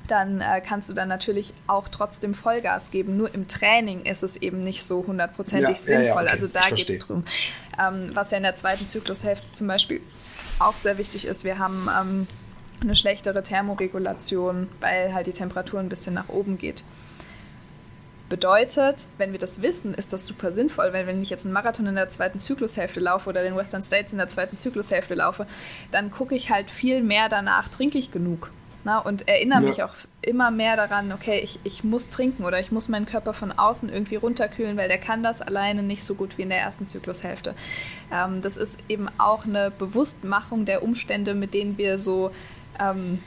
dann 0.09 0.41
äh, 0.41 0.61
kannst 0.61 0.91
du 0.91 0.95
dann 0.95 1.09
natürlich 1.09 1.55
auch 1.67 1.89
trotzdem 1.89 2.35
Vollgas 2.35 2.91
geben. 2.91 3.17
Nur 3.17 3.35
im 3.35 3.49
Training 3.49 4.03
ist 4.03 4.23
es 4.23 4.37
eben 4.37 4.61
nicht 4.61 4.83
so 4.83 5.07
hundertprozentig 5.07 5.79
ja, 5.79 5.83
sinnvoll. 5.83 6.05
Ja, 6.05 6.09
ja, 6.09 6.15
okay. 6.23 6.31
Also 6.31 6.47
da 6.49 6.69
geht 6.71 6.91
es 6.91 6.99
drum. 6.99 7.25
Ähm, 7.81 8.11
was 8.15 8.31
ja 8.31 8.37
in 8.37 8.43
der 8.43 8.55
zweiten 8.55 8.87
Zyklushälfte 8.87 9.53
zum 9.53 9.67
Beispiel 9.67 10.01
auch 10.59 10.77
sehr 10.77 10.99
wichtig 10.99 11.27
ist, 11.27 11.45
wir 11.45 11.59
haben 11.59 11.89
ähm, 12.01 12.27
eine 12.81 12.95
schlechtere 12.95 13.43
Thermoregulation, 13.43 14.69
weil 14.81 15.15
halt 15.15 15.27
die 15.27 15.33
Temperatur 15.33 15.81
ein 15.81 15.89
bisschen 15.89 16.15
nach 16.15 16.29
oben 16.29 16.59
geht. 16.59 16.85
Bedeutet, 18.29 19.07
wenn 19.19 19.33
wir 19.33 19.39
das 19.39 19.63
wissen, 19.63 19.95
ist 19.95 20.13
das 20.13 20.27
super 20.27 20.53
sinnvoll, 20.53 20.93
weil 20.93 21.07
wenn 21.07 21.23
ich 21.23 21.31
jetzt 21.31 21.45
einen 21.45 21.53
Marathon 21.53 21.87
in 21.87 21.95
der 21.95 22.09
zweiten 22.09 22.39
Zyklushälfte 22.39 22.99
laufe 22.99 23.29
oder 23.29 23.43
den 23.43 23.57
Western 23.57 23.83
States 23.83 24.13
in 24.13 24.19
der 24.19 24.29
zweiten 24.29 24.57
Zyklushälfte 24.57 25.15
laufe, 25.15 25.47
dann 25.91 26.11
gucke 26.11 26.35
ich 26.35 26.51
halt 26.51 26.71
viel 26.71 27.03
mehr 27.03 27.29
danach, 27.29 27.69
trinke 27.69 27.99
ich 27.99 28.11
genug 28.11 28.51
na, 28.85 28.99
und 28.99 29.27
erinnere 29.29 29.63
ja. 29.63 29.69
mich 29.69 29.83
auch 29.83 29.95
immer 30.21 30.51
mehr 30.51 30.77
daran, 30.77 31.11
okay, 31.13 31.41
ich, 31.41 31.59
ich 31.65 31.85
muss 31.85 32.11
trinken 32.11 32.45
oder 32.45 32.61
ich 32.61 32.71
muss 32.71 32.89
meinen 32.89 33.07
Körper 33.07 33.33
von 33.33 33.51
außen 33.51 33.89
irgendwie 33.89 34.17
runterkühlen, 34.17 34.77
weil 34.77 34.89
der 34.89 34.99
kann 34.99 35.23
das 35.23 35.41
alleine 35.41 35.83
nicht 35.83 36.05
so 36.05 36.15
gut 36.15 36.37
wie 36.37 36.43
in 36.43 36.51
der 36.51 36.61
ersten 36.61 36.87
Zyklushälfte. 36.87 37.55
Ähm, 38.13 38.43
das 38.43 38.59
ist 38.59 38.79
eben 38.89 39.09
auch 39.17 39.47
eine 39.47 39.71
Bewusstmachung 39.71 40.67
der 40.67 40.83
Umstände, 40.83 41.35
mit 41.35 41.55
denen 41.55 41.79
wir 41.79 41.97
so 41.97 42.31
ähm, 42.79 43.21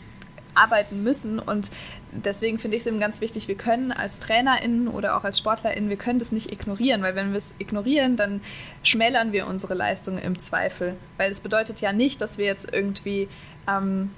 arbeiten 0.53 1.01
müssen. 1.03 1.39
Und 1.39 1.71
deswegen 2.11 2.59
finde 2.59 2.77
ich 2.77 2.81
es 2.81 2.87
eben 2.87 2.99
ganz 2.99 3.19
wichtig, 3.19 3.47
wir 3.47 3.55
können 3.55 3.91
als 3.91 4.19
TrainerInnen 4.19 4.87
oder 4.87 5.17
auch 5.17 5.23
als 5.23 5.39
SportlerInnen, 5.39 5.89
wir 5.89 5.97
können 5.97 6.19
das 6.19 6.31
nicht 6.31 6.51
ignorieren, 6.51 7.01
weil 7.01 7.15
wenn 7.15 7.31
wir 7.31 7.37
es 7.37 7.55
ignorieren, 7.57 8.15
dann 8.15 8.41
schmälern 8.83 9.31
wir 9.31 9.47
unsere 9.47 9.73
Leistungen 9.73 10.19
im 10.19 10.37
Zweifel. 10.37 10.95
Weil 11.17 11.31
es 11.31 11.39
bedeutet 11.39 11.81
ja 11.81 11.93
nicht, 11.93 12.21
dass 12.21 12.37
wir 12.37 12.45
jetzt 12.45 12.71
irgendwie 12.71 13.27
ähm, 13.67 14.11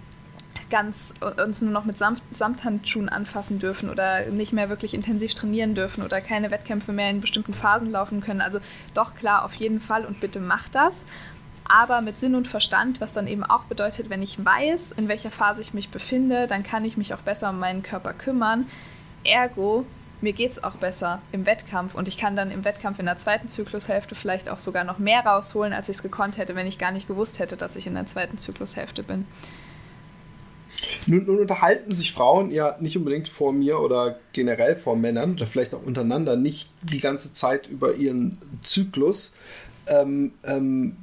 ganz 0.69 1.13
uns 1.43 1.61
nur 1.61 1.71
noch 1.71 1.85
mit 1.85 1.97
Samt, 1.97 2.21
Samthandschuhen 2.31 3.09
anfassen 3.09 3.59
dürfen 3.59 3.89
oder 3.89 4.25
nicht 4.27 4.53
mehr 4.53 4.69
wirklich 4.69 4.93
intensiv 4.93 5.33
trainieren 5.33 5.75
dürfen 5.75 6.03
oder 6.03 6.21
keine 6.21 6.51
Wettkämpfe 6.51 6.91
mehr 6.91 7.09
in 7.09 7.21
bestimmten 7.21 7.53
Phasen 7.53 7.91
laufen 7.91 8.21
können. 8.21 8.41
Also 8.41 8.59
doch 8.93 9.15
klar, 9.15 9.45
auf 9.45 9.55
jeden 9.55 9.79
Fall 9.79 10.05
und 10.05 10.19
bitte 10.19 10.39
macht 10.39 10.75
das. 10.75 11.05
Aber 11.67 12.01
mit 12.01 12.17
Sinn 12.17 12.33
und 12.33 12.47
Verstand, 12.47 12.99
was 12.99 13.13
dann 13.13 13.27
eben 13.27 13.43
auch 13.43 13.65
bedeutet, 13.65 14.09
wenn 14.09 14.23
ich 14.23 14.43
weiß, 14.43 14.93
in 14.93 15.07
welcher 15.07 15.29
Phase 15.29 15.61
ich 15.61 15.73
mich 15.73 15.89
befinde, 15.89 16.47
dann 16.47 16.63
kann 16.63 16.83
ich 16.83 16.97
mich 16.97 17.13
auch 17.13 17.21
besser 17.21 17.51
um 17.51 17.59
meinen 17.59 17.83
Körper 17.83 18.13
kümmern. 18.13 18.65
Ergo, 19.23 19.85
mir 20.21 20.33
geht 20.33 20.51
es 20.51 20.63
auch 20.63 20.75
besser 20.75 21.21
im 21.31 21.45
Wettkampf 21.45 21.95
und 21.95 22.07
ich 22.07 22.17
kann 22.17 22.35
dann 22.35 22.51
im 22.51 22.65
Wettkampf 22.65 22.99
in 22.99 23.05
der 23.05 23.17
zweiten 23.17 23.47
Zyklushälfte 23.47 24.15
vielleicht 24.15 24.49
auch 24.49 24.59
sogar 24.59 24.83
noch 24.83 24.97
mehr 24.97 25.25
rausholen, 25.25 25.71
als 25.71 25.89
ich 25.89 25.97
es 25.97 26.03
gekonnt 26.03 26.37
hätte, 26.37 26.55
wenn 26.55 26.67
ich 26.67 26.79
gar 26.79 26.91
nicht 26.91 27.07
gewusst 27.07 27.39
hätte, 27.39 27.55
dass 27.55 27.75
ich 27.75 27.87
in 27.87 27.93
der 27.93 28.05
zweiten 28.05 28.37
Zyklushälfte 28.37 29.03
bin. 29.03 29.27
Nun, 31.07 31.25
nun, 31.25 31.39
unterhalten 31.39 31.93
sich 31.93 32.13
Frauen 32.13 32.51
ja 32.51 32.77
nicht 32.79 32.97
unbedingt 32.97 33.27
vor 33.27 33.51
mir 33.51 33.79
oder 33.79 34.19
generell 34.33 34.75
vor 34.75 34.95
Männern 34.95 35.33
oder 35.33 35.47
vielleicht 35.47 35.73
auch 35.73 35.83
untereinander 35.83 36.35
nicht 36.35 36.71
die 36.83 36.99
ganze 36.99 37.33
Zeit 37.33 37.67
über 37.67 37.95
ihren 37.95 38.37
Zyklus. 38.61 39.35
Ähm, 39.87 40.31
ähm, 40.43 40.97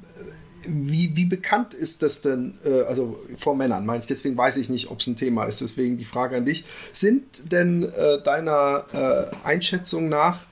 wie, 0.68 1.16
wie 1.16 1.26
bekannt 1.26 1.74
ist 1.74 2.02
das 2.02 2.22
denn, 2.22 2.58
äh, 2.64 2.82
also 2.82 3.18
vor 3.36 3.56
Männern 3.56 3.86
meine 3.86 4.00
ich, 4.00 4.06
deswegen 4.06 4.36
weiß 4.36 4.56
ich 4.56 4.68
nicht, 4.68 4.90
ob 4.90 5.00
es 5.00 5.06
ein 5.06 5.16
Thema 5.16 5.44
ist, 5.44 5.60
deswegen 5.60 5.96
die 5.96 6.04
Frage 6.04 6.36
an 6.36 6.44
dich. 6.44 6.64
Sind 6.92 7.52
denn 7.52 7.84
äh, 7.84 8.22
deiner 8.22 8.84
äh, 8.92 9.46
Einschätzung 9.46 10.08
nach, 10.08 10.46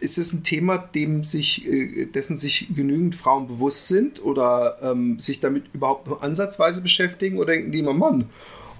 ist 0.00 0.18
es 0.18 0.32
ein 0.32 0.42
Thema, 0.42 0.78
dem 0.78 1.24
sich, 1.24 1.66
äh, 1.68 2.06
dessen 2.06 2.38
sich 2.38 2.68
genügend 2.74 3.14
Frauen 3.14 3.48
bewusst 3.48 3.88
sind 3.88 4.22
oder 4.22 4.78
ähm, 4.82 5.18
sich 5.18 5.40
damit 5.40 5.64
überhaupt 5.72 6.06
nur 6.06 6.22
ansatzweise 6.22 6.80
beschäftigen 6.80 7.38
oder 7.38 7.52
denken 7.52 7.72
die 7.72 7.80
immer, 7.80 7.94
Mann, 7.94 8.30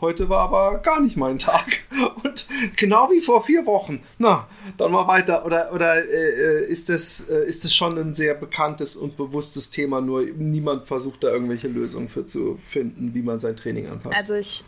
Heute 0.01 0.29
war 0.29 0.41
aber 0.41 0.79
gar 0.79 1.01
nicht 1.01 1.17
mein 1.17 1.39
Tag. 1.39 1.67
Und 2.25 2.49
genau 2.77 3.11
wie 3.11 3.21
vor 3.21 3.43
vier 3.43 3.67
Wochen. 3.67 4.01
Na, 4.19 4.47
dann 4.77 4.93
mal 4.93 5.07
weiter. 5.07 5.45
Oder, 5.45 5.73
oder 5.73 5.97
äh, 5.97 6.67
ist, 6.67 6.89
das, 6.89 7.29
äh, 7.29 7.45
ist 7.47 7.65
das 7.65 7.75
schon 7.75 7.99
ein 7.99 8.15
sehr 8.15 8.35
bekanntes 8.35 8.97
und 8.97 9.17
bewusstes 9.17 9.71
Thema, 9.71 10.01
nur 10.01 10.23
niemand 10.23 10.87
versucht 10.87 11.25
da 11.25 11.29
irgendwelche 11.29 11.69
Lösungen 11.69 12.09
für 12.09 12.27
zu 12.27 12.59
finden, 12.65 13.15
wie 13.15 13.23
man 13.23 13.41
sein 13.41 13.57
Training 13.57 13.89
anpasst? 13.89 14.17
Also 14.17 14.35
ich 14.35 14.65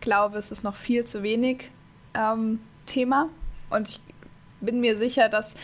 glaube, 0.00 0.38
es 0.38 0.50
ist 0.50 0.64
noch 0.64 0.76
viel 0.76 1.04
zu 1.04 1.22
wenig 1.22 1.70
ähm, 2.14 2.60
Thema. 2.86 3.28
Und 3.70 3.88
ich 3.88 4.00
bin 4.60 4.80
mir 4.80 4.96
sicher, 4.96 5.28
dass 5.28 5.56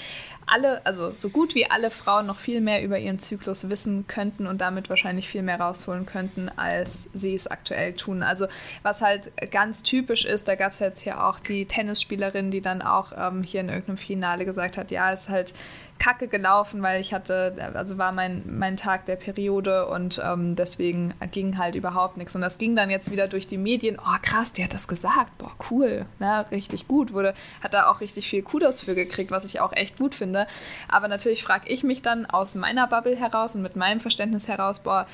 alle, 0.46 0.84
also 0.84 1.12
so 1.14 1.30
gut 1.30 1.54
wie 1.54 1.70
alle 1.70 1.90
Frauen 1.90 2.26
noch 2.26 2.38
viel 2.38 2.60
mehr 2.60 2.82
über 2.82 2.98
ihren 2.98 3.18
Zyklus 3.18 3.70
wissen 3.70 4.06
könnten 4.06 4.46
und 4.46 4.60
damit 4.60 4.90
wahrscheinlich 4.90 5.28
viel 5.28 5.42
mehr 5.42 5.60
rausholen 5.60 6.06
könnten, 6.06 6.48
als 6.48 7.04
sie 7.12 7.34
es 7.34 7.46
aktuell 7.46 7.94
tun. 7.94 8.22
Also 8.22 8.46
was 8.82 9.00
halt 9.00 9.32
ganz 9.50 9.82
typisch 9.82 10.24
ist, 10.24 10.48
da 10.48 10.56
gab 10.56 10.72
es 10.72 10.80
jetzt 10.80 11.00
hier 11.00 11.24
auch 11.24 11.40
die 11.40 11.66
Tennisspielerin, 11.66 12.50
die 12.50 12.60
dann 12.60 12.82
auch 12.82 13.12
ähm, 13.16 13.42
hier 13.42 13.60
in 13.60 13.68
irgendeinem 13.68 13.98
Finale 13.98 14.44
gesagt 14.44 14.76
hat, 14.76 14.90
ja, 14.90 15.12
es 15.12 15.22
ist 15.22 15.28
halt 15.28 15.54
kacke 16.00 16.28
gelaufen, 16.28 16.82
weil 16.82 17.00
ich 17.00 17.12
hatte, 17.12 17.54
also 17.74 17.98
war 17.98 18.10
mein, 18.10 18.42
mein 18.46 18.76
Tag 18.76 19.04
der 19.04 19.16
Periode 19.16 19.86
und 19.86 20.20
ähm, 20.24 20.56
deswegen 20.56 21.14
ging 21.30 21.58
halt 21.58 21.74
überhaupt 21.74 22.16
nichts. 22.16 22.34
Und 22.34 22.40
das 22.40 22.58
ging 22.58 22.74
dann 22.74 22.90
jetzt 22.90 23.10
wieder 23.10 23.28
durch 23.28 23.46
die 23.46 23.58
Medien. 23.58 23.98
Oh, 24.00 24.18
krass, 24.22 24.54
die 24.54 24.64
hat 24.64 24.72
das 24.72 24.88
gesagt. 24.88 25.36
Boah, 25.36 25.52
cool. 25.70 26.06
Ja, 26.18 26.40
richtig 26.40 26.88
gut. 26.88 27.12
Wurde, 27.12 27.34
hat 27.62 27.74
da 27.74 27.88
auch 27.88 28.00
richtig 28.00 28.28
viel 28.28 28.42
Kudos 28.42 28.80
für 28.80 28.94
gekriegt, 28.94 29.30
was 29.30 29.44
ich 29.44 29.60
auch 29.60 29.72
echt 29.74 29.98
gut 29.98 30.14
finde. 30.14 30.46
Aber 30.88 31.06
natürlich 31.06 31.44
frage 31.44 31.68
ich 31.68 31.84
mich 31.84 32.00
dann 32.00 32.24
aus 32.24 32.54
meiner 32.54 32.86
Bubble 32.86 33.14
heraus 33.14 33.54
und 33.54 33.62
mit 33.62 33.76
meinem 33.76 34.00
Verständnis 34.00 34.48
heraus, 34.48 34.80
boah, 34.80 35.06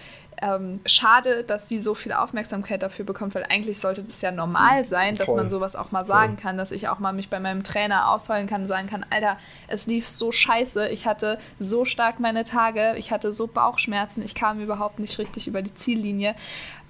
ähm, 0.43 0.80
schade, 0.84 1.45
dass 1.45 1.68
sie 1.68 1.78
so 1.78 1.95
viel 1.95 2.12
Aufmerksamkeit 2.12 2.82
dafür 2.82 3.05
bekommt, 3.05 3.34
weil 3.34 3.45
eigentlich 3.45 3.80
sollte 3.80 4.03
das 4.03 4.20
ja 4.20 4.30
normal 4.30 4.84
sein, 4.84 5.14
dass 5.14 5.26
Voll. 5.26 5.37
man 5.37 5.49
sowas 5.49 5.76
auch 5.76 5.93
mal 5.93 6.05
sagen 6.05 6.34
Voll. 6.34 6.43
kann, 6.43 6.59
dass 6.59 6.72
ich 6.72 6.89
auch 6.89 6.99
mal 6.99 7.12
mich 7.12 7.30
bei 7.30 7.41
meinem 7.41 7.62
Trainer 7.62 8.11
ausheulen 8.11 8.47
kann 8.47 8.62
und 8.62 8.68
sagen 8.68 8.89
kann, 8.89 9.07
Alter, 9.09 9.39
es 9.68 9.87
lief 9.87 10.09
so 10.09 10.32
scheiße, 10.32 10.89
ich 10.89 11.07
hatte 11.07 11.39
so 11.59 11.84
stark 11.84 12.20
meine 12.20 12.45
Tage, 12.45 12.95
ich 12.97 13.12
hatte 13.12 13.32
so 13.32 13.47
Bauchschmerzen, 13.47 14.22
ich 14.22 14.34
kam 14.34 14.61
überhaupt 14.61 14.99
nicht 14.99 15.18
richtig 15.18 15.49
über 15.49 15.62
die 15.62 15.74
Ziellinie. 15.74 16.34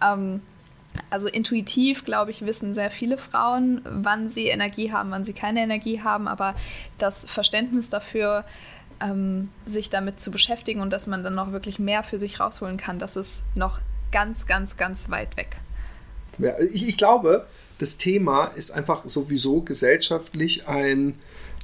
Ähm, 0.03 0.43
also 1.11 1.29
intuitiv, 1.29 2.05
glaube 2.05 2.31
ich, 2.31 2.45
wissen 2.45 2.75
sehr 2.75 2.91
viele 2.91 3.19
Frauen, 3.19 3.83
wann 3.85 4.29
sie 4.29 4.47
Energie 4.47 4.93
haben, 4.93 5.11
wann 5.11 5.25
sie 5.25 5.35
keine 5.35 5.61
Energie 5.61 6.03
haben, 6.03 6.27
aber 6.27 6.55
das 6.99 7.25
Verständnis 7.31 7.91
dafür, 7.91 8.45
ähm, 9.01 9.51
sich 9.67 9.91
damit 9.91 10.21
zu 10.21 10.31
beschäftigen 10.31 10.81
und 10.81 10.93
dass 10.93 11.07
man 11.07 11.23
dann 11.23 11.35
noch 11.35 11.53
wirklich 11.53 11.79
mehr 11.79 12.03
für 12.03 12.19
sich 12.19 12.41
rausholen 12.41 12.77
kann, 12.77 12.99
das 12.99 13.17
ist 13.17 13.45
noch 13.55 13.81
ganz, 14.13 14.47
ganz, 14.47 14.77
ganz 14.77 15.11
weit 15.11 15.37
weg. 15.37 15.57
Ja, 16.39 16.59
ich, 16.59 16.89
ich 16.89 16.97
glaube, 16.97 17.47
das 17.79 17.99
Thema 17.99 18.47
ist 18.47 18.71
einfach 18.71 19.09
sowieso 19.09 19.61
gesellschaftlich 19.63 20.69
ein 20.69 21.15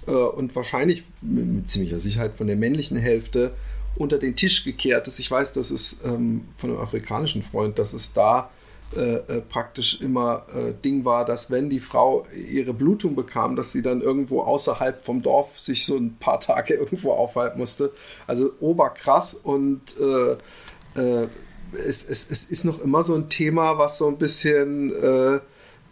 äh, 0.07 0.11
und 0.11 0.55
wahrscheinlich 0.57 1.05
mit 1.21 1.71
ziemlicher 1.71 1.99
Sicherheit 1.99 2.35
von 2.35 2.47
der 2.47 2.57
männlichen 2.57 2.97
Hälfte 2.97 3.53
unter 3.97 4.19
den 4.19 4.37
Tisch 4.37 4.65
gekehrt. 4.65 5.07
Ich 5.07 5.31
weiß, 5.31 5.53
dass 5.53 5.71
es 5.71 6.03
ähm, 6.05 6.49
von 6.57 6.71
einem 6.71 6.81
afrikanischen 6.81 7.43
Freund, 7.43 7.79
dass 7.79 7.93
es 7.93 8.13
da 8.13 8.51
äh, 8.97 9.17
äh, 9.17 9.41
praktisch 9.41 10.01
immer 10.01 10.47
äh, 10.55 10.75
Ding 10.75 11.05
war, 11.05 11.25
dass 11.25 11.51
wenn 11.51 11.71
die 11.71 11.81
Frau 11.81 12.27
ihre 12.35 12.75
Blutung 12.75 13.15
bekam, 13.15 13.57
dass 13.57 13.73
sie 13.73 13.83
dann 13.83 14.03
irgendwo 14.03 14.43
außerhalb 14.43 15.05
vom 15.05 15.23
Dorf 15.23 15.61
sich 15.61 15.87
so 15.87 15.97
ein 15.97 16.17
paar 16.19 16.41
Tage 16.41 16.75
irgendwo 16.83 17.13
aufhalten 17.13 17.59
musste. 17.59 17.93
Also 18.27 18.53
oberkrass 18.61 19.35
und 19.35 19.97
äh, 19.99 20.33
äh, 21.01 21.29
es, 21.73 22.09
es, 22.09 22.31
es 22.31 22.45
ist 22.45 22.65
noch 22.65 22.81
immer 22.81 23.03
so 23.03 23.15
ein 23.15 23.29
Thema, 23.29 23.79
was 23.79 23.99
so 23.99 24.09
ein 24.09 24.19
bisschen 24.19 24.95
äh, 24.95 25.41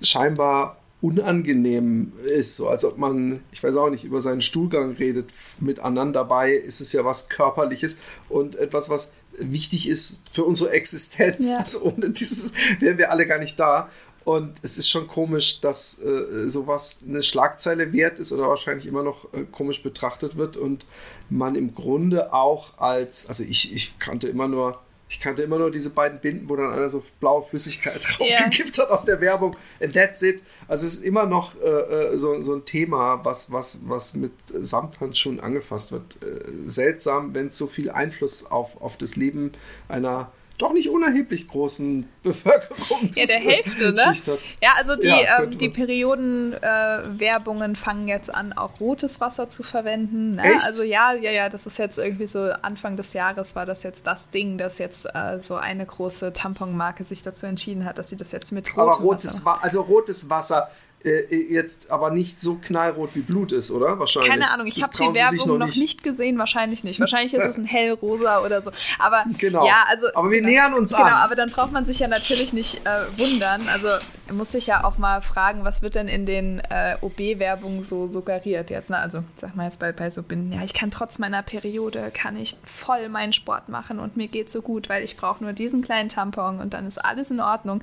scheinbar 0.02 0.76
unangenehm 1.00 2.12
ist, 2.24 2.56
so 2.56 2.68
als 2.68 2.84
ob 2.84 2.98
man, 2.98 3.40
ich 3.52 3.62
weiß 3.62 3.76
auch 3.76 3.88
nicht, 3.88 4.04
über 4.04 4.20
seinen 4.20 4.42
Stuhlgang 4.42 4.92
redet 4.92 5.32
mit 5.58 5.80
anderen 5.80 6.12
dabei, 6.12 6.52
ist 6.52 6.80
es 6.82 6.92
ja 6.92 7.04
was 7.04 7.30
Körperliches 7.30 8.00
und 8.28 8.56
etwas, 8.56 8.90
was 8.90 9.12
wichtig 9.40 9.88
ist 9.88 10.22
für 10.30 10.44
unsere 10.44 10.70
Existenz. 10.70 11.50
Ja. 11.50 11.58
Also 11.58 11.82
ohne 11.82 12.10
dieses 12.10 12.52
wären 12.78 12.98
wir 12.98 13.10
alle 13.10 13.26
gar 13.26 13.38
nicht 13.38 13.58
da. 13.58 13.90
Und 14.24 14.58
es 14.62 14.76
ist 14.76 14.88
schon 14.88 15.08
komisch, 15.08 15.60
dass 15.60 16.02
äh, 16.02 16.48
sowas 16.48 17.00
eine 17.06 17.22
Schlagzeile 17.22 17.92
wert 17.92 18.18
ist 18.18 18.32
oder 18.32 18.48
wahrscheinlich 18.48 18.86
immer 18.86 19.02
noch 19.02 19.32
äh, 19.32 19.44
komisch 19.50 19.82
betrachtet 19.82 20.36
wird 20.36 20.56
und 20.56 20.84
man 21.30 21.54
im 21.54 21.74
Grunde 21.74 22.32
auch 22.32 22.78
als, 22.78 23.26
also 23.28 23.42
ich, 23.44 23.74
ich 23.74 23.98
kannte 23.98 24.28
immer 24.28 24.46
nur 24.46 24.78
ich 25.10 25.18
kannte 25.18 25.42
immer 25.42 25.58
nur 25.58 25.72
diese 25.72 25.90
beiden 25.90 26.20
Binden, 26.20 26.48
wo 26.48 26.54
dann 26.54 26.72
einer 26.72 26.88
so 26.88 27.02
blaue 27.18 27.42
Flüssigkeit 27.42 28.00
draufgekippt 28.04 28.78
yeah. 28.78 28.86
hat 28.86 28.92
aus 28.92 29.04
der 29.04 29.20
Werbung. 29.20 29.56
And 29.82 29.92
that's 29.92 30.22
it. 30.22 30.40
Also 30.68 30.86
es 30.86 30.94
ist 30.94 31.04
immer 31.04 31.26
noch 31.26 31.60
äh, 31.60 31.68
äh, 31.68 32.16
so, 32.16 32.40
so 32.42 32.54
ein 32.54 32.64
Thema, 32.64 33.24
was, 33.24 33.50
was, 33.50 33.80
was 33.86 34.14
mit 34.14 34.32
Samthandschuhen 34.48 35.40
angefasst 35.40 35.90
wird. 35.90 36.18
Äh, 36.22 36.38
seltsam, 36.64 37.34
wenn 37.34 37.48
es 37.48 37.58
so 37.58 37.66
viel 37.66 37.90
Einfluss 37.90 38.46
auf, 38.46 38.80
auf 38.80 38.96
das 38.96 39.16
Leben 39.16 39.50
einer 39.88 40.30
doch 40.60 40.72
nicht 40.72 40.88
unerheblich 40.88 41.48
großen 41.48 42.08
Bevölkerungs 42.22 43.18
Ja, 43.18 43.26
der 43.26 43.40
Hälfte, 43.40 43.92
ne? 43.92 44.14
Ja, 44.60 44.70
also 44.76 44.96
die, 44.96 45.06
ja, 45.06 45.42
ähm, 45.42 45.56
die 45.56 45.68
Periodenwerbungen 45.68 47.72
äh, 47.72 47.76
fangen 47.76 48.08
jetzt 48.08 48.34
an, 48.34 48.52
auch 48.52 48.80
rotes 48.80 49.20
Wasser 49.20 49.48
zu 49.48 49.62
verwenden. 49.62 50.32
Ne? 50.32 50.58
Also 50.64 50.82
ja, 50.82 51.12
ja, 51.12 51.30
ja, 51.30 51.48
das 51.48 51.66
ist 51.66 51.78
jetzt 51.78 51.98
irgendwie 51.98 52.26
so 52.26 52.50
Anfang 52.62 52.96
des 52.96 53.12
Jahres 53.12 53.54
war 53.56 53.66
das 53.66 53.82
jetzt 53.82 54.06
das 54.06 54.30
Ding, 54.30 54.58
dass 54.58 54.78
jetzt 54.78 55.06
äh, 55.06 55.40
so 55.40 55.56
eine 55.56 55.86
große 55.86 56.32
Tamponmarke 56.32 57.04
sich 57.04 57.22
dazu 57.22 57.46
entschieden 57.46 57.84
hat, 57.84 57.98
dass 57.98 58.10
sie 58.10 58.16
das 58.16 58.32
jetzt 58.32 58.52
mit 58.52 58.76
rotem 58.76 58.80
Aber 58.80 59.00
rotes 59.00 59.44
Wasser, 59.44 59.62
also 59.62 59.80
rotes 59.82 60.30
Wasser 60.30 60.68
äh, 61.04 61.52
jetzt 61.52 61.90
aber 61.90 62.10
nicht 62.10 62.40
so 62.40 62.56
knallrot 62.56 63.14
wie 63.14 63.22
Blut 63.22 63.52
ist, 63.52 63.70
oder? 63.70 63.98
Wahrscheinlich. 63.98 64.30
Keine 64.30 64.50
Ahnung, 64.50 64.66
ich 64.66 64.82
habe 64.82 64.92
die 64.92 65.14
Werbung 65.14 65.48
noch, 65.48 65.58
noch 65.58 65.66
nicht. 65.66 65.78
nicht. 65.78 66.02
gesehen, 66.02 66.38
wahrscheinlich 66.38 66.84
nicht. 66.84 67.00
Wahrscheinlich 67.00 67.32
ist 67.34 67.46
es 67.46 67.56
ein 67.56 67.64
hellrosa 67.64 68.44
oder 68.44 68.60
so. 68.60 68.70
Aber 68.98 69.24
genau. 69.38 69.66
ja, 69.66 69.84
also. 69.88 70.08
Aber 70.14 70.30
wir 70.30 70.38
genau, 70.38 70.50
nähern 70.50 70.74
uns 70.74 70.92
genau, 70.92 71.04
an. 71.04 71.08
Genau, 71.10 71.20
aber 71.22 71.36
dann 71.36 71.50
braucht 71.50 71.72
man 71.72 71.86
sich 71.86 72.00
ja 72.00 72.08
natürlich 72.08 72.52
nicht 72.52 72.86
äh, 72.86 73.18
wundern. 73.18 73.62
Also 73.72 73.88
muss 74.32 74.52
sich 74.52 74.66
ja 74.66 74.84
auch 74.84 74.98
mal 74.98 75.22
fragen, 75.22 75.64
was 75.64 75.82
wird 75.82 75.94
denn 75.94 76.08
in 76.08 76.26
den 76.26 76.60
äh, 76.70 76.96
OB-Werbungen 77.00 77.82
so 77.82 78.06
suggeriert 78.06 78.70
jetzt? 78.70 78.90
Ne? 78.90 78.98
Also 78.98 79.24
sag 79.36 79.56
mal 79.56 79.64
jetzt 79.64 79.78
bei, 79.78 79.92
bei 79.92 80.10
so 80.10 80.22
Binden, 80.22 80.52
ja, 80.52 80.62
ich 80.62 80.74
kann 80.74 80.90
trotz 80.90 81.18
meiner 81.18 81.42
Periode, 81.42 82.10
kann 82.12 82.36
ich 82.36 82.56
voll 82.64 83.08
meinen 83.08 83.32
Sport 83.32 83.68
machen 83.68 83.98
und 83.98 84.16
mir 84.16 84.28
geht 84.28 84.50
so 84.50 84.62
gut, 84.62 84.88
weil 84.88 85.02
ich 85.02 85.16
brauche 85.16 85.42
nur 85.42 85.52
diesen 85.52 85.82
kleinen 85.82 86.08
Tampon 86.08 86.60
und 86.60 86.74
dann 86.74 86.86
ist 86.86 86.98
alles 86.98 87.30
in 87.30 87.40
Ordnung. 87.40 87.82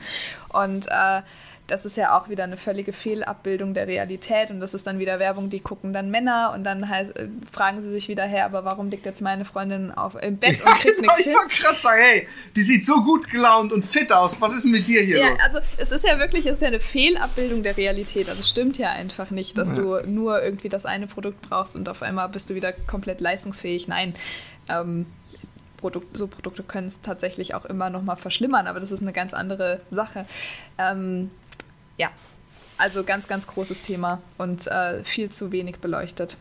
Und 0.49 0.87
äh, 0.87 1.21
das 1.67 1.83
ist 1.83 1.97
ja 1.97 2.17
auch 2.17 2.29
wieder 2.29 2.45
eine 2.45 2.55
völlige 2.55 2.93
Fehlabbildung 2.93 3.73
der 3.73 3.87
Realität 3.87 4.51
und 4.51 4.61
das 4.61 4.73
ist 4.73 4.87
dann 4.87 4.99
wieder 4.99 5.19
Werbung, 5.19 5.49
die 5.49 5.59
gucken 5.59 5.91
dann 5.91 6.09
Männer 6.09 6.53
und 6.55 6.63
dann 6.63 6.89
halt, 6.89 7.17
äh, 7.17 7.27
fragen 7.51 7.83
sie 7.83 7.91
sich 7.91 8.07
wieder 8.07 8.23
her, 8.23 8.45
aber 8.45 8.63
warum 8.63 8.89
liegt 8.89 9.05
jetzt 9.05 9.21
meine 9.21 9.43
Freundin 9.43 9.91
auf, 9.91 10.15
im 10.15 10.37
Bett 10.37 10.61
und 10.63 10.71
kriegt 10.79 10.95
genau, 10.95 11.13
nichts 11.13 11.25
hin? 11.25 11.35
Ich 11.49 11.59
gerade 11.59 11.77
sagen, 11.77 11.99
hey, 11.99 12.27
die 12.55 12.61
sieht 12.61 12.85
so 12.85 13.01
gut 13.01 13.29
gelaunt 13.29 13.73
und 13.73 13.85
fit 13.85 14.13
aus. 14.13 14.39
Was 14.39 14.55
ist 14.55 14.63
denn 14.63 14.71
mit 14.71 14.87
dir 14.87 15.01
hier 15.01 15.19
Ja, 15.19 15.29
los? 15.29 15.39
also 15.43 15.59
es 15.77 15.91
ist 15.91 16.05
ja 16.05 16.17
wirklich, 16.19 16.45
es 16.45 16.53
ist 16.53 16.61
ja 16.61 16.69
eine 16.69 16.79
Fehlabbildung 16.79 17.63
der 17.63 17.75
Realität. 17.75 18.29
Also 18.29 18.39
es 18.39 18.49
stimmt 18.49 18.77
ja 18.77 18.91
einfach 18.91 19.29
nicht, 19.29 19.57
dass 19.57 19.73
du 19.73 20.01
nur 20.05 20.41
irgendwie 20.41 20.69
das 20.69 20.85
eine 20.85 21.07
Produkt 21.07 21.41
brauchst 21.49 21.75
und 21.75 21.89
auf 21.89 22.01
einmal 22.01 22.29
bist 22.29 22.49
du 22.49 22.55
wieder 22.55 22.71
komplett 22.71 23.19
leistungsfähig. 23.19 23.89
Nein. 23.89 24.15
Ähm, 24.69 25.05
Produkt, 25.77 26.17
so 26.17 26.27
Produkte 26.27 26.63
können 26.63 26.87
es 26.87 27.01
tatsächlich 27.01 27.53
auch 27.53 27.63
immer 27.65 27.89
noch 27.89 28.01
mal 28.01 28.15
verschlimmern, 28.15 28.65
aber 28.65 28.79
das 28.79 28.91
ist 28.91 29.01
eine 29.01 29.13
ganz 29.13 29.33
andere 29.33 29.79
Sache. 29.91 30.25
Ähm, 30.79 31.29
ja, 31.97 32.09
also 32.77 33.03
ganz, 33.03 33.27
ganz 33.27 33.47
großes 33.47 33.81
Thema 33.81 34.21
und 34.37 34.67
äh, 34.67 35.03
viel 35.03 35.29
zu 35.29 35.51
wenig 35.51 35.79
beleuchtet. 35.79 36.37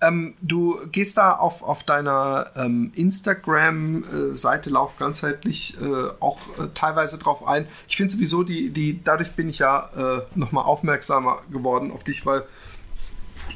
Ähm, 0.00 0.34
du 0.42 0.78
gehst 0.90 1.16
da 1.16 1.32
auf, 1.32 1.62
auf 1.62 1.84
deiner 1.84 2.50
ähm, 2.56 2.92
Instagram-Seite 2.94 4.70
Lauf 4.70 4.96
ganzheitlich 4.98 5.80
äh, 5.80 6.10
auch 6.20 6.38
äh, 6.58 6.68
teilweise 6.74 7.16
drauf 7.18 7.46
ein. 7.46 7.68
Ich 7.88 7.96
finde 7.96 8.12
sowieso, 8.12 8.42
die, 8.42 8.70
die, 8.70 9.02
dadurch 9.02 9.32
bin 9.32 9.48
ich 9.48 9.58
ja 9.58 9.90
äh, 9.96 10.22
nochmal 10.34 10.64
aufmerksamer 10.64 11.38
geworden 11.50 11.90
auf 11.90 12.04
dich, 12.04 12.26
weil 12.26 12.44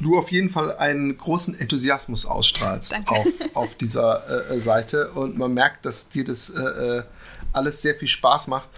du 0.01 0.17
auf 0.17 0.31
jeden 0.31 0.49
Fall 0.49 0.77
einen 0.77 1.17
großen 1.17 1.59
Enthusiasmus 1.59 2.25
ausstrahlst 2.25 2.93
Danke. 2.93 3.11
auf, 3.11 3.27
auf 3.53 3.75
dieser 3.75 4.49
äh, 4.49 4.59
Seite 4.59 5.11
und 5.11 5.37
man 5.37 5.53
merkt, 5.53 5.85
dass 5.85 6.09
dir 6.09 6.23
das 6.23 6.49
äh, 6.49 6.61
äh, 6.61 7.03
alles 7.51 7.81
sehr 7.81 7.95
viel 7.95 8.07
Spaß 8.07 8.47
macht. 8.47 8.69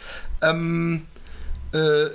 Ähm, 0.42 1.06
äh, 1.74 2.10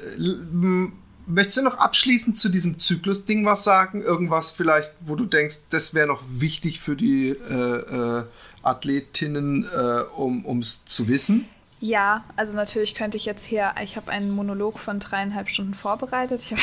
möchtest 1.26 1.58
du 1.58 1.62
noch 1.62 1.78
abschließend 1.78 2.38
zu 2.38 2.48
diesem 2.48 2.78
Zyklus-Ding 2.78 3.44
was 3.44 3.64
sagen? 3.64 4.02
Irgendwas 4.02 4.50
vielleicht, 4.50 4.92
wo 5.00 5.14
du 5.14 5.24
denkst, 5.24 5.68
das 5.70 5.94
wäre 5.94 6.06
noch 6.06 6.22
wichtig 6.28 6.80
für 6.80 6.96
die 6.96 7.28
äh, 7.28 7.54
äh, 7.54 8.24
Athletinnen, 8.62 9.64
äh, 9.64 10.02
um 10.14 10.58
es 10.60 10.84
zu 10.84 11.08
wissen? 11.08 11.48
Ja, 11.78 12.24
also 12.36 12.56
natürlich 12.56 12.94
könnte 12.94 13.18
ich 13.18 13.26
jetzt 13.26 13.44
hier, 13.44 13.74
ich 13.82 13.96
habe 13.96 14.10
einen 14.10 14.30
Monolog 14.30 14.78
von 14.78 14.98
dreieinhalb 14.98 15.48
Stunden 15.48 15.74
vorbereitet. 15.74 16.42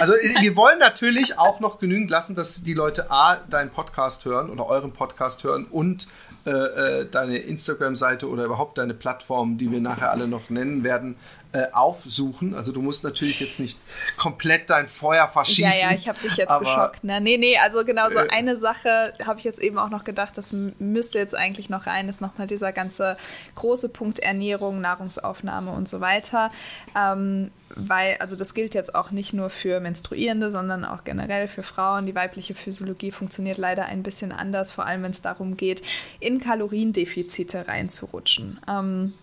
Also 0.00 0.12
wir 0.12 0.54
wollen 0.54 0.78
natürlich 0.78 1.40
auch 1.40 1.58
noch 1.58 1.80
genügend 1.80 2.08
lassen, 2.08 2.36
dass 2.36 2.62
die 2.62 2.74
Leute 2.74 3.10
A, 3.10 3.34
deinen 3.50 3.70
Podcast 3.70 4.24
hören 4.24 4.48
oder 4.48 4.66
euren 4.66 4.92
Podcast 4.92 5.42
hören 5.42 5.64
und 5.64 6.06
äh, 6.46 6.50
äh, 6.50 7.06
deine 7.10 7.38
Instagram-Seite 7.38 8.28
oder 8.28 8.44
überhaupt 8.44 8.78
deine 8.78 8.94
Plattform, 8.94 9.58
die 9.58 9.72
wir 9.72 9.80
nachher 9.80 10.12
alle 10.12 10.28
noch 10.28 10.50
nennen 10.50 10.84
werden, 10.84 11.16
äh, 11.52 11.66
aufsuchen. 11.72 12.54
Also 12.54 12.72
du 12.72 12.82
musst 12.82 13.04
natürlich 13.04 13.40
jetzt 13.40 13.58
nicht 13.58 13.78
komplett 14.18 14.68
dein 14.68 14.86
Feuer 14.86 15.26
verschießen. 15.28 15.64
Ja, 15.82 15.90
ja, 15.90 15.96
ich 15.96 16.08
habe 16.08 16.18
dich 16.20 16.36
jetzt 16.36 16.50
aber- 16.50 16.64
geschockt. 16.64 16.98
Na, 17.02 17.20
nee, 17.20 17.38
nee, 17.38 17.56
also 17.56 17.84
genau 17.84 18.10
so 18.10 18.18
Äh. 18.18 18.28
eine 18.30 18.58
Sache 18.58 19.14
habe 19.26 19.38
ich 19.38 19.44
jetzt 19.44 19.58
eben 19.58 19.78
auch 19.78 19.88
noch 19.88 20.04
gedacht, 20.04 20.36
das 20.36 20.52
müsste 20.52 21.18
jetzt 21.18 21.34
eigentlich 21.34 21.70
noch 21.70 21.86
rein, 21.86 22.08
ist 22.08 22.20
nochmal 22.20 22.46
dieser 22.48 22.72
ganze 22.72 23.16
große 23.54 23.88
Punkt 23.88 24.18
Ernährung, 24.18 24.80
Nahrungsaufnahme 24.82 25.70
und 25.72 25.88
so 25.88 26.00
weiter. 26.00 26.50
Ähm, 26.94 27.50
weil, 27.74 28.16
also 28.18 28.34
das 28.36 28.54
gilt 28.54 28.74
jetzt 28.74 28.94
auch 28.94 29.10
nicht 29.10 29.32
nur 29.34 29.50
für 29.50 29.80
Menstruierende, 29.80 30.50
sondern 30.50 30.84
auch 30.86 31.04
generell 31.04 31.48
für 31.48 31.62
Frauen. 31.62 32.06
Die 32.06 32.14
weibliche 32.14 32.54
Physiologie 32.54 33.10
funktioniert 33.10 33.58
leider 33.58 33.86
ein 33.86 34.02
bisschen 34.02 34.32
anders, 34.32 34.72
vor 34.72 34.86
allem 34.86 35.02
wenn 35.02 35.10
es 35.10 35.20
darum 35.22 35.56
geht, 35.56 35.82
in 36.20 36.40
Kaloriendefizite 36.40 37.68
reinzurutschen. 37.68 38.58
Ähm, 38.68 39.14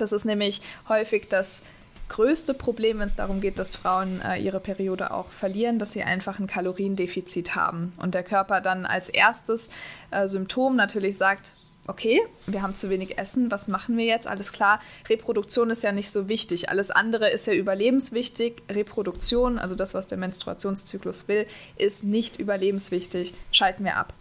das 0.00 0.12
ist 0.12 0.24
nämlich 0.24 0.60
häufig 0.88 1.28
das 1.28 1.62
größte 2.08 2.54
Problem, 2.54 2.98
wenn 2.98 3.06
es 3.06 3.14
darum 3.14 3.40
geht, 3.40 3.58
dass 3.58 3.74
Frauen 3.74 4.20
äh, 4.20 4.36
ihre 4.38 4.60
Periode 4.60 5.12
auch 5.12 5.30
verlieren, 5.30 5.78
dass 5.78 5.92
sie 5.92 6.02
einfach 6.02 6.38
ein 6.38 6.46
Kaloriendefizit 6.46 7.54
haben 7.54 7.92
und 7.96 8.14
der 8.14 8.24
Körper 8.24 8.60
dann 8.60 8.84
als 8.84 9.08
erstes 9.08 9.70
äh, 10.10 10.26
Symptom 10.28 10.76
natürlich 10.76 11.16
sagt, 11.16 11.52
okay, 11.86 12.20
wir 12.46 12.62
haben 12.62 12.74
zu 12.74 12.90
wenig 12.90 13.18
Essen, 13.18 13.50
was 13.50 13.68
machen 13.68 13.96
wir 13.96 14.04
jetzt? 14.04 14.26
Alles 14.26 14.52
klar, 14.52 14.80
Reproduktion 15.08 15.70
ist 15.70 15.82
ja 15.82 15.92
nicht 15.92 16.10
so 16.10 16.28
wichtig. 16.28 16.68
Alles 16.68 16.90
andere 16.90 17.30
ist 17.30 17.46
ja 17.46 17.52
überlebenswichtig. 17.52 18.62
Reproduktion, 18.70 19.58
also 19.58 19.74
das, 19.74 19.94
was 19.94 20.06
der 20.06 20.18
Menstruationszyklus 20.18 21.26
will, 21.26 21.46
ist 21.76 22.04
nicht 22.04 22.38
überlebenswichtig. 22.38 23.34
Schalten 23.50 23.84
wir 23.84 23.96
ab. 23.96 24.12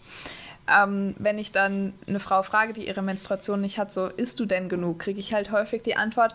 Ähm, 0.72 1.15
wenn 1.17 1.38
ich 1.38 1.51
dann 1.51 1.93
eine 2.07 2.20
Frau 2.20 2.43
frage, 2.43 2.74
die 2.74 2.88
ihre 2.88 3.01
Menstruation 3.01 3.61
nicht 3.61 3.80
hat, 3.80 3.91
so, 3.91 4.07
isst 4.07 4.39
du 4.39 4.45
denn 4.45 4.70
genug, 4.70 4.99
kriege 4.99 5.20
ich 5.20 5.34
halt 5.34 5.51
häufig 5.51 5.84
die 5.84 5.95
Antwort, 5.95 6.34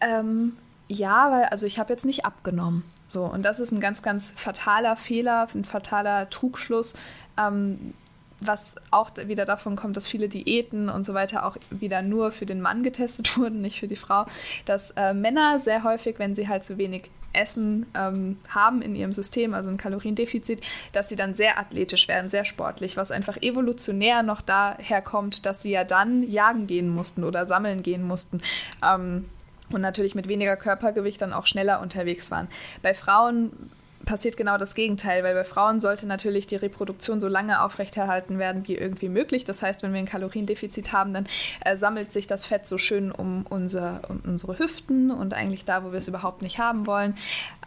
ähm, 0.00 0.56
ja, 0.88 1.30
weil, 1.30 1.44
also 1.44 1.66
ich 1.66 1.78
habe 1.78 1.92
jetzt 1.92 2.06
nicht 2.06 2.24
abgenommen. 2.24 2.84
So, 3.08 3.24
und 3.24 3.42
das 3.42 3.58
ist 3.58 3.72
ein 3.72 3.80
ganz, 3.80 4.02
ganz 4.02 4.32
fataler 4.36 4.96
Fehler, 4.96 5.48
ein 5.54 5.64
fataler 5.64 6.28
Trugschluss, 6.30 6.98
ähm, 7.38 7.94
was 8.40 8.76
auch 8.90 9.10
wieder 9.16 9.44
davon 9.44 9.76
kommt, 9.76 9.96
dass 9.96 10.06
viele 10.06 10.28
Diäten 10.28 10.88
und 10.88 11.04
so 11.04 11.14
weiter 11.14 11.44
auch 11.44 11.56
wieder 11.70 12.02
nur 12.02 12.30
für 12.30 12.46
den 12.46 12.60
Mann 12.60 12.82
getestet 12.82 13.36
wurden, 13.38 13.60
nicht 13.60 13.80
für 13.80 13.88
die 13.88 13.96
Frau, 13.96 14.26
dass 14.64 14.92
äh, 14.92 15.14
Männer 15.14 15.58
sehr 15.58 15.82
häufig, 15.82 16.18
wenn 16.18 16.34
sie 16.34 16.48
halt 16.48 16.64
zu 16.64 16.78
wenig 16.78 17.10
Essen 17.38 17.86
ähm, 17.94 18.38
haben 18.48 18.82
in 18.82 18.94
ihrem 18.94 19.12
System, 19.12 19.54
also 19.54 19.70
ein 19.70 19.78
Kaloriendefizit, 19.78 20.60
dass 20.92 21.08
sie 21.08 21.16
dann 21.16 21.34
sehr 21.34 21.58
athletisch 21.58 22.08
werden, 22.08 22.28
sehr 22.28 22.44
sportlich, 22.44 22.96
was 22.96 23.10
einfach 23.10 23.36
evolutionär 23.40 24.22
noch 24.22 24.42
daher 24.42 25.00
kommt, 25.00 25.46
dass 25.46 25.62
sie 25.62 25.70
ja 25.70 25.84
dann 25.84 26.22
jagen 26.22 26.66
gehen 26.66 26.88
mussten 26.88 27.24
oder 27.24 27.46
sammeln 27.46 27.82
gehen 27.82 28.02
mussten. 28.02 28.42
Ähm, 28.84 29.26
und 29.70 29.80
natürlich 29.82 30.14
mit 30.14 30.28
weniger 30.28 30.56
Körpergewicht 30.56 31.20
dann 31.20 31.32
auch 31.32 31.46
schneller 31.46 31.80
unterwegs 31.80 32.30
waren. 32.30 32.48
Bei 32.82 32.94
Frauen 32.94 33.70
passiert 34.08 34.38
genau 34.38 34.56
das 34.56 34.74
Gegenteil, 34.74 35.22
weil 35.22 35.34
bei 35.34 35.44
Frauen 35.44 35.80
sollte 35.80 36.06
natürlich 36.06 36.46
die 36.46 36.56
Reproduktion 36.56 37.20
so 37.20 37.28
lange 37.28 37.62
aufrechterhalten 37.62 38.38
werden 38.38 38.66
wie 38.66 38.74
irgendwie 38.74 39.10
möglich. 39.10 39.44
Das 39.44 39.62
heißt, 39.62 39.82
wenn 39.82 39.92
wir 39.92 39.98
ein 39.98 40.06
Kaloriendefizit 40.06 40.94
haben, 40.94 41.12
dann 41.12 41.28
äh, 41.62 41.76
sammelt 41.76 42.10
sich 42.10 42.26
das 42.26 42.46
Fett 42.46 42.66
so 42.66 42.78
schön 42.78 43.12
um, 43.12 43.44
unser, 43.50 44.00
um 44.08 44.20
unsere 44.24 44.58
Hüften 44.58 45.10
und 45.10 45.34
eigentlich 45.34 45.66
da, 45.66 45.84
wo 45.84 45.92
wir 45.92 45.98
es 45.98 46.08
überhaupt 46.08 46.40
nicht 46.40 46.58
haben 46.58 46.86
wollen. 46.86 47.18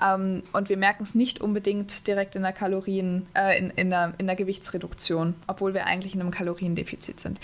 Ähm, 0.04 0.42
und 0.52 0.68
wir 0.70 0.78
merken 0.78 1.04
es 1.04 1.14
nicht 1.14 1.42
unbedingt 1.42 2.08
direkt 2.08 2.36
in 2.36 2.42
der 2.42 2.54
Kalorien, 2.54 3.28
äh, 3.36 3.60
in, 3.60 3.70
in, 3.70 3.92
der, 3.92 4.14
in 4.18 4.26
der 4.26 4.36
Gewichtsreduktion, 4.36 5.36
obwohl 5.46 5.76
wir 5.76 5.86
eigentlich 5.86 6.16
in 6.16 6.22
einem 6.22 6.32
Kaloriendefizit 6.32 7.20
sind. 7.20 7.40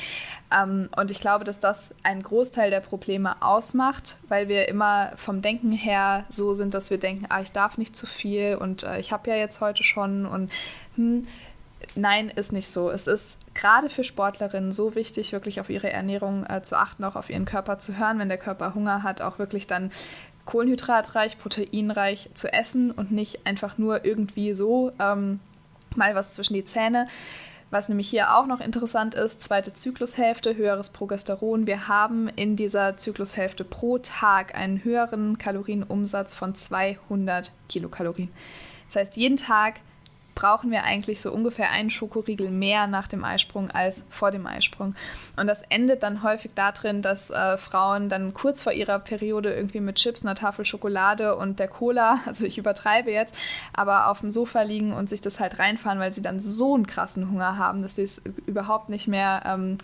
Ähm, 0.51 0.89
und 0.97 1.11
ich 1.11 1.21
glaube, 1.21 1.45
dass 1.45 1.59
das 1.59 1.93
einen 2.01 2.23
Großteil 2.23 2.71
der 2.71 2.79
Probleme 2.79 3.43
ausmacht, 3.43 4.17
weil 4.27 4.47
wir 4.47 4.67
immer 4.69 5.11
vom 5.17 5.43
Denken 5.43 5.71
her 5.71 6.25
so 6.29 6.55
sind, 6.55 6.73
dass 6.73 6.89
wir 6.89 6.97
denken, 6.97 7.27
ah, 7.29 7.41
ich 7.41 7.51
darf 7.51 7.77
nicht 7.77 7.95
zu 7.95 8.07
viel 8.07 8.55
und 8.55 8.86
äh, 8.87 8.99
ich 8.99 9.11
habe 9.11 9.29
ja 9.29 9.35
jetzt 9.35 9.61
heute 9.61 9.83
schon 9.83 10.25
und 10.25 10.51
hm, 10.95 11.27
Nein, 11.95 12.29
ist 12.29 12.53
nicht 12.53 12.69
so. 12.69 12.89
Es 12.89 13.07
ist 13.07 13.41
gerade 13.53 13.89
für 13.89 14.03
Sportlerinnen 14.03 14.71
so 14.71 14.95
wichtig, 14.95 15.31
wirklich 15.31 15.59
auf 15.59 15.69
ihre 15.69 15.91
Ernährung 15.91 16.45
äh, 16.47 16.61
zu 16.63 16.77
achten, 16.77 17.03
auch 17.03 17.15
auf 17.15 17.29
ihren 17.29 17.45
Körper 17.45 17.77
zu 17.77 17.97
hören, 17.97 18.19
wenn 18.19 18.29
der 18.29 18.37
Körper 18.37 18.73
Hunger 18.73 19.03
hat, 19.03 19.21
auch 19.21 19.39
wirklich 19.39 19.67
dann 19.67 19.91
kohlenhydratreich, 20.45 21.37
proteinreich 21.37 22.29
zu 22.33 22.51
essen 22.51 22.91
und 22.91 23.11
nicht 23.11 23.45
einfach 23.45 23.77
nur 23.77 24.05
irgendwie 24.05 24.53
so 24.53 24.91
ähm, 24.99 25.39
mal 25.95 26.15
was 26.15 26.31
zwischen 26.31 26.53
die 26.53 26.65
Zähne. 26.65 27.07
Was 27.69 27.89
nämlich 27.89 28.09
hier 28.09 28.33
auch 28.33 28.47
noch 28.47 28.61
interessant 28.61 29.13
ist, 29.13 29.41
zweite 29.41 29.73
Zyklushälfte, 29.73 30.55
höheres 30.55 30.91
Progesteron. 30.91 31.67
Wir 31.67 31.89
haben 31.89 32.29
in 32.29 32.55
dieser 32.55 32.95
Zyklushälfte 32.95 33.65
pro 33.65 33.97
Tag 33.97 34.55
einen 34.55 34.85
höheren 34.85 35.37
Kalorienumsatz 35.37 36.33
von 36.33 36.55
200 36.55 37.51
Kilokalorien. 37.67 38.29
Das 38.87 38.95
heißt, 38.95 39.17
jeden 39.17 39.37
Tag 39.37 39.75
brauchen 40.37 40.69
wir 40.69 40.83
eigentlich 40.83 41.19
so 41.19 41.31
ungefähr 41.31 41.71
einen 41.71 41.89
Schokoriegel 41.89 42.51
mehr 42.51 42.85
nach 42.85 43.07
dem 43.07 43.23
Eisprung 43.23 43.71
als 43.71 44.05
vor 44.11 44.29
dem 44.29 44.45
Eisprung. 44.45 44.93
Und 45.35 45.47
das 45.47 45.63
endet 45.63 46.03
dann 46.03 46.21
häufig 46.21 46.51
darin, 46.53 47.01
dass 47.01 47.31
äh, 47.31 47.57
Frauen 47.57 48.07
dann 48.07 48.35
kurz 48.35 48.61
vor 48.61 48.71
ihrer 48.71 48.99
Periode 48.99 49.51
irgendwie 49.51 49.79
mit 49.79 49.95
Chips, 49.95 50.23
einer 50.23 50.35
Tafel 50.35 50.63
Schokolade 50.63 51.35
und 51.35 51.59
der 51.59 51.67
Cola, 51.67 52.19
also 52.27 52.45
ich 52.45 52.59
übertreibe 52.59 53.11
jetzt, 53.11 53.35
aber 53.73 54.09
auf 54.09 54.19
dem 54.19 54.29
Sofa 54.29 54.61
liegen 54.61 54.93
und 54.93 55.09
sich 55.09 55.21
das 55.21 55.39
halt 55.39 55.57
reinfahren, 55.57 55.99
weil 55.99 56.13
sie 56.13 56.21
dann 56.21 56.39
so 56.39 56.75
einen 56.75 56.85
krassen 56.85 57.31
Hunger 57.31 57.57
haben, 57.57 57.81
dass 57.81 57.95
sie 57.95 58.03
es 58.03 58.21
überhaupt 58.45 58.89
nicht 58.89 59.07
mehr 59.07 59.41
ähm, 59.43 59.79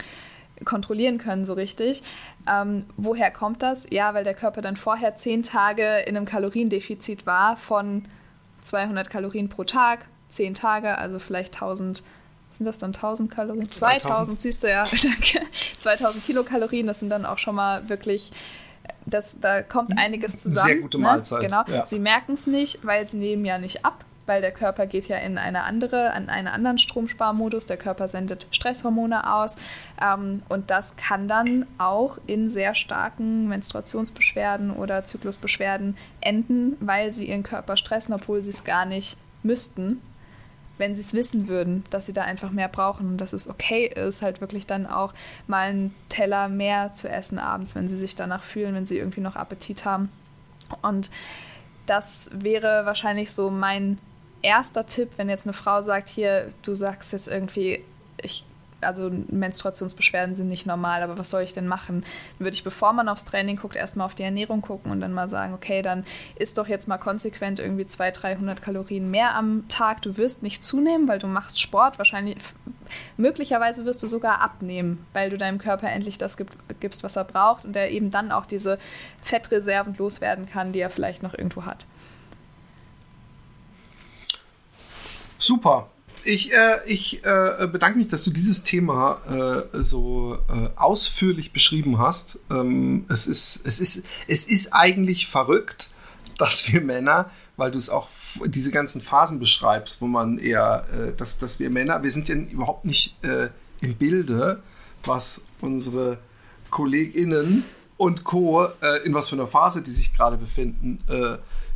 kontrollieren 0.66 1.18
können 1.18 1.46
so 1.46 1.54
richtig. 1.54 2.04
Ähm, 2.48 2.86
woher 2.96 3.32
kommt 3.32 3.64
das? 3.64 3.90
Ja, 3.90 4.14
weil 4.14 4.24
der 4.24 4.36
Körper 4.36 4.62
dann 4.62 4.76
vorher 4.76 5.16
zehn 5.16 5.42
Tage 5.42 6.04
in 6.06 6.16
einem 6.16 6.28
Kaloriendefizit 6.28 7.26
war 7.26 7.56
von 7.56 8.06
200 8.64 9.10
Kalorien 9.10 9.50
pro 9.50 9.64
Tag, 9.64 10.06
zehn 10.30 10.54
Tage, 10.54 10.98
also 10.98 11.20
vielleicht 11.20 11.56
1000, 11.56 12.04
sind 12.52 12.66
das 12.66 12.78
dann 12.78 12.94
1000 12.94 13.32
Kalorien? 13.32 13.70
2000, 13.70 14.40
siehst 14.40 14.64
du 14.64 14.70
ja, 14.70 14.86
danke. 15.04 15.42
2000 15.78 16.26
Kilokalorien, 16.26 16.88
das 16.88 17.00
sind 17.00 17.10
dann 17.10 17.26
auch 17.26 17.38
schon 17.38 17.56
mal 17.56 17.90
wirklich, 17.90 18.32
das, 19.06 19.40
da 19.40 19.62
kommt 19.62 19.98
einiges 19.98 20.38
zusammen. 20.38 20.68
Sehr 20.68 20.76
gute 20.78 20.98
Mahlzeit, 20.98 21.42
Ne? 21.42 21.48
Genau. 21.48 21.64
ja. 21.68 21.86
Sie 21.86 22.00
merken 22.00 22.34
es 22.34 22.48
nicht, 22.48 22.86
weil 22.86 23.08
sie 23.08 23.18
nehmen 23.18 23.46
ja 23.46 23.58
nicht 23.58 23.86
ab. 23.86 24.06
Weil 24.26 24.42
der 24.42 24.52
Körper 24.52 24.88
geht 24.88 25.08
ja 25.08 25.18
in 25.18 25.38
eine 25.38 25.64
andere, 25.64 26.14
an 26.14 26.30
einen 26.30 26.48
anderen 26.48 26.78
Stromsparmodus. 26.78 27.66
Der 27.66 27.78
Körper 27.78 28.08
sendet 28.08 28.48
Stresshormone 28.52 29.34
aus 29.34 29.58
ähm, 30.02 30.44
und 30.50 30.70
das 30.72 30.96
kann 30.96 31.28
dann 31.28 31.66
auch 31.78 32.18
in 32.28 32.50
sehr 32.50 32.76
starken 32.76 33.48
Menstruationsbeschwerden 33.48 34.72
oder 34.72 35.04
Zyklusbeschwerden 35.04 35.98
enden, 36.22 36.78
weil 36.80 37.12
sie 37.12 37.28
ihren 37.28 37.44
Körper 37.44 37.78
stressen, 37.78 38.14
obwohl 38.14 38.44
sie 38.44 38.52
es 38.52 38.64
gar 38.64 38.86
nicht 38.86 39.18
müssten 39.44 40.02
wenn 40.78 40.96
sie 40.96 41.02
es 41.02 41.14
wissen 41.14 41.48
würden, 41.48 41.84
dass 41.92 42.08
sie 42.08 42.14
da 42.14 42.24
einfach 42.24 42.52
mehr 42.52 42.68
brauchen 42.68 43.08
und 43.08 43.18
dass 43.18 43.34
es 43.34 43.50
okay 43.50 43.86
ist, 43.86 44.22
halt 44.22 44.42
wirklich 44.42 44.66
dann 44.66 44.86
auch 44.86 45.14
mal 45.48 45.70
einen 45.70 45.96
Teller 46.10 46.50
mehr 46.50 46.94
zu 46.94 47.10
essen 47.10 47.40
abends, 47.40 47.76
wenn 47.76 47.90
sie 47.90 47.98
sich 47.98 48.16
danach 48.16 48.44
fühlen, 48.44 48.74
wenn 48.74 48.86
sie 48.86 48.98
irgendwie 48.98 49.22
noch 49.22 49.36
Appetit 49.36 49.86
haben. 49.86 50.12
Und 50.82 51.12
das 51.86 52.32
wäre 52.34 52.86
wahrscheinlich 52.86 53.32
so 53.32 53.50
mein 53.50 54.00
erster 54.44 54.86
Tipp, 54.86 55.10
wenn 55.18 55.30
jetzt 55.30 55.48
eine 55.48 55.54
Frau 55.54 55.82
sagt, 55.82 56.10
hier, 56.10 56.50
du 56.62 56.76
sagst 56.76 57.14
jetzt 57.14 57.28
irgendwie, 57.28 57.84
ich 58.22 58.46
also 58.84 59.10
Menstruationsbeschwerden 59.10 60.36
sind 60.36 60.50
nicht 60.50 60.66
normal, 60.66 61.02
aber 61.04 61.18
was 61.18 61.30
soll 61.30 61.42
ich 61.44 61.54
denn 61.54 61.68
machen? 61.68 62.02
Dann 62.38 62.46
würde 62.46 62.56
ich, 62.56 62.64
bevor 62.64 62.94
man 62.94 63.10
aufs 63.10 63.26
Training 63.26 63.58
guckt, 63.58 63.76
erstmal 63.76 64.06
auf 64.06 64.16
die 64.16 64.24
Ernährung 64.24 64.62
gucken 64.62 64.92
und 64.92 65.02
dann 65.02 65.14
mal 65.14 65.30
sagen, 65.30 65.54
okay, 65.54 65.82
dann 65.82 66.06
isst 66.36 66.58
doch 66.58 66.68
jetzt 66.68 66.88
mal 66.88 66.98
konsequent 66.98 67.60
irgendwie 67.60 67.86
200, 67.86 68.24
300 68.24 68.62
Kalorien 68.62 69.10
mehr 69.10 69.36
am 69.36 69.68
Tag. 69.68 70.02
Du 70.02 70.18
wirst 70.18 70.44
nicht 70.44 70.64
zunehmen, 70.64 71.08
weil 71.08 71.20
du 71.20 71.28
machst 71.28 71.60
Sport. 71.60 71.98
Wahrscheinlich, 71.98 72.38
möglicherweise 73.18 73.86
wirst 73.86 74.04
du 74.04 74.08
sogar 74.08 74.42
abnehmen, 74.42 75.06
weil 75.14 75.30
du 75.30 75.38
deinem 75.38 75.58
Körper 75.58 75.90
endlich 75.90 76.18
das 76.18 76.38
gibst, 76.80 77.04
was 77.04 77.16
er 77.16 77.24
braucht 77.24 77.66
und 77.66 77.76
er 77.76 77.90
eben 77.90 78.12
dann 78.12 78.32
auch 78.32 78.46
diese 78.46 78.78
Fettreserven 79.22 79.96
loswerden 79.98 80.50
kann, 80.50 80.72
die 80.74 80.80
er 80.80 80.90
vielleicht 80.90 81.24
noch 81.24 81.34
irgendwo 81.34 81.66
hat. 81.66 81.88
Super. 85.44 85.90
Ich, 86.24 86.54
äh, 86.54 86.78
ich 86.86 87.22
äh, 87.26 87.68
bedanke 87.70 87.98
mich, 87.98 88.08
dass 88.08 88.24
du 88.24 88.32
dieses 88.32 88.64
Thema 88.64 89.20
äh, 89.74 89.84
so 89.84 90.38
äh, 90.48 90.70
ausführlich 90.78 91.52
beschrieben 91.52 91.98
hast. 91.98 92.40
Ähm, 92.50 93.04
es, 93.10 93.28
ist, 93.28 93.68
es, 93.68 93.82
ist, 93.82 94.06
es 94.30 94.46
ist 94.46 94.74
eigentlich 94.74 95.28
verrückt, 95.28 95.90
dass 96.38 96.72
wir 96.72 96.80
Männer, 96.80 97.30
weil 97.58 97.72
du 97.72 97.78
es 97.78 97.90
auch 97.90 98.08
diese 98.46 98.72
ganzen 98.72 99.02
Phasen 99.02 99.40
beschreibst, 99.40 100.00
wo 100.00 100.08
man 100.08 100.38
eher, 100.38 100.86
äh, 100.94 101.14
dass, 101.14 101.40
dass 101.40 101.60
wir 101.60 101.70
Männer, 101.70 102.04
wir 102.04 102.12
sind 102.12 102.30
ja 102.30 102.36
überhaupt 102.36 102.86
nicht 102.86 103.22
äh, 103.26 103.50
im 103.82 103.96
Bilde, 103.96 104.64
was 105.04 105.44
unsere 105.60 106.20
KollegInnen 106.70 107.66
und 107.98 108.24
Co., 108.24 108.66
in 109.04 109.14
was 109.14 109.28
für 109.28 109.36
einer 109.36 109.48
Phase 109.48 109.84
die 109.84 109.92
sich 109.92 110.16
gerade 110.16 110.38
befinden. 110.38 111.00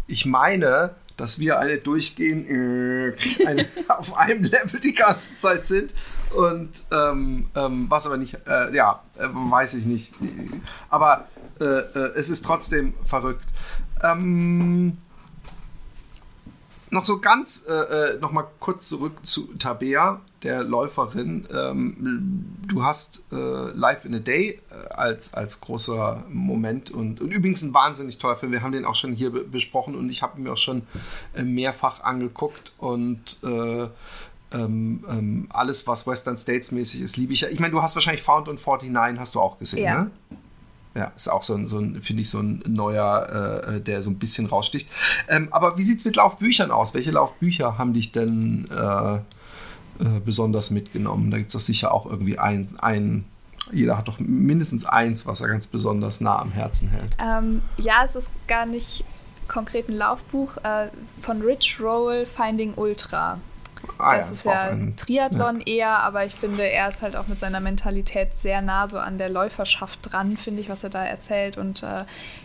ich 0.07 0.25
meine, 0.25 0.95
dass 1.17 1.39
wir 1.39 1.59
eine 1.59 1.79
durchgehend 1.79 2.49
äh, 2.49 3.45
eine, 3.45 3.67
auf 3.87 4.15
einem 4.15 4.43
Level 4.43 4.79
die 4.79 4.93
ganze 4.93 5.35
Zeit 5.35 5.67
sind. 5.67 5.93
Und 6.35 6.83
ähm, 6.91 7.49
ähm, 7.55 7.87
was 7.89 8.05
aber 8.05 8.17
nicht, 8.17 8.37
äh, 8.47 8.75
ja, 8.75 9.03
äh, 9.17 9.27
weiß 9.31 9.73
ich 9.75 9.85
nicht. 9.85 10.13
Aber 10.89 11.27
äh, 11.59 11.63
äh, 11.63 12.13
es 12.15 12.29
ist 12.29 12.45
trotzdem 12.45 12.93
verrückt. 13.03 13.45
Ähm, 14.03 14.97
noch 16.89 17.05
so 17.05 17.19
ganz, 17.19 17.67
äh, 17.67 17.73
äh, 17.73 18.19
noch 18.19 18.31
mal 18.31 18.45
kurz 18.59 18.87
zurück 18.87 19.13
zu 19.23 19.53
Tabea, 19.57 20.21
der 20.43 20.63
Läuferin. 20.63 21.47
Ähm, 21.53 22.45
du 22.67 22.83
hast 22.83 23.23
äh, 23.31 23.35
Live 23.35 24.05
in 24.05 24.15
a 24.15 24.19
Day 24.19 24.59
äh, 24.69 24.93
als, 24.93 25.33
als 25.33 25.61
großer 25.61 26.23
Moment 26.29 26.91
und, 26.91 27.21
und, 27.21 27.31
übrigens 27.31 27.63
ein 27.63 27.73
wahnsinnig 27.73 28.19
toller 28.19 28.35
Film. 28.35 28.51
Wir 28.51 28.61
haben 28.61 28.71
den 28.71 28.85
auch 28.85 28.95
schon 28.95 29.13
hier 29.13 29.31
besprochen 29.31 29.95
und 29.95 30.09
ich 30.09 30.21
habe 30.21 30.37
ihn 30.37 30.43
mir 30.43 30.53
auch 30.53 30.57
schon 30.57 30.83
äh, 31.35 31.43
mehrfach 31.43 32.01
angeguckt 32.01 32.73
und 32.77 33.39
äh, 33.43 33.87
ähm, 34.53 35.03
ähm, 35.09 35.47
alles, 35.49 35.87
was 35.87 36.07
Western 36.07 36.37
States 36.37 36.71
mäßig 36.71 37.01
ist, 37.01 37.17
liebe 37.17 37.33
ich. 37.33 37.43
Ich 37.43 37.59
meine, 37.59 37.71
du 37.71 37.81
hast 37.81 37.95
wahrscheinlich 37.95 38.23
Found 38.23 38.47
und 38.47 38.65
49 38.65 39.19
hast 39.19 39.35
du 39.35 39.41
auch 39.41 39.59
gesehen, 39.59 39.83
ja. 39.83 40.03
ne? 40.03 40.11
Ja, 40.95 41.11
ist 41.15 41.29
auch 41.29 41.43
so 41.43 41.53
ein, 41.53 41.67
so 41.67 41.77
ein 41.77 42.01
finde 42.01 42.23
ich, 42.23 42.29
so 42.29 42.39
ein 42.39 42.63
neuer, 42.65 43.67
äh, 43.67 43.81
der 43.81 44.01
so 44.01 44.09
ein 44.09 44.17
bisschen 44.17 44.47
raussticht. 44.47 44.89
Ähm, 45.27 45.49
aber 45.51 45.77
wie 45.77 45.83
sieht 45.83 45.99
es 45.99 46.05
mit 46.05 46.15
Laufbüchern 46.15 46.71
aus? 46.71 46.95
Welche 46.95 47.11
Laufbücher 47.11 47.77
haben 47.77 47.93
dich 47.93 48.11
denn 48.11 48.65
äh, 48.71 49.19
äh, 49.99 50.19
besonders 50.23 50.71
mitgenommen? 50.71 51.31
Da 51.31 51.37
gibt 51.37 51.49
es 51.49 51.53
doch 51.53 51.59
sicher 51.59 51.93
auch 51.93 52.05
irgendwie 52.05 52.39
ein, 52.39 52.69
ein, 52.79 53.25
jeder 53.71 53.97
hat 53.97 54.07
doch 54.07 54.19
mindestens 54.19 54.85
eins, 54.85 55.25
was 55.25 55.41
er 55.41 55.47
ganz 55.47 55.67
besonders 55.67 56.21
nah 56.21 56.39
am 56.39 56.51
Herzen 56.51 56.89
hält. 56.89 57.15
Ähm, 57.23 57.61
ja, 57.77 58.03
es 58.05 58.15
ist 58.15 58.31
gar 58.47 58.65
nicht 58.65 59.03
konkret 59.47 59.89
ein 59.89 59.95
Laufbuch 59.95 60.57
äh, 60.57 60.89
von 61.21 61.41
Rich 61.41 61.79
Roll 61.79 62.25
Finding 62.25 62.73
Ultra. 62.75 63.39
Ah, 63.97 64.17
das 64.17 64.27
ja, 64.27 64.33
ist 64.33 64.45
ja 64.45 64.61
ein 64.69 64.95
Triathlon 64.95 65.59
ja. 65.61 65.67
eher, 65.67 65.99
aber 65.99 66.25
ich 66.25 66.35
finde, 66.35 66.63
er 66.63 66.89
ist 66.89 67.01
halt 67.01 67.15
auch 67.15 67.27
mit 67.27 67.39
seiner 67.39 67.59
Mentalität 67.59 68.29
sehr 68.37 68.61
nah 68.61 68.87
so 68.89 68.99
an 68.99 69.17
der 69.17 69.29
Läuferschaft 69.29 69.99
dran, 70.01 70.37
finde 70.37 70.61
ich, 70.61 70.69
was 70.69 70.83
er 70.83 70.89
da 70.89 71.03
erzählt 71.03 71.57
und 71.57 71.83
äh, 71.83 72.03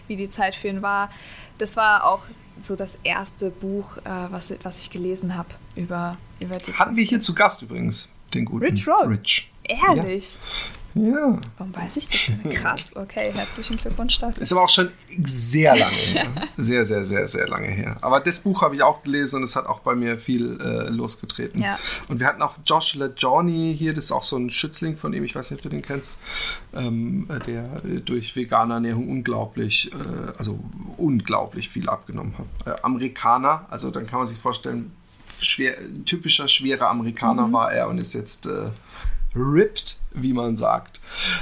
wie 0.09 0.17
die 0.17 0.31
Zeit 0.31 0.55
für 0.55 0.69
ihn 0.69 0.83
war. 0.83 1.11
Das 1.59 1.77
war 1.77 2.05
auch 2.05 2.23
so 2.61 2.77
das 2.77 2.99
erste 3.05 3.51
Buch, 3.51 3.97
äh, 3.99 4.11
was, 4.31 4.55
was 4.63 4.83
ich 4.83 4.91
gelesen 4.91 5.37
habe 5.37 5.49
über, 5.77 6.17
über 6.41 6.57
das. 6.59 6.79
Hatten 6.79 6.97
wir 6.97 7.05
hier 7.05 7.21
zu 7.21 7.35
Gast 7.35 7.63
übrigens, 7.63 8.11
den 8.35 8.45
guten 8.45 8.65
Rich 8.65 8.87
Roll. 8.87 9.09
Rich. 9.09 9.51
Ehrlich? 9.65 10.33
Ja. 10.33 10.39
Ja. 10.95 11.39
Warum 11.59 11.75
weiß 11.75 11.97
ich 11.97 12.09
das 12.09 12.27
denn? 12.27 12.53
Krass, 12.53 12.97
okay, 12.97 13.33
herzlichen 13.33 13.77
Glückwunsch 13.77 14.19
dafür. 14.19 14.43
Ist 14.43 14.53
aber 14.53 14.65
auch 14.65 14.69
schon 14.69 14.91
sehr 15.23 15.77
lange 15.77 15.97
her. 15.97 16.27
Sehr, 16.57 16.85
sehr, 16.85 17.05
sehr, 17.05 17.27
sehr 17.27 17.49
lange 17.49 17.69
her. 17.69 17.97
Aber 18.03 18.21
das 18.21 18.41
Buch 18.41 18.63
habe 18.63 18.75
ich 18.75 18.83
auch 18.83 19.03
gelesen 19.03 19.37
und 19.37 19.43
es 19.45 19.57
hat 19.57 19.67
auch 19.67 19.81
bei 19.81 19.95
mir 19.95 20.19
viel 20.19 20.61
äh, 20.61 20.91
losgetreten. 20.91 21.63
Ja. 21.63 21.79
Und 22.09 22.21
wir 22.21 22.27
hatten 22.27 22.43
auch 22.43 22.57
Josh 22.65 22.95
LeJohnny 22.95 23.75
hier, 23.77 23.95
das 23.95 24.07
ist 24.07 24.13
auch 24.13 24.23
so 24.23 24.37
ein 24.37 24.51
Schützling 24.51 24.97
von 24.97 25.13
ihm, 25.13 25.25
ich 25.25 25.35
weiß 25.35 25.51
nicht, 25.51 25.61
ob 25.61 25.63
du 25.63 25.69
den 25.71 25.83
kennst, 25.83 26.19
ähm, 26.75 27.27
der 27.47 27.81
durch 28.05 28.37
vegane 28.37 28.75
Ernährung 28.75 29.09
unglaublich, 29.09 29.91
äh, 29.93 30.33
also 30.39 30.59
unglaublich 30.99 31.69
viel 31.69 31.89
abgenommen 31.89 32.35
hat. 32.39 32.75
Äh, 32.75 32.83
Amerikaner, 32.83 33.67
also 33.71 33.91
dann 33.91 34.07
kann 34.07 34.19
man 34.19 34.27
sich 34.27 34.39
vorstellen, 34.39 34.93
schwer, 35.41 35.77
typischer 36.05 36.49
schwerer 36.49 36.89
Amerikaner 36.89 37.49
mhm. 37.49 37.53
war 37.53 37.73
er 37.73 37.89
und 37.89 37.99
ist 37.99 38.13
jetzt 38.15 38.47
äh, 38.47 38.71
ripped, 39.35 39.99
wie 40.13 40.33
man 40.33 40.57
sagt. 40.57 41.01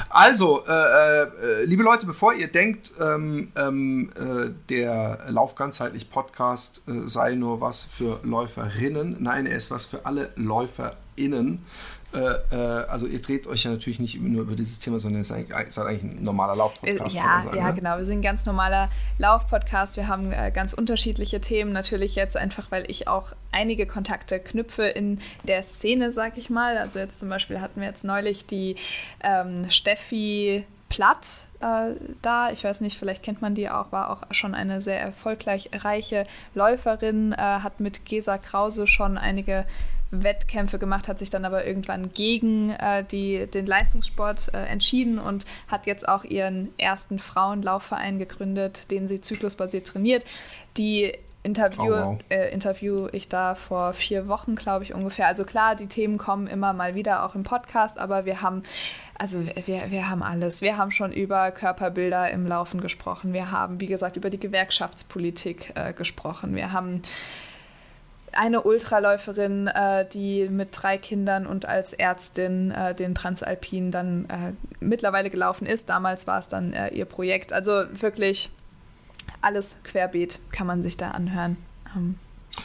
Also, 0.09 0.65
äh, 0.67 1.23
äh, 1.23 1.65
liebe 1.65 1.83
Leute, 1.83 2.07
bevor 2.07 2.35
ihr 2.35 2.49
denkt, 2.49 2.93
ähm, 3.01 3.53
ähm, 3.57 4.11
äh, 4.17 4.51
der 4.69 5.27
Lauf 5.29 5.55
ganzheitlich 5.55 6.11
Podcast 6.11 6.83
äh, 6.87 7.09
sei 7.09 7.35
nur 7.35 7.61
was 7.61 7.85
für 7.85 8.21
Läuferinnen, 8.23 9.17
nein, 9.21 9.47
er 9.47 9.57
ist 9.57 9.71
was 9.71 9.87
für 9.87 10.07
alle 10.07 10.31
LäuferInnen. 10.37 11.65
Äh, 12.13 12.19
äh, 12.51 12.57
also 12.89 13.07
ihr 13.07 13.21
dreht 13.23 13.47
euch 13.47 13.65
ja 13.65 13.71
natürlich 13.71 14.01
nicht 14.01 14.21
nur 14.21 14.43
über 14.43 14.57
dieses 14.57 14.81
Thema, 14.81 14.99
sondern 14.99 15.21
ihr 15.21 15.25
seid 15.25 15.53
eigentlich, 15.53 15.75
seid 15.75 15.87
eigentlich 15.87 16.03
ein 16.03 16.25
normaler 16.25 16.57
Laufpodcast. 16.57 17.17
Ja, 17.17 17.43
sagen, 17.43 17.57
ja 17.57 17.69
ne? 17.69 17.75
genau. 17.75 17.97
Wir 17.97 18.05
sind 18.05 18.19
ein 18.19 18.23
ganz 18.23 18.47
normaler 18.47 18.91
Laufpodcast. 19.19 19.97
Wir 19.97 20.09
haben 20.09 20.33
äh, 20.33 20.51
ganz 20.53 20.73
unterschiedliche 20.73 21.41
Themen. 21.41 21.73
Natürlich 21.73 22.17
jetzt 22.17 22.37
einfach, 22.37 22.71
weil 22.71 22.85
ich 22.89 23.07
auch 23.07 23.33
einige 23.53 23.87
Kontakte 23.87 24.41
knüpfe 24.41 24.85
in 24.85 25.21
der 25.45 25.63
Szene, 25.63 26.11
sag 26.11 26.37
ich 26.37 26.51
mal. 26.51 26.79
Also 26.79 26.99
jetzt 26.99 27.21
zum 27.21 27.29
Beispiel 27.29 27.61
hatten 27.61 27.81
wir 27.81 27.89
jetzt 27.89 28.05
neulich 28.05 28.47
die 28.47 28.77
ähm, 29.23 29.71
Steffi 29.71 30.65
Platt 30.91 31.47
äh, 31.61 31.95
da. 32.21 32.51
Ich 32.51 32.65
weiß 32.65 32.81
nicht, 32.81 32.99
vielleicht 32.99 33.23
kennt 33.23 33.41
man 33.41 33.55
die 33.55 33.71
auch, 33.71 33.93
war 33.93 34.11
auch 34.11 34.35
schon 34.35 34.55
eine 34.55 34.83
sehr 34.83 35.01
erfolgreich 35.01 35.71
reiche 35.73 36.27
Läuferin, 36.55 37.33
äh, 37.33 37.37
hat 37.37 37.79
mit 37.79 38.05
Gesa 38.05 38.37
Krause 38.37 38.89
schon 38.89 39.17
einige 39.17 39.65
Wettkämpfe 40.11 40.79
gemacht, 40.79 41.09
hat 41.09 41.19
sich 41.19 41.31
dann 41.31 41.45
aber 41.45 41.65
irgendwann 41.67 42.13
gegen 42.13 42.71
äh, 42.71 43.05
die, 43.05 43.47
den 43.47 43.67
Leistungssport 43.67 44.53
äh, 44.55 44.65
entschieden 44.65 45.19
und 45.19 45.47
hat 45.69 45.87
jetzt 45.87 46.09
auch 46.09 46.25
ihren 46.25 46.71
ersten 46.79 47.19
Frauenlaufverein 47.19 48.19
gegründet, 48.19 48.91
den 48.91 49.09
sie 49.09 49.21
zyklusbasiert 49.21 49.87
trainiert. 49.87 50.25
Die 50.77 51.13
Interview, 51.43 51.95
oh, 51.95 52.07
wow. 52.07 52.19
äh, 52.29 52.53
interview 52.53 53.09
ich 53.13 53.29
da 53.29 53.55
vor 53.55 53.95
vier 53.95 54.29
Wochen, 54.29 54.57
glaube 54.57 54.85
ich, 54.85 54.93
ungefähr. 54.93 55.27
Also 55.27 55.45
klar, 55.45 55.75
die 55.75 55.87
Themen 55.87 56.19
kommen 56.19 56.47
immer 56.47 56.75
mal 56.75 56.95
wieder 56.95 57.25
auch 57.25 57.35
im 57.35 57.45
Podcast, 57.45 57.99
aber 57.99 58.27
wir 58.27 58.43
haben, 58.43 58.63
also 59.19 59.43
wir, 59.47 59.91
wir 59.91 60.11
haben 60.11 60.23
alles. 60.23 60.61
Wir 60.61 60.77
haben 60.77 60.91
schon 60.91 61.13
über 61.13 61.51
Körperbilder 61.51 62.31
im 62.31 62.47
Laufen 62.47 62.83
gesprochen. 62.83 63.33
Wir 63.33 63.51
haben, 63.51 63.81
wie 63.81 63.87
gesagt, 63.87 64.17
über 64.17 64.29
die 64.29 64.41
Gewerkschaftspolitik 64.41 65.73
äh, 65.77 65.95
gesprochen. 65.95 66.55
Wir 66.55 66.73
haben 66.73 67.01
eine 68.33 68.63
Ultraläuferin, 68.63 69.67
äh, 69.67 70.09
die 70.09 70.49
mit 70.49 70.69
drei 70.73 70.99
Kindern 70.99 71.47
und 71.47 71.67
als 71.67 71.93
Ärztin 71.93 72.71
äh, 72.71 72.95
den 72.95 73.15
Transalpin 73.15 73.91
dann 73.91 74.25
äh, 74.29 74.53
mittlerweile 74.81 75.31
gelaufen 75.31 75.67
ist. 75.67 75.89
Damals 75.89 76.27
war 76.27 76.39
es 76.39 76.49
dann 76.49 76.73
äh, 76.73 76.89
ihr 76.89 77.05
Projekt. 77.05 77.53
Also 77.53 77.85
wirklich 77.93 78.51
alles 79.41 79.77
querbeet 79.85 80.39
kann 80.53 80.67
man 80.67 80.83
sich 80.83 80.97
da 80.97 81.11
anhören. 81.11 81.57
Ähm. 81.97 82.19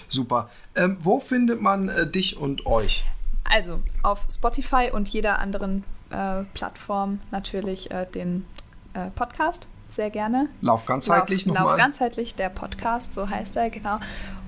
Super. 0.07 0.49
Ähm, 0.75 0.97
wo 1.01 1.19
findet 1.19 1.61
man 1.61 1.89
äh, 1.89 2.07
dich 2.09 2.37
und 2.37 2.65
euch? 2.65 3.05
Also 3.43 3.81
auf 4.03 4.25
Spotify 4.29 4.89
und 4.91 5.07
jeder 5.09 5.39
anderen 5.39 5.83
äh, 6.09 6.43
Plattform 6.53 7.19
natürlich 7.31 7.89
den 8.13 8.45
Podcast 9.15 9.67
sehr 9.95 10.09
gerne. 10.09 10.49
Lauf 10.61 10.85
ganzheitlich 10.85 11.45
Lauf, 11.45 11.55
nochmal. 11.55 11.73
Lauf 11.73 11.77
ganzheitlich, 11.77 12.35
der 12.35 12.49
Podcast, 12.49 13.13
so 13.13 13.29
heißt 13.29 13.55
er, 13.57 13.69
genau. 13.69 13.99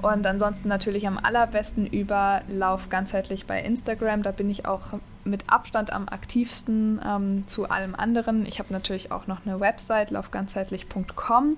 Und 0.02 0.26
ansonsten 0.26 0.68
natürlich 0.68 1.07
am 1.07 1.18
allerbesten 1.18 1.88
über 1.88 2.41
Lauf 2.48 2.90
ganzheitlich 2.90 3.48
bei 3.48 3.61
Instagram. 3.61 4.24
Da 4.24 4.32
bin 4.32 4.49
ich 4.49 4.65
auch 4.65 4.82
mit 5.24 5.49
Abstand 5.49 5.91
am 5.91 6.07
aktivsten 6.07 7.02
ähm, 7.06 7.44
zu 7.48 7.69
allem 7.69 7.95
anderen. 7.95 8.45
Ich 8.45 8.60
habe 8.60 8.72
natürlich 8.72 9.11
auch 9.11 9.28
noch 9.28 9.45
eine 9.45 9.60
Website, 9.60 10.11
laufganzheitlich.com 10.11 11.57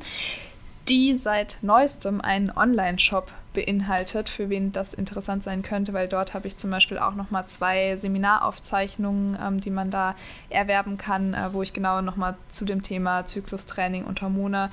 die 0.90 1.16
seit 1.16 1.60
neuestem 1.62 2.20
einen 2.20 2.50
Online-Shop 2.50 3.32
beinhaltet, 3.54 4.30
für 4.30 4.50
wen 4.50 4.72
das 4.72 4.94
interessant 4.94 5.44
sein 5.44 5.62
könnte, 5.64 5.94
weil 5.94 6.08
dort 6.08 6.34
habe 6.34 6.48
ich 6.48 6.58
zum 6.58 6.70
Beispiel 6.72 7.00
auch 7.00 7.16
nochmal 7.16 7.46
zwei 7.48 7.96
Seminaraufzeichnungen, 7.96 9.38
ähm, 9.42 9.60
die 9.60 9.72
man 9.72 9.92
da 9.92 10.16
erwerben 10.50 10.98
kann, 10.98 11.34
äh, 11.34 11.54
wo 11.54 11.62
ich 11.62 11.74
genau 11.74 12.02
nochmal 12.02 12.36
zu 12.48 12.66
dem 12.66 12.84
Thema 12.84 13.26
Zyklustraining 13.26 14.06
und 14.06 14.22
Hormone 14.22 14.70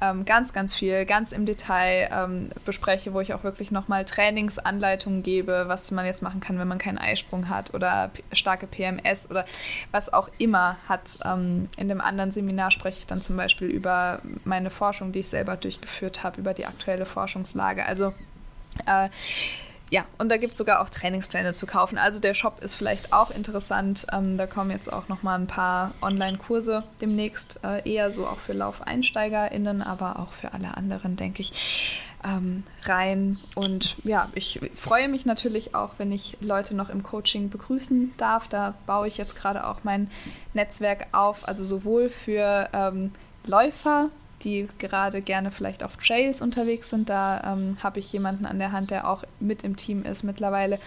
ähm, 0.00 0.24
ganz, 0.24 0.52
ganz 0.52 0.74
viel, 0.74 1.04
ganz 1.04 1.32
im 1.32 1.46
Detail 1.46 2.08
ähm, 2.12 2.50
bespreche, 2.64 3.12
wo 3.12 3.20
ich 3.20 3.34
auch 3.34 3.44
wirklich 3.44 3.70
nochmal 3.70 4.04
Trainingsanleitungen 4.04 5.22
gebe, 5.22 5.64
was 5.66 5.90
man 5.90 6.06
jetzt 6.06 6.22
machen 6.22 6.40
kann, 6.40 6.58
wenn 6.58 6.68
man 6.68 6.78
keinen 6.78 6.98
Eisprung 6.98 7.48
hat 7.48 7.74
oder 7.74 8.10
starke 8.32 8.66
PMS 8.66 9.30
oder 9.30 9.44
was 9.90 10.12
auch 10.12 10.30
immer 10.38 10.76
hat. 10.88 11.18
Ähm, 11.24 11.68
in 11.76 11.88
dem 11.88 12.00
anderen 12.00 12.30
Seminar 12.30 12.70
spreche 12.70 13.00
ich 13.00 13.06
dann 13.06 13.22
zum 13.22 13.36
Beispiel 13.36 13.68
über 13.68 14.20
meine 14.44 14.70
Forschung, 14.70 15.12
die 15.12 15.20
ich 15.20 15.28
selber 15.28 15.56
durchgeführt 15.56 16.22
habe, 16.22 16.40
über 16.40 16.54
die 16.54 16.66
aktuelle 16.66 17.06
Forschungslage. 17.06 17.84
Also 17.84 18.14
äh, 18.86 19.08
ja, 19.90 20.04
und 20.18 20.28
da 20.28 20.36
gibt 20.36 20.52
es 20.52 20.58
sogar 20.58 20.80
auch 20.80 20.88
Trainingspläne 20.88 21.52
zu 21.52 21.66
kaufen. 21.66 21.98
Also 21.98 22.20
der 22.20 22.34
Shop 22.34 22.62
ist 22.62 22.74
vielleicht 22.74 23.12
auch 23.12 23.32
interessant. 23.32 24.06
Ähm, 24.12 24.38
da 24.38 24.46
kommen 24.46 24.70
jetzt 24.70 24.92
auch 24.92 25.08
noch 25.08 25.24
mal 25.24 25.34
ein 25.34 25.48
paar 25.48 25.90
Online-Kurse 26.00 26.84
demnächst, 27.00 27.58
äh, 27.64 27.88
eher 27.90 28.12
so 28.12 28.26
auch 28.26 28.38
für 28.38 28.52
LaufeinsteigerInnen, 28.52 29.82
aber 29.82 30.20
auch 30.20 30.32
für 30.32 30.52
alle 30.52 30.76
anderen, 30.76 31.16
denke 31.16 31.42
ich, 31.42 31.52
ähm, 32.24 32.62
rein. 32.84 33.40
Und 33.56 33.96
ja, 34.04 34.28
ich 34.34 34.60
freue 34.76 35.08
mich 35.08 35.26
natürlich 35.26 35.74
auch, 35.74 35.94
wenn 35.98 36.12
ich 36.12 36.36
Leute 36.40 36.76
noch 36.76 36.88
im 36.88 37.02
Coaching 37.02 37.50
begrüßen 37.50 38.12
darf. 38.16 38.46
Da 38.46 38.74
baue 38.86 39.08
ich 39.08 39.16
jetzt 39.16 39.34
gerade 39.34 39.66
auch 39.66 39.78
mein 39.82 40.08
Netzwerk 40.54 41.08
auf, 41.10 41.48
also 41.48 41.64
sowohl 41.64 42.10
für 42.10 42.68
ähm, 42.72 43.10
Läufer, 43.44 44.10
die 44.42 44.68
gerade 44.78 45.22
gerne 45.22 45.50
vielleicht 45.50 45.82
auf 45.82 45.96
Trails 45.96 46.40
unterwegs 46.40 46.90
sind. 46.90 47.08
Da 47.08 47.52
ähm, 47.52 47.76
habe 47.82 47.98
ich 47.98 48.12
jemanden 48.12 48.46
an 48.46 48.58
der 48.58 48.72
Hand, 48.72 48.90
der 48.90 49.08
auch 49.08 49.24
mit 49.38 49.62
im 49.62 49.76
Team 49.76 50.04
ist 50.04 50.22
mittlerweile, 50.22 50.78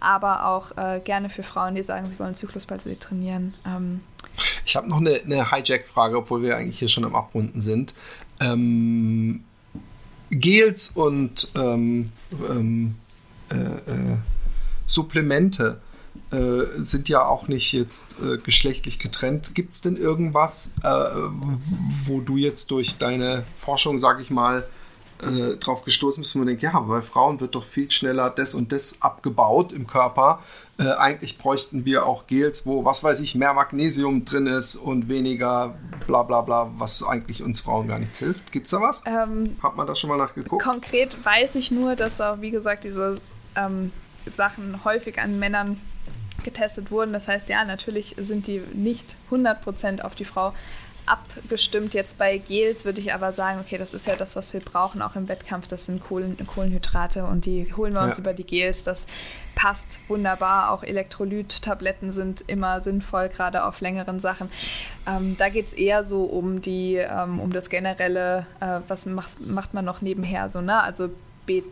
aber 0.00 0.46
auch 0.46 0.76
äh, 0.76 1.00
gerne 1.04 1.30
für 1.30 1.42
Frauen, 1.42 1.74
die 1.74 1.82
sagen, 1.82 2.08
sie 2.10 2.18
wollen 2.18 2.34
Zyklusballett 2.34 3.00
trainieren. 3.00 3.54
Ähm, 3.66 4.00
ich 4.64 4.76
habe 4.76 4.88
noch 4.88 4.98
eine, 4.98 5.20
eine 5.24 5.50
Hijack-Frage, 5.50 6.18
obwohl 6.18 6.42
wir 6.42 6.56
eigentlich 6.56 6.78
hier 6.78 6.88
schon 6.88 7.04
am 7.04 7.14
Abrunden 7.14 7.60
sind. 7.60 7.94
Ähm, 8.40 9.44
Gels 10.30 10.90
und 10.90 11.48
ähm, 11.56 12.12
ähm, 12.48 12.96
äh, 13.50 13.54
äh, 13.54 14.16
Supplemente 14.86 15.80
äh, 16.30 16.64
sind 16.76 17.08
ja 17.08 17.26
auch 17.26 17.48
nicht 17.48 17.72
jetzt 17.72 18.16
äh, 18.22 18.38
geschlechtlich 18.38 18.98
getrennt. 18.98 19.54
Gibt 19.54 19.72
es 19.72 19.80
denn 19.80 19.96
irgendwas, 19.96 20.72
äh, 20.82 20.88
wo 22.04 22.20
du 22.20 22.36
jetzt 22.36 22.70
durch 22.70 22.98
deine 22.98 23.44
Forschung, 23.54 23.98
sag 23.98 24.20
ich 24.20 24.30
mal, 24.30 24.66
äh, 25.22 25.56
drauf 25.56 25.84
gestoßen 25.84 26.22
bist, 26.22 26.34
wo 26.34 26.38
man 26.40 26.48
denkt, 26.48 26.62
ja, 26.62 26.78
bei 26.78 27.02
Frauen 27.02 27.40
wird 27.40 27.54
doch 27.54 27.64
viel 27.64 27.90
schneller 27.90 28.30
das 28.30 28.54
und 28.54 28.72
das 28.72 29.02
abgebaut 29.02 29.72
im 29.72 29.86
Körper. 29.86 30.40
Äh, 30.78 30.90
eigentlich 30.92 31.38
bräuchten 31.38 31.84
wir 31.84 32.06
auch 32.06 32.26
Gels, 32.26 32.66
wo, 32.66 32.84
was 32.84 33.02
weiß 33.02 33.20
ich, 33.20 33.34
mehr 33.34 33.52
Magnesium 33.52 34.24
drin 34.24 34.46
ist 34.46 34.76
und 34.76 35.08
weniger 35.08 35.74
bla 36.06 36.22
bla 36.22 36.42
bla, 36.42 36.70
was 36.78 37.02
eigentlich 37.02 37.42
uns 37.42 37.60
Frauen 37.62 37.88
gar 37.88 37.98
nichts 37.98 38.18
hilft. 38.18 38.52
Gibt 38.52 38.66
es 38.66 38.70
da 38.70 38.80
was? 38.80 39.02
Ähm, 39.06 39.56
Hat 39.62 39.76
man 39.76 39.86
da 39.86 39.94
schon 39.96 40.08
mal 40.08 40.18
nachgeguckt? 40.18 40.62
Konkret 40.62 41.24
weiß 41.24 41.56
ich 41.56 41.70
nur, 41.70 41.96
dass 41.96 42.20
auch, 42.20 42.40
wie 42.40 42.50
gesagt, 42.50 42.84
diese 42.84 43.20
ähm, 43.56 43.92
Sachen 44.26 44.84
häufig 44.84 45.18
an 45.18 45.38
Männern 45.38 45.80
getestet 46.48 46.90
wurden. 46.90 47.12
Das 47.12 47.28
heißt, 47.28 47.48
ja, 47.48 47.64
natürlich 47.64 48.14
sind 48.18 48.46
die 48.46 48.62
nicht 48.72 49.16
100% 49.30 50.00
auf 50.02 50.14
die 50.14 50.24
Frau 50.24 50.54
abgestimmt. 51.08 51.94
Jetzt 51.94 52.18
bei 52.18 52.38
Gels 52.38 52.84
würde 52.84 53.00
ich 53.00 53.12
aber 53.14 53.32
sagen, 53.32 53.60
okay, 53.60 53.78
das 53.78 53.94
ist 53.94 54.06
ja 54.06 54.16
das, 54.16 54.36
was 54.36 54.52
wir 54.52 54.60
brauchen, 54.60 55.02
auch 55.02 55.16
im 55.16 55.28
Wettkampf. 55.28 55.66
Das 55.66 55.86
sind 55.86 56.00
Kohlen, 56.02 56.36
Kohlenhydrate 56.46 57.24
und 57.24 57.46
die 57.46 57.72
holen 57.76 57.94
wir 57.94 58.02
uns 58.02 58.18
ja. 58.18 58.22
über 58.22 58.34
die 58.34 58.44
Gels. 58.44 58.84
Das 58.84 59.06
passt 59.54 60.00
wunderbar. 60.08 60.70
Auch 60.70 60.82
Elektrolyt-Tabletten 60.82 62.12
sind 62.12 62.42
immer 62.46 62.80
sinnvoll, 62.80 63.28
gerade 63.28 63.64
auf 63.64 63.80
längeren 63.80 64.20
Sachen. 64.20 64.50
Ähm, 65.06 65.36
da 65.38 65.48
geht 65.48 65.66
es 65.66 65.72
eher 65.72 66.04
so 66.04 66.24
um 66.24 66.60
die, 66.60 66.96
ähm, 66.96 67.40
um 67.40 67.52
das 67.52 67.70
generelle, 67.70 68.46
äh, 68.60 68.80
was 68.86 69.06
macht, 69.06 69.40
macht 69.40 69.74
man 69.74 69.84
noch 69.84 70.02
nebenher 70.02 70.48
so, 70.48 70.60
ne? 70.60 70.82
Also 70.82 71.10
B 71.46 71.62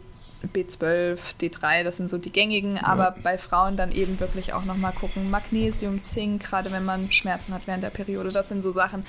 B12, 0.55 1.19
D3, 1.41 1.83
das 1.83 1.97
sind 1.97 2.09
so 2.09 2.19
die 2.19 2.31
gängigen, 2.31 2.79
aber 2.79 3.05
ja. 3.05 3.17
bei 3.23 3.39
Frauen 3.39 3.77
dann 3.77 3.93
eben 3.93 4.21
wirklich 4.21 4.53
auch 4.53 4.65
nochmal 4.65 4.93
gucken, 4.93 5.31
Magnesium, 5.31 6.03
Zink, 6.03 6.45
gerade 6.45 6.73
wenn 6.73 6.85
man 6.85 7.11
Schmerzen 7.11 7.55
hat 7.55 7.67
während 7.67 7.83
der 7.83 7.91
Periode, 7.91 8.31
das 8.33 8.49
sind 8.49 8.63
so 8.63 8.73
Sachen. 8.73 9.07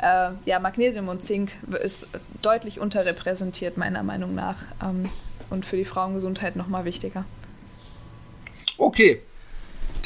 Äh, 0.00 0.30
ja, 0.44 0.58
Magnesium 0.60 1.08
und 1.08 1.24
Zink 1.24 1.52
ist 1.82 2.08
deutlich 2.42 2.78
unterrepräsentiert, 2.80 3.76
meiner 3.76 4.02
Meinung 4.02 4.34
nach, 4.34 4.58
ähm, 4.82 5.10
und 5.50 5.64
für 5.64 5.76
die 5.76 5.84
Frauengesundheit 5.84 6.56
nochmal 6.56 6.84
wichtiger. 6.84 7.24
Okay. 8.78 9.22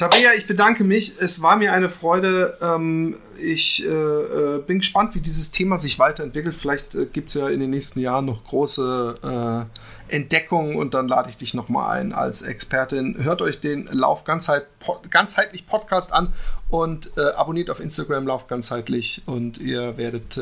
Tabea, 0.01 0.31
ich 0.35 0.47
bedanke 0.47 0.82
mich. 0.82 1.20
Es 1.20 1.43
war 1.43 1.56
mir 1.56 1.74
eine 1.74 1.90
Freude. 1.90 2.56
Ähm, 2.62 3.16
ich 3.39 3.85
äh, 3.85 3.90
äh, 3.90 4.59
bin 4.66 4.78
gespannt, 4.78 5.14
wie 5.14 5.20
dieses 5.20 5.51
Thema 5.51 5.77
sich 5.77 5.98
weiterentwickelt. 5.98 6.55
Vielleicht 6.55 6.94
äh, 6.94 7.05
gibt 7.05 7.28
es 7.28 7.35
ja 7.35 7.51
in 7.51 7.60
den 7.60 7.68
nächsten 7.68 8.01
Jahren 8.01 8.24
noch 8.24 8.43
große 8.44 9.68
äh, 10.09 10.14
Entdeckung 10.14 10.77
und 10.77 10.94
dann 10.94 11.06
lade 11.06 11.28
ich 11.28 11.36
dich 11.36 11.52
nochmal 11.52 11.98
ein 11.98 12.14
als 12.14 12.40
Expertin. 12.40 13.22
Hört 13.22 13.43
euch 13.43 13.60
den 13.60 13.90
Lauf 13.93 14.24
ganzheit, 14.24 14.68
ganzheitlich 15.10 15.66
Podcast 15.66 16.14
an 16.14 16.32
und 16.70 17.16
abonniert 17.18 17.68
auf 17.68 17.78
Instagram 17.78 18.27
Lauf 18.27 18.47
ganzheitlich 18.47 19.22
und 19.27 19.59
ihr 19.59 19.98
werdet 19.98 20.40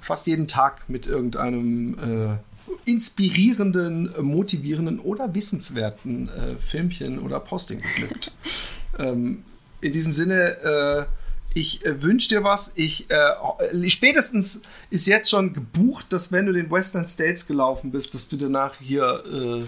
fast 0.00 0.28
jeden 0.28 0.46
Tag 0.46 0.88
mit 0.88 1.08
irgendeinem 1.08 2.38
inspirierenden, 2.84 4.12
motivierenden 4.20 5.00
oder 5.00 5.34
wissenswerten 5.34 6.28
äh, 6.28 6.56
Filmchen 6.56 7.18
oder 7.18 7.40
Posting 7.40 7.80
beglückt. 7.80 8.32
ähm, 8.98 9.42
in 9.80 9.92
diesem 9.92 10.12
Sinne 10.12 11.06
äh, 11.08 11.18
ich 11.54 11.84
äh, 11.84 12.02
wünsche 12.02 12.28
dir 12.28 12.44
was. 12.44 12.72
Ich 12.76 13.06
äh, 13.10 13.90
spätestens 13.90 14.62
ist 14.90 15.06
jetzt 15.06 15.30
schon 15.30 15.52
gebucht, 15.52 16.06
dass 16.10 16.30
wenn 16.30 16.46
du 16.46 16.52
den 16.52 16.70
Western 16.70 17.06
States 17.06 17.46
gelaufen 17.46 17.90
bist, 17.90 18.14
dass 18.14 18.28
du 18.28 18.36
danach 18.36 18.74
hier 18.80 19.66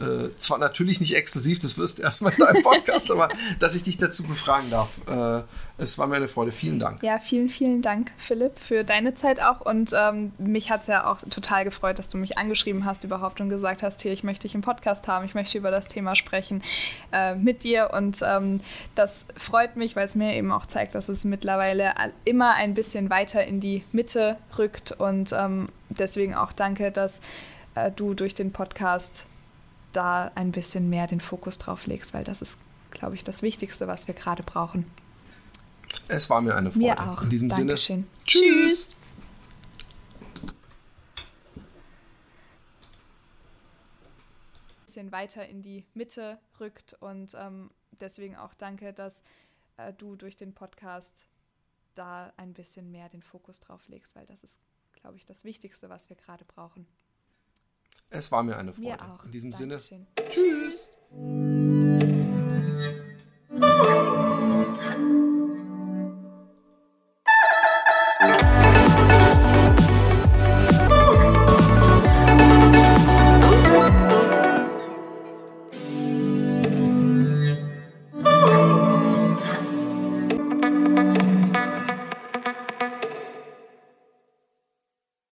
äh, 0.00 0.30
zwar 0.36 0.58
natürlich 0.58 1.00
nicht 1.00 1.14
exklusiv, 1.14 1.58
das 1.58 1.76
wirst 1.78 1.98
du 1.98 2.02
erstmal 2.02 2.32
in 2.32 2.38
deinem 2.38 2.62
Podcast, 2.62 3.10
aber 3.10 3.28
dass 3.58 3.74
ich 3.74 3.82
dich 3.82 3.98
dazu 3.98 4.26
befragen 4.26 4.70
darf. 4.70 4.88
Äh, 5.06 5.42
es 5.80 5.96
war 5.98 6.06
mir 6.06 6.16
eine 6.16 6.28
Freude. 6.28 6.52
Vielen 6.52 6.78
Dank. 6.78 7.02
Ja, 7.02 7.18
vielen, 7.18 7.48
vielen 7.48 7.80
Dank, 7.80 8.10
Philipp, 8.18 8.58
für 8.58 8.84
deine 8.84 9.14
Zeit 9.14 9.40
auch. 9.40 9.60
Und 9.60 9.92
ähm, 9.96 10.32
mich 10.38 10.70
hat 10.70 10.82
es 10.82 10.88
ja 10.88 11.10
auch 11.10 11.20
total 11.20 11.64
gefreut, 11.64 11.98
dass 11.98 12.08
du 12.08 12.18
mich 12.18 12.36
angeschrieben 12.36 12.84
hast 12.84 13.04
überhaupt 13.04 13.40
und 13.40 13.48
gesagt 13.48 13.82
hast, 13.82 14.02
hier, 14.02 14.12
ich 14.12 14.22
möchte 14.22 14.42
dich 14.42 14.54
im 14.54 14.60
Podcast 14.60 15.08
haben, 15.08 15.24
ich 15.24 15.34
möchte 15.34 15.56
über 15.56 15.70
das 15.70 15.86
Thema 15.86 16.16
sprechen 16.16 16.62
äh, 17.12 17.34
mit 17.34 17.64
dir. 17.64 17.90
Und 17.94 18.20
ähm, 18.26 18.60
das 18.94 19.28
freut 19.36 19.76
mich, 19.76 19.96
weil 19.96 20.04
es 20.04 20.14
mir 20.14 20.34
eben 20.34 20.52
auch 20.52 20.66
zeigt, 20.66 20.94
dass 20.94 21.08
es 21.08 21.24
mittlerweile 21.24 21.94
immer 22.24 22.54
ein 22.54 22.74
bisschen 22.74 23.08
weiter 23.08 23.44
in 23.44 23.60
die 23.60 23.82
Mitte 23.92 24.36
rückt. 24.58 24.92
Und 24.92 25.32
ähm, 25.32 25.70
deswegen 25.88 26.34
auch 26.34 26.52
danke, 26.52 26.90
dass 26.90 27.22
äh, 27.74 27.90
du 27.90 28.14
durch 28.14 28.34
den 28.34 28.52
Podcast 28.52 29.28
da 29.92 30.30
ein 30.34 30.52
bisschen 30.52 30.88
mehr 30.90 31.06
den 31.06 31.20
Fokus 31.20 31.58
drauf 31.58 31.86
legst, 31.86 32.14
weil 32.14 32.24
das 32.24 32.42
ist, 32.42 32.60
glaube 32.90 33.14
ich, 33.14 33.24
das 33.24 33.42
Wichtigste, 33.42 33.88
was 33.88 34.06
wir 34.06 34.14
gerade 34.14 34.42
brauchen. 34.42 34.86
Es 36.08 36.30
war 36.30 36.40
mir 36.40 36.54
eine 36.54 36.70
Freude. 36.70 36.86
Mir 36.86 37.10
auch. 37.10 37.22
In 37.22 37.30
diesem 37.30 37.48
Dankeschön. 37.48 38.06
Sinne. 38.24 38.24
Tschüss. 38.24 38.96
bisschen 44.90 45.12
weiter 45.12 45.48
in 45.48 45.62
die 45.62 45.84
Mitte 45.94 46.40
rückt 46.58 46.94
und 46.94 47.34
ähm, 47.38 47.70
deswegen 48.00 48.36
auch 48.36 48.54
danke, 48.54 48.92
dass 48.92 49.22
äh, 49.76 49.92
du 49.92 50.16
durch 50.16 50.36
den 50.36 50.52
Podcast 50.52 51.28
da 51.94 52.32
ein 52.36 52.52
bisschen 52.52 52.90
mehr 52.90 53.08
den 53.08 53.22
Fokus 53.22 53.60
drauf 53.60 53.86
legst, 53.88 54.16
weil 54.16 54.26
das 54.26 54.42
ist, 54.42 54.60
glaube 54.94 55.16
ich, 55.16 55.24
das 55.24 55.44
Wichtigste, 55.44 55.88
was 55.88 56.08
wir 56.08 56.16
gerade 56.16 56.44
brauchen. 56.44 56.86
Es 58.10 58.32
war 58.32 58.42
mir 58.42 58.56
eine 58.56 58.72
Freude. 58.72 58.88
Mir 58.88 59.00
auch. 59.00 59.24
In 59.24 59.30
diesem 59.30 59.52
Dankeschön. 59.52 60.06
Sinne. 60.16 60.30
Tschüss. 60.30 60.90